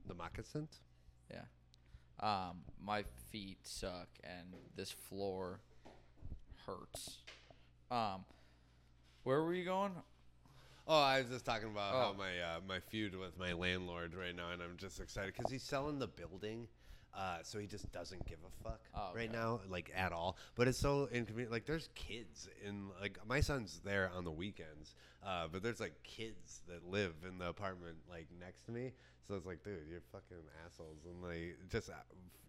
The 0.06 0.14
moccasins. 0.14 0.80
Yeah. 1.30 1.42
Um, 2.20 2.58
my 2.82 3.04
feet 3.30 3.58
suck, 3.64 4.08
and 4.24 4.54
this 4.76 4.90
floor 4.90 5.60
hurts. 6.66 7.18
Um, 7.90 8.24
where 9.24 9.42
were 9.42 9.52
you 9.54 9.64
going? 9.64 9.92
Oh, 10.88 10.98
I 10.98 11.20
was 11.20 11.30
just 11.30 11.44
talking 11.44 11.68
about 11.68 11.92
how 11.92 12.12
Oh. 12.14 12.18
my 12.18 12.40
uh, 12.40 12.60
my 12.66 12.80
feud 12.80 13.14
with 13.14 13.38
my 13.38 13.52
landlord 13.52 14.14
right 14.14 14.34
now, 14.34 14.50
and 14.52 14.62
I'm 14.62 14.76
just 14.78 15.00
excited 15.00 15.34
because 15.36 15.50
he's 15.52 15.62
selling 15.62 15.98
the 15.98 16.06
building, 16.08 16.66
uh, 17.14 17.38
so 17.42 17.58
he 17.58 17.66
just 17.66 17.90
doesn't 17.92 18.24
give 18.26 18.38
a 18.46 18.64
fuck 18.64 18.80
Oh, 18.94 19.10
right 19.14 19.28
okay. 19.28 19.36
now, 19.38 19.60
like 19.68 19.90
at 19.94 20.12
all. 20.12 20.36
But 20.54 20.68
it's 20.68 20.78
so 20.78 21.08
inconvenient. 21.12 21.52
Like, 21.52 21.66
there's 21.66 21.88
kids 21.94 22.48
in 22.66 22.88
like 23.00 23.18
my 23.26 23.40
son's 23.40 23.80
there 23.84 24.10
on 24.16 24.24
the 24.24 24.30
weekends, 24.30 24.94
uh, 25.26 25.46
but 25.52 25.62
there's 25.62 25.80
like 25.80 25.94
kids 26.04 26.62
that 26.68 26.88
live 26.88 27.14
in 27.28 27.38
the 27.38 27.48
apartment 27.48 27.96
like 28.08 28.28
next 28.40 28.64
to 28.66 28.72
me. 28.72 28.92
So 29.28 29.34
it's 29.34 29.46
like, 29.46 29.62
dude, 29.62 29.78
you're 29.90 30.00
fucking 30.10 30.36
assholes, 30.66 30.98
and 31.04 31.22
like 31.22 31.56
just 31.70 31.90
uh, 31.90 31.94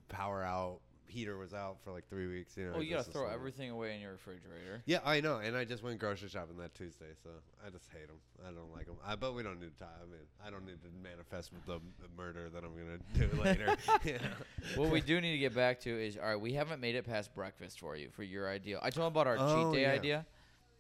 power 0.09 0.43
out. 0.43 0.79
Heater 1.07 1.37
was 1.37 1.53
out 1.53 1.77
for 1.83 1.91
like 1.91 2.07
three 2.09 2.27
weeks. 2.27 2.57
You 2.57 2.65
know. 2.65 2.73
Oh, 2.77 2.79
you 2.79 2.95
gotta 2.95 3.09
throw 3.11 3.27
everything 3.27 3.69
away 3.69 3.93
in 3.95 4.01
your 4.01 4.13
refrigerator. 4.13 4.81
yeah, 4.85 4.99
I 5.05 5.21
know, 5.21 5.37
and 5.37 5.55
I 5.55 5.63
just 5.63 5.83
went 5.83 5.99
grocery 5.99 6.29
shopping 6.29 6.57
that 6.57 6.73
Tuesday, 6.73 7.13
so 7.23 7.29
I 7.65 7.69
just 7.69 7.87
hate 7.91 8.07
them. 8.07 8.17
I 8.41 8.51
don't 8.51 8.71
like 8.75 8.87
them. 8.87 8.95
I, 9.05 9.15
but 9.15 9.35
we 9.35 9.43
don't 9.43 9.59
need 9.59 9.77
to. 9.77 9.83
I 9.85 10.05
mean, 10.09 10.19
I 10.45 10.49
don't 10.49 10.65
need 10.65 10.81
to 10.81 10.89
manifest 11.03 11.51
with 11.53 11.65
the 11.65 11.79
murder 12.17 12.49
that 12.49 12.63
I'm 12.63 12.71
gonna 12.73 13.29
do 13.29 13.41
later. 13.43 13.75
know? 14.19 14.81
what 14.81 14.89
we 14.91 15.01
do 15.01 15.21
need 15.21 15.33
to 15.33 15.37
get 15.37 15.53
back 15.53 15.79
to 15.81 15.89
is 15.89 16.17
all 16.17 16.27
right. 16.29 16.39
We 16.41 16.53
haven't 16.53 16.81
made 16.81 16.95
it 16.95 17.05
past 17.05 17.33
breakfast 17.35 17.79
for 17.79 17.95
you 17.95 18.09
for 18.11 18.23
your 18.23 18.49
ideal. 18.49 18.79
I 18.81 18.89
told 18.89 19.07
him 19.07 19.13
about 19.13 19.27
our 19.27 19.37
Oh, 19.39 19.71
cheat 19.71 19.77
day 19.79 19.81
yeah. 19.83 19.91
idea. 19.99 20.25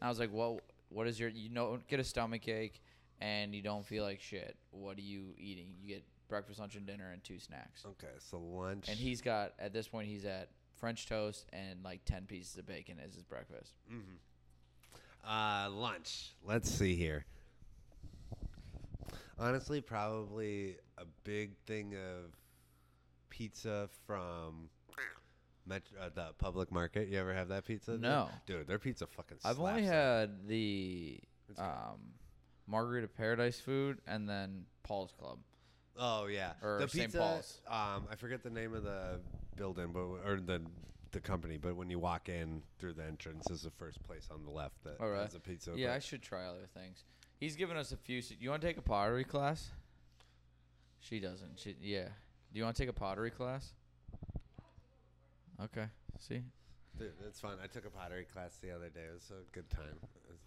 I 0.01 0.09
was 0.09 0.19
like, 0.19 0.29
"Well, 0.33 0.59
what 0.89 1.07
is 1.07 1.19
your? 1.19 1.29
You 1.29 1.49
don't 1.49 1.87
get 1.87 1.99
a 1.99 2.03
stomach 2.03 2.47
ache, 2.47 2.81
and 3.21 3.53
you 3.53 3.61
don't 3.61 3.85
feel 3.85 4.03
like 4.03 4.19
shit. 4.19 4.55
What 4.71 4.97
are 4.97 5.01
you 5.01 5.35
eating? 5.37 5.67
You 5.81 5.87
get 5.95 6.03
breakfast, 6.27 6.59
lunch, 6.59 6.75
and 6.75 6.85
dinner, 6.85 7.11
and 7.11 7.23
two 7.23 7.39
snacks. 7.39 7.83
okay, 7.85 8.13
so 8.19 8.39
lunch. 8.39 8.87
And 8.89 8.97
he's 8.97 9.21
got 9.21 9.53
at 9.59 9.73
this 9.73 9.87
point 9.87 10.07
he's 10.07 10.25
at 10.25 10.49
French 10.77 11.05
toast 11.07 11.45
and 11.53 11.83
like 11.83 12.03
ten 12.05 12.25
pieces 12.25 12.57
of 12.57 12.65
bacon 12.65 12.97
as 13.05 13.13
his 13.13 13.23
breakfast. 13.23 13.73
hmm 13.89 13.99
Uh, 15.27 15.69
lunch. 15.69 16.33
Let's 16.45 16.69
see 16.69 16.95
here. 16.95 17.25
Honestly, 19.39 19.81
probably 19.81 20.77
a 20.97 21.05
big 21.23 21.55
thing 21.65 21.95
of 21.95 22.31
pizza 23.29 23.89
from 24.05 24.69
Met- 25.65 25.81
uh, 25.99 26.09
the 26.13 26.33
public 26.39 26.71
market. 26.71 27.07
You 27.07 27.17
ever 27.19 27.33
have 27.33 27.47
that 27.47 27.65
pizza? 27.65 27.97
No. 27.97 28.29
dude, 28.45 28.67
their 28.67 28.79
pizza 28.79 29.07
fucking. 29.07 29.37
I've 29.45 29.59
only 29.59 29.83
had 29.83 30.45
the 30.47 31.19
um, 31.57 32.11
Margarita 32.67 33.07
Paradise 33.07 33.59
food 33.61 33.99
and 34.05 34.27
then 34.29 34.65
Paul's 34.83 35.13
Club. 35.17 35.39
Oh 35.97 36.25
yeah, 36.25 36.53
Or 36.63 36.79
the 36.79 36.87
St. 36.89 37.05
pizza. 37.05 37.17
Paul's. 37.19 37.61
Um, 37.67 38.07
I 38.11 38.15
forget 38.15 38.41
the 38.43 38.49
name 38.49 38.73
of 38.73 38.83
the 38.83 39.19
building, 39.55 39.89
but 39.93 39.99
or 40.27 40.39
the 40.43 40.61
the 41.11 41.19
company. 41.19 41.57
But 41.57 41.75
when 41.75 41.89
you 41.89 41.99
walk 41.99 42.29
in 42.29 42.63
through 42.79 42.93
the 42.93 43.03
entrance, 43.05 43.49
is 43.51 43.61
the 43.61 43.69
first 43.71 44.01
place 44.03 44.27
on 44.31 44.43
the 44.43 44.51
left 44.51 44.83
that 44.83 44.95
Oh, 44.99 45.07
right. 45.09 45.21
has 45.21 45.35
a 45.35 45.39
pizza. 45.39 45.73
Yeah, 45.75 45.93
I 45.93 45.99
should 45.99 46.23
try 46.23 46.45
other 46.45 46.67
things. 46.73 47.03
He's 47.39 47.55
given 47.55 47.77
us 47.77 47.91
a 47.91 47.97
few. 47.97 48.21
You 48.39 48.49
want 48.49 48.61
to 48.61 48.67
take 48.67 48.77
a 48.77 48.81
pottery 48.81 49.23
class? 49.23 49.69
She 50.99 51.19
doesn't. 51.19 51.59
She 51.59 51.75
yeah. 51.81 52.05
Do 52.51 52.57
you 52.59 52.63
want 52.63 52.75
to 52.75 52.81
take 52.81 52.89
a 52.89 52.93
pottery 52.93 53.29
class? 53.31 53.73
Okay. 55.61 55.85
See. 56.19 56.41
Dude, 56.97 57.11
it's 57.27 57.39
fun. 57.39 57.57
I 57.63 57.67
took 57.67 57.85
a 57.85 57.89
pottery 57.89 58.25
class 58.31 58.57
the 58.61 58.71
other 58.71 58.89
day. 58.89 59.01
It 59.09 59.13
was 59.13 59.31
a 59.31 59.43
good 59.53 59.69
time. 59.69 59.97
It 60.01 60.29
was- 60.29 60.39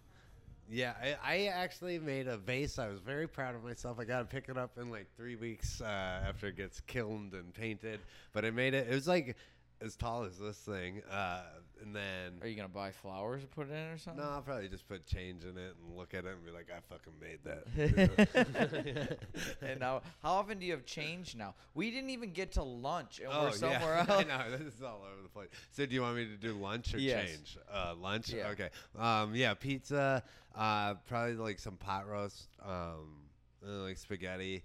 Yeah, 0.69 0.93
I, 1.01 1.15
I 1.23 1.45
actually 1.45 1.97
made 1.99 2.27
a 2.27 2.37
vase. 2.37 2.77
I 2.77 2.87
was 2.87 2.99
very 2.99 3.27
proud 3.27 3.55
of 3.55 3.63
myself. 3.63 3.99
I 3.99 4.03
got 4.03 4.19
to 4.19 4.25
pick 4.25 4.49
it 4.49 4.57
up 4.57 4.77
in 4.77 4.91
like 4.91 5.07
three 5.15 5.35
weeks 5.35 5.79
uh, 5.81 5.85
after 6.27 6.47
it 6.47 6.57
gets 6.57 6.81
kilned 6.81 7.33
and 7.33 7.53
painted. 7.53 8.01
But 8.33 8.43
I 8.43 8.51
made 8.51 8.73
it. 8.73 8.87
It 8.89 8.93
was 8.93 9.07
like 9.07 9.37
as 9.81 9.95
tall 9.95 10.23
as 10.23 10.37
this 10.37 10.57
thing. 10.57 11.01
Uh, 11.09 11.43
and 11.81 11.95
then 11.95 12.39
Are 12.41 12.47
you 12.47 12.55
gonna 12.55 12.67
buy 12.67 12.91
flowers 12.91 13.41
to 13.41 13.47
put 13.47 13.69
it 13.69 13.73
in 13.73 13.87
or 13.89 13.97
something? 13.97 14.23
No, 14.23 14.29
I'll 14.29 14.41
probably 14.41 14.67
just 14.67 14.87
put 14.87 15.05
change 15.05 15.43
in 15.43 15.57
it 15.57 15.75
and 15.85 15.97
look 15.97 16.13
at 16.13 16.25
it 16.25 16.33
and 16.33 16.45
be 16.45 16.51
like, 16.51 16.67
I 16.69 16.79
fucking 16.89 17.13
made 17.19 17.39
that. 17.43 19.17
and 19.61 19.79
now, 19.79 20.01
how 20.21 20.33
often 20.33 20.59
do 20.59 20.65
you 20.65 20.71
have 20.73 20.85
change 20.85 21.35
now? 21.35 21.55
We 21.73 21.91
didn't 21.91 22.09
even 22.11 22.31
get 22.31 22.53
to 22.53 22.63
lunch, 22.63 23.19
and 23.19 23.29
oh, 23.31 23.43
we're 23.45 23.51
somewhere 23.51 23.95
yeah. 23.95 24.05
I 24.09 24.13
else. 24.19 24.27
know. 24.27 24.57
This 24.57 24.73
is 24.75 24.81
all 24.83 25.01
over 25.11 25.21
the 25.23 25.29
place. 25.29 25.49
So, 25.71 25.85
do 25.85 25.93
you 25.93 26.01
want 26.01 26.15
me 26.15 26.25
to 26.25 26.35
do 26.37 26.53
lunch 26.53 26.93
or 26.93 26.99
Yes. 26.99 27.29
change? 27.29 27.57
Uh, 27.71 27.93
lunch? 27.99 28.29
Yeah. 28.33 28.47
Okay. 28.49 28.69
Um, 28.97 29.35
yeah, 29.35 29.53
pizza, 29.53 30.23
uh, 30.55 30.95
probably 31.07 31.35
like 31.35 31.59
some 31.59 31.77
pot 31.77 32.07
roast, 32.07 32.47
um, 32.65 33.23
uh, 33.65 33.71
like 33.83 33.97
spaghetti. 33.97 34.63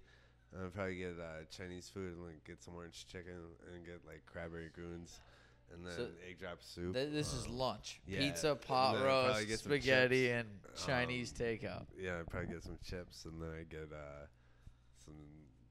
Uh, 0.54 0.68
probably 0.68 0.96
get 0.96 1.14
uh, 1.18 1.44
Chinese 1.50 1.88
food 1.88 2.12
and 2.14 2.22
like 2.26 2.44
get 2.44 2.62
some 2.62 2.74
orange 2.74 3.06
chicken 3.10 3.32
and 3.72 3.86
get 3.86 4.00
like 4.06 4.20
crab 4.26 4.50
rangoons 4.50 5.20
and 5.72 5.86
then 5.86 5.92
So 5.96 6.08
egg 6.28 6.38
drop 6.38 6.62
soup. 6.62 6.94
Th- 6.94 7.10
this 7.12 7.32
is 7.32 7.46
Um, 7.46 7.58
lunch: 7.58 8.00
yeah, 8.06 8.18
pizza, 8.20 8.50
and 8.52 8.60
pot 8.60 8.96
probably 8.96 9.06
roast, 9.06 9.48
get 9.48 9.60
some 9.60 9.70
spaghetti, 9.72 10.26
chips. 10.26 10.46
and 10.48 10.86
Chinese 10.86 11.32
Um, 11.32 11.46
takeout. 11.46 11.86
Yeah, 11.98 12.18
I'd 12.20 12.26
probably 12.28 12.54
get 12.54 12.62
some 12.62 12.78
chips, 12.84 13.24
and 13.24 13.40
then 13.40 13.50
I'd 13.50 13.68
get 13.68 13.92
uh, 13.92 14.26
some 15.04 15.14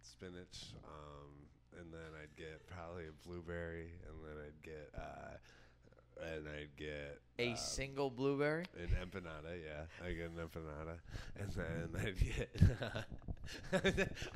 spinach, 0.02 0.74
um, 0.86 1.32
and 1.80 1.93
then 1.93 2.12
I'd 2.22 2.36
get 2.36 2.66
probably 2.68 3.06
a 3.08 3.28
blueberry, 3.28 3.91
and 4.08 4.24
then 4.26 4.43
I'd 4.45 4.62
get 4.64 4.89
uh, 4.97 5.38
and 6.24 6.47
I'd 6.47 6.76
get 6.78 7.20
A 7.39 7.54
uh, 7.54 7.56
single 7.56 8.10
blueberry. 8.12 8.66
an 8.78 8.89
empanada. 9.02 9.58
Yeah, 9.64 9.86
I 10.06 10.12
get 10.12 10.30
an 10.30 10.38
empanada, 10.38 10.99
and 11.39 11.52
then 11.54 11.89
I'd 12.06 12.20
get. 12.20 12.56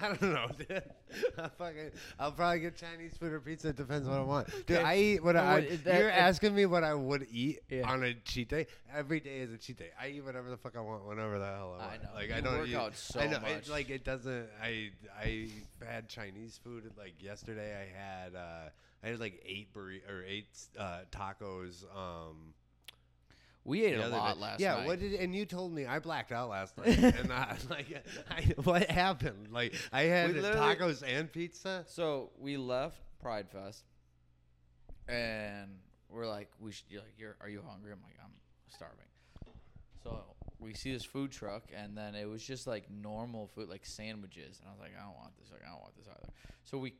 I 0.01 0.07
don't 0.07 0.22
know, 0.22 0.47
dude. 0.57 0.84
I 1.38 1.47
fucking, 1.57 1.91
I'll 2.20 2.32
probably 2.32 2.59
get 2.59 2.76
Chinese 2.76 3.13
food 3.20 3.32
or 3.34 3.39
pizza. 3.39 3.70
It 3.70 3.76
depends 3.78 4.07
what 4.07 4.18
I 4.18 4.24
want. 4.24 4.47
Dude. 4.66 4.78
I 4.78 4.97
eat 4.97 5.24
what 5.24 5.36
I. 5.36 5.55
what 5.59 5.84
that- 5.86 5.99
you're 5.99 6.09
uh, 6.09 6.13
asking 6.13 6.55
me 6.55 6.66
what 6.66 6.84
I 6.84 6.93
would 6.93 7.28
eat 7.32 7.59
Yeah. 7.70 7.89
on 7.89 8.03
a 8.03 8.13
cheat 8.13 8.49
day. 8.49 8.68
Every 8.93 9.20
day 9.20 9.39
is 9.39 9.51
a 9.53 9.57
cheat 9.57 9.78
day. 9.78 9.89
I 9.99 10.07
eat 10.09 10.24
whatever 10.26 10.49
the 10.49 10.57
fuck 10.57 10.76
I 10.78 10.82
want, 10.82 11.05
whenever 11.05 11.39
the 11.39 11.45
hell 11.45 11.78
I 11.80 11.86
want. 11.86 11.91
I 11.91 11.97
know. 12.03 12.09
Like 12.13 12.30
You 12.30 12.36
I 12.36 12.41
don't 12.41 12.57
work 12.59 12.68
eat, 12.68 12.76
out 12.76 12.95
so 12.95 13.20
I 13.20 13.28
know. 13.28 13.39
much. 13.39 13.51
It, 13.51 13.70
like 13.70 13.89
it 13.89 14.03
doesn't. 14.03 14.47
I 14.61 14.89
I 15.20 15.49
had 15.86 16.07
Chinese 16.09 16.59
food. 16.63 16.91
Like 16.97 17.13
yesterday, 17.22 17.74
I 17.76 17.97
had 18.26 18.36
uh, 18.36 18.70
I 19.03 19.07
had 19.09 19.20
like 19.20 19.41
eight 19.45 19.74
burri- 19.74 20.07
or 20.09 20.24
eight 20.24 20.47
uh, 20.80 20.99
tacos. 21.11 21.84
Um, 21.95 22.53
We 23.66 23.84
ate 23.84 23.97
a 23.97 24.07
lot 24.07 24.36
day. 24.36 24.41
last 24.41 24.59
yeah, 24.59 24.74
night. 24.74 24.82
Yeah, 24.82 24.86
what 24.86 24.99
did 24.99 25.13
and 25.16 25.36
you 25.36 25.45
told 25.45 25.74
me 25.74 25.88
I 25.88 25.97
blacked 25.97 26.32
out 26.32 26.49
last 26.49 26.78
night, 26.78 26.99
and 26.99 27.34
I, 27.34 27.57
like, 27.68 28.05
I, 28.30 28.41
what 28.63 28.84
happened? 28.89 29.47
Like 29.51 29.74
I 29.91 30.03
had 30.03 30.36
tacos 30.36 31.03
and 31.05 31.32
pizza. 31.32 31.84
So 31.88 32.30
we 32.38 32.57
left 32.57 32.99
Pride 33.20 33.49
Fest, 33.49 33.84
and 35.07 35.72
we're 36.09 36.28
like, 36.28 36.51
we 36.59 36.74
should. 36.74 36.86
You're 36.89 37.01
like, 37.01 37.13
you're, 37.18 37.36
are 37.41 37.49
you 37.49 37.63
hungry? 37.68 37.91
I'm 37.91 38.03
like, 38.03 38.18
I'm 38.24 38.34
starving. 38.68 38.99
So 40.03 40.24
we 40.59 40.76
see 40.76 40.93
this 40.93 41.03
food 41.03 41.32
truck, 41.32 41.63
and 41.76 41.97
then 41.97 42.13
it 42.13 42.30
was 42.30 42.43
just 42.43 42.68
like 42.68 42.89
normal 42.91 43.47
food, 43.47 43.68
like 43.68 43.86
sandwiches, 43.86 44.59
and 44.59 44.70
I 44.70 44.72
was 44.72 44.80
like, 44.80 44.93
I 44.95 45.03
don't 45.03 45.16
want 45.16 45.36
this. 45.39 45.51
Like, 45.51 45.61
I 45.66 45.72
don't 45.72 45.82
want 45.82 45.95
this 45.97 46.05
either. 46.07 46.32
So 46.63 46.78
we, 46.78 46.93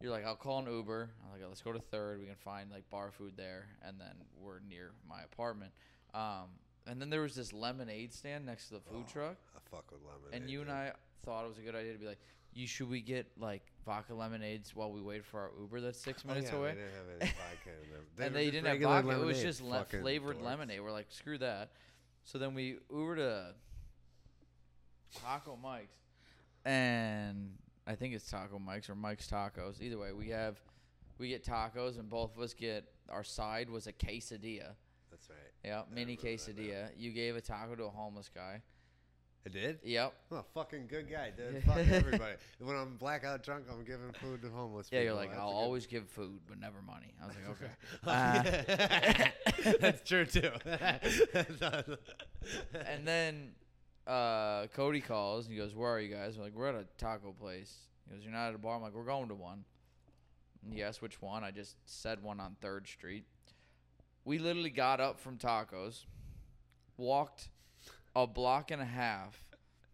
you're 0.00 0.10
like, 0.10 0.26
I'll 0.26 0.34
call 0.34 0.58
an 0.58 0.66
Uber. 0.66 1.10
I'm 1.24 1.32
like, 1.32 1.48
let's 1.48 1.62
go 1.62 1.72
to 1.72 1.78
Third. 1.78 2.18
We 2.18 2.26
can 2.26 2.34
find 2.34 2.72
like 2.72 2.90
bar 2.90 3.12
food 3.12 3.34
there, 3.36 3.68
and 3.86 4.00
then 4.00 4.14
we're 4.36 4.58
near 4.68 4.90
my 5.08 5.22
apartment. 5.22 5.70
Um, 6.18 6.48
and 6.86 7.00
then 7.00 7.10
there 7.10 7.20
was 7.20 7.34
this 7.34 7.52
lemonade 7.52 8.12
stand 8.12 8.46
next 8.46 8.68
to 8.68 8.74
the 8.74 8.80
food 8.80 9.04
Oh, 9.08 9.12
truck. 9.12 9.36
I 9.54 9.60
fuck 9.70 9.90
with 9.92 10.00
lemon. 10.02 10.32
And 10.32 10.50
you 10.50 10.62
and 10.62 10.70
I 10.70 10.92
thought 11.24 11.44
it 11.44 11.48
was 11.48 11.58
a 11.58 11.60
good 11.62 11.74
idea 11.74 11.92
to 11.92 11.98
be 11.98 12.06
like, 12.06 12.18
you 12.54 12.66
should 12.66 12.88
we 12.88 13.00
get 13.00 13.26
like 13.38 13.62
vodka 13.84 14.14
lemonades 14.14 14.74
while 14.74 14.90
we 14.90 15.00
wait 15.00 15.24
for 15.24 15.40
our 15.40 15.50
Uber 15.60 15.80
that's 15.80 16.00
six 16.00 16.24
Oh, 16.26 16.28
minutes 16.30 16.50
yeah, 16.50 16.58
away? 16.58 16.70
We 16.70 16.76
didn't 16.80 16.94
have 16.94 17.20
any 17.20 17.30
vodka 17.30 17.70
in 17.84 17.92
them. 17.92 18.02
and 18.26 18.34
they 18.34 18.50
didn't 18.50 18.66
have 18.66 18.80
vodka. 18.80 19.20
It 19.20 19.24
was 19.24 19.40
just 19.42 19.62
le- 19.62 19.84
flavored 19.84 20.40
lemonade. 20.42 20.80
We're 20.80 20.90
like, 20.90 21.06
screw 21.10 21.38
that. 21.38 21.70
So 22.24 22.38
then 22.38 22.54
we 22.54 22.78
Ubered 22.92 23.16
to 23.16 23.54
Taco 25.22 25.56
Mike's, 25.56 25.96
and 26.64 27.54
I 27.86 27.94
think 27.94 28.14
it's 28.14 28.30
Taco 28.30 28.58
Mike's 28.58 28.90
or 28.90 28.94
Mike's 28.94 29.26
Tacos. 29.26 29.80
Either 29.80 29.96
way, 29.98 30.12
we 30.12 30.28
have 30.28 30.60
we 31.18 31.28
get 31.30 31.44
tacos, 31.44 31.98
and 31.98 32.08
both 32.08 32.36
of 32.36 32.42
us 32.42 32.52
get 32.52 32.84
our 33.08 33.24
side 33.24 33.70
was 33.70 33.86
a 33.86 33.92
quesadilla. 33.92 34.74
That's 35.18 35.30
right. 35.30 35.52
Yeah, 35.64 35.82
mini 35.94 36.16
quesadilla. 36.16 36.88
You 36.96 37.10
gave 37.12 37.36
a 37.36 37.40
taco 37.40 37.74
to 37.74 37.84
a 37.84 37.90
homeless 37.90 38.30
guy. 38.34 38.62
I 39.46 39.50
did. 39.50 39.78
Yep. 39.82 40.12
I'm 40.32 40.38
a 40.38 40.42
fucking 40.54 40.88
good 40.88 41.08
guy, 41.10 41.30
dude. 41.34 41.62
Fuck 41.66 41.78
everybody. 41.78 42.34
When 42.58 42.76
I'm 42.76 42.96
blackout 42.96 43.42
drunk, 43.42 43.64
I'm 43.70 43.84
giving 43.84 44.12
food 44.20 44.42
to 44.42 44.50
homeless 44.50 44.90
people. 44.90 45.04
Yeah, 45.04 45.10
people. 45.10 45.14
you're 45.14 45.14
like, 45.14 45.30
That's 45.30 45.40
I'll 45.40 45.48
a 45.48 45.52
good- 45.52 45.58
always 45.58 45.86
give 45.86 46.08
food, 46.08 46.40
but 46.46 46.58
never 46.60 46.82
money. 46.82 47.14
I 47.22 47.26
was 47.26 47.36
like, 47.36 47.48
okay. 47.56 49.32
Uh, 49.72 49.74
That's 49.80 50.02
true 50.08 50.26
too. 50.26 50.50
and 52.86 53.06
then 53.06 53.52
uh, 54.06 54.66
Cody 54.74 55.00
calls 55.00 55.46
and 55.46 55.54
he 55.54 55.58
goes, 55.60 55.74
"Where 55.74 55.90
are 55.92 56.00
you 56.00 56.14
guys?" 56.14 56.36
We're 56.36 56.44
like, 56.44 56.54
"We're 56.54 56.68
at 56.68 56.74
a 56.74 56.86
taco 56.98 57.32
place." 57.32 57.74
He 58.08 58.14
goes, 58.14 58.22
"You're 58.24 58.32
not 58.32 58.48
at 58.48 58.54
a 58.54 58.58
bar." 58.58 58.76
I'm 58.76 58.82
like, 58.82 58.94
"We're 58.94 59.04
going 59.04 59.28
to 59.28 59.34
one." 59.34 59.64
And 60.64 60.72
he 60.72 60.82
asked 60.82 61.00
which 61.02 61.20
one. 61.22 61.44
I 61.44 61.50
just 61.50 61.76
said 61.86 62.22
one 62.22 62.40
on 62.40 62.56
Third 62.60 62.86
Street. 62.88 63.24
We 64.28 64.38
literally 64.38 64.68
got 64.68 65.00
up 65.00 65.18
from 65.18 65.38
tacos, 65.38 66.04
walked 66.98 67.48
a 68.14 68.26
block 68.26 68.70
and 68.70 68.82
a 68.82 68.84
half 68.84 69.34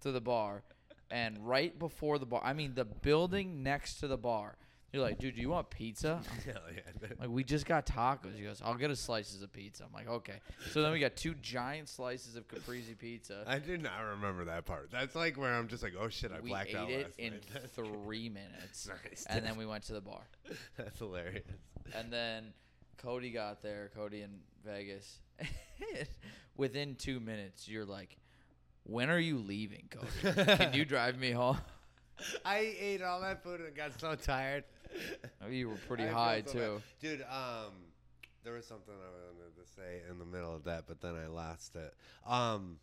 to 0.00 0.10
the 0.10 0.20
bar, 0.20 0.64
and 1.08 1.38
right 1.46 1.78
before 1.78 2.18
the 2.18 2.26
bar, 2.26 2.40
I 2.42 2.52
mean 2.52 2.74
the 2.74 2.84
building 2.84 3.62
next 3.62 4.00
to 4.00 4.08
the 4.08 4.16
bar. 4.16 4.56
You're 4.92 5.04
like, 5.04 5.20
dude, 5.20 5.36
do 5.36 5.40
you 5.40 5.50
want 5.50 5.70
pizza? 5.70 6.20
Hell 6.44 6.54
yeah. 6.74 7.08
Like 7.20 7.28
we 7.28 7.44
just 7.44 7.64
got 7.64 7.86
tacos. 7.86 8.36
He 8.36 8.42
goes, 8.42 8.60
I'll 8.60 8.74
get 8.74 8.90
a 8.90 8.96
slices 8.96 9.40
of 9.40 9.52
pizza. 9.52 9.84
I'm 9.84 9.92
like, 9.92 10.08
okay. 10.08 10.40
So 10.72 10.82
then 10.82 10.90
we 10.90 10.98
got 10.98 11.14
two 11.14 11.34
giant 11.34 11.88
slices 11.88 12.34
of 12.34 12.48
caprese 12.48 12.96
pizza. 12.98 13.44
I 13.46 13.60
do 13.60 13.78
not 13.78 14.00
remember 14.00 14.46
that 14.46 14.64
part. 14.64 14.90
That's 14.90 15.14
like 15.14 15.38
where 15.38 15.54
I'm 15.54 15.68
just 15.68 15.84
like, 15.84 15.94
oh 15.96 16.08
shit, 16.08 16.32
I 16.32 16.40
we 16.40 16.50
blacked 16.50 16.70
ate 16.70 16.76
out 16.76 16.90
it 16.90 17.14
in 17.18 17.34
night. 17.34 17.70
Three 17.72 18.28
minutes, 18.30 18.88
nice. 18.88 19.26
and 19.28 19.46
then 19.46 19.56
we 19.56 19.64
went 19.64 19.84
to 19.84 19.92
the 19.92 20.00
bar. 20.00 20.22
That's 20.76 20.98
hilarious. 20.98 21.44
And 21.94 22.12
then 22.12 22.52
Cody 22.98 23.30
got 23.30 23.62
there. 23.62 23.90
Cody 23.94 24.22
in 24.22 24.30
Vegas. 24.64 25.18
Within 26.56 26.94
two 26.94 27.20
minutes, 27.20 27.68
you're 27.68 27.84
like, 27.84 28.16
when 28.84 29.10
are 29.10 29.18
you 29.18 29.38
leaving, 29.38 29.88
Cody? 29.90 30.56
Can 30.56 30.74
you 30.74 30.84
drive 30.86 31.18
me 31.18 31.30
home? 31.32 31.58
I 32.44 32.74
ate 32.78 33.02
all 33.02 33.20
that 33.22 33.42
food 33.42 33.60
and 33.60 33.74
got 33.74 33.98
so 33.98 34.14
tired. 34.14 34.64
Oh, 35.44 35.48
you 35.48 35.68
were 35.70 35.78
pretty 35.88 36.04
I 36.04 36.08
high 36.12 36.42
so 36.46 36.52
too. 36.52 36.58
bad. 36.60 36.82
dude. 37.00 37.22
Um, 37.22 37.72
there 38.44 38.52
was 38.52 38.66
something 38.66 38.94
I 38.94 39.32
wanted 39.36 39.56
to 39.56 39.68
say 39.74 40.02
in 40.08 40.18
the 40.18 40.24
middle 40.24 40.54
of 40.54 40.64
that, 40.64 40.84
but 40.86 41.00
then 41.00 41.16
I 41.16 41.26
lost 41.26 41.74
it. 41.74 41.92
Um, 42.26 42.76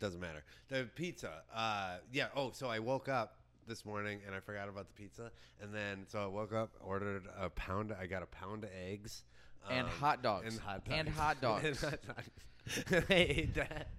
doesn't 0.00 0.20
matter. 0.20 0.44
The 0.68 0.88
pizza. 0.94 1.42
Uh, 1.54 1.96
yeah. 2.12 2.26
Oh, 2.36 2.50
so 2.52 2.68
I 2.68 2.78
woke 2.80 3.08
up 3.08 3.37
this 3.68 3.84
morning 3.84 4.20
and 4.26 4.34
I 4.34 4.40
forgot 4.40 4.68
about 4.68 4.88
the 4.88 4.94
pizza, 4.94 5.30
and 5.60 5.72
then 5.72 6.06
so 6.08 6.24
I 6.24 6.26
woke 6.26 6.52
up, 6.52 6.70
ordered 6.80 7.24
a 7.38 7.50
pound. 7.50 7.94
I 7.98 8.06
got 8.06 8.22
a 8.22 8.26
pound 8.26 8.64
of 8.64 8.70
eggs. 8.88 9.24
And 9.70 9.86
um, 9.86 9.92
hot 10.00 10.22
dogs. 10.22 10.54
And 10.54 10.60
hot 10.60 10.84
dogs. 10.84 10.98
And 10.98 11.08
hot 11.08 11.40
dogs. 11.40 11.64
and 11.82 11.92
hot 11.92 12.00
dogs. 12.06 13.04
I 13.10 13.14
ate 13.14 13.54
that. 13.54 13.90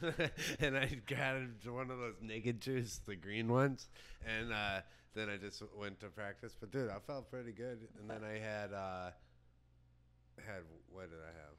and 0.60 0.76
I 0.76 0.86
got 1.06 1.36
one 1.72 1.90
of 1.90 1.98
those 1.98 2.14
naked 2.20 2.60
juice, 2.60 3.00
the 3.04 3.16
green 3.16 3.50
ones, 3.50 3.88
and 4.24 4.52
uh, 4.52 4.80
then 5.14 5.28
I 5.28 5.36
just 5.36 5.62
went 5.76 6.00
to 6.00 6.06
practice. 6.06 6.54
But 6.58 6.70
dude, 6.70 6.90
I 6.90 6.98
felt 7.06 7.30
pretty 7.30 7.52
good. 7.52 7.88
And 7.98 8.08
then 8.08 8.22
I 8.22 8.38
had 8.38 8.72
uh, 8.72 9.10
had 10.46 10.62
what 10.90 11.10
did 11.10 11.18
I 11.18 11.32
have? 11.34 11.56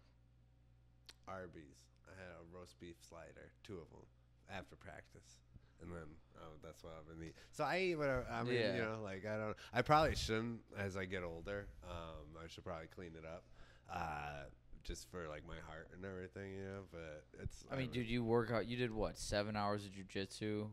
Arby's. 1.28 1.88
I 2.08 2.20
had 2.20 2.32
a 2.32 2.58
roast 2.58 2.80
beef 2.80 2.96
slider, 3.08 3.52
two 3.64 3.74
of 3.74 3.90
them, 3.90 4.06
after 4.50 4.76
practice. 4.76 5.43
And 5.84 5.92
then 5.92 6.08
oh, 6.42 6.54
that's 6.64 6.84
what 6.84 6.94
I've 6.98 7.08
been 7.08 7.22
eating. 7.24 7.34
So 7.52 7.64
I 7.64 7.80
eat 7.80 7.96
whatever. 7.96 8.26
I 8.32 8.44
mean, 8.44 8.56
Yeah. 8.56 8.76
you 8.76 8.82
know, 8.82 9.00
like 9.04 9.26
I 9.26 9.38
don't. 9.38 9.56
I 9.74 9.82
probably 9.82 10.16
shouldn't 10.16 10.62
as 10.78 10.96
I 10.98 11.06
get 11.06 11.24
older. 11.24 11.68
Um, 11.90 12.38
I 12.44 12.48
should 12.48 12.64
probably 12.64 12.88
clean 12.88 13.12
it 13.18 13.26
up, 13.26 13.44
uh, 13.92 14.46
just 14.84 15.10
for 15.12 15.28
like 15.28 15.46
my 15.48 15.58
heart 15.68 15.90
and 15.94 16.04
everything, 16.06 16.54
you 16.54 16.64
know. 16.64 16.82
But 16.92 17.24
it's. 17.42 17.64
I 17.72 17.76
mean, 17.76 17.90
dude, 17.92 18.08
you 18.08 18.24
work 18.24 18.52
out. 18.52 18.66
You 18.68 18.78
did 18.78 18.92
what? 18.92 19.18
Seven 19.18 19.56
hours 19.56 19.86
of 19.86 19.92
jujitsu. 19.92 20.68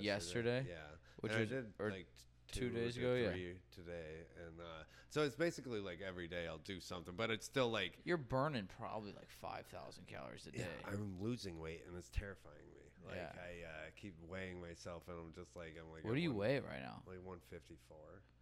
yesterday? 0.00 0.66
Yeah, 0.68 0.74
Which 1.20 1.32
And 1.32 1.42
I 1.42 1.44
did 1.44 1.66
or 1.78 1.90
like 1.90 2.06
two 2.52 2.68
two 2.68 2.70
days 2.70 2.96
ago, 2.96 3.14
yeah. 3.14 3.30
three 3.30 3.54
today, 3.74 4.26
and 4.46 4.60
uh, 4.60 4.82
so 5.10 5.22
it's 5.22 5.34
basically 5.36 5.80
like 5.80 6.00
every 6.06 6.28
day 6.28 6.46
I'll 6.48 6.58
do 6.58 6.80
something, 6.80 7.14
but 7.16 7.30
it's 7.30 7.46
still 7.46 7.70
like 7.70 7.98
You're 8.04 8.16
burning 8.16 8.68
probably 8.78 9.12
like 9.12 9.30
five 9.30 9.66
thousand 9.66 10.06
calories 10.06 10.46
a 10.46 10.50
day. 10.52 10.64
yeah, 10.64 10.92
I'm 10.92 11.16
losing 11.20 11.58
weight, 11.58 11.82
and 11.88 11.96
it's 11.96 12.10
terrifying. 12.10 12.54
Like 13.06 13.16
Yeah. 13.16 13.32
I 13.34 13.50
uh, 13.66 13.90
keep 13.96 14.14
weighing 14.28 14.60
myself, 14.60 15.04
and 15.08 15.16
I'm 15.18 15.32
just 15.34 15.54
like 15.56 15.76
I'm 15.80 15.90
like 15.92 16.04
what 16.04 16.10
at 16.12 16.16
do 16.16 16.20
you 16.22 16.30
one- 16.30 16.38
weigh 16.48 16.60
right 16.60 16.82
now? 16.82 17.02
Like 17.06 17.22
154. 17.24 17.96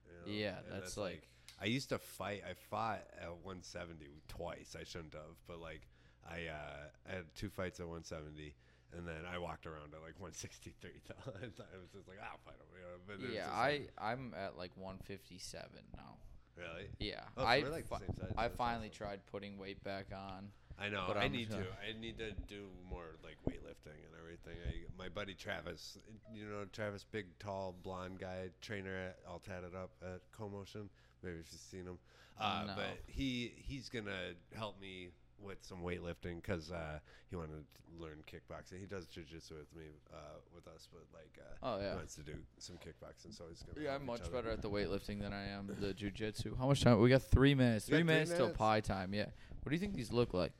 You 0.06 0.12
know? 0.12 0.38
Yeah, 0.38 0.58
and 0.58 0.82
that's 0.82 0.96
like 0.96 1.28
I 1.60 1.66
used 1.66 1.88
to 1.90 1.98
fight. 1.98 2.42
I 2.48 2.54
fought 2.54 3.02
at 3.20 3.30
170 3.44 4.22
twice. 4.28 4.76
I 4.78 4.84
shouldn't 4.84 5.14
have, 5.14 5.36
but 5.46 5.60
like 5.60 5.82
I 6.28 6.48
uh, 6.50 6.88
I 7.10 7.14
had 7.16 7.24
two 7.34 7.50
fights 7.50 7.80
at 7.80 7.86
170. 7.86 8.54
And 8.96 9.08
then 9.08 9.26
I 9.26 9.38
walked 9.38 9.66
around 9.66 9.92
at 9.92 10.00
like 10.02 10.14
163. 10.22 10.90
I 11.10 11.46
was 11.46 11.90
just 11.92 12.06
like, 12.06 12.18
I'll 12.22 12.38
fight 12.44 12.54
him. 12.54 12.70
You 12.70 12.82
know? 12.86 12.98
but 13.26 13.34
yeah. 13.34 13.50
I 13.52 13.70
like- 13.70 13.92
I'm 13.98 14.34
at 14.38 14.56
like 14.56 14.70
one 14.76 14.98
fifty 15.04 15.38
seven 15.38 15.82
now. 15.96 16.16
really. 16.56 16.86
Yeah, 17.00 17.22
Oh, 17.36 17.42
so 17.42 17.48
I 17.48 17.58
like, 17.62 17.88
fi- 17.88 17.98
I 18.38 18.46
finally 18.48 18.88
tried 18.90 19.26
putting 19.26 19.58
weight 19.58 19.82
back 19.82 20.06
on. 20.14 20.50
I 20.78 20.88
know. 20.88 21.04
but 21.06 21.16
I 21.16 21.24
I'm 21.24 21.32
need 21.32 21.50
to. 21.50 21.56
I 21.58 21.98
need 22.00 22.18
to 22.18 22.32
do 22.48 22.64
more 22.90 23.16
like 23.22 23.36
weightlifting 23.48 23.94
and 23.94 24.14
everything. 24.20 24.56
I, 24.68 24.84
my 24.98 25.08
buddy 25.08 25.34
Travis, 25.34 25.98
you 26.34 26.46
know 26.46 26.64
Travis, 26.72 27.04
big, 27.10 27.26
tall, 27.38 27.74
blonde 27.82 28.18
guy, 28.18 28.48
trainer 28.60 28.96
at 28.96 29.18
all 29.28 29.38
tatted 29.38 29.74
up 29.74 29.90
at 30.02 30.20
CoMotion. 30.38 30.88
Maybe 31.22 31.36
if 31.38 31.46
you've 31.52 31.60
seen 31.60 31.84
him. 31.86 31.98
Uh, 32.40 32.64
No. 32.66 32.72
But 32.76 32.98
he 33.06 33.54
he's 33.56 33.88
gonna 33.88 34.32
help 34.56 34.80
me 34.80 35.10
with 35.40 35.58
some 35.62 35.78
weightlifting 35.82 36.36
because 36.36 36.70
uh, 36.72 36.98
he 37.30 37.36
wanted 37.36 37.50
to 37.58 38.02
learn 38.02 38.22
kickboxing. 38.26 38.80
He 38.80 38.86
does 38.86 39.06
jujitsu 39.06 39.52
with 39.52 39.74
me, 39.76 39.84
uh, 40.12 40.16
with 40.54 40.66
us, 40.66 40.88
but 40.92 41.02
like 41.12 41.38
uh, 41.38 41.54
Oh 41.62 41.80
yeah. 41.80 41.90
he 41.90 41.96
wants 41.96 42.14
to 42.16 42.22
do 42.22 42.34
some 42.58 42.76
kickboxing, 42.76 43.36
so 43.36 43.44
he's 43.48 43.62
gonna. 43.62 43.84
Yeah, 43.84 43.94
I'm 43.94 44.06
much 44.06 44.22
other. 44.22 44.30
better 44.30 44.50
at 44.50 44.62
the 44.62 44.70
weightlifting 44.70 45.20
than 45.20 45.32
I 45.32 45.48
am 45.50 45.68
the 45.78 45.94
jujitsu. 45.94 46.58
How 46.58 46.66
much 46.66 46.82
time? 46.82 47.00
We 47.00 47.08
got 47.10 47.22
three 47.22 47.54
minutes. 47.54 47.86
We 47.86 47.92
got 47.92 47.96
Three 47.98 48.02
three 48.02 48.12
minutes 48.14 48.32
till 48.32 48.50
pie 48.50 48.80
time. 48.80 49.14
Yeah. 49.14 49.26
What 49.62 49.70
do 49.70 49.74
you 49.76 49.80
think 49.80 49.94
these 49.94 50.12
look 50.12 50.34
like? 50.34 50.52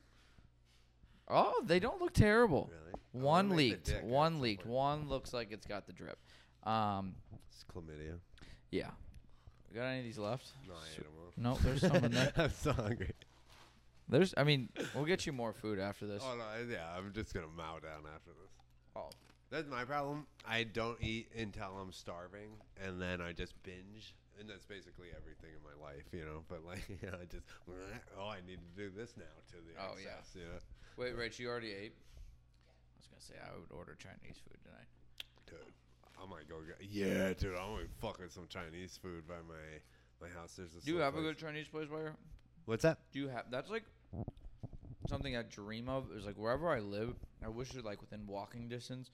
Oh, 1.27 1.61
they 1.65 1.79
don't 1.79 1.99
look 2.01 2.13
terrible. 2.13 2.69
Really? 2.71 3.25
One 3.25 3.49
the 3.49 3.55
leaked. 3.55 3.95
One 4.03 4.41
leaked. 4.41 4.65
One 4.65 5.07
looks 5.09 5.33
like 5.33 5.51
it's 5.51 5.65
got 5.65 5.87
the 5.87 5.93
drip. 5.93 6.17
Um, 6.63 7.15
It's 7.49 7.63
chlamydia. 7.73 8.19
yeah. 8.71 8.91
Got 9.73 9.83
any 9.87 9.99
of 9.99 10.05
these 10.05 10.17
left? 10.17 10.47
No, 10.67 10.73
I 10.73 10.77
ate 10.93 11.03
them 11.03 11.13
all. 11.19 11.33
No, 11.37 11.57
there's 11.61 11.81
some 11.81 12.05
in 12.05 12.11
there. 12.13 12.31
I'm 12.37 12.49
so 12.51 12.71
hungry. 12.71 13.11
There's. 14.07 14.33
I 14.37 14.43
mean, 14.45 14.69
we'll 14.93 15.03
get 15.05 15.25
you 15.25 15.33
more 15.33 15.51
food 15.51 15.79
after 15.79 16.05
this. 16.07 16.23
Oh 16.25 16.35
no, 16.37 16.45
yeah, 16.71 16.85
I'm 16.95 17.11
just 17.11 17.33
gonna 17.33 17.47
mow 17.47 17.79
down 17.81 18.03
after 18.13 18.31
this. 18.31 18.51
Oh. 18.95 19.09
That's 19.51 19.67
my 19.69 19.83
problem. 19.85 20.27
I 20.47 20.63
don't 20.63 20.97
eat 21.01 21.27
until 21.37 21.77
I'm 21.81 21.91
starving, 21.91 22.49
and 22.83 23.01
then 23.01 23.19
I 23.21 23.31
just 23.33 23.53
binge, 23.63 24.15
and 24.39 24.49
that's 24.49 24.65
basically 24.65 25.07
everything 25.15 25.51
in 25.55 25.61
my 25.63 25.75
life, 25.85 26.03
you 26.13 26.23
know. 26.25 26.43
But 26.47 26.63
like, 26.65 26.83
you 26.89 27.09
know, 27.11 27.17
I 27.21 27.25
just 27.25 27.45
oh, 28.19 28.27
I 28.29 28.37
need 28.47 28.59
to 28.63 28.81
do 28.81 28.89
this 28.95 29.13
now 29.17 29.23
to 29.51 29.57
the 29.57 29.73
Oh, 29.81 29.95
yeah. 30.01 30.09
excess, 30.19 30.35
you 30.35 30.41
know. 30.43 30.59
Wait, 30.97 31.17
Rach, 31.17 31.39
you 31.39 31.49
already 31.49 31.71
ate? 31.71 31.93
I 31.93 32.97
was 32.97 33.07
gonna 33.07 33.21
say 33.21 33.33
I 33.41 33.53
would 33.57 33.77
order 33.77 33.97
Chinese 33.99 34.37
food 34.37 34.57
tonight. 34.63 34.87
Dude, 35.45 35.73
I 36.17 36.25
might 36.29 36.47
go. 36.47 36.55
Get, 36.65 36.77
yeah, 36.89 37.33
dude, 37.33 37.55
I'm 37.55 37.75
gonna 37.75 37.87
fuck 37.99 38.19
with 38.19 38.31
some 38.31 38.47
Chinese 38.47 38.97
food 39.01 39.27
by 39.27 39.35
my 39.47 39.55
my 40.21 40.33
house. 40.33 40.53
There's 40.55 40.71
this. 40.71 40.83
Do 40.83 40.91
you 40.91 40.97
little 40.97 41.11
have 41.11 41.19
a 41.19 41.21
good 41.21 41.37
Chinese 41.37 41.67
place 41.67 41.87
by 41.89 41.97
your? 41.97 42.15
What's 42.65 42.83
that? 42.83 42.99
Do 43.11 43.19
you 43.19 43.27
have? 43.27 43.45
That's 43.51 43.69
like 43.69 43.83
something 45.09 45.35
I 45.35 45.43
dream 45.43 45.89
of. 45.89 46.11
Is 46.15 46.25
like 46.25 46.37
wherever 46.37 46.69
I 46.69 46.79
live, 46.79 47.15
I 47.43 47.49
wish 47.49 47.75
it 47.75 47.83
like 47.83 47.99
within 47.99 48.25
walking 48.25 48.69
distance. 48.69 49.11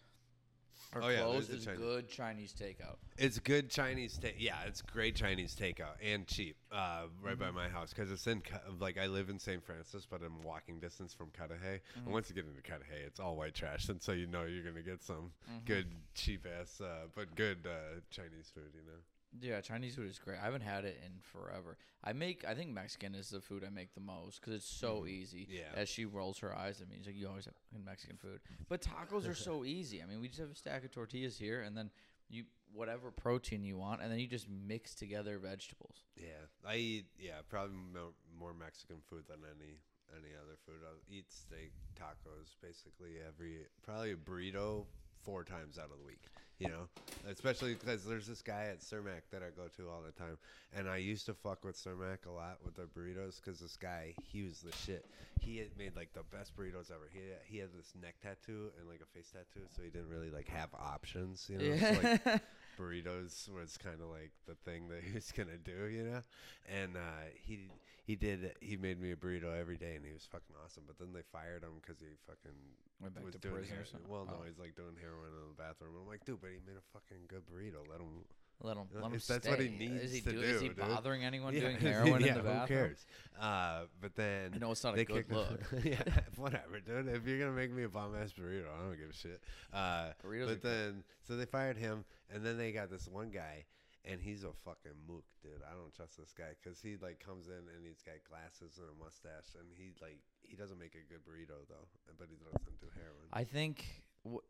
Or 0.93 1.03
Oh, 1.03 1.07
yeah, 1.09 1.26
is 1.38 1.47
Chinese- 1.47 1.65
good 1.80 2.09
Chinese 2.09 2.53
takeout. 2.53 2.97
It's 3.17 3.39
good 3.39 3.69
Chinese 3.69 4.17
take. 4.17 4.36
Yeah, 4.38 4.61
it's 4.67 4.82
great 4.82 5.15
Chinese 5.15 5.55
takeout 5.55 5.95
and 6.03 6.28
cheap. 6.28 6.57
Uh, 6.72 7.03
right 7.22 7.34
Mm-hmm. 7.38 7.39
by 7.43 7.51
my 7.51 7.69
house 7.69 7.93
because 7.93 8.11
it's 8.11 8.28
in 8.28 8.41
like 8.80 8.97
I 8.97 9.07
live 9.07 9.30
in 9.30 9.39
St. 9.39 9.63
Francis, 9.63 10.05
but 10.09 10.22
I'm 10.22 10.41
walking 10.43 10.80
distance 10.80 11.13
from 11.13 11.30
Cudahy. 11.32 11.80
Mm-hmm. 11.80 11.99
And 12.03 12.07
once 12.13 12.30
you 12.30 12.36
get 12.36 12.45
into 12.45 12.61
Cudahy, 12.61 13.03
it's 13.05 13.19
all 13.22 13.38
white 13.38 13.53
trash, 13.53 13.88
and 13.89 14.01
so 14.01 14.11
you 14.11 14.28
know 14.28 14.43
you're 14.43 14.63
gonna 14.63 14.82
get 14.82 15.01
some 15.01 15.32
Mm-hmm. 15.49 15.65
good 15.65 15.88
cheap 16.13 16.45
ass, 16.59 16.82
uh, 16.82 17.07
but 17.15 17.36
good 17.36 17.59
uh, 17.65 17.99
Chinese 18.09 18.51
food. 18.53 18.72
You 18.74 18.82
know. 18.86 18.99
Yeah, 19.39 19.61
Chinese 19.61 19.95
food 19.95 20.09
is 20.09 20.19
great. 20.19 20.38
I 20.41 20.45
haven't 20.45 20.61
had 20.61 20.84
it 20.84 20.99
in 21.05 21.13
forever. 21.21 21.77
I 22.03 22.13
make. 22.13 22.43
I 22.45 22.53
think 22.53 22.71
Mexican 22.71 23.15
is 23.15 23.29
the 23.29 23.39
food 23.39 23.63
I 23.65 23.69
make 23.69 23.93
the 23.93 24.01
most 24.01 24.41
because 24.41 24.53
it's 24.53 24.67
so 24.69 25.05
easy. 25.05 25.43
Mm-hmm. 25.43 25.53
Yeah. 25.53 25.82
As 25.82 25.88
she 25.88 26.05
rolls 26.05 26.39
her 26.39 26.55
eyes 26.55 26.82
at 26.82 26.89
me, 26.89 26.95
she's 26.97 27.07
like, 27.07 27.15
"You 27.15 27.27
always 27.29 27.45
have 27.45 27.53
fucking 27.69 27.86
Mexican 27.86 28.17
food." 28.17 28.41
But 28.67 28.82
tacos 28.82 29.29
are 29.29 29.36
so 29.36 29.63
easy. 29.65 30.01
I 30.01 30.05
mean, 30.05 30.19
we 30.19 30.27
just 30.27 30.41
have 30.41 30.51
a 30.51 30.55
stack 30.55 30.84
of 30.84 30.91
tortillas 30.91 31.38
here, 31.38 31.61
and 31.61 31.77
then 31.77 31.91
you 32.29 32.45
whatever 32.73 33.11
protein 33.11 33.63
you 33.63 33.77
want, 33.77 34.01
and 34.01 34.11
then 34.11 34.19
you 34.19 34.27
just 34.27 34.47
mix 34.49 34.95
together 34.95 35.38
vegetables. 35.38 36.03
Yeah, 36.15 36.47
I 36.67 36.75
eat 36.75 37.05
yeah 37.17 37.41
probably 37.47 37.75
more, 37.93 38.11
more 38.38 38.53
Mexican 38.53 38.97
food 39.09 39.23
than 39.29 39.39
any 39.45 39.79
any 40.17 40.36
other 40.36 40.57
food. 40.65 40.82
I'll 40.86 40.99
eat 41.09 41.32
steak, 41.32 41.71
tacos, 41.99 42.55
basically 42.61 43.15
every 43.25 43.67
probably 43.84 44.11
a 44.11 44.15
burrito 44.15 44.86
four 45.23 45.43
times 45.43 45.77
out 45.77 45.86
of 45.86 45.99
the 45.99 46.05
week. 46.05 46.23
You 46.62 46.68
know, 46.68 46.88
especially 47.28 47.74
because 47.74 48.05
there's 48.05 48.28
this 48.28 48.43
guy 48.43 48.66
at 48.70 48.82
Cermak 48.82 49.24
that 49.32 49.41
I 49.41 49.49
go 49.49 49.68
to 49.78 49.89
all 49.89 50.03
the 50.05 50.12
time, 50.12 50.38
and 50.76 50.88
I 50.88 50.97
used 50.97 51.26
to 51.26 51.34
fuck 51.34 51.66
with 51.66 51.76
Cermak 51.76 52.28
a 52.28 52.32
lot 52.32 52.59
with 52.64 52.76
their 52.76 52.86
burritos 52.86 53.41
because 53.43 53.59
this 53.59 53.76
guy 53.76 54.14
he 54.32 54.43
was 54.43 54.62
the 54.62 54.72
shit. 54.72 55.07
He 55.39 55.57
had 55.57 55.70
made 55.76 55.95
like 55.95 56.14
the 56.14 56.22
best 56.32 56.55
burritos 56.55 56.91
ever. 56.91 57.09
He 57.12 57.22
he 57.45 57.57
had 57.57 57.70
this 57.76 57.93
neck 57.99 58.14
tattoo 58.22 58.70
and 58.80 58.88
like 58.88 59.01
a 59.01 59.07
face 59.07 59.32
tattoo, 59.32 59.66
so 59.76 59.82
he 59.82 59.89
didn't 59.89 60.09
really 60.09 60.30
like 60.30 60.47
have 60.49 60.70
options. 60.76 61.49
You 61.49 61.57
know, 61.57 61.78
so, 61.78 61.97
like, 62.03 62.41
burritos 62.80 63.49
was 63.49 63.78
kind 63.78 64.01
of 64.01 64.07
like 64.09 64.32
the 64.47 64.55
thing 64.55 64.88
that 64.89 65.03
he 65.07 65.13
was 65.13 65.32
gonna 65.32 65.57
do, 65.57 65.88
you 65.88 66.03
know. 66.03 66.22
And 66.69 66.95
uh, 66.97 67.26
he 67.36 67.69
he 68.03 68.15
did 68.15 68.55
he 68.61 68.78
made 68.78 68.99
me 68.99 69.11
a 69.11 69.15
burrito 69.15 69.51
every 69.57 69.78
day, 69.78 69.95
and 69.95 70.05
he 70.05 70.11
was 70.13 70.26
fucking 70.26 70.55
awesome. 70.63 70.84
But 70.88 70.97
then 70.99 71.13
they 71.13 71.24
fired 71.32 71.63
him 71.63 71.80
because 71.82 71.99
he 71.99 72.07
fucking 72.28 72.57
Went 73.01 73.15
back 73.15 73.26
was 73.26 73.34
to 73.36 73.39
doing 73.41 73.55
prison 73.65 73.74
or 73.74 73.76
heroin. 73.82 73.91
something. 73.91 74.09
Well, 74.11 74.26
no, 74.26 74.38
Oh. 74.41 74.45
he's 74.45 74.59
like 74.59 74.76
doing 74.76 74.93
heroin 74.99 75.34
in 75.34 75.49
the 75.49 75.57
bathroom. 75.57 75.97
I'm 75.99 76.07
like, 76.07 76.24
dude, 76.26 76.39
but 76.41 76.51
he 76.53 76.61
made 76.65 76.78
a 76.78 76.86
fucking 76.93 77.26
good 77.28 77.43
burrito. 77.49 77.82
Let 77.89 77.97
him. 78.01 78.26
Let 78.64 78.78
him. 78.78 78.84
Let 78.93 79.05
him 79.05 79.14
if 79.16 79.26
that's 79.28 79.47
what 79.47 79.59
he 79.59 79.70
needs 79.70 80.03
is 80.03 80.14
he 80.14 80.22
to 80.22 80.32
do- 80.32 80.39
Is 80.41 80.62
he 80.62 80.68
dude. 80.68 80.78
bothering 80.78 81.24
anyone 81.26 81.53
Yeah, 81.53 81.62
doing 81.62 81.78
heroin 81.80 82.22
yeah, 82.22 82.28
in 82.28 82.34
the 82.36 82.43
bathroom? 82.43 82.80
Who 82.80 82.86
cares? 82.86 83.05
Uh, 83.39 83.82
but 83.99 84.16
then 84.16 84.51
I 84.53 84.57
know 84.59 84.72
it's 84.72 84.84
not 84.84 84.97
a 84.97 85.03
good 85.03 85.26
look. 85.32 85.59
yeah, 85.84 86.01
whatever, 86.36 86.80
dude. 86.80 87.07
If 87.07 87.26
you're 87.26 87.39
gonna 87.39 87.51
make 87.57 87.72
me 87.72 87.84
a 87.84 87.89
bomb 87.89 88.16
ass 88.16 88.34
burrito, 88.34 88.66
I 88.68 88.84
don't 88.88 88.97
give 88.99 89.09
a 89.09 89.14
shit. 89.14 89.41
Uh, 89.74 90.12
Burritos 90.24 90.47
but 90.47 90.62
good. 90.62 90.64
then, 90.64 91.03
so 91.28 91.36
they 91.38 91.45
fired 91.45 91.78
him, 91.78 92.05
and 92.34 92.45
then 92.45 92.57
they 92.57 92.72
got 92.72 92.91
this 92.91 93.07
one 93.07 93.30
guy, 93.32 93.66
and 94.05 94.22
he's 94.22 94.43
a 94.43 94.51
fucking 94.64 94.91
mook, 95.07 95.24
dude. 95.41 95.62
I 95.68 95.74
don't 95.74 95.93
trust 95.95 96.18
this 96.18 96.34
guy 96.38 96.53
because 96.62 96.80
he 96.82 96.97
like 97.01 97.20
comes 97.20 97.47
in 97.47 97.53
and 97.76 97.84
he's 97.88 98.03
got 98.03 98.16
glasses 98.30 98.78
and 98.78 98.88
a 98.89 99.03
mustache, 99.03 99.55
and 99.57 99.68
he 99.76 99.93
like 100.01 100.20
he 100.43 100.55
doesn't 100.55 100.78
make 100.78 100.93
a 100.93 101.12
good 101.12 101.22
burrito 101.26 101.66
though, 101.68 101.88
but 102.20 102.28
he 102.30 102.36
doesn't 102.38 102.80
do 102.80 102.88
heroin. 102.93 103.26
I 103.34 103.43
think 103.43 104.03
w- 104.24 104.41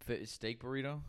fi- 0.00 0.24
steak 0.24 0.60
burrito. 0.60 1.00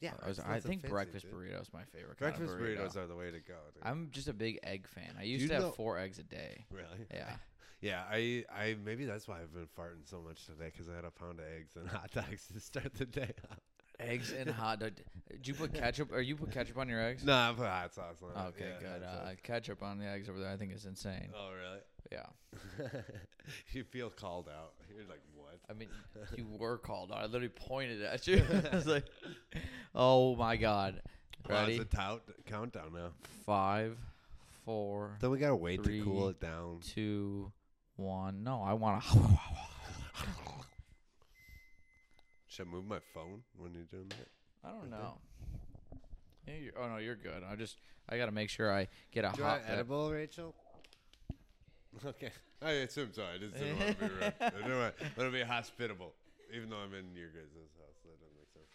Yeah, 0.00 0.12
I, 0.24 0.28
was, 0.28 0.38
I 0.38 0.54
nothing 0.54 0.62
think 0.62 0.82
fancy, 0.82 0.92
breakfast 0.92 1.24
dude. 1.26 1.34
burrito 1.34 1.60
is 1.62 1.72
my 1.72 1.82
favorite. 1.84 2.18
Breakfast 2.18 2.50
kind 2.52 2.60
of 2.60 2.66
burrito. 2.66 2.78
burritos 2.88 2.96
are 2.96 3.06
the 3.06 3.16
way 3.16 3.26
to 3.30 3.40
go, 3.40 3.54
dude. 3.74 3.82
I'm 3.82 4.08
just 4.12 4.28
a 4.28 4.32
big 4.32 4.58
egg 4.62 4.86
fan. 4.86 5.14
I 5.18 5.24
used 5.24 5.48
to 5.48 5.54
have 5.54 5.62
know- 5.64 5.70
four 5.72 5.98
eggs 5.98 6.18
a 6.18 6.22
day. 6.24 6.64
really? 6.70 7.06
Yeah. 7.12 7.30
Yeah, 7.80 8.02
I, 8.10 8.44
I 8.52 8.74
maybe 8.84 9.04
that's 9.04 9.28
why 9.28 9.36
I've 9.40 9.54
been 9.54 9.68
farting 9.78 10.02
so 10.04 10.20
much 10.20 10.44
today 10.46 10.64
because 10.72 10.88
I 10.88 10.96
had 10.96 11.04
a 11.04 11.12
pound 11.12 11.38
of 11.38 11.44
eggs 11.56 11.76
and 11.76 11.88
hot 11.96 12.10
dogs 12.10 12.48
to 12.52 12.58
start 12.58 12.92
the 12.94 13.04
day. 13.06 13.30
off. 13.52 13.58
eggs 14.00 14.32
and 14.36 14.50
hot 14.50 14.80
dog. 14.80 14.94
Did 15.30 15.46
you 15.46 15.54
put 15.54 15.72
ketchup? 15.74 16.12
Or 16.12 16.20
you 16.20 16.34
put 16.34 16.50
ketchup 16.50 16.76
on 16.76 16.88
your 16.88 17.00
eggs? 17.00 17.22
No, 17.24 17.32
I 17.36 17.52
put 17.56 17.66
hot 17.66 17.94
sauce 17.94 18.16
on 18.20 18.30
it. 18.30 18.48
Okay, 18.48 18.64
Yeah, 18.68 18.80
good. 18.98 19.02
Uh, 19.04 19.26
sauce. 19.28 19.36
ketchup 19.44 19.82
on 19.84 19.98
the 20.00 20.06
eggs 20.08 20.28
over 20.28 20.40
there, 20.40 20.50
I 20.50 20.56
think 20.56 20.74
is 20.74 20.86
insane. 20.86 21.28
oh, 21.32 21.50
really? 21.52 21.78
Yeah. 22.10 23.00
you 23.72 23.84
feel 23.84 24.10
called 24.10 24.48
out. 24.48 24.72
You're 24.92 25.06
like, 25.08 25.22
what? 25.66 25.74
I 25.74 25.78
mean, 25.78 25.88
you 26.36 26.46
were 26.58 26.78
called 26.78 27.12
out. 27.12 27.18
I 27.18 27.22
literally 27.26 27.48
pointed 27.48 28.02
at 28.02 28.26
you. 28.26 28.42
I 28.72 28.74
was 28.76 28.86
like, 28.86 29.04
"Oh 29.94 30.34
my 30.36 30.56
god!" 30.56 31.02
Well, 31.48 31.60
Ready? 31.62 31.74
it's 31.76 31.92
a 31.92 31.96
tout- 31.96 32.22
countdown 32.46 32.92
now. 32.94 33.10
Five, 33.46 33.96
four, 34.64 35.16
Then 35.20 35.30
we 35.30 35.38
gotta 35.38 35.56
wait 35.56 35.82
to 35.84 36.02
cool 36.04 36.28
it 36.28 36.40
down. 36.40 36.80
two, 36.82 37.50
one. 37.96 38.42
No, 38.44 38.62
I 38.62 38.72
want 38.74 39.02
to. 39.04 39.18
Should 42.48 42.66
I 42.66 42.70
move 42.70 42.86
my 42.86 42.98
phone 43.14 43.42
when 43.56 43.74
you're 43.74 43.84
doing 43.84 44.08
that? 44.10 44.28
I 44.64 44.70
don't 44.72 44.90
know. 44.90 45.18
Yeah, 46.46 46.54
you're, 46.62 46.72
oh 46.80 46.88
no, 46.88 46.96
you're 46.96 47.14
good. 47.14 47.42
I 47.48 47.54
just 47.56 47.76
I 48.08 48.16
gotta 48.16 48.32
make 48.32 48.50
sure 48.50 48.72
I 48.72 48.88
get 49.12 49.24
a 49.24 49.30
Do 49.32 49.38
you 49.38 49.44
hot. 49.44 49.60
want 49.60 49.70
edible, 49.70 50.10
Rachel? 50.10 50.54
Okay. 52.06 52.30
I 52.62 52.70
assume 52.86 53.10
so. 53.12 53.22
I 53.22 53.38
just 53.38 53.54
didn't 53.54 53.78
want 53.78 53.98
to 53.98 54.04
be 54.04 54.10
rude. 54.12 54.34
I 54.40 54.50
didn't 54.50 54.78
want, 54.78 54.94
want 55.16 55.16
to 55.16 55.30
be 55.30 55.42
hospitable, 55.42 56.12
even 56.54 56.68
though 56.70 56.76
I'm 56.76 56.92
in 56.94 57.14
your 57.16 57.28
guys' 57.28 57.48
house. 57.78 57.96
That 58.04 58.18
doesn't 58.20 58.36
make 58.36 58.48
sense. 58.52 58.66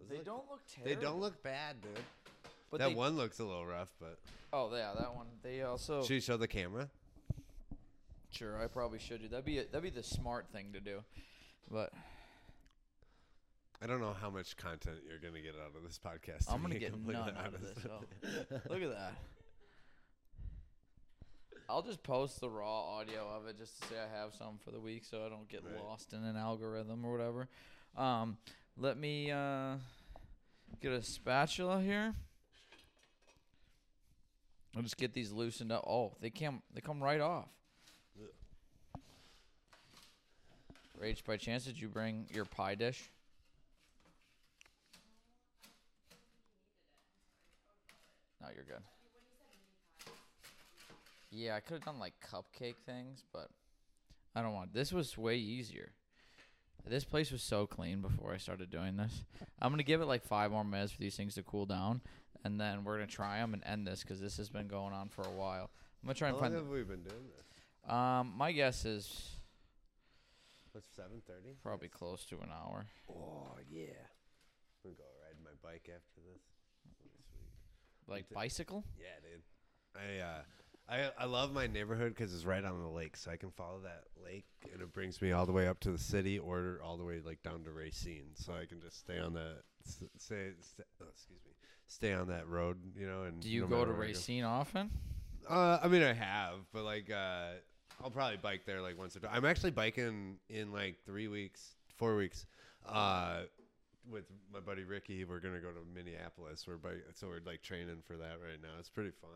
Those 0.00 0.08
They 0.08 0.16
look- 0.16 0.24
don't 0.24 0.50
look 0.50 0.60
They 0.84 0.94
don't 0.94 1.20
look 1.20 1.42
bad, 1.42 1.80
dude. 1.82 1.92
But 2.70 2.78
that 2.80 2.88
they, 2.88 2.94
one 2.94 3.16
looks 3.16 3.38
a 3.38 3.44
little 3.44 3.66
rough, 3.66 3.88
but 4.00 4.18
Oh 4.52 4.70
yeah, 4.74 4.92
that 4.98 5.14
one. 5.14 5.26
They 5.42 5.62
also. 5.62 6.02
should 6.02 6.14
you 6.14 6.20
show 6.20 6.36
the 6.36 6.48
camera? 6.48 6.88
Sure, 8.30 8.60
I 8.62 8.66
probably 8.66 8.98
should 8.98 9.22
do. 9.22 9.28
That'd 9.28 9.44
be 9.44 9.58
a, 9.58 9.64
that'd 9.64 9.82
be 9.82 9.90
the 9.90 10.02
smart 10.02 10.46
thing 10.52 10.72
to 10.72 10.80
do. 10.80 11.02
But 11.70 11.92
I 13.82 13.86
don't 13.86 14.00
know 14.00 14.14
how 14.20 14.30
much 14.30 14.56
content 14.56 14.96
you're 15.08 15.18
gonna 15.18 15.42
get 15.42 15.54
out 15.54 15.76
of 15.76 15.82
this 15.84 15.98
podcast. 15.98 16.52
I'm 16.52 16.60
gonna 16.62 16.74
be 16.74 16.80
get 16.80 16.92
completely 16.92 17.22
none 17.24 17.36
out 17.36 17.48
of 17.48 17.54
honest. 17.54 17.74
this. 17.76 17.84
So. 17.84 18.60
Look 18.70 18.82
at 18.82 18.90
that. 18.90 19.12
I'll 21.68 21.82
just 21.82 22.02
post 22.02 22.40
the 22.40 22.48
raw 22.48 22.96
audio 22.98 23.28
of 23.28 23.46
it 23.48 23.58
just 23.58 23.80
to 23.82 23.88
say 23.88 23.94
I 23.98 24.20
have 24.22 24.32
some 24.34 24.58
for 24.64 24.70
the 24.70 24.78
week, 24.78 25.04
so 25.04 25.26
I 25.26 25.28
don't 25.28 25.48
get 25.48 25.64
Right. 25.64 25.82
lost 25.82 26.12
in 26.12 26.22
an 26.24 26.36
algorithm 26.36 27.04
or 27.04 27.10
whatever. 27.12 27.48
Um, 27.96 28.38
let 28.76 28.96
me 28.96 29.32
uh, 29.32 29.76
get 30.80 30.92
a 30.92 31.02
spatula 31.02 31.82
here. 31.82 32.14
I'll 34.76 34.82
just 34.82 34.96
get 34.96 35.12
these 35.12 35.32
loosened 35.32 35.72
up. 35.72 35.84
Oh, 35.86 36.16
they 36.20 36.30
come 36.30 36.62
they 36.72 36.80
come 36.80 37.02
right 37.02 37.20
off. 37.20 37.48
Ugh. 38.20 39.00
Rach, 41.00 41.24
by 41.24 41.36
chance, 41.36 41.64
did 41.64 41.80
you 41.80 41.88
bring 41.88 42.28
your 42.32 42.44
pie 42.44 42.74
dish? 42.74 43.10
No, 48.40 48.48
you're 48.54 48.64
good. 48.64 48.82
Yeah, 51.36 51.54
I 51.54 51.60
could 51.60 51.74
have 51.74 51.84
done 51.84 51.98
like 51.98 52.14
cupcake 52.32 52.76
things, 52.86 53.22
but 53.30 53.48
I 54.34 54.40
don't 54.40 54.54
want. 54.54 54.72
This 54.72 54.90
was 54.90 55.18
way 55.18 55.36
easier. 55.36 55.92
This 56.88 57.04
place 57.04 57.30
was 57.30 57.42
so 57.42 57.66
clean 57.66 58.00
before 58.00 58.32
I 58.32 58.38
started 58.38 58.70
doing 58.70 58.96
this. 58.96 59.22
I'm 59.60 59.70
gonna 59.70 59.82
give 59.82 60.00
it 60.00 60.06
like 60.06 60.24
five 60.24 60.50
more 60.50 60.64
minutes 60.64 60.92
for 60.92 61.00
these 61.00 61.14
things 61.14 61.34
to 61.34 61.42
cool 61.42 61.66
down, 61.66 62.00
and 62.42 62.58
then 62.58 62.84
we're 62.84 62.94
gonna 62.94 63.06
try 63.06 63.38
them 63.38 63.52
and 63.52 63.62
end 63.66 63.86
this 63.86 64.00
because 64.00 64.18
this 64.18 64.38
has 64.38 64.48
been 64.48 64.66
going 64.66 64.94
on 64.94 65.10
for 65.10 65.22
a 65.22 65.30
while. 65.30 65.68
I'm 66.02 66.06
gonna 66.06 66.14
try 66.14 66.28
How 66.28 66.34
and 66.34 66.42
long 66.42 66.52
find. 66.52 66.54
have 66.54 66.72
we 66.72 66.82
been 66.84 67.02
doing 67.02 67.26
this? 67.36 67.92
Um, 67.92 68.32
my 68.34 68.52
guess 68.52 68.86
is 68.86 69.30
What's 70.72 70.88
seven 70.96 71.20
thirty? 71.26 71.56
probably 71.62 71.88
close 71.88 72.24
to 72.26 72.36
an 72.36 72.48
hour. 72.50 72.86
Oh 73.10 73.58
yeah. 73.70 73.82
I'm 74.84 74.90
gonna 74.90 74.94
go 74.96 75.04
ride 75.22 75.36
my 75.44 75.50
bike 75.62 75.90
after 75.94 76.20
this. 76.32 76.40
That'll 76.84 77.10
be 77.12 77.20
sweet. 77.28 78.14
Like 78.14 78.30
bicycle. 78.30 78.84
Yeah, 78.98 79.20
dude. 79.22 79.42
I 79.94 80.22
uh, 80.22 80.42
I 80.88 81.10
I 81.18 81.24
love 81.24 81.52
my 81.52 81.66
neighborhood 81.66 82.14
because 82.14 82.32
it's 82.34 82.44
right 82.44 82.64
on 82.64 82.80
the 82.80 82.88
lake, 82.88 83.16
so 83.16 83.30
I 83.30 83.36
can 83.36 83.50
follow 83.50 83.80
that 83.82 84.04
lake, 84.24 84.46
and 84.72 84.80
it 84.80 84.92
brings 84.92 85.20
me 85.20 85.32
all 85.32 85.44
the 85.46 85.52
way 85.52 85.66
up 85.66 85.80
to 85.80 85.90
the 85.90 85.98
city, 85.98 86.38
or 86.38 86.80
all 86.84 86.96
the 86.96 87.04
way 87.04 87.20
like 87.24 87.42
down 87.42 87.64
to 87.64 87.72
Racine, 87.72 88.26
so 88.34 88.52
I 88.52 88.66
can 88.66 88.80
just 88.80 89.00
stay 89.00 89.18
on 89.18 89.34
that. 89.34 89.62
s- 89.84 90.02
Stay, 90.18 90.50
stay 90.60 90.84
oh, 91.02 91.06
excuse 91.12 91.40
me. 91.44 91.52
Stay 91.88 92.12
on 92.12 92.28
that 92.28 92.48
road, 92.48 92.78
you 92.96 93.06
know. 93.06 93.22
And 93.24 93.40
Do 93.40 93.48
you 93.48 93.62
no 93.62 93.66
go 93.68 93.84
to 93.84 93.92
Racine 93.92 94.44
often? 94.44 94.90
Uh, 95.48 95.78
I 95.82 95.88
mean, 95.88 96.02
I 96.02 96.12
have, 96.12 96.54
but 96.72 96.84
like, 96.84 97.10
uh, 97.10 97.50
I'll 98.02 98.10
probably 98.10 98.36
bike 98.36 98.62
there 98.66 98.80
like 98.80 98.98
once 98.98 99.16
or 99.16 99.20
twice. 99.20 99.32
I'm 99.34 99.44
actually 99.44 99.70
biking 99.72 100.36
in 100.48 100.72
like 100.72 100.96
three 101.04 101.28
weeks, 101.28 101.74
four 101.96 102.16
weeks, 102.16 102.46
uh, 102.88 103.42
with 104.08 104.24
my 104.52 104.60
buddy 104.60 104.84
Ricky. 104.84 105.24
We're 105.24 105.40
gonna 105.40 105.60
go 105.60 105.70
to 105.72 105.80
Minneapolis. 105.94 106.64
We're 106.66 106.76
bike, 106.76 107.04
so 107.14 107.26
we're 107.26 107.40
like 107.44 107.62
training 107.62 108.02
for 108.06 108.16
that 108.16 108.38
right 108.40 108.60
now. 108.62 108.74
It's 108.78 108.88
pretty 108.90 109.10
fun, 109.12 109.30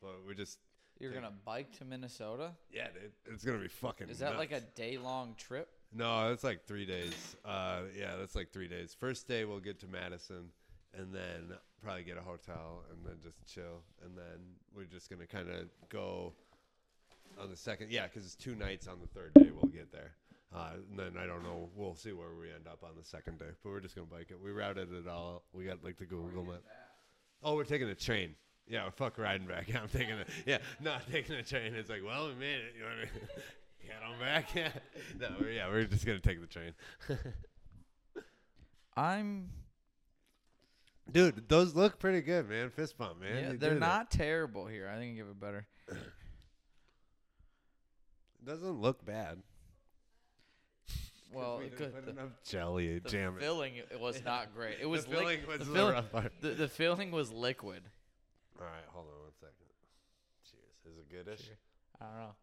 but 0.00 0.16
we're 0.26 0.34
just 0.34 0.58
You're 0.98 1.10
Take- 1.12 1.22
gonna 1.22 1.34
bike 1.44 1.72
to 1.78 1.84
Minnesota? 1.84 2.52
yeah, 2.72 2.88
dude. 2.92 3.12
It's 3.26 3.44
gonna 3.44 3.58
be 3.58 3.68
fucking. 3.68 4.08
Is 4.08 4.18
that 4.20 4.36
like 4.36 4.52
a 4.52 4.60
day 4.60 4.96
long 4.98 5.34
trip? 5.36 5.68
No, 5.92 6.32
it's 6.32 6.44
like 6.44 6.64
three 6.66 6.86
days. 6.86 7.36
Uh, 7.44 7.82
yeah, 7.96 8.16
that's 8.16 8.34
like 8.34 8.52
three 8.52 8.68
days. 8.68 8.94
First 8.98 9.28
day 9.28 9.44
we'll 9.44 9.60
get 9.60 9.78
to 9.80 9.86
Madison, 9.86 10.50
and 10.96 11.12
then 11.14 11.56
probably 11.82 12.04
get 12.04 12.16
a 12.16 12.20
hotel, 12.22 12.82
and 12.90 13.04
then 13.04 13.16
just 13.22 13.36
chill, 13.46 13.82
and 14.04 14.16
then 14.16 14.40
we're 14.74 14.84
just 14.84 15.10
gonna 15.10 15.26
kind 15.26 15.48
of 15.50 15.68
go 15.88 16.32
on 17.38 17.50
the 17.50 17.56
second. 17.56 17.90
Yeah, 17.90 18.06
because 18.06 18.24
it's 18.24 18.36
two 18.36 18.54
nights 18.54 18.86
on 18.88 18.98
the 19.00 19.06
third 19.08 19.34
day 19.34 19.50
we'll 19.50 19.70
get 19.72 19.90
there. 19.92 20.14
Uh, 20.54 20.70
and 20.88 20.98
then 20.98 21.16
I 21.20 21.26
don't 21.26 21.42
know. 21.42 21.68
We'll 21.74 21.96
see 21.96 22.12
where 22.12 22.34
we 22.40 22.46
end 22.52 22.68
up 22.68 22.84
on 22.84 22.90
the 22.96 23.04
second 23.04 23.40
day, 23.40 23.50
but 23.62 23.70
we're 23.70 23.80
just 23.80 23.96
gonna 23.96 24.06
bike 24.06 24.28
it. 24.30 24.40
We 24.40 24.52
routed 24.52 24.92
it 24.92 25.08
all. 25.08 25.42
We 25.52 25.64
got 25.64 25.82
like 25.84 25.96
the 25.96 26.06
Google 26.06 26.44
map. 26.44 26.62
Oh, 27.42 27.56
we're 27.56 27.64
taking 27.64 27.88
a 27.88 27.94
train. 27.94 28.34
Yeah, 28.68 28.88
fuck 28.90 29.18
riding 29.18 29.46
back. 29.46 29.68
I'm 29.80 29.88
taking 29.88 30.12
a 30.14 30.24
yeah, 30.46 30.58
not 30.80 31.02
taking 31.10 31.34
a 31.36 31.42
train. 31.42 31.74
It's 31.74 31.90
like, 31.90 32.02
well, 32.04 32.28
we 32.28 32.34
made 32.34 32.56
it. 32.60 32.74
You 32.78 32.84
want 32.84 32.96
to 33.00 33.06
get 33.86 34.02
on 34.02 34.18
back? 34.18 34.54
Yeah, 34.54 34.70
no, 35.20 35.34
we're, 35.40 35.50
yeah, 35.50 35.68
we're 35.68 35.84
just 35.84 36.06
gonna 36.06 36.20
take 36.20 36.40
the 36.40 36.46
train. 36.46 36.72
I'm. 38.96 39.50
Dude, 41.12 41.48
those 41.50 41.74
look 41.74 41.98
pretty 41.98 42.22
good, 42.22 42.48
man. 42.48 42.70
Fist 42.70 42.96
bump, 42.96 43.20
man. 43.20 43.36
yeah, 43.36 43.48
they're 43.48 43.70
did 43.70 43.72
it. 43.72 43.80
not 43.80 44.10
terrible 44.10 44.66
here. 44.66 44.90
I 44.90 44.96
think 44.98 45.12
I 45.12 45.16
give 45.16 45.26
it 45.26 45.38
better. 45.38 45.66
Doesn't 48.44 48.80
look 48.80 49.04
bad. 49.04 49.42
Well, 51.32 51.58
we 51.58 51.68
good. 51.68 51.92
put 51.94 52.04
The, 52.06 52.12
enough 52.12 52.30
jelly. 52.48 53.00
the 53.00 53.08
Jam 53.10 53.36
it. 53.36 53.40
filling 53.40 53.76
it 53.76 54.00
was 54.00 54.24
not 54.24 54.54
great. 54.54 54.76
It 54.80 54.86
was 54.86 55.04
the 55.04 55.10
filling 55.16 55.38
liq- 55.40 55.46
was 55.46 55.58
the, 55.58 55.64
the, 55.64 55.72
filling, 55.72 55.94
rough 55.94 56.12
part. 56.12 56.32
the, 56.40 56.48
the 56.50 56.68
filling 56.68 57.10
was 57.10 57.32
liquid. 57.32 57.82
All 58.60 58.66
right, 58.66 58.84
hold 58.88 59.06
on 59.06 59.22
one 59.22 59.32
second. 59.40 59.68
Cheers. 60.48 60.92
Is 60.92 60.98
it 60.98 61.10
goodish? 61.10 61.50
I 62.00 62.04
don't 62.04 62.16
know. 62.18 62.34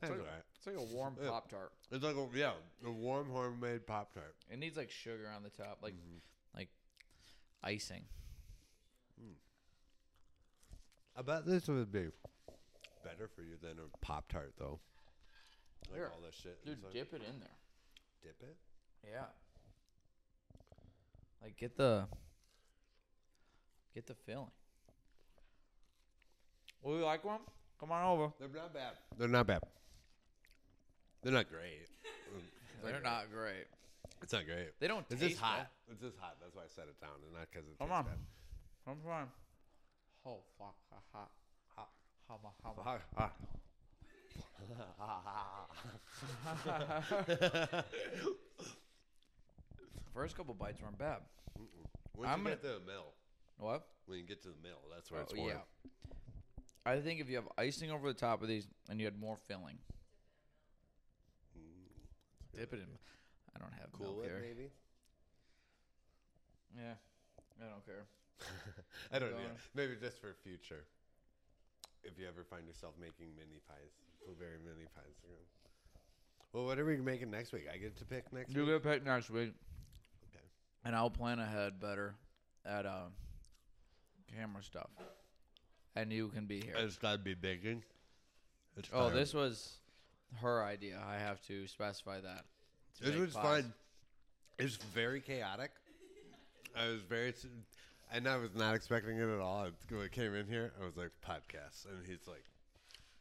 That's 0.00 0.10
like- 0.12 0.20
right. 0.20 0.44
It's 0.56 0.66
like 0.66 0.76
a 0.76 0.82
warm 0.94 1.16
Yeah. 1.20 1.30
pop 1.30 1.48
tart. 1.48 1.72
It's 1.90 2.04
like 2.04 2.16
a 2.16 2.28
yeah, 2.36 2.54
a 2.84 2.90
warm 2.90 3.30
homemade 3.30 3.86
pop 3.86 4.12
tart. 4.12 4.36
It 4.50 4.58
needs 4.58 4.76
like 4.76 4.90
sugar 4.90 5.28
on 5.28 5.42
the 5.42 5.50
top, 5.50 5.82
like 5.82 5.94
Mm-hmm. 5.94 6.18
like 6.54 6.68
icing. 7.62 8.06
I 11.16 11.22
bet 11.22 11.44
this 11.46 11.66
would 11.66 11.90
be 11.90 12.12
better 13.02 13.26
for 13.26 13.42
you 13.42 13.56
than 13.56 13.80
a 13.80 13.88
pop 13.98 14.28
tart 14.28 14.54
though. 14.56 14.78
Like 15.88 15.96
Here. 15.98 16.10
all 16.14 16.20
this 16.20 16.36
shit. 16.36 16.64
Dude, 16.64 16.80
dip 16.92 17.12
it 17.12 17.22
in 17.22 17.40
there. 17.40 17.56
dip 18.22 18.40
it. 18.42 18.56
Yeah. 19.04 19.26
Like 21.42 21.56
get 21.56 21.76
the 21.76 22.06
get 23.94 24.06
the 24.06 24.14
filling. 24.14 24.50
Would 26.82 26.98
you 26.98 27.04
like 27.04 27.24
one? 27.24 27.40
Come 27.80 27.92
on 27.92 28.04
over. 28.04 28.32
They're 28.38 28.48
not 28.48 28.72
bad. 28.74 28.92
They're 29.18 29.28
not 29.28 29.46
bad. 29.46 29.62
They're 31.22 31.32
not 31.32 31.48
great. 31.50 31.88
They're 32.82 33.00
not 33.00 33.30
great. 33.32 33.66
It's 34.22 34.32
not 34.32 34.46
great. 34.46 34.78
They 34.80 34.88
don't 34.88 35.04
It's 35.10 35.20
taste 35.20 35.32
just 35.34 35.42
hot. 35.42 35.70
It's 35.90 36.00
just 36.00 36.16
hot. 36.18 36.36
That's 36.40 36.54
why 36.54 36.62
I 36.62 36.68
set 36.68 36.84
it 36.88 37.00
down, 37.00 37.10
and 37.24 37.32
not 37.34 37.46
because 37.50 37.66
it 37.68 37.78
Come 37.78 37.88
tastes 37.88 37.98
on. 37.98 38.04
bad. 38.04 38.18
Come 38.84 38.98
on. 39.10 39.28
Oh 40.26 40.42
fuck. 40.58 40.74
Ha 40.90 40.98
ha. 41.12 41.28
Hot. 41.76 41.90
Hama 42.28 42.50
hama. 42.62 42.82
Hot. 42.82 43.02
Hot. 43.16 43.32
First 50.18 50.36
couple 50.36 50.52
bites 50.52 50.82
weren't 50.82 50.98
bad. 50.98 51.18
Once 52.16 52.28
I'm 52.28 52.40
you 52.40 52.44
gonna- 52.46 52.56
get 52.56 52.62
to 52.62 52.80
the 52.80 52.80
mill, 52.80 53.14
What? 53.58 53.86
when 54.06 54.18
you 54.18 54.24
get 54.24 54.42
to 54.42 54.48
the 54.50 54.56
mill, 54.56 54.82
that's 54.90 55.12
where 55.12 55.20
Oh, 55.20 55.22
it's 55.22 55.32
more. 55.32 55.48
yeah. 55.48 55.62
I 56.84 57.00
think 57.00 57.20
if 57.20 57.28
you 57.28 57.36
have 57.36 57.48
icing 57.56 57.92
over 57.92 58.08
the 58.12 58.18
top 58.18 58.42
of 58.42 58.48
these 58.48 58.66
and 58.88 58.98
you 58.98 59.06
had 59.06 59.16
more 59.16 59.36
filling, 59.36 59.78
mm. 61.56 61.86
dip 62.52 62.74
it 62.74 62.80
in. 62.80 62.98
I 63.54 63.60
don't 63.60 63.72
have 63.74 63.92
Cool 63.92 64.14
milk 64.14 64.24
it, 64.24 64.30
here. 64.30 64.40
maybe. 64.40 64.72
Yeah, 66.74 66.96
I 67.62 67.68
don't 67.68 67.86
care. 67.86 68.08
I 69.12 69.20
don't 69.20 69.30
know. 69.30 69.36
Going. 69.36 69.58
Maybe 69.74 69.94
just 70.00 70.18
for 70.18 70.34
future. 70.34 70.84
If 72.02 72.18
you 72.18 72.26
ever 72.26 72.42
find 72.42 72.66
yourself 72.66 72.94
making 72.98 73.36
mini 73.36 73.60
pies, 73.68 73.92
blueberry 74.24 74.58
mini 74.58 74.86
pies. 74.96 75.14
Well, 76.52 76.66
what 76.66 76.80
are 76.80 76.84
we 76.84 76.96
making 76.96 77.30
next 77.30 77.52
week? 77.52 77.68
I 77.72 77.76
get 77.76 77.96
to 77.98 78.04
pick 78.04 78.32
next 78.32 78.52
You 78.52 78.62
week. 78.62 78.82
get 78.82 78.82
picked 78.82 79.06
next 79.06 79.30
week. 79.30 79.54
And 80.88 80.96
I'll 80.96 81.10
plan 81.10 81.38
ahead 81.38 81.78
better 81.80 82.14
at 82.64 82.86
uh, 82.86 83.08
camera 84.34 84.62
stuff, 84.62 84.88
and 85.94 86.10
you 86.10 86.28
can 86.28 86.46
be 86.46 86.62
here. 86.62 86.72
It's 86.78 86.96
gotta 86.96 87.18
be 87.18 87.34
baking. 87.34 87.82
It's 88.74 88.88
Oh, 88.90 89.08
fine. 89.08 89.14
this 89.14 89.34
was 89.34 89.74
her 90.40 90.64
idea. 90.64 90.98
I 91.06 91.16
have 91.18 91.42
to 91.48 91.66
specify 91.66 92.20
that. 92.22 92.44
to 92.96 93.04
This 93.04 93.12
make 93.12 93.20
was 93.20 93.34
pies. 93.34 93.62
fun. 93.64 93.74
It's 94.58 94.76
very 94.76 95.20
chaotic. 95.20 95.72
I 96.74 96.88
was 96.88 97.02
very, 97.02 97.34
and 98.10 98.26
I 98.26 98.36
was 98.38 98.54
not 98.54 98.74
expecting 98.74 99.18
it 99.18 99.28
at 99.28 99.40
all. 99.40 99.64
It- 99.66 99.74
When 99.90 100.00
I 100.00 100.08
came 100.08 100.34
in 100.34 100.46
here, 100.46 100.72
I 100.80 100.86
was 100.86 100.96
like 100.96 101.10
podcasts, 101.22 101.84
and 101.84 102.06
he's 102.06 102.26
like 102.26 102.44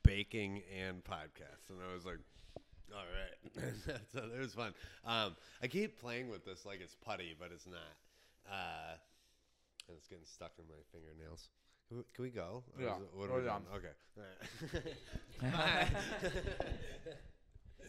baking 0.03 0.63
and 0.73 1.03
podcasts, 1.03 1.69
and 1.69 1.79
I 1.89 1.93
was 1.93 2.05
like, 2.05 2.19
all 2.93 3.03
right. 3.05 3.73
so 4.13 4.19
it 4.35 4.39
was 4.39 4.53
fun. 4.53 4.73
Um, 5.05 5.35
I 5.61 5.67
keep 5.67 5.99
playing 5.99 6.29
with 6.29 6.45
this 6.45 6.65
like 6.65 6.79
it's 6.81 6.95
putty, 6.95 7.35
but 7.39 7.49
it's 7.53 7.65
not. 7.67 7.95
Uh, 8.49 8.95
and 9.87 9.97
it's 9.97 10.07
getting 10.07 10.25
stuck 10.25 10.51
in 10.59 10.65
my 10.67 10.75
fingernails. 10.91 11.49
Can 11.87 11.97
we, 11.97 12.03
can 12.13 12.23
we 12.23 12.29
go? 12.29 12.63
Or 12.77 12.83
Yeah, 12.83 12.95
is 12.95 13.01
it- 13.01 13.09
What 13.17 13.29
go 13.29 13.35
are 13.35 13.39
we 13.39 13.45
down. 13.45 13.61
doing? 13.63 13.75
Okay. 13.77 13.95
All 14.17 15.51
right. 15.51 15.91
Bye. 15.93 15.99